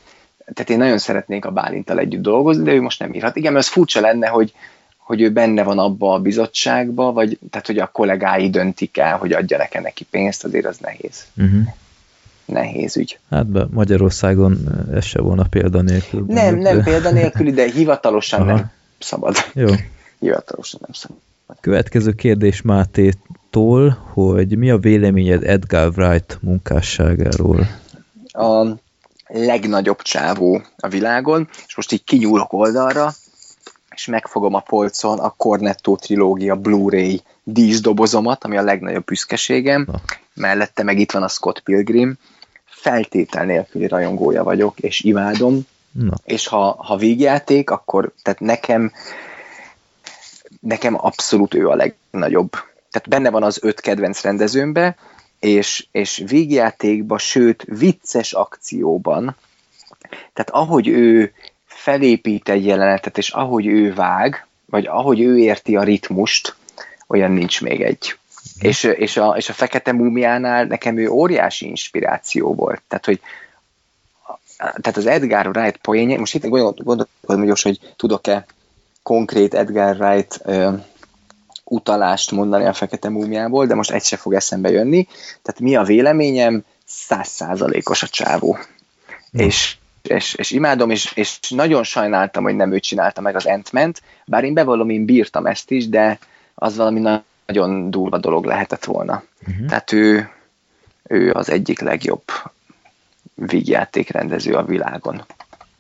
[0.54, 3.36] tehát én nagyon szeretnék a Bálintal együtt dolgozni, de ő most nem írhat.
[3.36, 4.54] Igen, mert az furcsa lenne, hogy,
[4.98, 9.32] hogy ő benne van abba a bizottságba, vagy tehát, hogy a kollégái döntik el, hogy
[9.34, 11.26] adjanak-e neki pénzt, azért az nehéz.
[11.38, 11.68] Uh-huh.
[12.46, 13.20] Nehéz ügy.
[13.30, 14.58] Hát be Magyarországon
[14.94, 16.26] ez se volna példa nélkül.
[16.28, 18.54] Nem, mondjuk, nem de- példanélküli, de hivatalosan Aha.
[18.54, 19.36] nem szabad.
[19.54, 19.68] Jó.
[20.20, 21.18] Hivatalosan nem szabad.
[21.62, 27.68] Következő kérdés Mátétól, hogy mi a véleményed Edgar Wright munkásságáról?
[28.28, 28.68] A
[29.28, 33.14] legnagyobb csávó a világon, és most így kinyúlok oldalra,
[33.96, 39.88] és megfogom a polcon a Cornetto trilógia Blu-ray díszdobozomat, ami a legnagyobb büszkeségem.
[39.88, 40.02] Na.
[40.34, 42.18] mellette meg itt van a Scott Pilgrim,
[42.84, 45.62] feltétel nélküli rajongója vagyok, és imádom,
[45.92, 48.92] Na, és ha, ha végjáték, akkor tehát nekem
[50.60, 52.52] nekem abszolút ő a legnagyobb.
[52.92, 54.96] Tehát benne van az öt kedvenc rendezőmbe,
[55.40, 59.36] és, és végjátékban, sőt vicces akcióban,
[60.10, 61.34] tehát ahogy ő
[61.66, 66.56] felépít egy jelenetet, és ahogy ő vág, vagy ahogy ő érti a ritmust,
[67.08, 68.18] olyan nincs még egy.
[68.60, 72.82] És, és, a, és a Fekete Múmiánál nekem ő óriási inspiráció volt.
[72.88, 73.20] Tehát, hogy
[74.58, 78.46] tehát az Edgar Wright poénja, most itt gondolkodom, hogy, hogy tudok-e
[79.04, 80.74] konkrét Edgar Wright ö,
[81.64, 85.08] utalást mondani a Fekete Múmiából, de most egy se fog eszembe jönni.
[85.42, 86.64] Tehát mi a véleményem?
[86.86, 88.58] Százszázalékos a csávó.
[89.32, 94.02] És, és, és imádom, és, és nagyon sajnáltam, hogy nem ő csinálta meg az ant
[94.26, 96.20] bár én bevallom, én bírtam ezt is, de
[96.56, 97.00] az valami
[97.46, 99.24] nagyon durva dolog lehetett volna.
[99.46, 99.66] Mhm.
[99.68, 100.30] Tehát ő,
[101.04, 102.24] ő az egyik legjobb
[103.36, 105.24] vígjátékrendező a világon,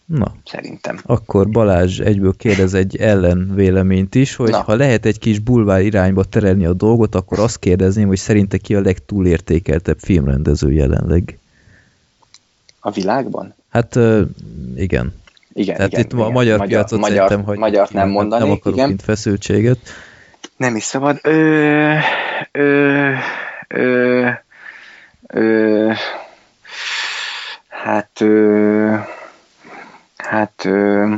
[0.05, 0.99] na, szerintem.
[1.05, 4.61] akkor Balázs egyből kérdez egy ellenvéleményt is, hogy Na.
[4.61, 8.75] ha lehet egy kis bulvár irányba terelni a dolgot, akkor azt kérdezném, hogy szerinte ki
[8.75, 11.37] a legtúlértékeltebb filmrendező jelenleg.
[12.79, 13.53] A világban?
[13.69, 13.99] Hát
[14.75, 15.13] igen.
[15.53, 16.31] Igen, Tehát igen, itt a igen.
[16.31, 18.97] magyar, piacot magyar, szerintem, hogy Magyart nem nem mondanék, akarok igen.
[18.97, 19.77] feszültséget.
[20.57, 21.19] Nem is szabad.
[21.21, 21.97] Ö,
[22.51, 23.13] ö,
[23.67, 24.29] ö,
[25.27, 25.91] ö,
[27.67, 28.95] hát, ö,
[30.17, 31.13] hát, ö,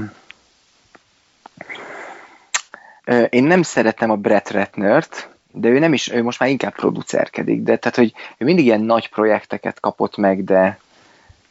[3.05, 6.75] ö, én nem szeretem a Brett Ratnert, de ő nem is, ő most már inkább
[6.75, 10.79] producerkedik, de tehát, hogy ő mindig ilyen nagy projekteket kapott meg, de,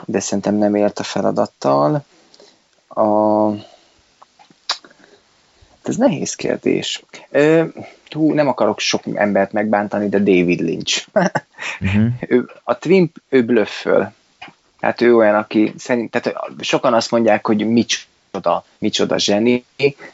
[0.04, 2.04] de szerintem nem ért a feladattal.
[2.88, 3.02] A,
[5.88, 7.02] ez nehéz kérdés.
[7.30, 7.64] Ö,
[8.10, 11.06] hú, nem akarok sok embert megbántani, de David Lynch.
[11.80, 12.06] Uh-huh.
[12.28, 14.12] ő, a Twin, ő blöfföl.
[14.80, 19.64] Tehát ő olyan, aki szerint, tehát sokan azt mondják, hogy micsoda, micsoda zseni,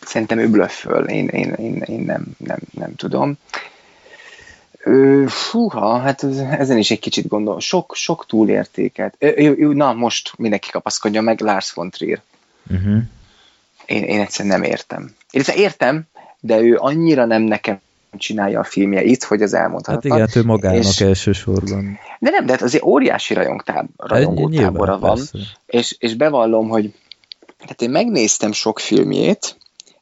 [0.00, 3.38] szerintem ő blöfföl, én, én, én, én nem, nem, nem tudom.
[4.82, 7.60] Ö, fúha, hát ez- ezen is egy kicsit gondol.
[7.60, 9.14] Sok, sok túlértéket.
[9.18, 12.20] Ö, ö, na, most mindenki kapaszkodja meg, Lars von Trier.
[12.70, 13.02] Uh-huh.
[13.90, 15.14] Én, én egyszerűen nem értem.
[15.30, 16.02] Én értem,
[16.40, 17.80] de ő annyira nem nekem
[18.18, 20.16] csinálja a filmjeit, hogy az Hát elmondhatatlan.
[20.16, 21.98] igen, hát ő magának és- elsősorban.
[22.18, 25.38] De nem, de hát azért óriási rajongtáb, rajongótábora van, persze.
[25.66, 26.92] és, és bevallom, hogy
[27.58, 29.56] tehát én megnéztem sok filmjét,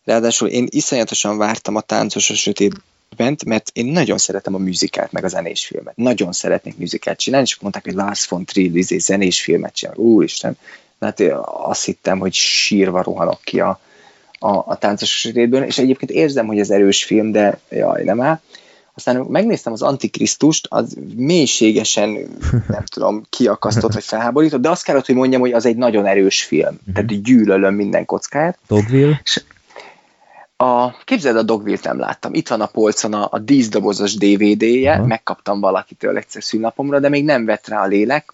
[0.04, 5.24] ráadásul én iszonyatosan vártam a táncos a sötétben, mert én nagyon szeretem a műzikát, meg
[5.24, 5.96] a zenés filmet.
[5.96, 9.96] Nagyon szeretnék műzikát csinálni, és mondták, hogy Lars von Trier izé, zenés filmet csinál.
[9.96, 10.56] Úristen,
[10.98, 13.80] de hát én azt hittem, hogy sírva rohanok ki a,
[14.38, 18.40] a, a táncos sötétből, és egyébként érzem, hogy ez erős film, de jaj, nem áll.
[18.94, 22.10] Aztán megnéztem az Antikrisztust, az mélységesen,
[22.68, 26.42] nem tudom, kiakasztott vagy felháborított, de azt kellett, hogy mondjam, hogy az egy nagyon erős
[26.42, 26.78] film.
[26.94, 28.58] Tehát gyűlölöm minden kockáját.
[28.68, 29.20] Dogville?
[30.60, 32.34] A, képzeld, a Dogville-t nem láttam.
[32.34, 35.06] Itt van a polcon a, a díszdobozos DVD-je, Aha.
[35.06, 38.32] megkaptam valakitől egyszer szünnapomra, de még nem vett rá a lélek.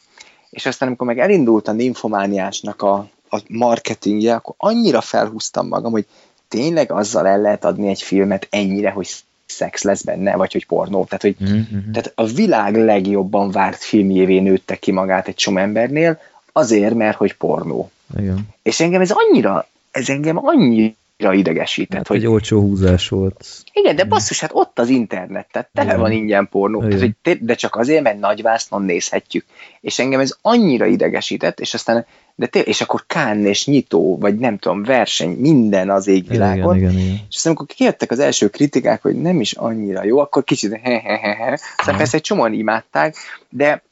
[0.55, 6.07] És aztán, amikor meg elindult a Nymphomániásnak a, a marketingje, akkor annyira felhúztam magam, hogy
[6.49, 9.09] tényleg azzal el lehet adni egy filmet ennyire, hogy
[9.47, 11.05] szex lesz benne, vagy hogy pornó.
[11.05, 11.91] Tehát, hogy Uh-huh.
[11.93, 16.21] tehát a világ legjobban várt filmjévé nőtte ki magát egy csomó embernél,
[16.53, 17.91] azért, mert hogy pornó.
[18.19, 18.49] Igen.
[18.63, 23.47] És engem ez annyira, ez engem annyira idegesített, Hát hogy egy olcsó húzás volt.
[23.73, 26.01] igen, de basszus, hát ott az internet, tehát tele Igen.
[26.01, 29.45] van ingyen pornó, tehát, hogy te- de csak azért, mert nagyvásznon nézhetjük.
[29.81, 34.39] És engem ez annyira idegesített, és aztán, de té- és akkor Kán és nyitó, vagy
[34.39, 36.77] nem tudom, verseny, minden az égvilágon.
[36.77, 37.21] Igen, igen, igen.
[37.29, 41.53] És aztán amikor kijöttek az első kritikák, hogy nem is annyira jó, akkor kicsit he-he-he-he.
[41.77, 43.17] Aztán persze egy csomóan imádták,
[43.49, 43.83] de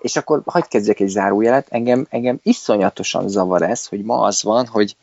[0.00, 4.66] és akkor hagyd kezdjek egy zárójelet, engem, engem iszonyatosan zavar ez, hogy ma az van,
[4.66, 4.96] hogy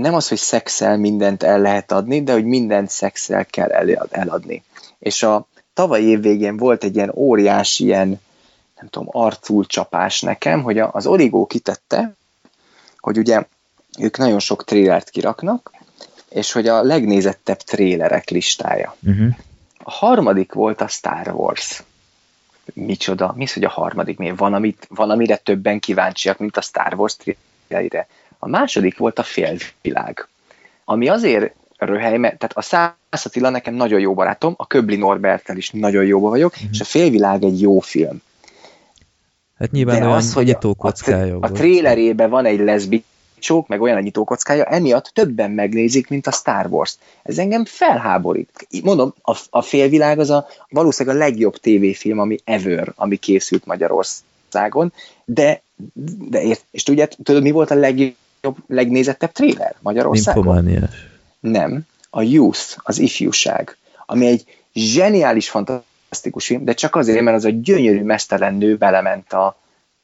[0.00, 4.62] nem az, hogy szexel mindent el lehet adni, de hogy mindent szexel kell el- eladni.
[4.98, 8.08] És a tavaly év végén volt egy ilyen óriási ilyen,
[8.76, 12.14] nem tudom, arcul csapás nekem, hogy az Origo kitette,
[12.98, 13.44] hogy ugye
[13.98, 15.70] ők nagyon sok trélert kiraknak,
[16.28, 18.96] és hogy a legnézettebb trélerek listája.
[19.02, 19.34] Uh-huh.
[19.78, 21.82] A harmadik volt a Star Wars.
[22.72, 23.32] Micsoda?
[23.36, 24.18] Mi az, hogy a harmadik?
[24.18, 24.38] Miért?
[24.38, 28.06] Van, amit, van, amire többen kíváncsiak, mint a Star Wars trailerire.
[28.42, 30.28] A második volt a félvilág.
[30.84, 35.56] Ami azért röhely, mert tehát a Szász Attila nekem nagyon jó barátom, a Köbli Norbertel
[35.56, 36.68] is nagyon jóba vagyok, uh-huh.
[36.72, 38.22] és a félvilág egy jó film.
[39.58, 41.52] Hát nyilván De az, hogy a, a, a volt.
[41.52, 43.04] trélerében van egy leszbika
[43.40, 46.96] olcsók, meg olyan a nyitókockája, emiatt többen megnézik, mint a Star Wars.
[47.22, 48.66] Ez engem felháborít.
[48.82, 54.92] Mondom, a, a félvilág az a valószínűleg a legjobb tévéfilm, ami ever, ami készült Magyarországon,
[55.24, 55.62] de,
[56.28, 58.14] de ért, és tudját, tudod, mi volt a legjobb,
[58.66, 60.44] legnézettebb tréler Magyarországon?
[61.40, 61.86] Nem.
[62.10, 63.76] A Youth, az ifjúság,
[64.06, 69.32] ami egy zseniális, fantasztikus film, de csak azért, mert az a gyönyörű, mesztelen nő belement
[69.32, 69.56] a,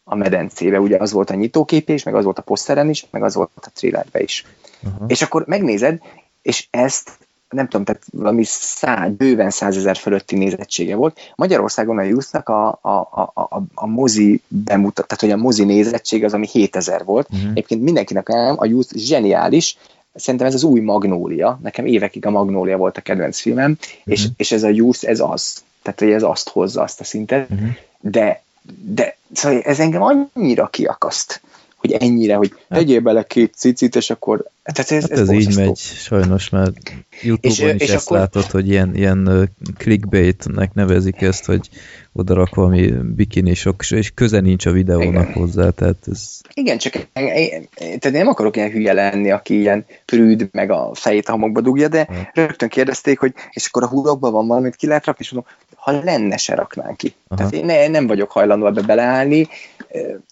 [0.04, 0.80] a medencébe.
[0.80, 3.50] Ugye az volt a nyitókép is, meg az volt a poszteren is, meg az volt
[3.54, 4.44] a thrillerbe is.
[4.84, 5.04] Aha.
[5.06, 6.00] És akkor megnézed,
[6.42, 11.18] és ezt nem tudom, tehát valami szá, bőven százezer fölötti nézettsége volt.
[11.36, 12.90] Magyarországon a Youth-nak a, a,
[13.34, 17.28] a, a, mozi bemutat, tehát hogy a mozi nézettség az, ami 7000 volt.
[17.30, 17.50] Mhm.
[17.50, 19.76] Egyébként mindenkinek nem, a Youth zseniális,
[20.14, 24.52] szerintem ez az új Magnólia, nekem évekig a Magnólia volt a kedvenc filmem, és, és
[24.52, 25.62] ez a Youth, ez az.
[25.82, 27.66] Tehát, hogy ez azt hozza, azt a szintet, Mhm.
[28.00, 28.42] de,
[28.84, 31.40] de szóval ez engem annyira kiakaszt,
[31.76, 35.56] hogy ennyire, hogy tegyél bele két cicit, és akkor, tehát ez, Hát ez, ez így
[35.56, 36.92] megy, sajnos, mert
[37.22, 41.68] Youtube-on És- is és ezt akkor- látod, hogy ilyen, ilyen clickbaitnek nevezik ezt, hogy
[42.16, 45.32] odarak valami bikinisok, és köze nincs a videónak Igen.
[45.32, 49.58] hozzá, tehát ez Igen, csak én, én, tehát én nem akarok ilyen hülye lenni, aki
[49.58, 52.30] ilyen prűd, meg a fejét a homokba dugja, de Ja.
[52.34, 56.02] rögtön kérdezték, hogy és akkor a hurokban van valamit ki lehet rakni, és mondom, ha
[56.04, 57.14] lenne, se raknánk ki.
[57.28, 57.36] Aha.
[57.36, 59.48] Tehát én ne, nem vagyok hajlandó ebbe beleállni.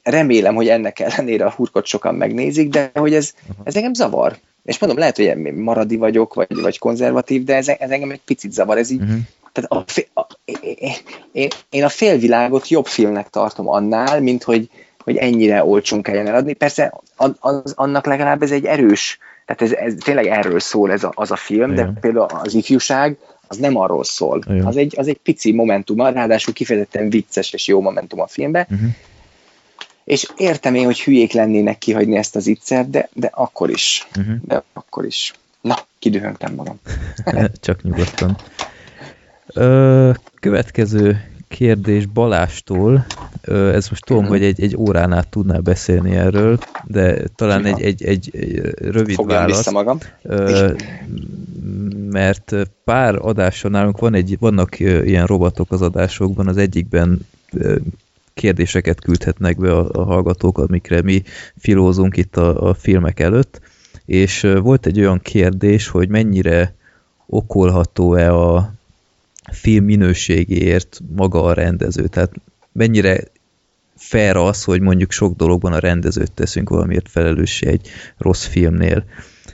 [0.03, 3.35] Remélem, hogy ennek ellenére a hurkot sokan megnézik, de hogy ez,
[3.65, 4.37] ez engem zavar.
[4.65, 8.53] És mondom, lehet, hogy maradi vagyok, vagy, vagy konzervatív, de ez, ez engem egy picit
[8.53, 8.79] zavar.
[8.79, 9.19] Ez így, uh-huh.
[9.55, 10.27] Tehát a, a,
[11.33, 16.53] én, én a félvilágot jobb filmnek tartom annál, mint hogy, hogy ennyire olcsón kelljen eladni.
[16.53, 21.13] Persze az, annak legalább ez egy erős, tehát ez, ez tényleg erről szól ez a,
[21.15, 21.93] az a film, Igen.
[21.93, 23.17] de például az ifjúság
[23.49, 24.43] az nem arról szól.
[24.49, 24.67] Igen.
[24.67, 28.89] Az egy, az egy pici momentum, ráadásul kifejezetten vicces és jó momentum a filmbe, Uh-huh.
[30.05, 34.09] és értem én, hogy hülyék lennének kihagyni ezt az ittszert, de, de akkor is.
[34.19, 34.35] Uh-huh.
[34.43, 35.33] De akkor is.
[35.61, 36.81] Na, kidühöntem magam.
[37.61, 38.37] Csak nyugodtan.
[39.55, 40.11] Ö,
[40.41, 43.07] következő kérdés Balástól.
[43.49, 44.33] Ez most tudom, Mhm.
[44.33, 49.15] hogy egy, egy órán át tudnál beszélni erről, de talán egy, egy, egy, egy rövid
[49.15, 49.57] Fogjam válasz.
[49.57, 49.99] vissza magam.
[52.11, 52.55] Mert
[52.85, 57.27] pár adáson nálunk van egy, vannak ilyen robotok az adásokban, az egyikben
[58.35, 61.23] kérdéseket küldhetnek be a, a hallgatók, amikre mi
[61.57, 63.61] filózunk itt a, a filmek előtt,
[64.05, 66.75] és volt egy olyan kérdés, hogy mennyire
[67.27, 68.73] okolható-e a
[69.53, 72.33] film minőségéért maga a rendező, tehát
[72.73, 73.21] mennyire
[73.97, 77.89] fair az, hogy mondjuk sok dologban a rendezőt teszünk valamiért felelőssé egy
[78.19, 79.05] rossz filmnél.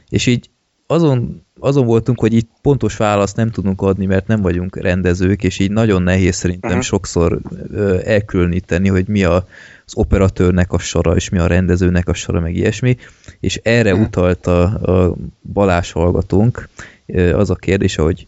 [0.09, 0.51] És így
[0.87, 5.59] azon, azon voltunk, hogy itt pontos választ nem tudunk adni, mert nem vagyunk rendezők, és
[5.59, 6.81] így nagyon nehéz szerintem Mhm.
[6.81, 7.41] sokszor
[7.73, 9.47] ö, elkülöníteni, hogy mi a,
[9.87, 12.97] az operatőrnek a sora, és mi a rendezőnek a sora, meg ilyesmi,
[13.41, 14.03] és erre Mhm.
[14.03, 14.63] utalt a,
[15.07, 15.17] a
[15.53, 16.69] Balázs hallgatónk,
[17.07, 18.27] ö, az a kérdése, hogy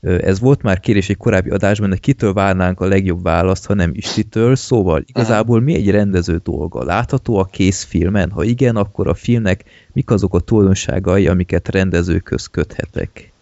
[0.00, 3.90] ez volt már kérés egy korábbi adásban, de kitől várnánk a legjobb választ, ha nem
[3.94, 6.84] Istitől, szóval igazából mi egy rendező dolga?
[6.84, 8.30] Látható a kész filmen?
[8.30, 13.32] Ha igen, akkor a filmnek mik azok a tulajdonságai, amiket rendezőköz köthetek?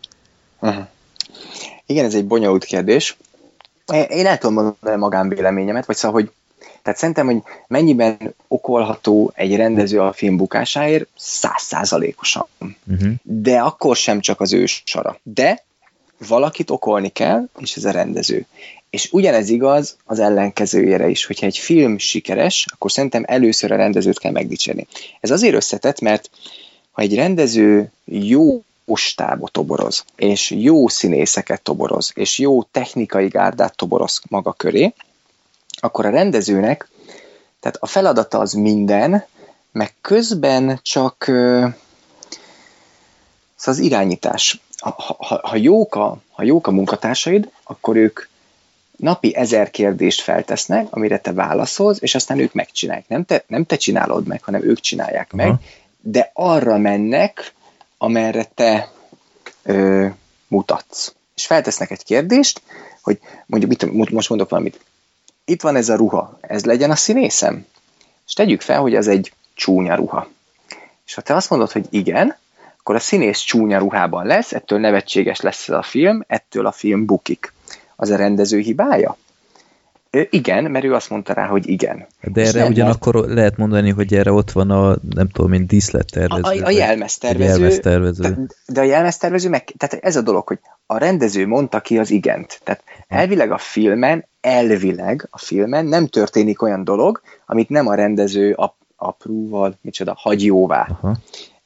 [0.58, 0.86] Uh-huh.
[1.86, 3.16] Igen, ez egy bonyolult kérdés.
[3.92, 6.30] Én- Én el tudom mondani a magánvéleményemet, vagy szóval, hogy
[6.82, 12.46] tehát szerintem, hogy mennyiben okolható egy rendező a film bukásáért, százszázalékosan.
[12.58, 13.12] Uh-huh.
[13.22, 15.18] De akkor sem csak az ő sara.
[15.22, 15.64] De
[16.26, 18.46] valakit okolni kell, és ez a rendező.
[18.90, 24.18] És ugyanez igaz az ellenkezőjére is, hogyha egy film sikeres, akkor szerintem először a rendezőt
[24.18, 24.86] kell megdicsérni.
[25.20, 26.30] Ez azért összetett, mert
[26.90, 28.62] ha egy rendező jó
[28.94, 34.92] stábot toboroz, és jó színészeket toboroz, és jó technikai gárdát toboroz maga köré,
[35.80, 36.88] akkor a rendezőnek,
[37.60, 39.26] tehát a feladata az minden,
[39.72, 41.74] meg közben csak szóval
[43.64, 44.60] az irányítás.
[44.80, 48.28] Ha, ha, ha, jók a, ha jók a munkatársaid, akkor ők
[48.96, 53.08] napi ezer kérdést feltesznek, amire te válaszolsz, és aztán ők megcsinálják.
[53.08, 55.60] Nem te, nem te csinálod meg, hanem ők csinálják meg, Aha.
[56.00, 57.52] de arra mennek,
[57.98, 58.90] amerre te
[59.62, 60.06] ö,
[60.48, 61.14] mutatsz.
[61.34, 62.62] És feltesznek egy kérdést,
[63.02, 64.80] hogy mondjuk, mit, most mondok valamit.
[65.44, 67.66] Itt van ez a ruha, ez legyen a színészem?
[68.26, 70.28] És tegyük fel, hogy az egy csúnya ruha.
[71.06, 72.36] És ha te azt mondod, hogy igen,
[72.88, 77.06] akkor a színész csúnya ruhában lesz, ettől nevetséges lesz ez a film, ettől a film
[77.06, 77.52] bukik.
[77.96, 79.16] Az a rendező hibája?
[80.30, 82.06] Igen, mert ő azt mondta rá, hogy igen.
[82.20, 86.60] De erre nem, ugyanakkor lehet mondani, hogy erre ott van a, nem tudom, mint díszlettervező.
[86.60, 88.22] A, a, a jelmeztervező, egy jelmeztervező.
[88.22, 92.10] de, de a jelmeztervező meg, tehát ez a dolog, hogy a rendező mondta ki az
[92.10, 92.60] igent.
[92.64, 98.52] Tehát elvileg a filmen, elvileg a filmen nem történik olyan dolog, amit nem a rendező
[98.52, 100.88] a, apróval, micsoda, hagy jóvá.
[101.00, 101.16] Aha.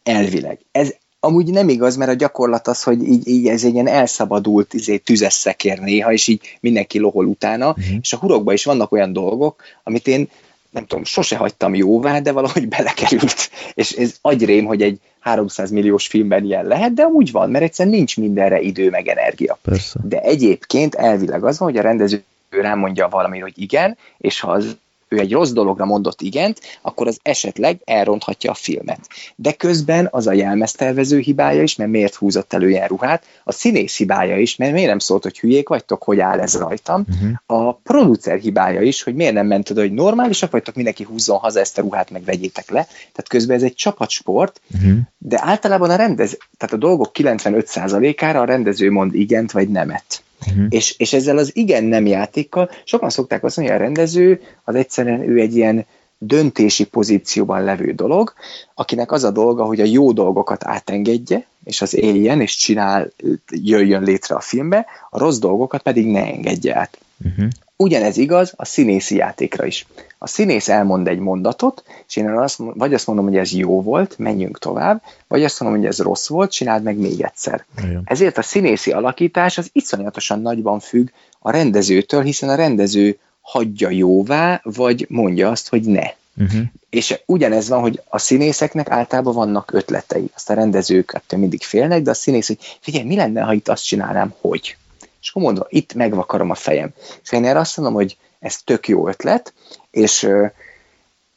[0.02, 0.58] Elvileg.
[0.72, 0.94] Ez
[1.24, 4.96] amúgy nem igaz, mert a gyakorlat az, hogy így, így ez egy ilyen elszabadult izé,
[4.96, 7.96] tüzes szekér néha, és így mindenki lohol utána, Mhm.
[8.00, 10.28] és a hurokban is vannak olyan dolgok, amit én
[10.70, 13.50] nem tudom, sose hagytam jóvá, de valahogy belekerült.
[13.74, 17.94] És ez agyrém, hogy egy 300 milliós filmben ilyen lehet, de úgy van, mert egyszerűen
[17.94, 19.58] nincs mindenre idő meg energia.
[19.62, 20.00] Persze.
[20.04, 24.50] De egyébként elvileg az van, hogy a rendező rám mondja valami, hogy igen, és ha
[24.50, 24.76] az
[25.12, 29.00] ő egy rossz dologra mondott igent, akkor az esetleg elronthatja a filmet.
[29.36, 33.96] De közben az a jelmeztervező hibája is, mert miért húzott elő ilyen ruhát, a színész
[33.96, 37.66] hibája is, mert miért nem szólt, hogy hülyék vagytok, hogy áll ez rajtam, Uh-huh.
[37.66, 41.60] a producer hibája is, hogy miért nem ment oda, hogy normálisak vagytok, mindenki húzzon haza
[41.60, 42.82] ezt a ruhát, meg vegyétek le.
[42.84, 44.98] Tehát közben ez egy csapatsport, Uh-huh.
[45.18, 50.22] de általában a rendez, tehát a dolgok 95%-ára a rendező mond igent vagy nemet.
[50.46, 50.66] Uh-huh.
[50.68, 55.28] És, és ezzel az igen-nem játékkal sokan szokták azt mondani, hogy a rendező az egyszerűen
[55.28, 55.86] ő egy ilyen
[56.18, 58.32] döntési pozícióban levő dolog,
[58.74, 63.12] akinek az a dolga, hogy a jó dolgokat átengedje, és az éljen, és csinál,
[63.50, 66.98] jöjjön létre a filmbe, a rossz dolgokat pedig ne engedje át.
[67.24, 67.48] Uh-huh.
[67.76, 69.86] Ugyanez igaz a színészi játékra is.
[70.18, 74.18] A színész elmond egy mondatot, és én azt, vagy azt mondom, hogy ez jó volt,
[74.18, 77.64] menjünk tovább, vagy azt mondom, hogy ez rossz volt, csináld meg még egyszer.
[77.78, 78.02] Igen.
[78.04, 84.60] Ezért a színészi alakítás az iszonyatosan nagyban függ a rendezőtől, hiszen a rendező hagyja jóvá,
[84.62, 86.10] vagy mondja azt, hogy ne.
[86.36, 86.60] Uh-huh.
[86.90, 90.30] És ugyanez van, hogy a színészeknek általában vannak ötletei.
[90.34, 93.68] Azt a rendezők ettől mindig félnek, de a színész, hogy figyelj, mi lenne, ha itt
[93.68, 94.76] azt csinálnám, hogy?
[95.22, 96.90] És akkor mondva, itt megvakarom a fejem.
[97.22, 99.54] És én erre azt mondom, hogy ez tök jó ötlet,
[99.90, 100.28] és,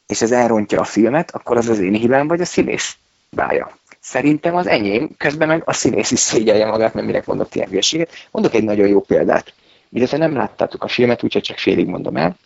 [0.06, 2.96] és ez elrontja a filmet, akkor az az én hibám, vagy a színész
[3.30, 3.78] hibája.
[4.00, 8.10] Szerintem az enyém, közben meg a színész is szégyelje magát, mert minek mondott ilyen hülyeséget.
[8.30, 9.52] Mondok egy nagyon jó példát.
[9.88, 12.36] Illetve nem láttátok a filmet, úgyhogy csak félig mondom el.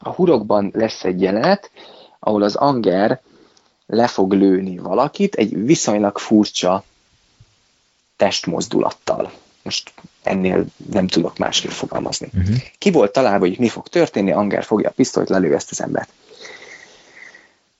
[0.00, 1.70] A hurokban lesz egy jelenet,
[2.18, 3.20] ahol az Anger
[3.86, 6.84] le fog lőni valakit egy viszonylag furcsa
[8.16, 9.32] testmozdulattal.
[9.64, 12.28] Most ennél nem tudok másképp fogalmazni.
[12.34, 12.56] Uh-huh.
[12.78, 16.08] Ki volt találva, hogy mi fog történni, Anger fogja a pisztolyt, lelő ezt az embert.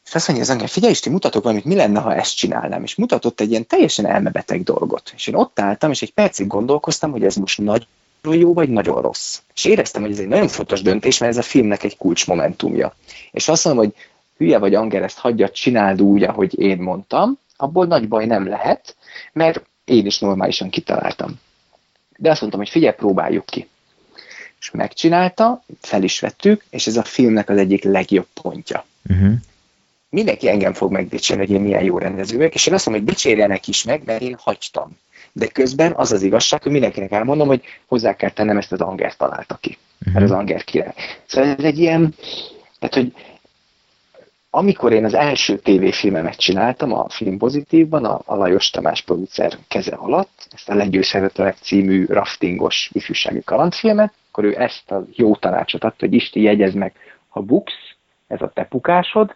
[0.05, 2.83] És azt mondja az Anger, figyelj, Isti, mutatok valamit, mi lenne, ha ezt csinálnám.
[2.83, 5.13] És mutatott egy ilyen teljesen elmebeteg dolgot.
[5.17, 7.87] És én ott álltam, és egy percig gondolkoztam, hogy ez most nagyon
[8.23, 9.41] jó, vagy nagyon rossz.
[9.55, 12.95] És éreztem, hogy ez egy nagyon fontos döntés, mert ez a filmnek egy kulcsmomentumja.
[13.31, 13.95] És azt mondom, hogy
[14.37, 18.97] hülye vagy Anger, ezt hagyjad, csináld úgy, ahogy én mondtam, abból nagy baj nem lehet,
[19.33, 21.41] mert én is normálisan kitaláltam.
[22.17, 23.69] De azt mondtam, hogy figyelj, próbáljuk ki.
[24.61, 28.85] És megcsinálta, fel is vettük, és ez a filmnek az egyik legjobb pontja.
[29.11, 29.33] Uh-huh.
[30.09, 33.15] Mindenki engem fog megdicsérni, hogy én milyen jó rendező vagyok, és én azt mondom, hogy
[33.15, 34.99] dicsérjenek is meg, mert én hagytam.
[35.33, 39.17] De közben az az igazság, hogy mindenkinek elmondom, hogy hozzá kell tennem ezt az Anger
[39.17, 39.79] találta ki.
[40.13, 40.95] Mert az Anger király.
[41.27, 42.15] Szóval ez egy ilyen,
[42.79, 43.13] tehát hogy
[44.57, 49.95] amikor én az első tévéfilmemet csináltam a Film Pozitívban, a, a Lajos Tamás producer keze
[49.95, 55.97] alatt, ezt a Legyőzhetetlenek című raftingos ifjúsági kalandfilmet, akkor ő ezt a jó tanácsot adta,
[56.05, 56.93] hogy Isti, jegyezd meg,
[57.29, 59.35] ha buksz, ez a te pukásod,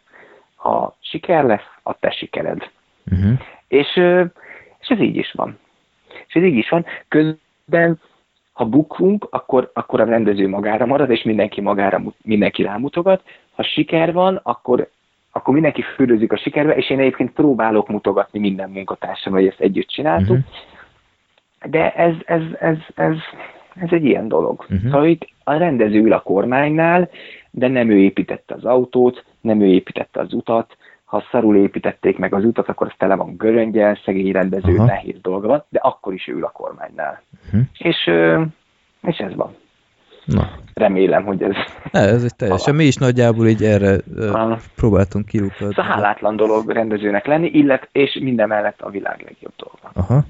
[0.55, 2.71] ha siker lesz, a te sikered.
[3.11, 3.39] Uh-huh.
[3.69, 3.97] És,
[4.79, 5.59] és ez így is van.
[6.27, 6.85] És ez így is van.
[7.09, 8.01] Közben,
[8.53, 13.23] ha bukunk, akkor, akkor a rendező magára marad, és mindenki magára, mindenki rámutogat.
[13.55, 14.89] Ha siker van, akkor,
[15.33, 19.89] akkor mindenki fürözik a sikerbe, és én egyébként próbálok mutogatni minden munkatársam, hogy ezt együtt
[19.89, 20.37] csináltuk.
[20.37, 21.71] Mhm.
[21.71, 23.17] De ez, ez, ez, ez,
[23.75, 24.65] ez egy ilyen dolog.
[24.69, 24.87] Mhm.
[24.87, 27.11] Szóval itt a rendező ül a kormánynál,
[27.51, 32.35] de nem ő építette az autót, nem ő építette az utat, ha szarul építették meg
[32.35, 34.85] az utat, akkor az tele van göröngyel, szegény rendező, Aha.
[34.85, 37.23] nehéz dolga van, de akkor is ő ül a kormánynál.
[37.53, 37.61] Mhm.
[37.79, 38.11] És,
[39.03, 39.55] és ez van.
[40.29, 41.55] Na, Remélem, hogy ez
[41.93, 44.59] ne, ez egy teljesen, mi is nagyjából így erre Aha.
[44.75, 45.75] próbáltunk kilukadni.
[45.75, 49.91] szóval hálátlan dolog rendezőnek lenni, illet, és minden mellett a világ legjobb dolga.
[49.93, 50.25] Aha.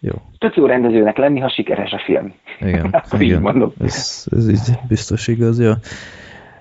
[0.00, 2.34] Jó, Tök jó rendezőnek lenni, ha sikeres a film.
[2.60, 2.94] igen.
[3.14, 3.40] Így igen.
[3.40, 3.72] mondom.
[3.80, 5.76] Ez, ez így biztos igaz, ja.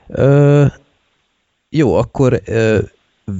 [0.08, 0.66] Ö,
[1.70, 2.78] jó, akkor ö,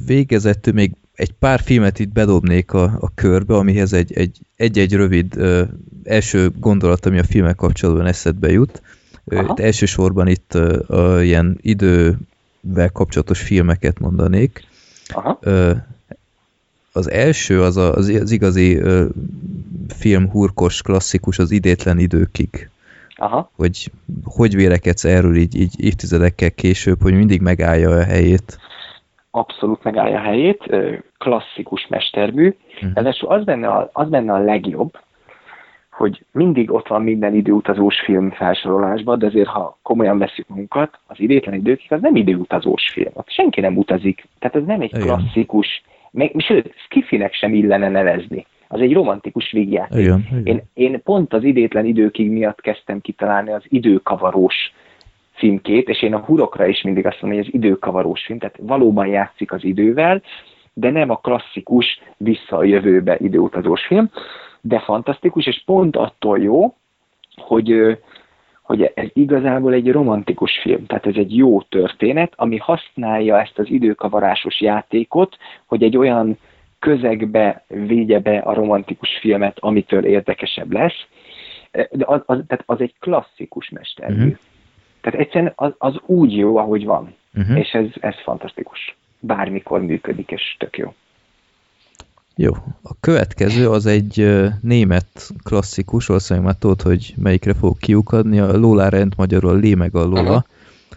[0.06, 5.36] végezetül még egy pár filmet itt bedobnék a, a körbe, amihez egy, egy, egy-egy rövid
[5.36, 5.62] ö,
[6.04, 8.82] első gondolat, ami a filmek kapcsolatban eszedbe jut.
[9.26, 9.42] Aha.
[9.42, 14.66] itt elsősorban itt a, ilyen idővel kapcsolatos filmeket mondanék.
[15.08, 15.38] Aha.
[16.92, 19.06] Az első az a, az, az igazi ö,
[19.88, 22.68] film hurkos klasszikus, az idétlen időkig
[23.16, 23.50] Aha.
[23.56, 23.90] hogy
[24.24, 28.58] hogy vélekedsz erről így, így évtizedekkel később, hogy mindig megállja a helyét.
[29.30, 30.76] abszolút megállja a helyét,
[31.18, 32.56] klasszikus mestermű.
[32.80, 32.90] Mhm.
[32.94, 34.98] Ráadásul az benne, a, az benne a legjobb,
[35.96, 41.20] hogy mindig ott van minden időutazós film felsorolásban, de azért, ha komolyan veszük magunkat, az
[41.20, 43.10] idétlen időkig az nem időutazós film.
[43.12, 44.28] Ott senki nem utazik.
[44.38, 45.06] Tehát ez nem egy Igen.
[45.06, 48.46] klasszikus, meg, sőt, skifinek sem illene nevezni.
[48.68, 49.98] Az egy romantikus vígjáték.
[49.98, 50.44] Igen, igen.
[50.44, 54.72] Én, én pont az idétlen időkig miatt kezdtem kitalálni az időkavarós
[55.38, 59.06] címkét, és én a hurokra is mindig azt mondom, hogy ez időkavarós film, tehát valóban
[59.06, 60.22] játszik az idővel,
[60.72, 64.10] de nem a klasszikus vissza a jövőbe időutazós film,
[64.66, 66.74] de fantasztikus, és pont attól jó,
[67.36, 67.98] hogy,
[68.62, 73.70] hogy ez igazából egy romantikus film, tehát ez egy jó történet, ami használja ezt az
[73.70, 75.36] időkavarásos játékot,
[75.66, 76.38] hogy egy olyan
[76.78, 81.06] közegbe védje be a romantikus filmet, amitől érdekesebb lesz.
[81.72, 84.14] De az, az, tehát az egy klasszikus mestermű.
[84.14, 84.24] Mhm.
[84.24, 84.38] Uh-huh.
[85.00, 87.14] Tehát egyszerűen az, az úgy jó, ahogy van.
[87.30, 87.40] Mhm.
[87.42, 87.58] Uh-huh.
[87.58, 88.96] És ez, ez fantasztikus.
[89.20, 90.94] Bármikor működik, és tök jó.
[92.36, 92.52] Jó.
[92.82, 95.06] A következő az egy német
[95.42, 99.94] klasszikus, valószínűleg már tudod, hogy melyikre fog kiukadni, a Lola rend magyarul a Lé meg
[99.94, 100.44] a Lola, Aha.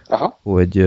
[0.07, 0.39] Aha.
[0.43, 0.85] hogy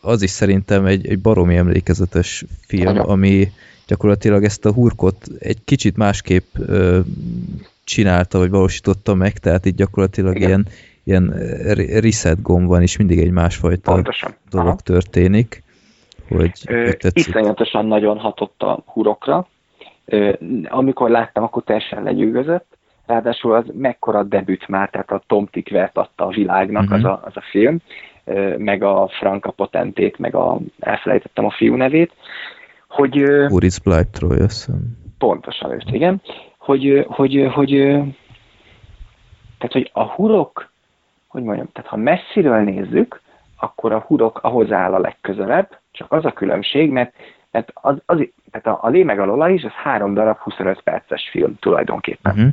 [0.00, 3.04] az is szerintem egy, egy baromi emlékezetes film, Nagyon.
[3.08, 3.52] ami
[3.86, 6.98] gyakorlatilag ezt a hurkot egy kicsit másképp ö,
[7.84, 10.48] csinálta, vagy valósította meg, tehát itt gyakorlatilag Igen.
[10.48, 10.66] ilyen,
[11.04, 11.28] ilyen
[11.74, 14.34] re- reset gomb van, és mindig egy másfajta Pontosan.
[14.50, 14.76] dolog Aha.
[14.76, 15.62] történik.
[16.28, 19.46] Hogy, Ö, iszonyatosan nagyon hatott a hurokra.
[20.68, 22.76] Amikor láttam, akkor teljesen legyőgözött.
[23.06, 26.92] Ráadásul az mekkora debüt már, tehát a Tom Tickvert adta a világnak Mhm.
[26.94, 27.78] az, a, az a film,
[28.56, 32.12] meg a Franka Potentét, meg a, elfelejtettem a fiú nevét,
[32.88, 33.12] hogy
[33.84, 34.80] Bleibtreu, azt hiszem.
[35.18, 36.20] pontosan őt, igen,
[36.58, 37.70] hogy, hogy, hogy,
[39.58, 40.70] tehát, hogy a hurok,
[41.26, 43.20] hogy mondjam, tehát ha messziről nézzük,
[43.56, 47.14] akkor a hurok ahhoz áll a legközelebb, csak az a különbség, mert,
[47.54, 50.80] mert az, az, tehát a, a Lé meg a Lola is, az három darab 25
[50.80, 52.32] perces film tulajdonképpen.
[52.32, 52.52] Uh-huh.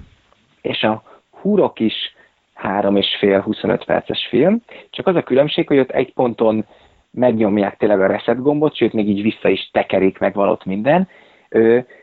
[0.62, 1.96] És a hurok is
[2.54, 6.66] három és fél 25 perces film, csak az a különbség, hogy ott egy ponton
[7.12, 11.08] megnyomják tényleg a reset gombot, sőt, még így vissza is tekerik meg valott minden.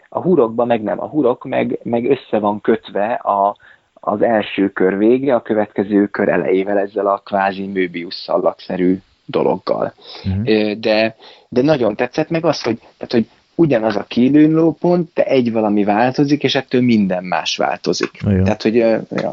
[0.08, 1.00] A hurokban meg nem.
[1.00, 3.56] A hurok meg, meg össze van kötve a,
[3.94, 9.92] az első kör vége, a következő kör elejével ezzel a kvázi Möbius szallagszerű dologgal.
[10.24, 10.46] Mhm.
[10.46, 11.16] Ö, De,
[11.48, 15.84] de nagyon tetszett meg az, hogy, tehát, hogy ugyanaz a kiinduló pont, de egy valami
[15.84, 18.10] változik, és ettől minden más változik.
[18.20, 18.44] Igen.
[18.44, 18.84] Tehát, hogy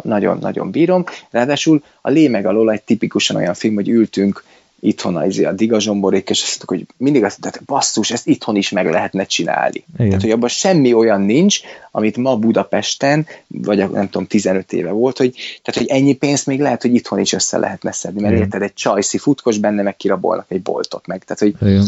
[0.02, 1.04] nagyon-nagyon bírom.
[1.30, 4.44] Ráadásul a Lé meg a Lola egy tipikusan olyan film, hogy ültünk
[4.80, 8.56] itthon a, a Diga Zsomborék, és azt mondtuk, hogy mindig azt mondták, basszus, ezt itthon
[8.56, 9.84] is meg lehetne csinálni.
[9.94, 10.08] Igen.
[10.08, 11.60] Tehát, hogy abban semmi olyan nincs,
[11.92, 16.60] amit ma Budapesten, vagy nem tudom, 15 éve volt, hogy, tehát, hogy ennyi pénzt még
[16.60, 18.46] lehet, hogy itthon is össze lehetne szedni, mert Igen.
[18.46, 21.24] érted, egy csajszi futkos benne meg kirabolnak egy boltot meg.
[21.24, 21.88] Tehát, hogy, Igen.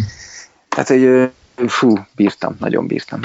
[0.70, 1.30] tehát, hogy
[1.70, 3.20] fú, bírtam, nagyon bírtam.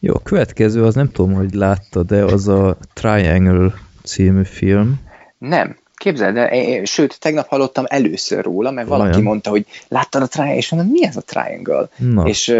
[0.00, 5.00] Jó, a következő, az nem tudom, hogy látta, de az a Triangle című film.
[5.38, 5.76] Nem.
[5.98, 9.24] Képzeld el, én- sőt, tegnap hallottam először róla, mert valaki Vajon?
[9.24, 11.88] mondta, hogy láttad a Triangle, és mondom, mi ez a Triangle?
[11.96, 12.54] Na, És,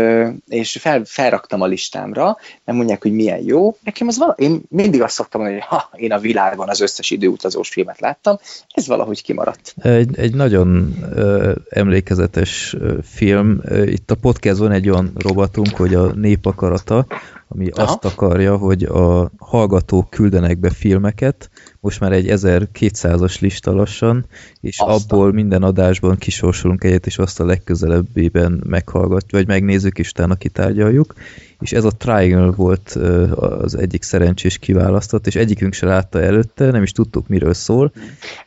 [0.48, 3.76] és fel, felraktam a listámra, nem mondják, hogy milyen jó.
[3.84, 7.10] Nekem az vala, én mindig azt szoktam mondani, hogy ha, én a világon az összes
[7.10, 9.74] időutazós filmet láttam, ez valahogy kimaradt.
[9.82, 13.60] egy, egy nagyon ö, emlékezetes film.
[13.84, 17.06] Itt a podcastban egy olyan robotunk, hogy a népakarata,
[17.48, 17.82] ami Aha.
[17.82, 24.26] azt akarja, hogy a hallgatók küldenek be filmeket, most már egy 1200-as lista lassan,
[24.60, 24.96] és Aztán.
[24.96, 31.14] abból minden adásban kisorsolunk egyet, és azt a legközelebbiben meghallgatjuk, vagy megnézzük, és utána kitárgyaljuk.
[31.60, 32.88] És ez a Triangle volt
[33.36, 37.92] az egyik szerencsés kiválasztott, és egyikünk se látta előtte, nem is tudtuk, miről szól.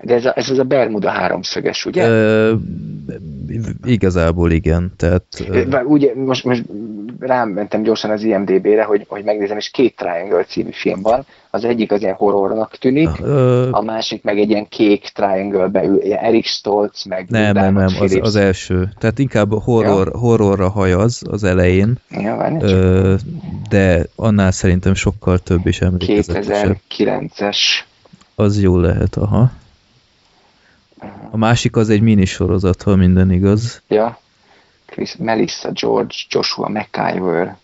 [0.02, 2.34] De ez, a, ez az a Bermuda háromszöges, ugye?
[3.84, 5.24] Igazából igen, tehát
[5.70, 6.64] Bár Ugye, most, most
[7.20, 11.26] rám mentem gyorsan az IMDB-re, hogy, hogy megnézem, és két Triangle című film van.
[11.54, 16.14] Az egyik az ilyen horrornak tűnik, ö, a másik meg egy ilyen kék Triangle-be ül,
[16.14, 18.90] Eric Stoltz, meg nem, nem, nem, az, az első.
[19.00, 23.16] Tehát inkább horror, horrorra hajaz az elején, Ja, várj, ö,
[23.70, 26.78] de annál szerintem sokkal több és emlékezetesebb.
[26.98, 27.58] 2009-es.
[28.36, 29.52] Az jó lehet, aha.
[31.32, 33.82] A másik az egy minisorozat, ha minden igaz.
[33.88, 34.20] Ja.
[34.86, 37.58] Chris, Melissa George, Joshua McIver,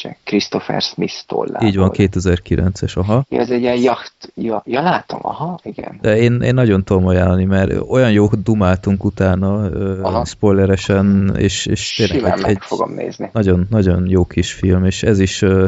[0.00, 1.68] csak Christopher Smith tollából.
[1.68, 3.24] Így van, 2009-es, aha.
[3.28, 5.98] Ez egy ilyen jacht, ja, ja, látom, aha, igen.
[6.00, 9.64] De én, én nagyon tudom ajánlani, mert olyan jó dumáltunk utána,
[10.02, 10.24] Aha.
[10.24, 13.30] spoileresen, és, és tényleg Simán egy, meg egy fogom nézni.
[13.32, 15.66] nagyon, nagyon jó kis film, és ez is ö,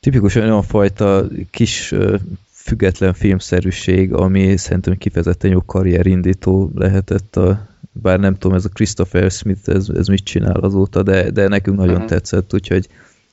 [0.00, 2.16] tipikusan olyan fajta kis ö,
[2.52, 7.72] független filmszerűség, ami szerintem kifejezetten jó karrierindító lehetett, a,
[8.02, 11.76] bár nem tudom, ez a Christopher Smith, ez, ez mit csinál azóta, de, de nekünk
[11.76, 12.06] nagyon Mhm.
[12.06, 12.88] tetszett, úgyhogy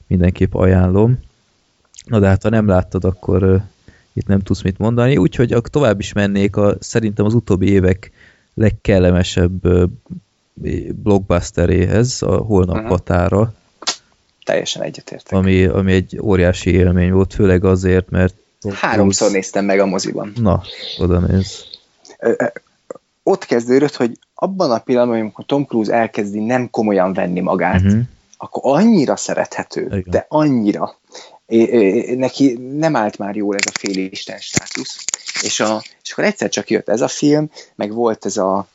[0.07, 1.19] mindenképp ajánlom.
[2.05, 3.55] Na de hát, ha nem láttad, akkor ö,
[4.13, 8.11] itt nem tudsz mit mondani, úgyhogy tovább is mennék a szerintem az utóbbi évek
[8.53, 9.85] legkellemesebb ö,
[11.03, 12.87] blockbusteréhez, a Holnap Aha.
[12.87, 13.53] határa,
[14.45, 15.37] Teljesen egyetértek.
[15.37, 18.33] ami, ami egy óriási élmény volt, főleg azért, mert
[18.71, 20.31] Háromszor néztem meg a moziban.
[20.35, 20.61] Na,
[20.99, 21.65] oda néz.
[23.23, 28.01] Ott kezdődött, hogy abban a pillanatban, amikor Tom Cruise elkezdi nem komolyan venni magát, Uh-huh.
[28.37, 30.03] akkor annyira szerethető, Igen.
[30.05, 30.95] de annyira.
[31.45, 35.05] É, é, neki nem állt már jól ez a félisten státusz.
[35.41, 38.67] És, a, és akkor egyszer csak jött ez a film, meg volt ez a,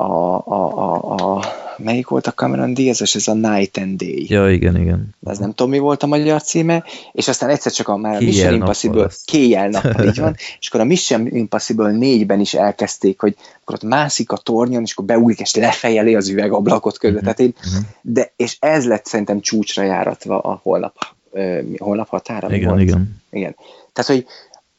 [0.00, 1.44] a, a, a, a
[1.78, 4.26] melyik volt a Cameron Diaz-es, ez a Night and Day.
[4.28, 5.14] Ja, igen, igen.
[5.26, 8.20] Ez nem tudom, mi volt a magyar címe, és aztán egyszer csak a már a
[8.24, 13.36] Mission Impossible, kéjjel nappal, így van, és akkor a Mission Impossible 4-ben is elkezdték, hogy
[13.62, 17.14] akkor ott mászik a tornyon, és akkor beugrik, és lefejeli az üvegablakot között.
[17.16, 17.24] Mhm.
[17.24, 17.82] Tehát én, Mhm.
[18.00, 20.94] de, és ez lett szerintem csúcsra járatva a holnap,
[21.32, 22.54] ö, holnap határa.
[22.54, 22.80] Igen, volt?
[22.80, 23.22] igen.
[23.30, 23.54] igen.
[23.92, 24.26] Tehát, hogy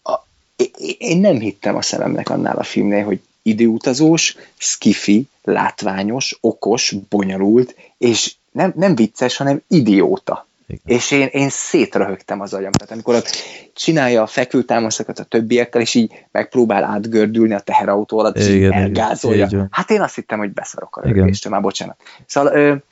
[0.03, 0.19] a,
[0.55, 7.75] én- én nem hittem a szememnek annál a filmnél, hogy időutazós, skifi, látványos, okos, bonyolult,
[7.97, 10.47] és nem, nem vicces, hanem idióta.
[10.67, 10.97] Igen.
[10.97, 12.71] És én, én szétröhögtem az agyam.
[12.71, 13.29] Tehát amikor ott
[13.73, 18.73] csinálja a fekvőtámaszokat a többiekkel, és így megpróbál átgördülni a teherautó alatt, és Igen, igen.
[18.73, 19.47] elgázolja.
[19.51, 19.67] Van.
[19.71, 21.15] Hát én azt hittem, hogy beszarok a Igen.
[21.15, 22.01] rögéstől, már bocsánat.
[22.25, 22.83] Szóval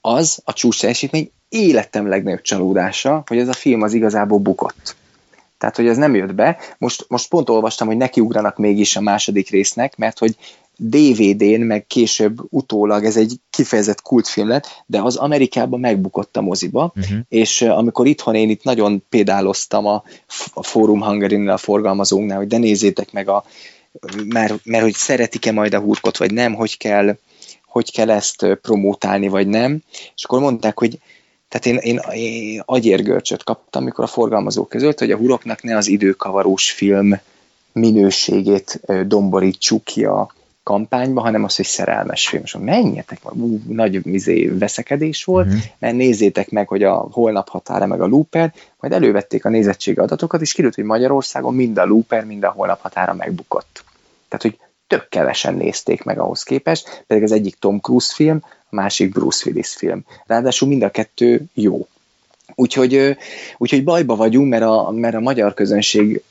[0.00, 4.96] az a csúcs teljesítmény életem legnagyobb csalódása, hogy ez a film az igazából bukott.
[5.64, 6.58] Tehát, hogy ez nem jött be.
[6.78, 10.36] Most, most pont olvastam, hogy nekiugranak mégis a második résznek, mert hogy
[10.76, 16.92] DVD-n, meg később utólag ez egy kifejezett kultfilm lett, de az Amerikában megbukott a moziba,
[16.96, 17.18] Uh-huh.
[17.28, 20.02] és amikor itthon én itt nagyon pédáloztam a,
[20.54, 23.44] a Forum hungary a forgalmazónknál, hogy de nézzétek meg a,
[24.24, 27.16] mert, mert hogy szeretik-e majd a hurkot, vagy nem, hogy kell,
[27.66, 29.82] hogy kell ezt promótálni, vagy nem,
[30.14, 30.98] és akkor mondták, hogy
[31.54, 35.88] tehát én, én, én agyérgörcsöt kaptam, amikor a forgalmazók között, hogy a huroknak ne az
[35.88, 37.18] időkavarós film
[37.72, 42.42] minőségét domborítsuk ki a kampányba, hanem az, hogy szerelmes film.
[42.44, 45.56] És menjetek, ú, nagy mizé veszekedés volt, Mhm.
[45.78, 50.40] mert nézzétek meg, hogy a holnap határa meg a looper, majd elővették a nézettségi adatokat,
[50.40, 53.84] és kiderült, hogy Magyarországon mind a looper, mind a holnap határa megbukott.
[54.28, 58.74] Tehát, hogy tök kevesen nézték meg ahhoz képest, pedig az egyik Tom Cruise film, a
[58.74, 60.04] másik Bruce Willis film.
[60.26, 61.86] Ráadásul mind a kettő jó.
[62.54, 63.16] Úgyhogy,
[63.56, 66.22] úgyhogy bajba vagyunk, mert a, mert a magyar közönség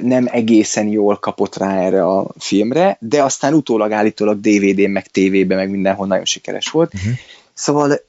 [0.00, 5.56] nem egészen jól kapott rá erre a filmre, de aztán utólag állítólag DVD-n, meg tévében,
[5.56, 6.94] meg mindenhol nagyon sikeres volt.
[6.94, 7.12] Uh-huh.
[7.54, 8.00] Szóval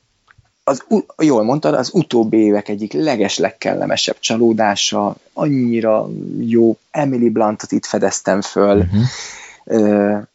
[0.63, 0.83] az,
[1.17, 6.09] jól mondtad, az utóbbi évek egyik leges legkellemesebb csalódása, annyira
[6.39, 9.01] jó, Emily Blunt-ot itt fedeztem föl, Uh-huh.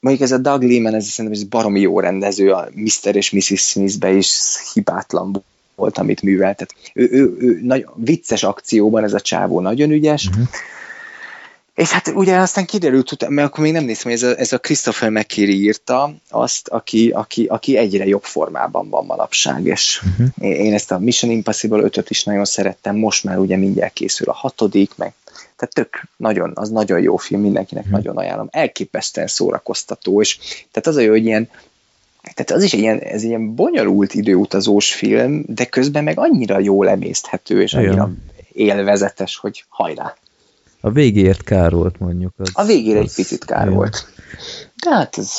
[0.00, 3.16] Mondjuk ez a Doug Liman, ez szerintem ez baromi jó rendező, a Mr.
[3.16, 3.60] és Mrs.
[3.60, 4.38] Smith-be is
[4.74, 6.56] hibátlan volt, amit művelt.
[6.56, 10.40] Tehát ő, ő, ő nagy, vicces akcióban ez a csávó nagyon ügyes, Mhm.
[11.74, 14.58] és hát ugye aztán kiderült, mert akkor még nem néztem, hogy ez a, ez a
[14.58, 20.02] Christopher McKiri írta azt, aki, aki, aki egyre jobb formában van manapság, és
[20.40, 24.28] én, én ezt a Mission Impossible 5-öt is nagyon szerettem, most már ugye mindjárt készül
[24.28, 25.12] a hatodik, meg
[25.58, 27.92] tehát tök nagyon, az nagyon jó film, mindenkinek Mhm.
[27.92, 28.48] nagyon ajánlom.
[28.50, 30.38] Elképesztően szórakoztató, és
[30.70, 31.48] tehát az a jó, hogy ilyen
[32.34, 36.58] tehát az is egy ilyen, ez egy ilyen bonyolult időutazós film, de közben meg annyira
[36.58, 37.84] jól emészthető, és Igen.
[37.86, 38.10] annyira
[38.52, 40.14] élvezetes, hogy hajrá.
[40.80, 42.32] A végéért kár volt mondjuk.
[42.36, 43.74] Az, A végére egy az- picit kár igen.
[43.74, 44.06] volt.
[44.84, 45.32] De hát ez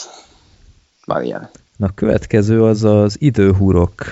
[1.06, 1.49] van ilyen.
[1.77, 4.06] Na, a következő az az időhurok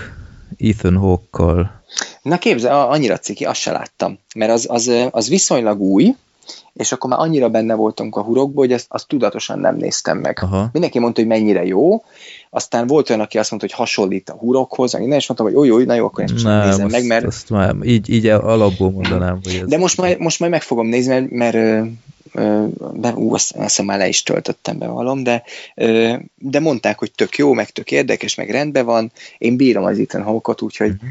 [0.57, 1.76] Ethan Hawke-kal.
[2.21, 4.19] Na képzel, annyira ciki, azt se láttam.
[4.35, 6.15] Mert az, az, az viszonylag új,
[6.73, 10.39] és akkor már annyira benne voltunk a hurokból, hogy ezt, azt tudatosan nem néztem meg.
[10.41, 10.69] Aha.
[10.71, 12.03] Mindenki mondta, hogy mennyire jó,
[12.49, 15.55] aztán volt olyan, aki azt mondta, hogy hasonlít a hurokhoz, meg innen, és mondtam, hogy
[15.55, 18.09] oly, oly, na jó, akkor ezt most nem nézem azt, meg, mert azt már így,
[18.09, 19.67] így alapból mondanám, hogy ez...
[19.67, 21.89] De most majd, most majd meg fogom nézni, mert, mert
[22.93, 25.43] be, ú, azt, azt már le is töltöttem be valom, de,
[26.35, 29.11] de mondták, hogy tök jó, meg tök érdekes, meg rendben van.
[29.37, 31.05] Én bírom az Ethan Hawke-ot, úgyhogy Mhm.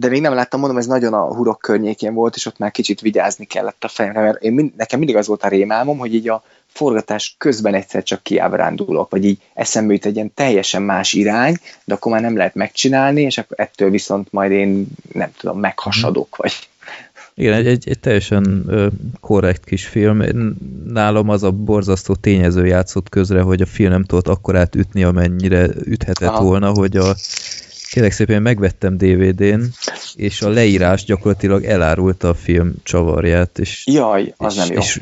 [0.00, 3.00] De még nem láttam, mondom, ez nagyon a hurok környékén volt, és ott már kicsit
[3.00, 6.28] vigyázni kellett a fejemre, mert én mind, nekem mindig az volt a rémálmom, hogy így
[6.28, 11.56] a forgatás közben egyszer csak kiábrándulok, vagy így eszembe jut egy ilyen teljesen más irány,
[11.84, 16.36] de akkor már nem lehet megcsinálni, és akkor ettől viszont majd én nem tudom, meghasadok,
[16.36, 16.52] vagy
[17.34, 18.86] Igen, egy, egy, egy teljesen ö,
[19.20, 20.22] korrekt kis film.
[20.84, 25.68] Nálam az a borzasztó tényező játszott közre, hogy a film nem tudott akkorát ütni, amennyire
[25.84, 26.44] üthetett Aha.
[26.44, 27.14] volna, hogy a
[27.90, 29.62] kérlek szépen megvettem DVD-n,
[30.14, 34.78] és a leírás gyakorlatilag elárulta a film csavarját, és, jaj, az és, nem jó.
[34.78, 35.00] és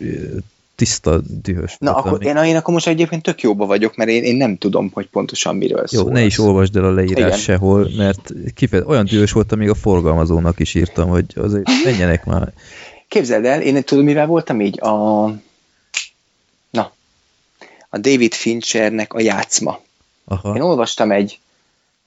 [0.74, 4.36] tiszta dühös Na, akkor én, én akkor most egyébként tök jóba vagyok, mert én, én
[4.36, 6.12] nem tudom, hogy pontosan miről Jó, szól.
[6.12, 7.38] ne is olvasd el a leírás Igen.
[7.38, 12.52] sehol, mert kifeje, olyan dühös voltam, még a forgalmazónak is írtam, hogy azért menjenek már.
[13.08, 14.80] Képzeld el, én tudom, mivel voltam így?
[14.80, 15.26] A,
[16.70, 16.92] na,
[17.88, 19.80] a David Finchernek a játszma.
[20.24, 20.54] Aha.
[20.54, 21.38] Én olvastam egy,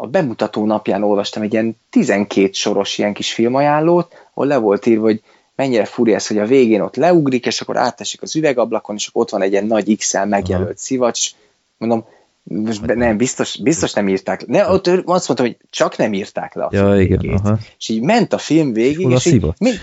[0.02, 5.04] a bemutató napján olvastam egy ilyen 12 soros ilyen kis filmajánlót, ahol le volt írva,
[5.04, 5.22] hogy
[5.56, 9.30] mennyire furi ez, hogy a végén ott leugrik, és akkor átesik az üvegablakon, és ott
[9.30, 10.78] van egy ilyen nagy XL megjelölt Aha.
[10.78, 11.30] szivacs.
[11.78, 12.06] Mondom,
[12.44, 14.58] most nem, biztos, biztos nem írták le.
[14.58, 17.58] Ne, ott azt mondta, hogy csak nem írták le a Ja, igen, aha.
[17.78, 19.80] És így ment a film végig, Hol és így, mind,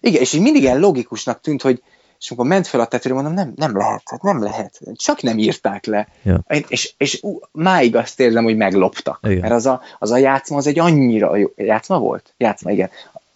[0.00, 1.82] igen, és így mindig ilyen logikusnak tűnt, hogy
[2.22, 5.38] és amikor ment fel a tetőre, mondom, nem, nem lehet, hát nem lehet, csak nem
[5.38, 6.08] írták le.
[6.22, 6.44] Ja.
[6.48, 9.18] Én- És, és ú, máig azt érzem, hogy megloptak.
[9.22, 9.38] Igen.
[9.40, 12.34] Mert az a, az a játszma, az egy annyira jó, játszma volt?
[12.36, 12.90] Játszma, igen.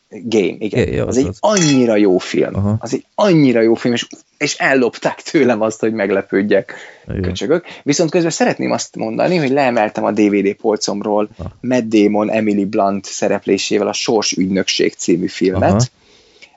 [0.09, 0.89] Game, igen.
[0.89, 1.37] Ja, ja, az az egy az.
[1.41, 2.55] annyira jó film.
[2.55, 2.77] Aha.
[2.79, 4.07] Az egy annyira jó film, és,
[4.39, 6.75] és ellopták tőlem azt, hogy meglepődjek
[7.09, 7.23] Igen.
[7.23, 7.65] köcsögök.
[7.83, 11.47] Viszont közben szeretném azt mondani, hogy leemeltem a DVD polcomról Ah.
[11.61, 15.91] Matt Damon, Emily Blunt szereplésével a Sors ügynökség című filmet.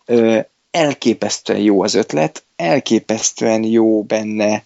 [0.07, 0.45] Aha.
[0.71, 4.63] Elképesztően jó az ötlet, elképesztően jó benne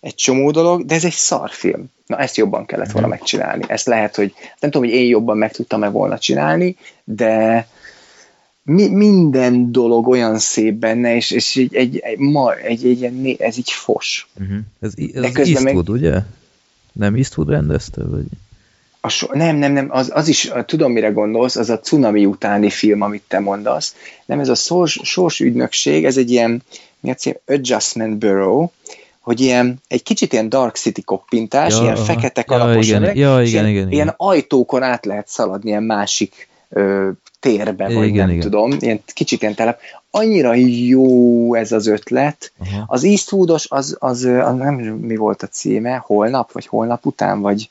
[0.00, 1.84] egy csomó dolog, de ez egy szarfilm.
[2.06, 3.16] Na, ezt jobban kellett volna Mhm.
[3.16, 3.64] megcsinálni.
[3.68, 7.66] Ezt lehet, hogy nem tudom, hogy én jobban meg tudtam -e volna csinálni, de
[8.62, 13.40] mi, minden dolog olyan szép benne, és, és egy, egy, egy, ma, egy, egy, né-
[13.40, 14.28] ez így fos.
[14.40, 14.58] Uh-huh.
[14.80, 16.18] Ez, ez De közben meg- Eastwood, ugye?
[16.92, 18.04] Nem Eastwood rendezte?
[18.04, 18.24] Vagy?
[19.06, 22.70] A so, nem, nem, nem, az, az is, tudom mire gondolsz, az a cunami utáni
[22.70, 23.96] film, amit te mondasz.
[24.24, 26.62] Nem, ez a sors, sors ügynökség, ez egy ilyen,
[27.00, 27.34] mi a cím?
[27.46, 28.68] Adjustment Bureau,
[29.20, 33.16] hogy ilyen, egy kicsit ilyen Dark City koppintás, Ja, ilyen fekete Ja, kalapos igen, öreg,
[33.16, 34.14] ja, és igen, ilyen, igen, ilyen igen.
[34.16, 37.08] ajtókon át lehet szaladni ilyen másik ö,
[37.40, 38.40] térbe, vagy Igen, nem igen.
[38.40, 39.80] tudom, ilyen kicsit ilyen telep.
[40.10, 42.84] Annyira jó ez az ötlet, Aha.
[42.86, 47.40] az Eastwoodos, az, az, ö, az nem mi volt a címe, holnap, vagy holnap után,
[47.40, 47.70] vagy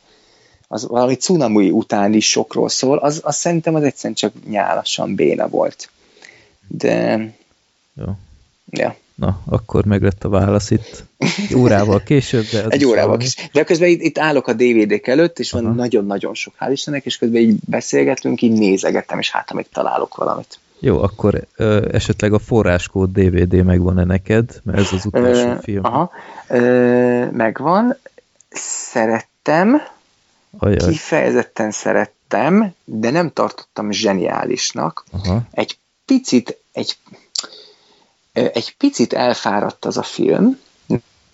[0.67, 5.89] az valami cunami utáni sokról szól, az, az szerintem az egyszerűen csak nyálasan béna volt.
[6.67, 7.17] De,
[7.93, 8.05] Jó.
[8.69, 11.03] ja, Na, akkor meglett a válasz itt.
[11.17, 13.49] Egy órával később, de egy órával kis.
[13.51, 17.17] De közben itt, itt állok a DVD-k előtt, és van nagyon-nagyon sok, hál' Istennek, és
[17.17, 20.59] közben így beszélgetünk, így nézegettem, és hát, még találok valamit.
[20.79, 24.61] Jó, akkor ö, esetleg a forráskód DVD megvan-e neked?
[24.63, 25.83] Mert ez az utolsó Ö, film.
[25.83, 26.11] Aha,
[26.47, 27.97] ö, megvan,
[28.49, 29.81] szerettem,
[30.57, 35.05] Ajaj, kifejezetten szerettem, de nem tartottam zseniálisnak.
[35.11, 35.41] aha.
[35.51, 36.97] Egy picit, egy,
[38.33, 40.59] egy picit elfáradt az a film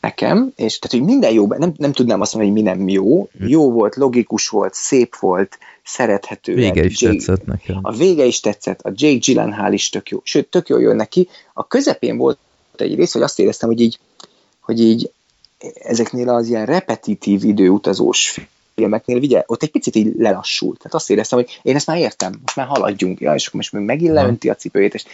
[0.02, 3.30] nekem, és tehát, hogy minden jó, nem, nem tudnám azt mondani, hogy mi nem jó.
[3.40, 6.54] Jó volt, logikus volt, szép volt, szerethető.
[6.54, 7.80] Vége is Jake- tetszett nekem.
[7.82, 11.28] A vége is tetszett, a Jake Gyllenhaal is tök jó, sőt, tök jó jön neki.
[11.54, 12.38] A közepén volt
[12.78, 14.00] egy rész, hogy azt éreztem, hogy így,
[14.60, 15.12] hogy így
[15.74, 18.40] ezeknél az ilyen repetitív időutazós
[18.82, 20.78] filmeknél, ugye, ott egy picit így lelassult.
[20.78, 23.72] Tehát azt éreztem, hogy én ezt már értem, most már haladjunk, ja, és akkor most
[23.72, 25.06] még megint leönti a cipőjét, és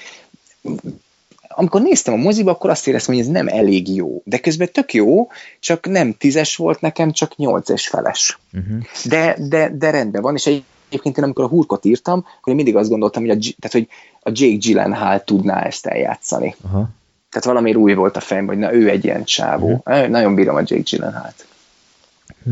[1.48, 4.22] amikor néztem a moziba, akkor azt éreztem, hogy ez nem elég jó.
[4.24, 5.28] De közben tök jó,
[5.60, 8.40] csak nem tízes volt nekem, csak nyolcas feles.
[8.54, 8.84] Uh-huh.
[9.06, 12.76] De, de, de rendben van, és egyébként én amikor a hurkot írtam, akkor én mindig
[12.76, 13.88] azt gondoltam, hogy a, G- tehát, hogy
[14.20, 16.56] a Jake Gyllenhaal tudná ezt eljátszani.
[16.64, 16.90] Aha.
[17.30, 19.84] Tehát valami új volt a fejemben, hogy na ő egy ilyen csávó.
[19.92, 20.12] Mm.
[20.12, 21.46] Nagyon bírom a Jake Gyllenhaalt.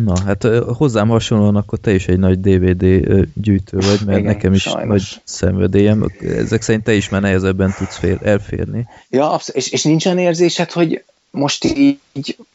[0.04, 0.44] Na, hát
[0.78, 2.84] hozzám hasonlóan akkor te is egy nagy DVD
[3.34, 4.88] gyűjtő vagy, mert Igen, nekem is sajnos.
[4.88, 6.06] nagy szenvedélyem.
[6.20, 8.88] Ezek szerint te is már nehezebben tudsz fél, elférni.
[9.10, 12.00] Ja, absz- és, és nincs olyan érzésed, hogy most így,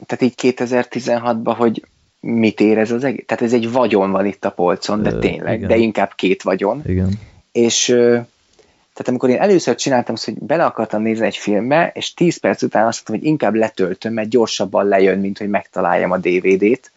[0.06, 1.84] tehát így 2016-ban, hogy
[2.20, 3.24] mit ér ez az egész?
[3.26, 5.68] Tehát ez egy vagyon van itt a polcon, de tényleg, igen.
[5.68, 6.82] de inkább két vagyon.
[6.86, 7.18] Igen.
[7.52, 7.84] És
[8.92, 12.62] tehát amikor én először csináltam azt, hogy bele akartam nézni egy filmbe, és 10 perc
[12.62, 16.90] után azt mondtam, hogy inkább letöltöm, mert gyorsabban lejön, mint hogy megtaláljam a DVD-t,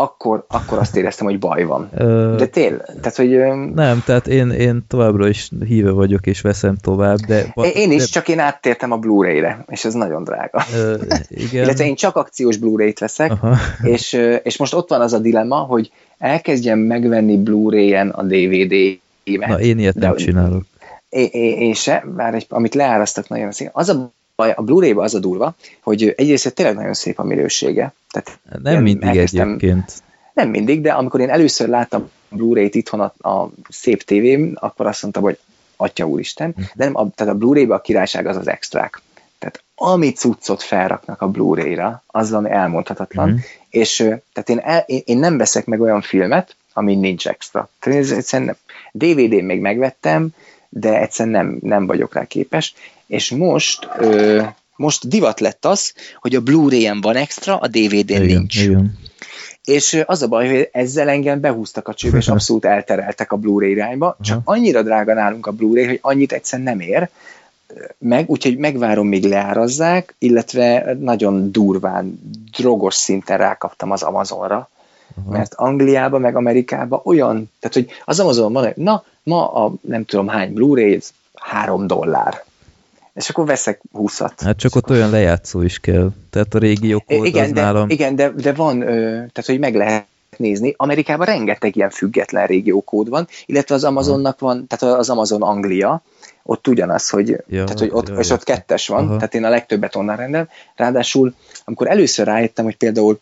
[0.00, 1.88] akkor, akkor azt éreztem, hogy baj van.
[1.94, 3.28] Ö, De tényleg, tehát, hogy
[3.74, 7.52] nem, tehát én, én továbbra is híve vagyok, és veszem tovább, de...
[7.74, 10.62] én is, de, csak én áttértem a Blu-ray-re, és ez nagyon drága.
[10.74, 10.94] Ö,
[11.28, 11.62] igen.
[11.62, 13.56] Illetve én csak akciós Blu-ray-t veszek, Aha.
[13.82, 14.12] és,
[14.42, 19.48] és most ott van az a dilemma, hogy elkezdjem megvenni Blu-ray-en a DVD-imet.
[19.48, 20.62] Na, én ilyet de- nem csinálok.
[21.08, 23.70] Én, én, én se, bár egy, amit leárasztak nagyon szép.
[23.72, 27.92] Az a a Blu-ray-ba az a durva, hogy egyrészt tényleg nagyon szép a minősége.
[28.10, 29.92] Tehát Nem mindig egyébként.
[30.34, 35.02] Nem mindig, de amikor én először láttam Blu-ray-t itthon a, a szép tévém, akkor azt
[35.02, 35.38] mondtam, hogy
[35.76, 39.00] atya úristen, de nem, a, tehát a Blu-ray-ba a királyság az az extrák.
[39.38, 43.38] Tehát amit cuccot felraknak a Blu-ray-ra, az valami elmondhatatlan, Mhm.
[43.70, 43.96] és
[44.32, 47.68] tehát én, el, én, én nem veszek meg olyan filmet, ami nincs extra.
[47.80, 48.56] Tehát ez egyszerűen nem.
[48.92, 50.28] DVD-n még megvettem,
[50.68, 52.74] de egyszerűen nem, nem vagyok rá képes,
[53.08, 54.42] és most ö,
[54.76, 58.60] most divat lett az, hogy a Blu-ray-en van extra, a DVD-n Igen, nincs.
[58.60, 58.98] igen.
[59.64, 63.70] És az a baj, hogy ezzel engem behúztak a csőbe, és abszolút eltereltek a Blu-ray
[63.70, 67.08] irányba, csak annyira drága nálunk a Blu-ray, hogy annyit egyszerűen nem ér.
[67.98, 72.20] meg, úgyhogy megvárom, még leárazzák, illetve nagyon durván,
[72.56, 74.68] drogos szinten rákaptam az Amazonra,
[75.16, 75.30] Aha.
[75.30, 80.04] mert Angliába, meg Amerikába olyan, tehát hogy az Amazon van, hogy na, ma a nem
[80.04, 81.00] tudom hány Blu-ray,
[81.34, 82.46] három dollár.
[83.18, 84.40] És akkor veszek húszat.
[84.40, 86.10] Hát csak ott olyan lejátszó is kell.
[86.30, 87.90] Tehát a régiókód igen, az de, nálam...
[87.90, 90.06] Igen, de, de van, tehát hogy meg lehet
[90.36, 90.74] nézni.
[90.76, 96.02] Amerikában rengeteg ilyen független régiókód van, illetve az Amazonnak van, tehát az Amazon Anglia,
[96.42, 99.16] ott ugyanaz, hogy, ja, tehát, hogy ott, ja, és ott kettes van, Aha.
[99.16, 100.48] tehát én a legtöbbet onnan rendem.
[100.76, 103.20] Ráadásul, amikor először rájöttem, hogy például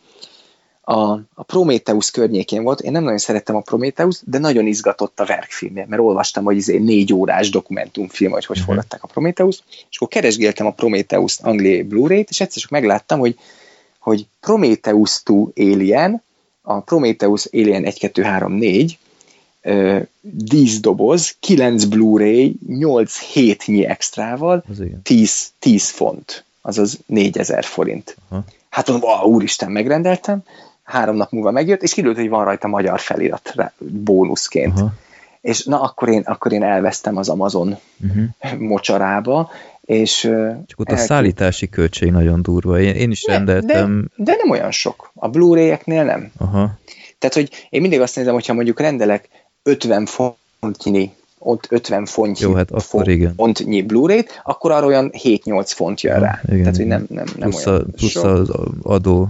[0.89, 5.25] a, a Prometheus környékén volt, én nem nagyon szerettem a Prometheus, de nagyon izgatott a
[5.25, 8.75] verkfilmje, mert olvastam, hogy izé négy órás dokumentumfilm, hogy hogy uh-huh.
[8.75, 13.39] forgatták a Prometheus, és akkor keresgéltem a Prometheus angliai Blu-ray-t, és egyszer csak megláttam, hogy,
[13.99, 16.23] hogy Prometheus 2 Alien,
[16.63, 18.99] a Prometheus Alien 1, 2, 3, 4,
[19.63, 24.65] uh, díszdoboz, 9 Blu-ray, 8 hétnyi extrával,
[25.03, 28.17] 10, 10 font, azaz 4000 forint.
[28.29, 28.45] Aha.
[28.69, 30.43] Hát mondom, úristen, megrendeltem,
[30.87, 34.79] három nap múlva megjött, és kiderült, hogy van rajta magyar felirat bónuszként.
[34.79, 34.93] Aha.
[35.41, 38.61] És na, akkor én, akkor én elvesztem az Amazon uh-huh.
[38.71, 39.51] mocsarába,
[39.81, 40.21] és...
[40.67, 41.05] Csak ott elkül...
[41.05, 42.81] a szállítási költség nagyon durva.
[42.81, 44.11] Én, én is ne, rendeltem...
[44.17, 45.11] De, de nem olyan sok.
[45.15, 46.33] A Blu-ray-eknél nem.
[46.39, 46.79] Aha.
[47.19, 49.29] Tehát, hogy én mindig azt nézem, hogyha mondjuk rendelek
[49.63, 53.35] 50 fontnyi ott 50 fontnyi, Jó, hát akkor igen.
[53.37, 56.41] fontnyi Blu-ray-t, akkor arra olyan 7-8 font jön rá.
[56.45, 58.25] Igen, Tehát, hogy nem, nem, nem plusz olyan a, plusz sok.
[58.25, 58.51] az
[58.83, 59.29] adó.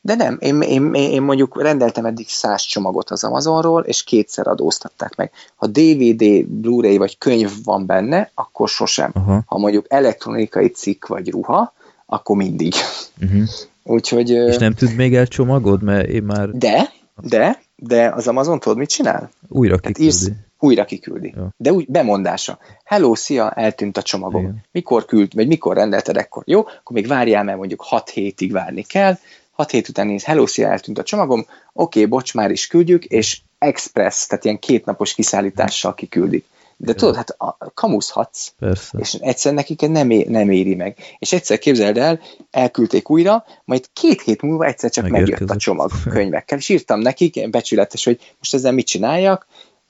[0.00, 5.16] De nem, én, én, én mondjuk rendeltem eddig 100 csomagot az Amazonról, és kétszer adóztatták
[5.16, 5.30] meg.
[5.54, 9.10] Ha DVD, Blu-ray vagy könyv van benne, akkor sosem.
[9.14, 9.42] Aha.
[9.46, 11.72] Ha mondjuk elektronikai cikk vagy ruha,
[12.06, 12.74] akkor mindig.
[13.22, 13.42] Uh-huh.
[13.96, 14.30] Úgyhogy...
[14.30, 16.50] És nem tud még el csomagod, mert én már...
[16.50, 19.30] De, de, de az Amazon tudod, mit csinál?
[19.48, 20.02] Újra kiküldi.
[20.02, 20.30] Hát írsz,
[20.66, 21.32] újra kiküldi.
[21.36, 21.54] Ja.
[21.56, 22.58] De úgy bemondása.
[22.84, 24.42] Hello, szia, eltűnt a csomagom.
[24.42, 24.64] Igen.
[24.72, 26.42] Mikor küld, vagy mikor rendelted ekkor?
[26.46, 29.18] Jó, akkor még várjál, mert mondjuk 6 hétig várni kell.
[29.50, 31.40] 6 hét után néz, hello, szia, eltűnt a csomagom.
[31.40, 36.44] Oké, okay, bocs, már is küldjük, és express, tehát ilyen kétnapos kiszállítással kiküldik.
[36.78, 38.98] De tudod, hát a, kamuszhatsz, Persze.
[38.98, 40.96] és egyszer nekik nem, é, nem éri meg.
[41.18, 42.20] És egyszer képzeld el,
[42.50, 47.50] elküldték újra, majd két hét múlva egyszer csak megjött a csomag könyvekkel, és írtam nekik,
[47.50, 49.46] becsületes, hogy most ezzel mit csináljak,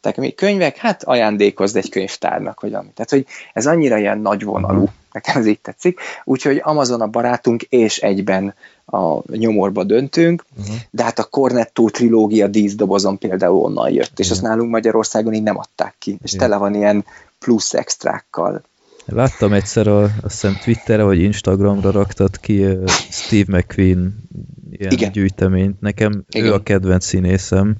[0.07, 2.89] tehát még könyvek, hát ajándékozd egy könyvtárnak, vagy ami.
[2.95, 4.95] Tehát, hogy ez annyira ilyen nagyvonalú, uh-huh.
[5.13, 6.01] nekem ez így tetszik.
[6.25, 8.55] Úgyhogy Amazon a barátunk, és egyben
[8.85, 10.77] a nyomorba döntünk, uh-huh.
[10.91, 15.59] de hát a Cornetto trilógia díszdobozon például onnan jött, és azt nálunk Magyarországon így nem
[15.59, 17.05] adták ki, és tele van ilyen
[17.39, 18.63] plusz extrákkal.
[19.05, 22.67] Láttam egyszer, a, azt hiszem Twitterre vagy Instagramra raktad ki
[23.11, 24.29] Steve McQueen
[24.71, 25.13] ilyen Igen.
[25.13, 25.81] gyűjteményt.
[25.81, 26.47] Nekem Igen.
[26.47, 27.77] ő a kedvenc színészem,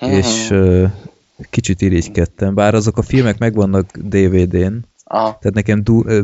[0.00, 0.18] uh-huh.
[0.18, 0.54] és
[1.50, 5.38] kicsit irigykedtem, bár azok a filmek megvannak DVD-n, Aha.
[5.40, 5.82] tehát nekem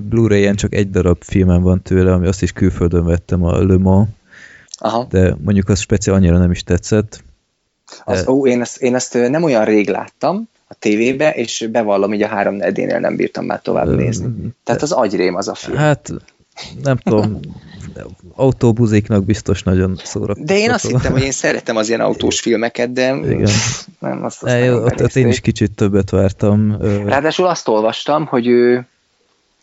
[0.08, 4.08] Blu-ray-en csak egy darab filmem van tőle, ami azt is külföldön vettem, a Le Mans,
[4.78, 5.06] Aha.
[5.10, 7.22] de mondjuk az speciál annyira nem is tetszett.
[8.04, 8.30] Az, de...
[8.30, 12.26] ó, én, ezt, én ezt nem olyan rég láttam a tévébe, és bevallom, hogy a
[12.26, 14.54] három nedénél nem bírtam már tovább nézni.
[14.64, 15.76] Tehát az agyrém az a film.
[15.76, 16.12] Hát
[16.82, 17.40] nem tudom,
[18.34, 20.54] autóbuziknak biztos nagyon szórakoztató.
[20.54, 23.50] De én azt hittem, hogy én szeretem az ilyen autós filmeket, de Igen.
[23.98, 26.76] nem, azt, azt nem ott, ott én is kicsit többet vártam.
[27.04, 28.86] Ráadásul azt olvastam, hogy ő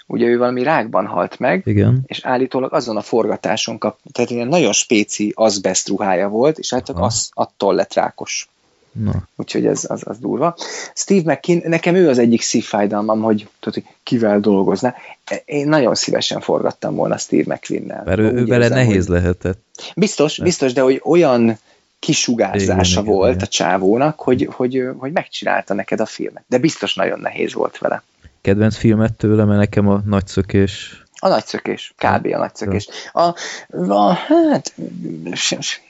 [0.07, 2.03] ugye ő valami rákban halt meg, Igen.
[2.05, 6.89] és állítólag azon a forgatáson kap, tehát ilyen nagyon spéci azbest ruhája volt, és hát
[6.89, 8.49] az, attól lett rákos.
[8.99, 9.27] Na.
[9.35, 10.55] Úgyhogy ez az, az durva.
[10.93, 14.93] Steve McKean, nekem ő az egyik szívfájdalmam, hogy, tudod, hogy kivel dolgozna.
[15.45, 18.03] Én nagyon szívesen forgattam volna Steve McQueen-nel.
[18.05, 19.15] Mert ő, ő vele nehéz hogy...
[19.15, 19.61] lehetett.
[19.95, 20.49] Biztos, Mert...
[20.49, 21.57] biztos, de hogy olyan
[21.99, 23.43] kisugárzása igen, volt igen.
[23.43, 26.43] a csávónak, hogy, hogy, hogy megcsinálta neked a filmet.
[26.47, 28.03] De biztos nagyon nehéz volt vele.
[28.41, 32.25] Kedvenc filmet tőle, mert nekem a nagyszökés a nagyszökés, kb.
[32.33, 32.87] a nagyszökés.
[33.13, 33.35] A,
[33.87, 34.73] a, hát,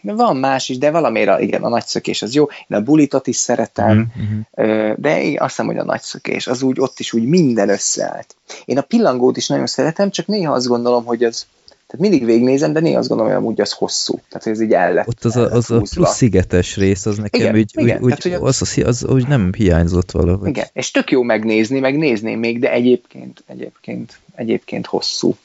[0.02, 2.44] van más is, de valamire igen, a nagyszökés az jó.
[2.68, 4.92] Én a bulitot is szeretem, mm-hmm.
[4.96, 8.36] de én azt hiszem, hogy a nagyszökés, az úgy, ott is úgy minden összeállt.
[8.66, 11.46] Én a pillangót is nagyon szeretem, csak néha azt gondolom, hogy az,
[11.88, 14.20] tehát mindig végnézem, de néha azt gondolom, hogy amúgy az hosszú.
[14.30, 17.42] Tehát ez így el lett Ott az, a, az a plusz szigetes rész, az nekem
[17.42, 20.48] igen, úgy, igen, úgy, tehát, úgy az, az, az, úgy nem hiányzott valahogy.
[20.48, 25.36] Igen, és tök jó megnézni, megnézném még, de egyébként, egyébként, egyébként hosszú.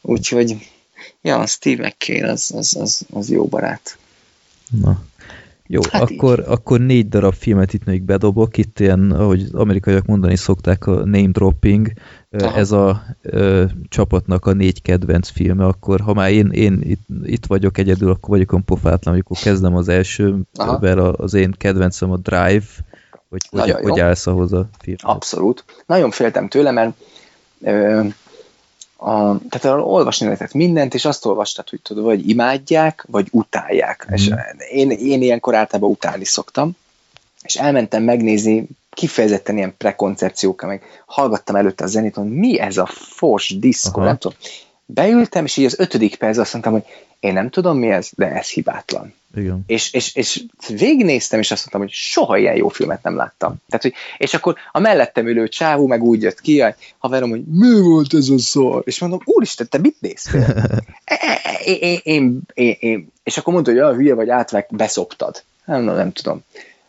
[0.00, 0.56] Úgyhogy,
[1.22, 3.98] ja, Steve McCain az, az, az, az jó barát.
[4.70, 5.02] Na.
[5.66, 10.36] Jó, hát akkor, akkor négy darab filmet itt még bedobok, itt ilyen, ahogy amerikaiak mondani
[10.36, 11.92] szokták, a name dropping,
[12.30, 12.56] Aha.
[12.56, 17.46] ez a ö, csapatnak a négy kedvenc filme, akkor ha már én, én itt, itt
[17.46, 20.36] vagyok egyedül, akkor vagyok a pofátlan, amikor kezdem az első,
[20.80, 22.64] mert az én kedvencem a Drive,
[23.28, 25.10] hogy hogy, hogy állsz ahhoz a filmhez.
[25.10, 25.64] Abszolút.
[25.86, 26.92] Nagyon féltem tőle, mert
[27.60, 28.04] ö,
[29.04, 34.06] a, tehát olvasni lehetett mindent, és azt olvastad, hogy tudod, vagy imádják, vagy utálják.
[34.10, 34.14] Mm.
[34.14, 34.30] És
[34.70, 36.76] én, én ilyenkor általában utálni szoktam,
[37.42, 42.86] és elmentem megnézni kifejezetten ilyen prekoncepciókkal, meg hallgattam előtte a zenét, hogy mi ez a
[42.86, 44.08] fos diszkó, Aha.
[44.08, 44.36] nem tudom.
[44.86, 46.84] Beültem, és így az ötödik perc azt mondtam, hogy
[47.20, 49.14] én nem tudom mi ez, de ez hibátlan.
[49.36, 49.62] Igen.
[49.66, 53.54] És, és, és végignéztem, és azt mondtam, hogy soha ilyen jó filmet nem láttam.
[53.68, 57.42] Tehát, hogy, és akkor a mellettem ülő csávú meg úgy jött ki, a haverom, hogy
[57.44, 58.82] mi volt ez a szar?
[58.84, 60.46] És mondom, úristen, te mit néztél?
[61.04, 64.68] E, e, e, én, én, én, én, és akkor mondta, hogy a hülye vagy átvek,
[64.70, 65.42] beszoptad.
[65.64, 66.44] Nem, nem, nem tudom.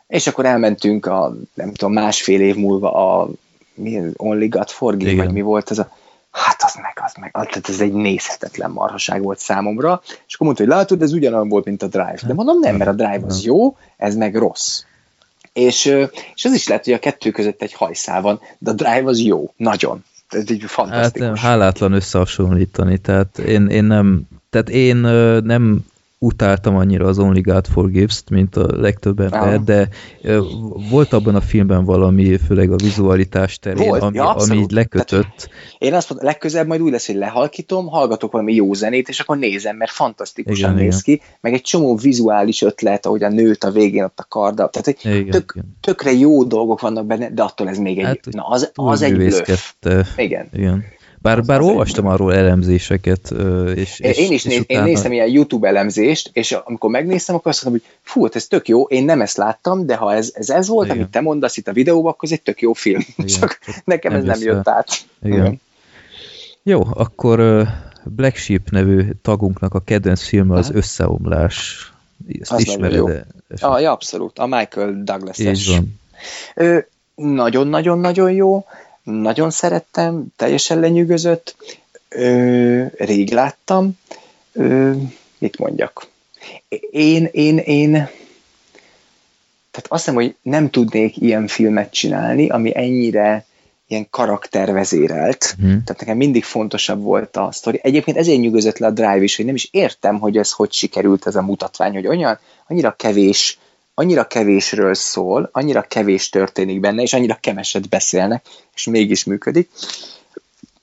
[0.08, 3.30] És akkor elmentünk a, nem tudom, másfél év múlva a
[3.74, 5.98] mi, Only God Forgive, vagy mi volt ez a
[6.34, 10.64] hát az meg, az meg, tehát ez egy nézhetetlen marhaság volt számomra, és akkor mondta,
[10.64, 12.20] hogy látod, ez ugyanolyan volt, mint a Drive.
[12.28, 14.84] De mondom, nem, mert a Drive az jó, ez meg rossz.
[15.54, 15.86] És,
[16.36, 19.20] és az is lehet, hogy a kettő között egy hajszál van, de a Drive az
[19.20, 20.04] jó, nagyon.
[20.30, 21.28] Ez egy fantasztikus.
[21.28, 24.96] Hát hálátlan összehasonlítani, tehát én, én nem, tehát én
[25.44, 25.86] nem
[26.24, 29.64] utáltam annyira az Only God Forgives-t, mint a legtöbb ember, ah.
[29.64, 29.90] de
[30.90, 35.22] volt abban a filmben valami, főleg a vizualitás terén, volt, ami, ja, ami így lekötött.
[35.22, 39.20] Tehát, én azt mondom, legközelebb majd úgy lesz, hogy lehalkítom, hallgatok valami jó zenét, és
[39.20, 41.18] akkor nézem, mert fantasztikusan igen, néz igen.
[41.18, 44.86] ki, meg egy csomó vizuális ötlet, ahogy a nőt a végén ott a karda, tehát
[44.86, 45.78] hogy igen, tök, igen.
[45.82, 49.16] tökre jó dolgok vannak benne, de attól ez még egy, hát, na az, az egy
[49.16, 49.74] blöff.
[50.18, 50.48] Igen.
[50.54, 50.84] igen.
[51.24, 53.34] Bár, bár olvastam arról elemzéseket,
[53.76, 54.80] és, és Én is és néz, utána...
[54.80, 58.48] én néztem ilyen YouTube elemzést, és amikor megnéztem, akkor azt mondtam, hogy fú, hát ez
[58.48, 60.98] tök jó, én nem ezt láttam, de ha ez ez, ez volt, Igen.
[60.98, 63.00] amit te mondasz itt a videóban, akkor ez egy tök jó film.
[63.16, 63.40] Igen.
[63.40, 64.88] Csak nekem nem ez nem jött át.
[65.24, 65.38] Igen.
[65.38, 65.62] Igen.
[66.64, 67.68] Jó, akkor
[68.04, 71.92] Black Sheep nevű tagunknak a kedvenc filme az Összeomlás.
[72.40, 73.26] Ezt az ismered
[73.60, 74.40] Ah, ja, abszolút.
[74.40, 75.82] A Michael Douglas-es.
[77.16, 78.66] Nagyon-nagyon-nagyon jó
[79.04, 81.56] nagyon szerettem, teljesen lenyűgözött,
[82.10, 84.00] ö, rég láttam,
[84.52, 84.92] ö,
[85.38, 86.08] mit mondjak.
[86.92, 87.92] Én, én, én,
[89.72, 93.46] tehát azt hiszem, hogy nem tudnék ilyen filmet csinálni, ami ennyire
[93.88, 95.56] ilyen karaktervezérelt.
[95.60, 95.84] Hmm.
[95.84, 97.80] Tehát nekem mindig fontosabb volt a sztori.
[97.84, 101.28] Egyébként ezért nyűgözött le a Drive is, hogy nem is értem, hogy ez hogy sikerült
[101.28, 103.60] ez a mutatvány, hogy olyan, annyira kevés
[103.94, 109.70] annyira kevésről szól, annyira kevés történik benne, és annyira keveset beszélnek, és mégis működik.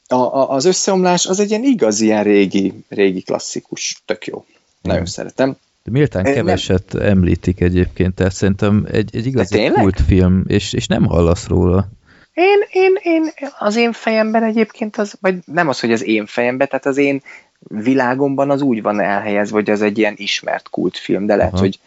[0.06, 4.44] A, a, az összeomlás az egy ilyen igaz, ilyen régi, régi klasszikus, tök jó.
[4.82, 5.04] Nagyon mm.
[5.04, 5.56] szeretem.
[5.84, 7.02] De méltán keveset nem...
[7.02, 11.88] említik egyébként, tehát szerintem egy, egy igazi kultfilm, és, és nem hallasz róla.
[12.34, 16.68] Én, én, én, az én fejemben egyébként az, vagy nem az, hogy az én fejemben,
[16.68, 17.22] tehát az én
[17.68, 21.62] világomban az úgy van elhelyezve, hogy az egy ilyen ismert kultfilm, de lehet, Aha.
[21.62, 21.78] hogy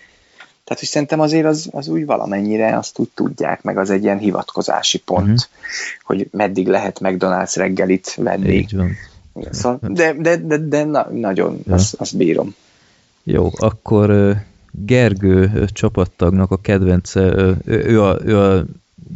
[0.63, 4.17] tehát, hogy szerintem azért az, az úgy valamennyire azt úgy tudják, meg az egy ilyen
[4.17, 5.37] hivatkozási pont, uh-huh.
[6.03, 8.53] hogy meddig lehet McDonald's reggelit venni.
[8.53, 8.91] Így van.
[9.51, 11.73] Szóval, de, de, de, de na, nagyon, ja.
[11.73, 12.55] azt, azt bírom.
[13.23, 14.35] Jó, akkor
[14.71, 18.65] Gergő csapattagnak a kedvence, ő, ő, a, ő a,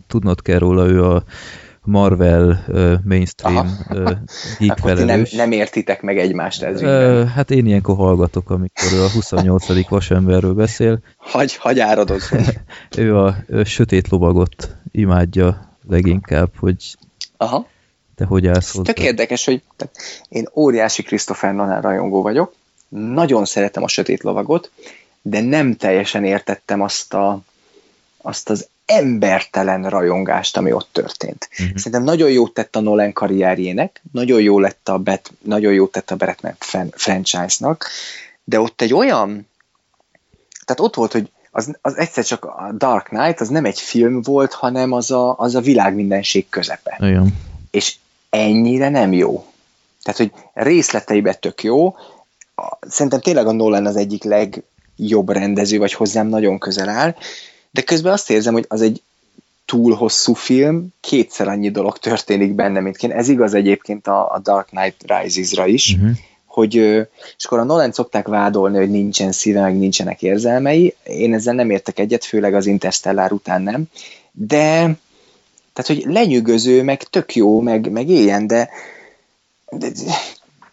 [0.08, 1.24] tudnod kell róla, ő a
[1.88, 4.12] Marvel uh, mainstream uh,
[4.60, 9.10] geek nem, nem értitek meg egymást ez uh, Hát én ilyenkor hallgatok, amikor ő a
[9.10, 9.90] 28.
[9.90, 11.00] vasemberről beszél.
[11.18, 12.46] Hagy, hagy áradozni.
[12.98, 16.96] ő a ő sötét lovagot imádja leginkább, hogy
[17.38, 17.68] Aha.
[18.16, 18.94] te hogy állsz hozzá.
[18.94, 19.62] Tök érdekes, hogy
[20.30, 22.54] én óriási Christopher Nolan rajongó vagyok,
[22.90, 24.72] nagyon szeretem a sötét lovagot,
[25.22, 27.40] de nem teljesen értettem azt a,
[28.22, 31.50] azt az embertelen rajongást, ami ott történt.
[31.52, 31.78] Uh-huh.
[31.78, 36.12] Szerintem nagyon jót tett a Nolan karrierjének, nagyon jó lett a Bet, nagyon jót tett
[36.12, 36.56] a Batman
[36.92, 37.86] franchise-nak,
[38.44, 39.48] de ott egy olyan,
[40.66, 44.22] tehát ott volt, hogy az, az egyszer csak a Dark Knight, az nem egy film
[44.22, 46.98] volt, hanem az a, az a világ mindenség közepe.
[47.00, 47.36] Igen.
[47.72, 47.96] És
[48.30, 49.46] ennyire nem jó.
[50.04, 51.96] Tehát, hogy részleteiben tök jó,
[52.80, 57.16] szerintem tényleg a Nolan az egyik legjobb rendező, vagy hozzám nagyon közel áll,
[57.78, 59.02] de közben azt érzem, hogy az egy
[59.66, 63.12] túl hosszú film, kétszer annyi dolog történik benne, mint én.
[63.12, 66.10] Ez igaz egyébként a, a Dark Knight Rises-ra is, uh-huh.
[66.46, 66.76] hogy,
[67.38, 70.96] és akkor a Nolan szokták vádolni, hogy nincsen szíve, meg nincsenek érzelmei.
[71.04, 73.84] Én ezzel nem értek egyet, főleg az Interstellar után nem.
[74.32, 74.98] De,
[75.74, 78.70] tehát, hogy lenyűgöző, meg tök jó, meg, meg éljen, de,
[79.70, 79.88] de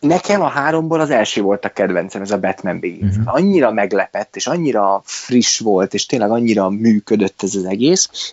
[0.06, 3.16] nekem a háromból az első volt a kedvencem, ez a Batman Begins.
[3.16, 3.34] Uh-huh.
[3.34, 8.32] Annyira meglepett, és annyira friss volt, és tényleg annyira működött ez az egész.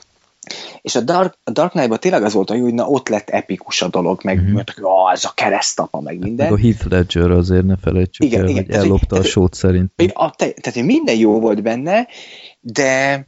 [0.82, 3.88] És a Dark, a Dark Knight-ban tényleg az volt, hogy na ott lett epikus a
[3.88, 4.54] dolog, meg uh-huh.
[4.54, 6.50] mert oh, ez a keresztapa, meg minden.
[6.50, 9.54] Meg a Heath Ledger azért ne felejtsük igen, el, igen, hogy ellopta tehát, a sót
[9.54, 9.92] szerint.
[10.14, 12.08] A, te, tehát, hogy minden jó volt benne,
[12.60, 13.26] de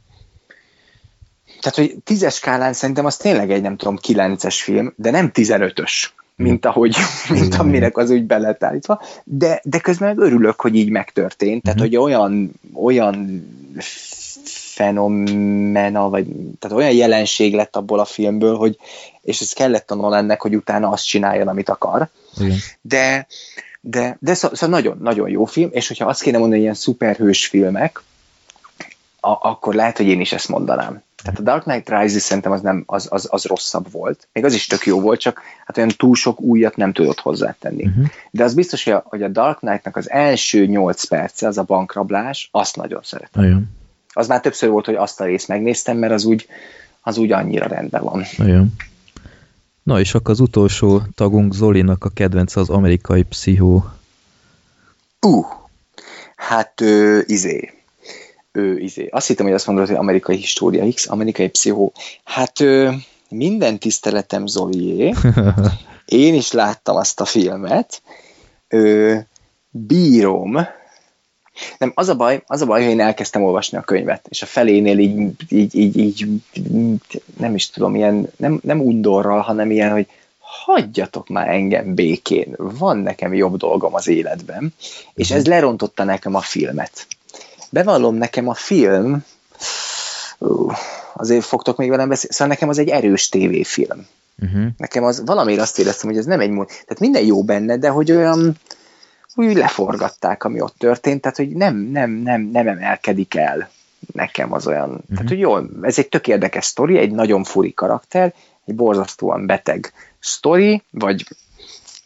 [1.60, 6.14] tehát, hogy tízes skálán szerintem az tényleg egy, nem tudom, kilences film, de nem tizenötös.
[6.36, 6.96] Mint ahogy,
[7.28, 11.86] mint aminek az úgy beletállítva, de, de közben meg örülök, hogy így megtörtént, tehát Mhm.
[11.88, 13.46] hogy olyan, olyan
[14.74, 16.26] fenomena, vagy
[16.58, 18.78] tehát olyan jelenség lett abból a filmből, hogy
[19.22, 22.08] és ez kellett a Nolannek, hogy utána azt csináljon, amit akar,
[22.40, 22.56] Igen.
[22.80, 23.26] de,
[23.80, 27.46] de, de szó, szóval nagyon, nagyon jó film, és hogyha azt kéne mondani, ilyen szuperhős
[27.46, 28.02] filmek,
[29.20, 31.02] a, akkor lehet, hogy én is ezt mondanám.
[31.24, 34.28] Tehát a Dark Knight Rises szerintem az, nem, az, az, az rosszabb volt.
[34.32, 37.84] Még az is tök jó volt, csak hát olyan túl sok újat nem tudott hozzátenni.
[37.84, 38.04] Mhm.
[38.30, 41.62] De az biztos, hogy a, hogy a Dark Knight-nak az első nyolc perce, az a
[41.62, 43.42] bankrablás, azt nagyon szeretem.
[43.42, 43.68] Nagyon.
[44.12, 46.46] Az már többször volt, hogy azt a részt megnéztem, mert az úgy,
[47.00, 48.22] az úgy annyira rendben van.
[48.36, 48.74] Nagyon.
[49.82, 53.90] Na és akkor az utolsó tagunk Zolinak a kedvence az amerikai pszichó.
[55.20, 55.46] Uh,
[56.36, 57.83] hát ö, izé.
[58.56, 59.08] Ő, izé.
[59.10, 61.92] Azt hittem, hogy azt mondod, hogy amerikai história X, amerikai pszichó.
[62.24, 62.90] Hát ö,
[63.28, 65.14] minden tiszteletem Zolié.
[66.04, 68.02] Én is láttam azt a filmet.
[68.68, 69.16] Ö,
[69.70, 70.52] bírom.
[71.78, 74.46] Nem, az a baj, az a baj, hogy én elkezdtem olvasni a könyvet, és a
[74.46, 76.28] felénél így, így, így, így
[77.38, 80.06] nem is tudom, ilyen, nem, nem undorral, hanem ilyen, hogy
[80.38, 84.74] hagyjatok már engem békén, van nekem jobb dolgom az életben,
[85.14, 87.06] és ez lerontotta nekem a filmet.
[87.74, 89.24] Bevallom, nekem a film,
[90.38, 90.70] ú,
[91.14, 94.06] azért fogtok még velem beszélni, szóval nekem az egy erős tévéfilm.
[94.42, 94.66] Uh-huh.
[94.76, 97.88] Nekem az valamiért azt éreztem, hogy ez nem egy mond, tehát minden jó benne, de
[97.88, 98.56] hogy olyan
[99.34, 103.70] úgy leforgatták, ami ott történt, tehát hogy nem, nem, nem, nem emelkedik el
[104.12, 104.90] nekem az olyan.
[104.90, 105.08] Uh-huh.
[105.08, 109.92] Tehát, hogy jó, ez egy tök érdekes sztori, egy nagyon furi karakter, egy borzasztóan beteg
[110.20, 111.26] sztori, vagy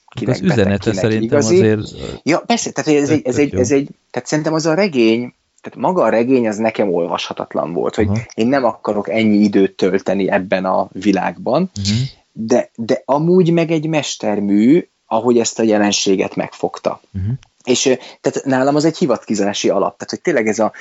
[0.09, 1.57] kinek az üzenete beteg, kinek szerintem igazi.
[1.57, 1.81] azért...
[2.23, 5.79] Ja, persze, tehát ez egy, ez, egy, ez egy, tehát szerintem az a regény, tehát
[5.79, 8.19] maga a regény az nekem olvashatatlan volt, hogy Aha.
[8.35, 11.97] én nem akarok ennyi időt tölteni ebben a világban, Uh-huh.
[12.33, 17.01] de, de amúgy meg egy mestermű, ahogy ezt a jelenséget megfogta.
[17.15, 17.33] Uh-huh.
[17.65, 17.83] És
[18.21, 19.97] tehát nálam az egy hivatkozási alap.
[19.97, 20.73] Tehát, hogy tényleg ez a,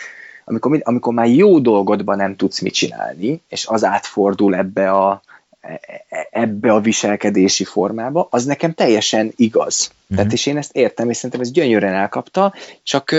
[0.46, 5.22] amikor, mi- amikor már jó dolgodban nem tudsz mit csinálni, és az átfordul ebbe a,
[5.62, 9.92] e- e- ebbe a viselkedési formába, az nekem teljesen igaz.
[10.08, 10.18] Mhm.
[10.18, 13.16] Tehát, és én ezt értem, és szerintem ez gyönyörűen elkapta, csak,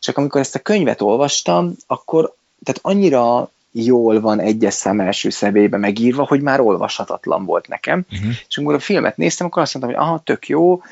[0.00, 5.76] csak amikor ezt a könyvet olvastam, akkor tehát annyira jól van egyes szám első személybe
[5.76, 8.04] megírva, hogy már olvashatatlan volt nekem.
[8.12, 8.32] Uh-huh.
[8.48, 10.82] És amikor a filmet néztem, akkor azt mondtam, hogy aha, tök jó,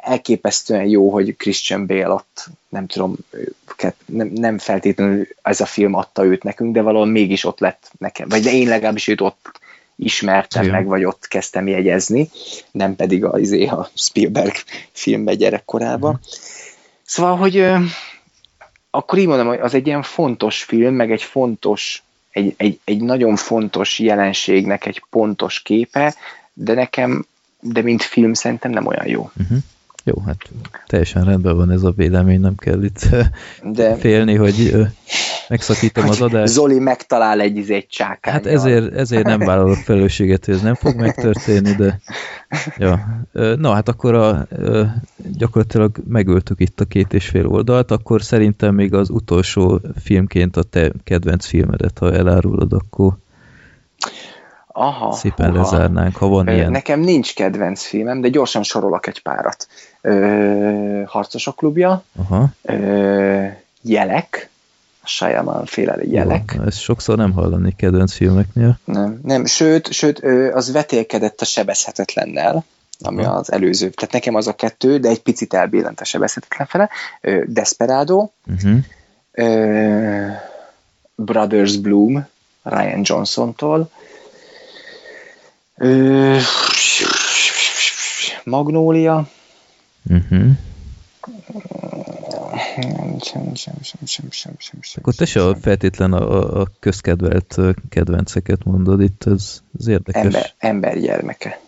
[0.00, 3.16] elképesztően jó, hogy Christian Bale ott, nem tudom,
[4.06, 8.28] nem, nem feltétlenül ez a film adta őt nekünk, de valahol mégis ott lett nekem,
[8.28, 9.60] vagy de én legalábbis őt ott
[9.96, 10.74] ismertem Igen.
[10.74, 12.30] meg, vagy ott kezdtem jegyezni,
[12.70, 14.54] nem pedig a, izé, a Spielberg
[14.92, 16.20] filmbe gyerekkorában.
[17.04, 17.66] Szóval, hogy
[18.94, 23.00] akkor így mondom, hogy az egy ilyen fontos film, meg egy fontos, egy, egy, egy
[23.00, 26.14] nagyon fontos jelenségnek egy pontos képe,
[26.52, 27.26] de nekem,
[27.60, 29.30] de mint film szerintem nem olyan jó.
[29.40, 29.58] Uh-huh.
[30.04, 30.36] Jó, hát
[30.86, 33.06] teljesen rendben van ez a vélemény, nem kell itt
[33.62, 34.74] De félni, hogy
[35.48, 36.52] megszakítom az adást.
[36.52, 38.32] Zoli megtalál egy, izé, egy csákány.
[38.32, 42.00] Hát ezért, ezért nem vállalok felelősséget, hogy ez nem fog megtörténni, de
[42.76, 43.24] ja.
[43.56, 44.46] Na hát akkor a,
[45.16, 50.62] gyakorlatilag megöltük itt a két és fél oldalt, akkor szerintem még az utolsó filmként a
[50.62, 53.12] te kedvenc filmedet, ha elárulod, akkor
[54.74, 55.62] Aha, szépen húha.
[55.62, 56.70] lezárnánk, ha van Ö, ilyen.
[56.70, 59.66] Nekem nincs kedvenc filmem, de gyorsan sorolok egy párat.
[60.02, 62.48] Ö, Harcosok klubja, Aha.
[62.62, 63.46] ö,
[63.82, 64.50] Jelek,
[65.04, 66.54] Shyamalan féle jelek.
[66.56, 68.78] Jó, ezt sokszor nem hallani kedvenc filmeknél.
[68.84, 70.18] Nem, nem, sőt, sőt
[70.54, 72.64] az vetélkedett a sebezhetetlennel,
[73.00, 73.34] ami Aha.
[73.34, 73.90] az előző.
[73.90, 76.90] Tehát nekem az a kettő, de egy picit elbillent a sebezhetetlen fele.
[77.46, 78.78] Desperado, Uh-huh.
[79.32, 80.26] ö,
[81.14, 82.26] Brothers Bloom,
[82.62, 83.90] Ryan Johnson-tól,
[85.76, 86.36] ö,
[88.44, 89.28] Magnólia,
[90.10, 90.50] Uh-huh.
[92.76, 95.02] Nem, sem, sem, sem, sem, sem, sem, sem.
[95.02, 97.58] Akkor te se feltétlen a, a közkedvelt
[97.88, 100.22] kedvenceket mondod, itt ez, ez érdekes.
[100.22, 101.60] Ember, ember gyermeke.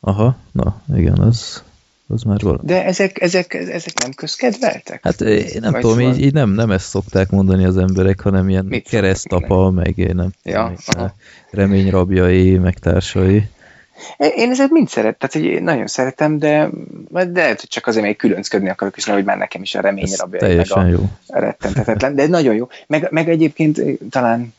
[0.00, 1.62] Aha, na igen, az,
[2.06, 2.60] az már valami.
[2.64, 5.00] De ezek, ezek, ezek nem közkedveltek?
[5.02, 6.12] Hát én nem Vagy tudom, van?
[6.12, 10.14] így, így nem, nem ezt szokták mondani az emberek, hanem ilyen Mit keresztapa, meg én
[10.14, 11.12] nem ja, tudom,
[11.50, 13.48] reményrabjai, meg társai.
[14.16, 16.68] Én ezeket mind szeret, tehát hogy nagyon szeretem, de,
[17.10, 20.04] de lehet, hogy csak azért még különcködni akarok, és hogy már nekem is a remény
[20.04, 21.08] Ez rabja, meg teljesen a jó.
[21.26, 22.68] rettenthetetlen, de nagyon jó.
[22.86, 24.54] Meg, meg egyébként eh, talán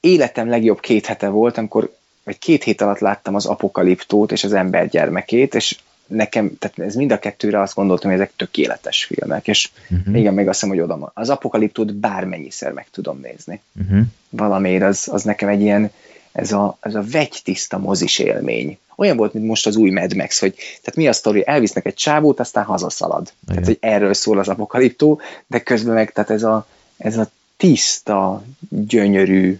[0.00, 1.94] életem legjobb két hete volt, amikor
[2.24, 6.94] vagy két hét alatt láttam az apokaliptót és az ember gyermekét, és nekem, tehát ez
[6.94, 10.18] mind a kettőre azt gondoltam, hogy ezek tökéletes filmek, és Uh-huh.
[10.18, 11.10] igen, még azt hiszem, hogy oda.
[11.14, 13.60] Az apokaliptót bármennyiszer meg tudom nézni.
[13.80, 14.00] Uh-huh.
[14.28, 15.90] Valamiért az, az nekem egy ilyen,
[16.34, 18.78] ez a, ez a vegytiszta mozis élmény.
[18.96, 21.94] Olyan volt, mint most az új Mad Max, hogy tehát mi a sztori, elvisznek egy
[21.94, 23.32] csávót, aztán hazaszalad.
[23.42, 23.54] Igen.
[23.54, 28.44] Tehát, hogy erről szól az apokaliptó, de közben meg tehát ez a, ez a tiszta,
[28.68, 29.58] gyönyörű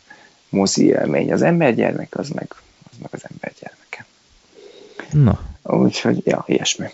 [0.48, 1.32] mozi élmény.
[1.32, 2.54] Az embergyermek az meg
[2.90, 4.06] az, meg az embergyermeke.
[5.10, 5.40] Na.
[5.62, 6.86] Úgyhogy, ja, ilyesmi.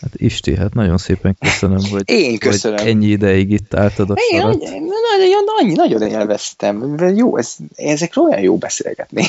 [0.00, 2.78] Hát Isti, hát nagyon szépen köszönöm, hogy, Én köszönöm.
[2.78, 4.58] hogy ennyi ideig itt álltad a Én sarat.
[4.58, 4.82] nagyon,
[5.18, 6.96] nagyon, nagyon, nagyon élveztem.
[7.16, 9.24] Jó, ez, ezekről olyan jó beszélgetni.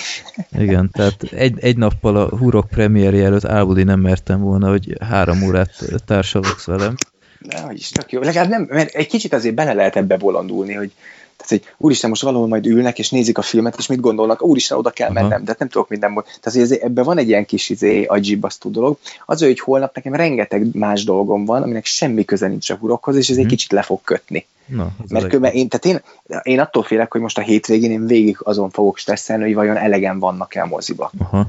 [0.60, 5.44] Igen, tehát egy, egy nappal a Hurok premierje előtt álmodni nem mertem volna, hogy három
[5.44, 5.72] órát
[6.06, 6.96] társalogsz velem.
[7.40, 8.22] De, hogy is tök jó.
[8.22, 10.92] Legalább nem, mert egy kicsit azért bele lehet ebbe bolondulni, hogy
[11.38, 14.78] tehát, hogy úristen, most valahol majd ülnek, és nézik a filmet, és mit gondolnak, úristen,
[14.78, 15.22] oda kell Aha.
[15.22, 18.70] mennem, de hát nem tudok minden Tehát azért ebben van egy ilyen kis izé, agyibbasztó
[18.70, 18.98] dolog.
[19.26, 23.30] Az, hogy holnap nekem rengeteg más dolgom van, aminek semmi köze nincs a hurokhoz, és
[23.30, 23.52] ez egy Mhm.
[23.52, 24.46] kicsit le fog kötni.
[24.66, 26.02] Na, Mert különben én, tehát én,
[26.44, 30.20] én attól félek, hogy most a hétvégén én végig azon fogok stresszelni, hogy vajon elegen
[30.20, 31.12] vannak-e a moziba.
[31.18, 31.48] Aha,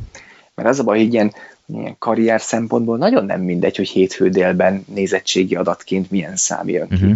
[0.54, 1.32] Mert az a baj, hogy ilyen,
[1.66, 6.94] ilyen karrier szempontból nagyon nem mindegy, hogy hétfő délben nézettségi adatként milyen szám jön ki.
[6.94, 7.12] uh-huh.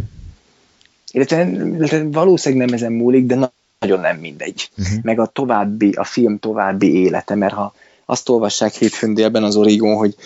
[1.13, 4.71] Illetve, illetve valószínűleg nem ezen múlik, de na- nagyon nem mindegy.
[4.79, 5.03] Uh-huh.
[5.03, 7.75] Meg a további, a film további élete, mert ha
[8.05, 10.17] azt olvassák hétfőn délben az Origon, hogy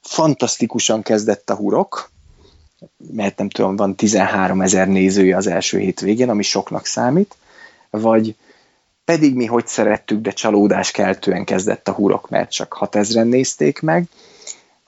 [0.00, 2.10] fantasztikusan kezdett a hurok,
[3.12, 7.36] mert nem tudom, van 13 ezer nézője az első hétvégén, ami soknak számít,
[7.90, 8.36] vagy
[9.04, 13.80] pedig mi hogy szerettük, de csalódás keltően kezdett a hurok, mert csak 6 ezeren nézték
[13.80, 14.08] meg,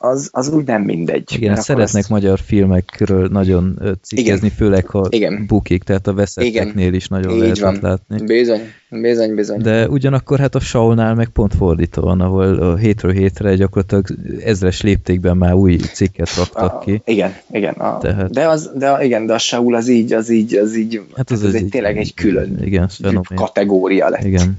[0.01, 1.33] az, az úgy nem mindegy.
[1.33, 5.45] Igen, Mert szeretnek azt- magyar filmekről nagyon cikkezni, főleg ha Igen.
[5.47, 7.79] bukik, tehát a veszetteknél is nagyon Így lehetett van.
[7.81, 8.25] látni.
[8.27, 8.61] Bizony,
[8.91, 9.59] bizony, bizony.
[9.63, 14.07] De ugyanakkor hát a Saulnál meg pont fordítva van, ahol a hétről hétre gyakorlatilag
[14.45, 16.93] ezres léptékben már új cikket raktak ki.
[16.93, 17.75] A, igen, igen.
[17.75, 21.01] A, Tehát- de, az, de igen, de a Saul az így, az így, az így,
[21.17, 22.89] Hát az, ez egy, tényleg egy külön igen,
[23.35, 24.25] kategória lett.
[24.25, 24.59] Igen.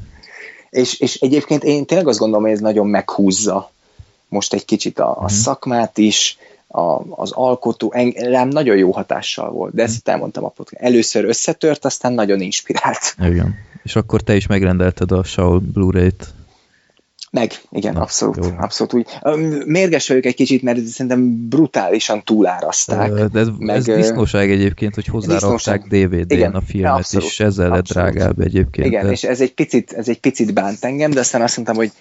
[0.69, 3.71] És, és egyébként én tényleg azt gondolom, hogy ez nagyon meghúzza
[4.29, 5.31] most egy kicsit a, a Mhm.
[5.31, 10.43] szakmát is, a, az alkotó, en- rám nagyon jó hatással volt, de ezt itt elmondtam
[10.43, 10.83] a podcast.
[10.83, 13.15] Először összetört, aztán nagyon inspirált.
[13.31, 13.55] Igen.
[13.83, 16.27] És akkor te is megrendelted a Saul Blu-ray-t.
[17.31, 18.49] Meg, igen, Na, abszolút, jó.
[18.57, 19.07] abszolút úgy.
[19.65, 23.11] Mérges vagyok egy kicsit, mert szerintem brutálisan túláraszták.
[23.13, 25.83] De ez, meg, ez disznóság egyébként, hogy hozzárakták.
[25.87, 28.87] DVD-n a filmet, abszolút, és ezzel lett drágább egyébként.
[28.87, 31.77] Igen, de- és ez egy, picit, ez egy picit bánt engem, de aztán azt mondtam,
[31.77, 31.91] hogy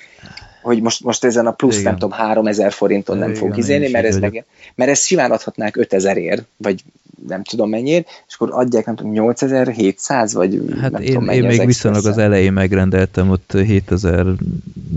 [0.68, 1.84] hogy most, most ezen a plusz, Igen.
[1.84, 5.30] nem tudom, 3000 forinton nem Igen, fog én izélni, mert ez, meg, mert ezt simán
[5.30, 6.82] adhatnák 5000 ér, vagy
[7.28, 11.38] nem tudom mennyiért, és akkor adják, nem tudom, 8700, vagy Hát nem én, tudom, mennyi
[11.38, 14.24] én még viszonylag az elején megrendeltem ott 7000,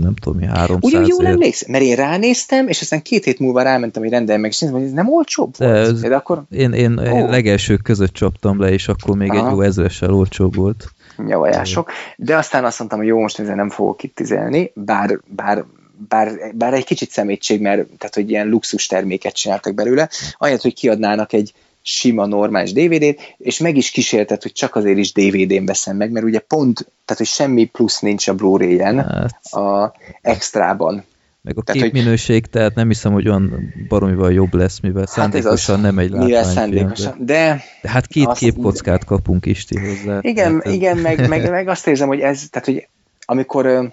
[0.00, 3.62] nem tudom mi, 300 Ugye jól emlékszem, mert én ránéztem, és aztán két hét múlva
[3.62, 5.70] rámentem, hogy rendeljem meg, és néztem, hogy ez nem olcsóbb volt.
[5.72, 7.22] ez- De akkor Én, én Ó.
[7.22, 7.30] oh.
[7.30, 9.46] legelsők között csaptam le, és akkor még Aha.
[9.46, 10.92] egy jó ezressel olcsóbb volt.
[11.24, 11.90] Nyavajások.
[12.16, 15.64] De aztán azt mondtam, hogy jó, most ezzel nem fogok itt tizelni, bár, bár
[16.08, 20.74] bár, bár egy kicsit szemétség, mert tehát, hogy ilyen luxus terméket csináltak belőle, ahelyett, hogy
[20.74, 21.52] kiadnának egy
[21.82, 26.26] sima, normális DVD-t, és meg is kísértett, hogy csak azért is DVD-n veszem meg, mert
[26.26, 31.04] ugye pont, tehát, hogy semmi plusz nincs a Blu-ray-en Hát, a extrában.
[31.42, 35.34] Meg a Tehát, hogy- képminőség, tehát nem hiszem, hogy olyan baromival jobb lesz, mivel Hát
[35.34, 36.44] ez az, szándékosan nem egy látványfilm.
[36.54, 37.14] szándékosan.
[37.18, 40.18] De, De hát két Azt- képkockát kapunk Isti hozzá.
[40.20, 42.86] Igen, Tehát igen, meg, meg, meg azt érzem, hogy ez, tehát, hogy
[43.24, 43.92] amikor,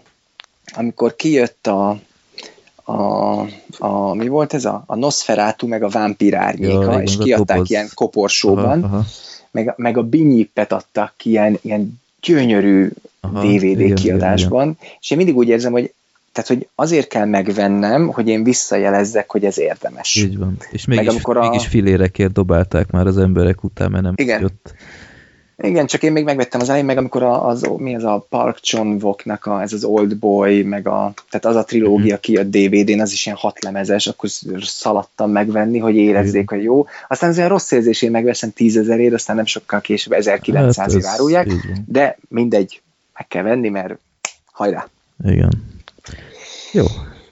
[0.75, 1.99] amikor kijött a,
[2.83, 3.39] a,
[3.77, 7.69] a, mi volt ez a, a Nosferatu, meg a Vámpír árnyéka, Ja, igen, és kiadták
[7.69, 9.05] ilyen koporsóban, Aha, aha,
[9.51, 15.17] meg, meg a Binyipet adtak ki ilyen, ilyen gyönyörű Aha, DVD igen, kiadásban, és én
[15.17, 15.93] mindig úgy érzem, hogy
[16.31, 20.15] tehát, hogy azért kell megvennem, hogy én visszajelezzek, hogy ez érdemes.
[20.15, 20.57] így van.
[20.71, 24.41] És mégis, amikor a- mégis filérekért dobálták már az emberek után, mert nem Igen.
[24.41, 24.73] jött.
[25.61, 28.57] Igen, csak én még megvettem az elején, meg amikor a, az, mi az a Park
[28.59, 32.21] Chan-wooknak a, ez az Old Boy, meg a, tehát az a trilógia Mhm.
[32.21, 34.29] ki a DVD-n, az is ilyen hat lemezes, akkor
[34.61, 36.85] szaladtam megvenni, hogy érezzék, hogy jó.
[37.07, 41.47] Aztán az olyan rossz érzés, én megveszem tízezerért, aztán nem sokkal később 1900 Hát árulják,
[41.87, 42.81] de mindegy,
[43.13, 43.97] meg kell venni, mert
[44.51, 44.87] hajrá.
[45.25, 45.51] Igen.
[46.71, 46.85] Jó.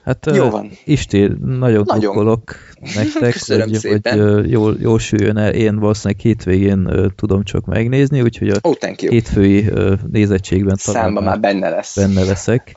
[0.04, 0.70] Hát Jó van.
[0.84, 1.98] Isti, nagyon, Nagyon.
[1.98, 2.54] drukkolok
[2.94, 4.34] nektek, Köszönöm hogy, szépen.
[4.34, 5.52] hogy jól, jól süljön el.
[5.52, 9.70] Én valószínűleg hétvégén tudom csak megnézni, úgyhogy a oh, hétfői
[10.10, 11.96] nézettségben Számba már benne lesz.
[11.96, 12.76] benne leszek.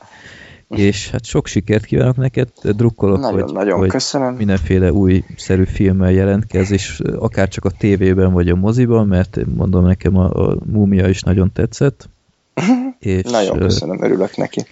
[0.68, 4.34] És hát sok sikert kívánok neked, drukkolok, hogy, Nagyon-nagyon hogy köszönöm.
[4.34, 9.84] mindenféle új szerű filmmel jelentkez, és akár csak a tévében vagy a moziban, mert mondom
[9.84, 12.08] nekem a, a múmia is nagyon tetszett.
[12.98, 14.66] És, Nagyon köszönöm, örülök neki.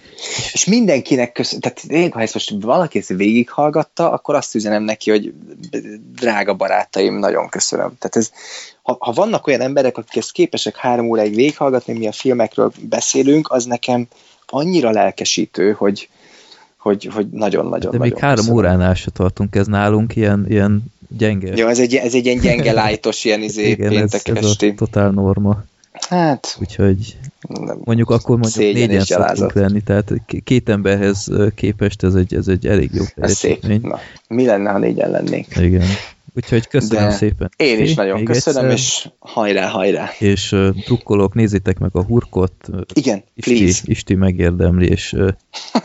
[0.51, 5.09] És mindenkinek köszönöm, tehát én, ha ezt most valaki ezt végighallgatta, akkor azt üzenem neki,
[5.09, 5.33] hogy
[6.15, 7.97] drága barátaim, nagyon köszönöm.
[7.99, 8.31] Tehát ez,
[8.81, 13.51] ha, ha vannak olyan emberek, akik ezt képesek három óráig végighallgatni, mi a filmekről beszélünk,
[13.51, 14.07] az nekem,
[14.45, 16.09] annyira lelkesítő, hogy,
[16.77, 18.57] hogy, hogy nagyon-nagyon De még három köszönöm.
[18.57, 20.83] óránál se tartunk, ez nálunk ilyen, ilyen
[21.17, 21.55] gyenge.
[21.55, 24.47] Ja, ez egy, ez egy ilyen gyenge lájtos, ilyen izé Igen, ez, péntek ez a
[24.47, 24.73] esti.
[24.73, 25.63] totál norma.
[26.11, 27.17] Hát, Úgyhogy
[27.47, 27.79] nem.
[27.83, 32.89] mondjuk akkor mondjuk négyen szoktunk lenni, tehát két emberhez képest ez egy, ez egy elég
[32.93, 33.81] jó teljesítmény.
[33.81, 35.55] Na, mi lenne, ha négyen lennénk?
[35.55, 35.87] Igen.
[36.35, 37.49] Úgyhogy köszönöm De szépen.
[37.57, 38.77] Én is nagyon még köszönöm, egyszer.
[38.77, 40.09] és hajrá, hajrá.
[40.19, 43.81] és uh, drukkolók, nézzétek meg a hurkot, Igen, Isti, please.
[43.85, 45.15] Isti megérdemli, és,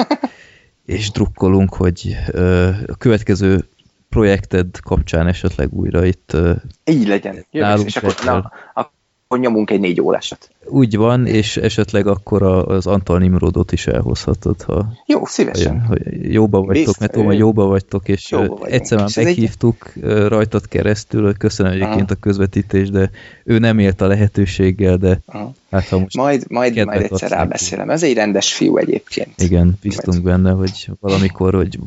[0.97, 3.69] és drukkolunk, hogy ö, a következő
[4.09, 6.53] projekted kapcsán esetleg újra itt ö,
[6.85, 7.45] Így legyen.
[7.51, 8.95] Jövök, és akkor, na, akkor
[9.41, 10.51] nyomunk egy négy órásat.
[10.69, 15.81] Úgy van, és esetleg akkor a, az Antal Nimrodot is elhozhatod, ha, Jó, szívesen.
[15.81, 19.93] ha jóba vagytok, Biztos, mert tudom, hogy jóba vagytok, és Jóba egyszer már egy- meghívtuk
[20.01, 23.11] ö, rajtad keresztül, köszönöm egyébként a közvetítést, de
[23.45, 25.53] ő nem élt a lehetőséggel, de Aha.
[25.71, 27.91] hát ha most Majd, majd, majd egyszer rábeszélem.
[27.91, 29.41] Ez egy rendes fiú egyébként.
[29.43, 31.79] Igen, bíztunk benne, hogy valamikor, hogy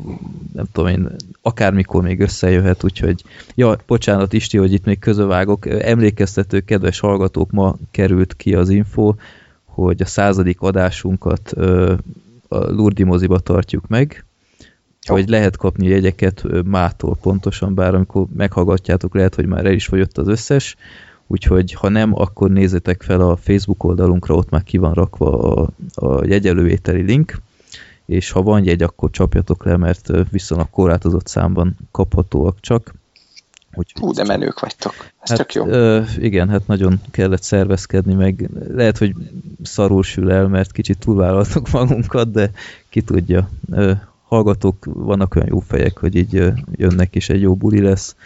[0.54, 1.08] nem tudom én,
[1.42, 3.22] akármikor még összejöhet, úgyhogy
[3.54, 9.14] ja, bocsánat Isti, hogy itt még közövágok, emlékeztető kedves hallgatók, ma került ki az info,
[9.64, 11.52] hogy a századik adásunkat
[12.48, 14.24] a Lurdi moziba tartjuk meg,
[15.08, 15.14] Jó.
[15.14, 20.18] hogy lehet kapni jegyeket mától pontosan, bár amikor meghallgatjátok, lehet, hogy már el is fogyott
[20.18, 20.76] az összes,
[21.26, 25.70] úgyhogy ha nem, akkor nézzétek fel a Facebook oldalunkra, ott már ki van rakva a,
[25.94, 27.40] a jegyelővételi link,
[28.06, 32.94] és ha van jegy, akkor csapjatok le, mert ö, viszonylag korlátozott számban kaphatóak csak.
[33.74, 34.94] Úgyhogy Hú, de menők vagytok.
[35.20, 35.66] Ez hát, tök jó.
[35.66, 39.14] Ö, igen, hát nagyon kellett szervezkedni, meg lehet, hogy
[39.62, 42.50] szarul sül el, mert kicsit túlvállaltuk magunkat, de
[42.88, 43.50] ki tudja.
[43.72, 43.92] Ö,
[44.28, 48.16] hallgatók vannak olyan jó fejek, hogy így ö, jönnek, és egy jó buli lesz,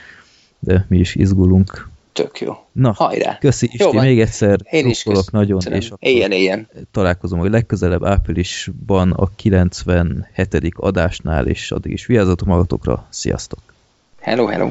[0.58, 1.89] de mi is izgulunk.
[2.12, 2.55] Tök jó.
[2.73, 3.39] Na, Hajrá.
[3.39, 4.05] köszi Jó Isti, van.
[4.06, 5.78] még egyszer Én is drukkolok nagyon, köszönöm.
[5.78, 6.68] és akkor Éljen, éljen.
[6.90, 10.73] találkozom, hogy legközelebb áprilisban a 97.
[10.76, 13.58] adásnál, és addig is vigyázzatok magatokra, sziasztok!
[14.20, 14.70] Hello, hello.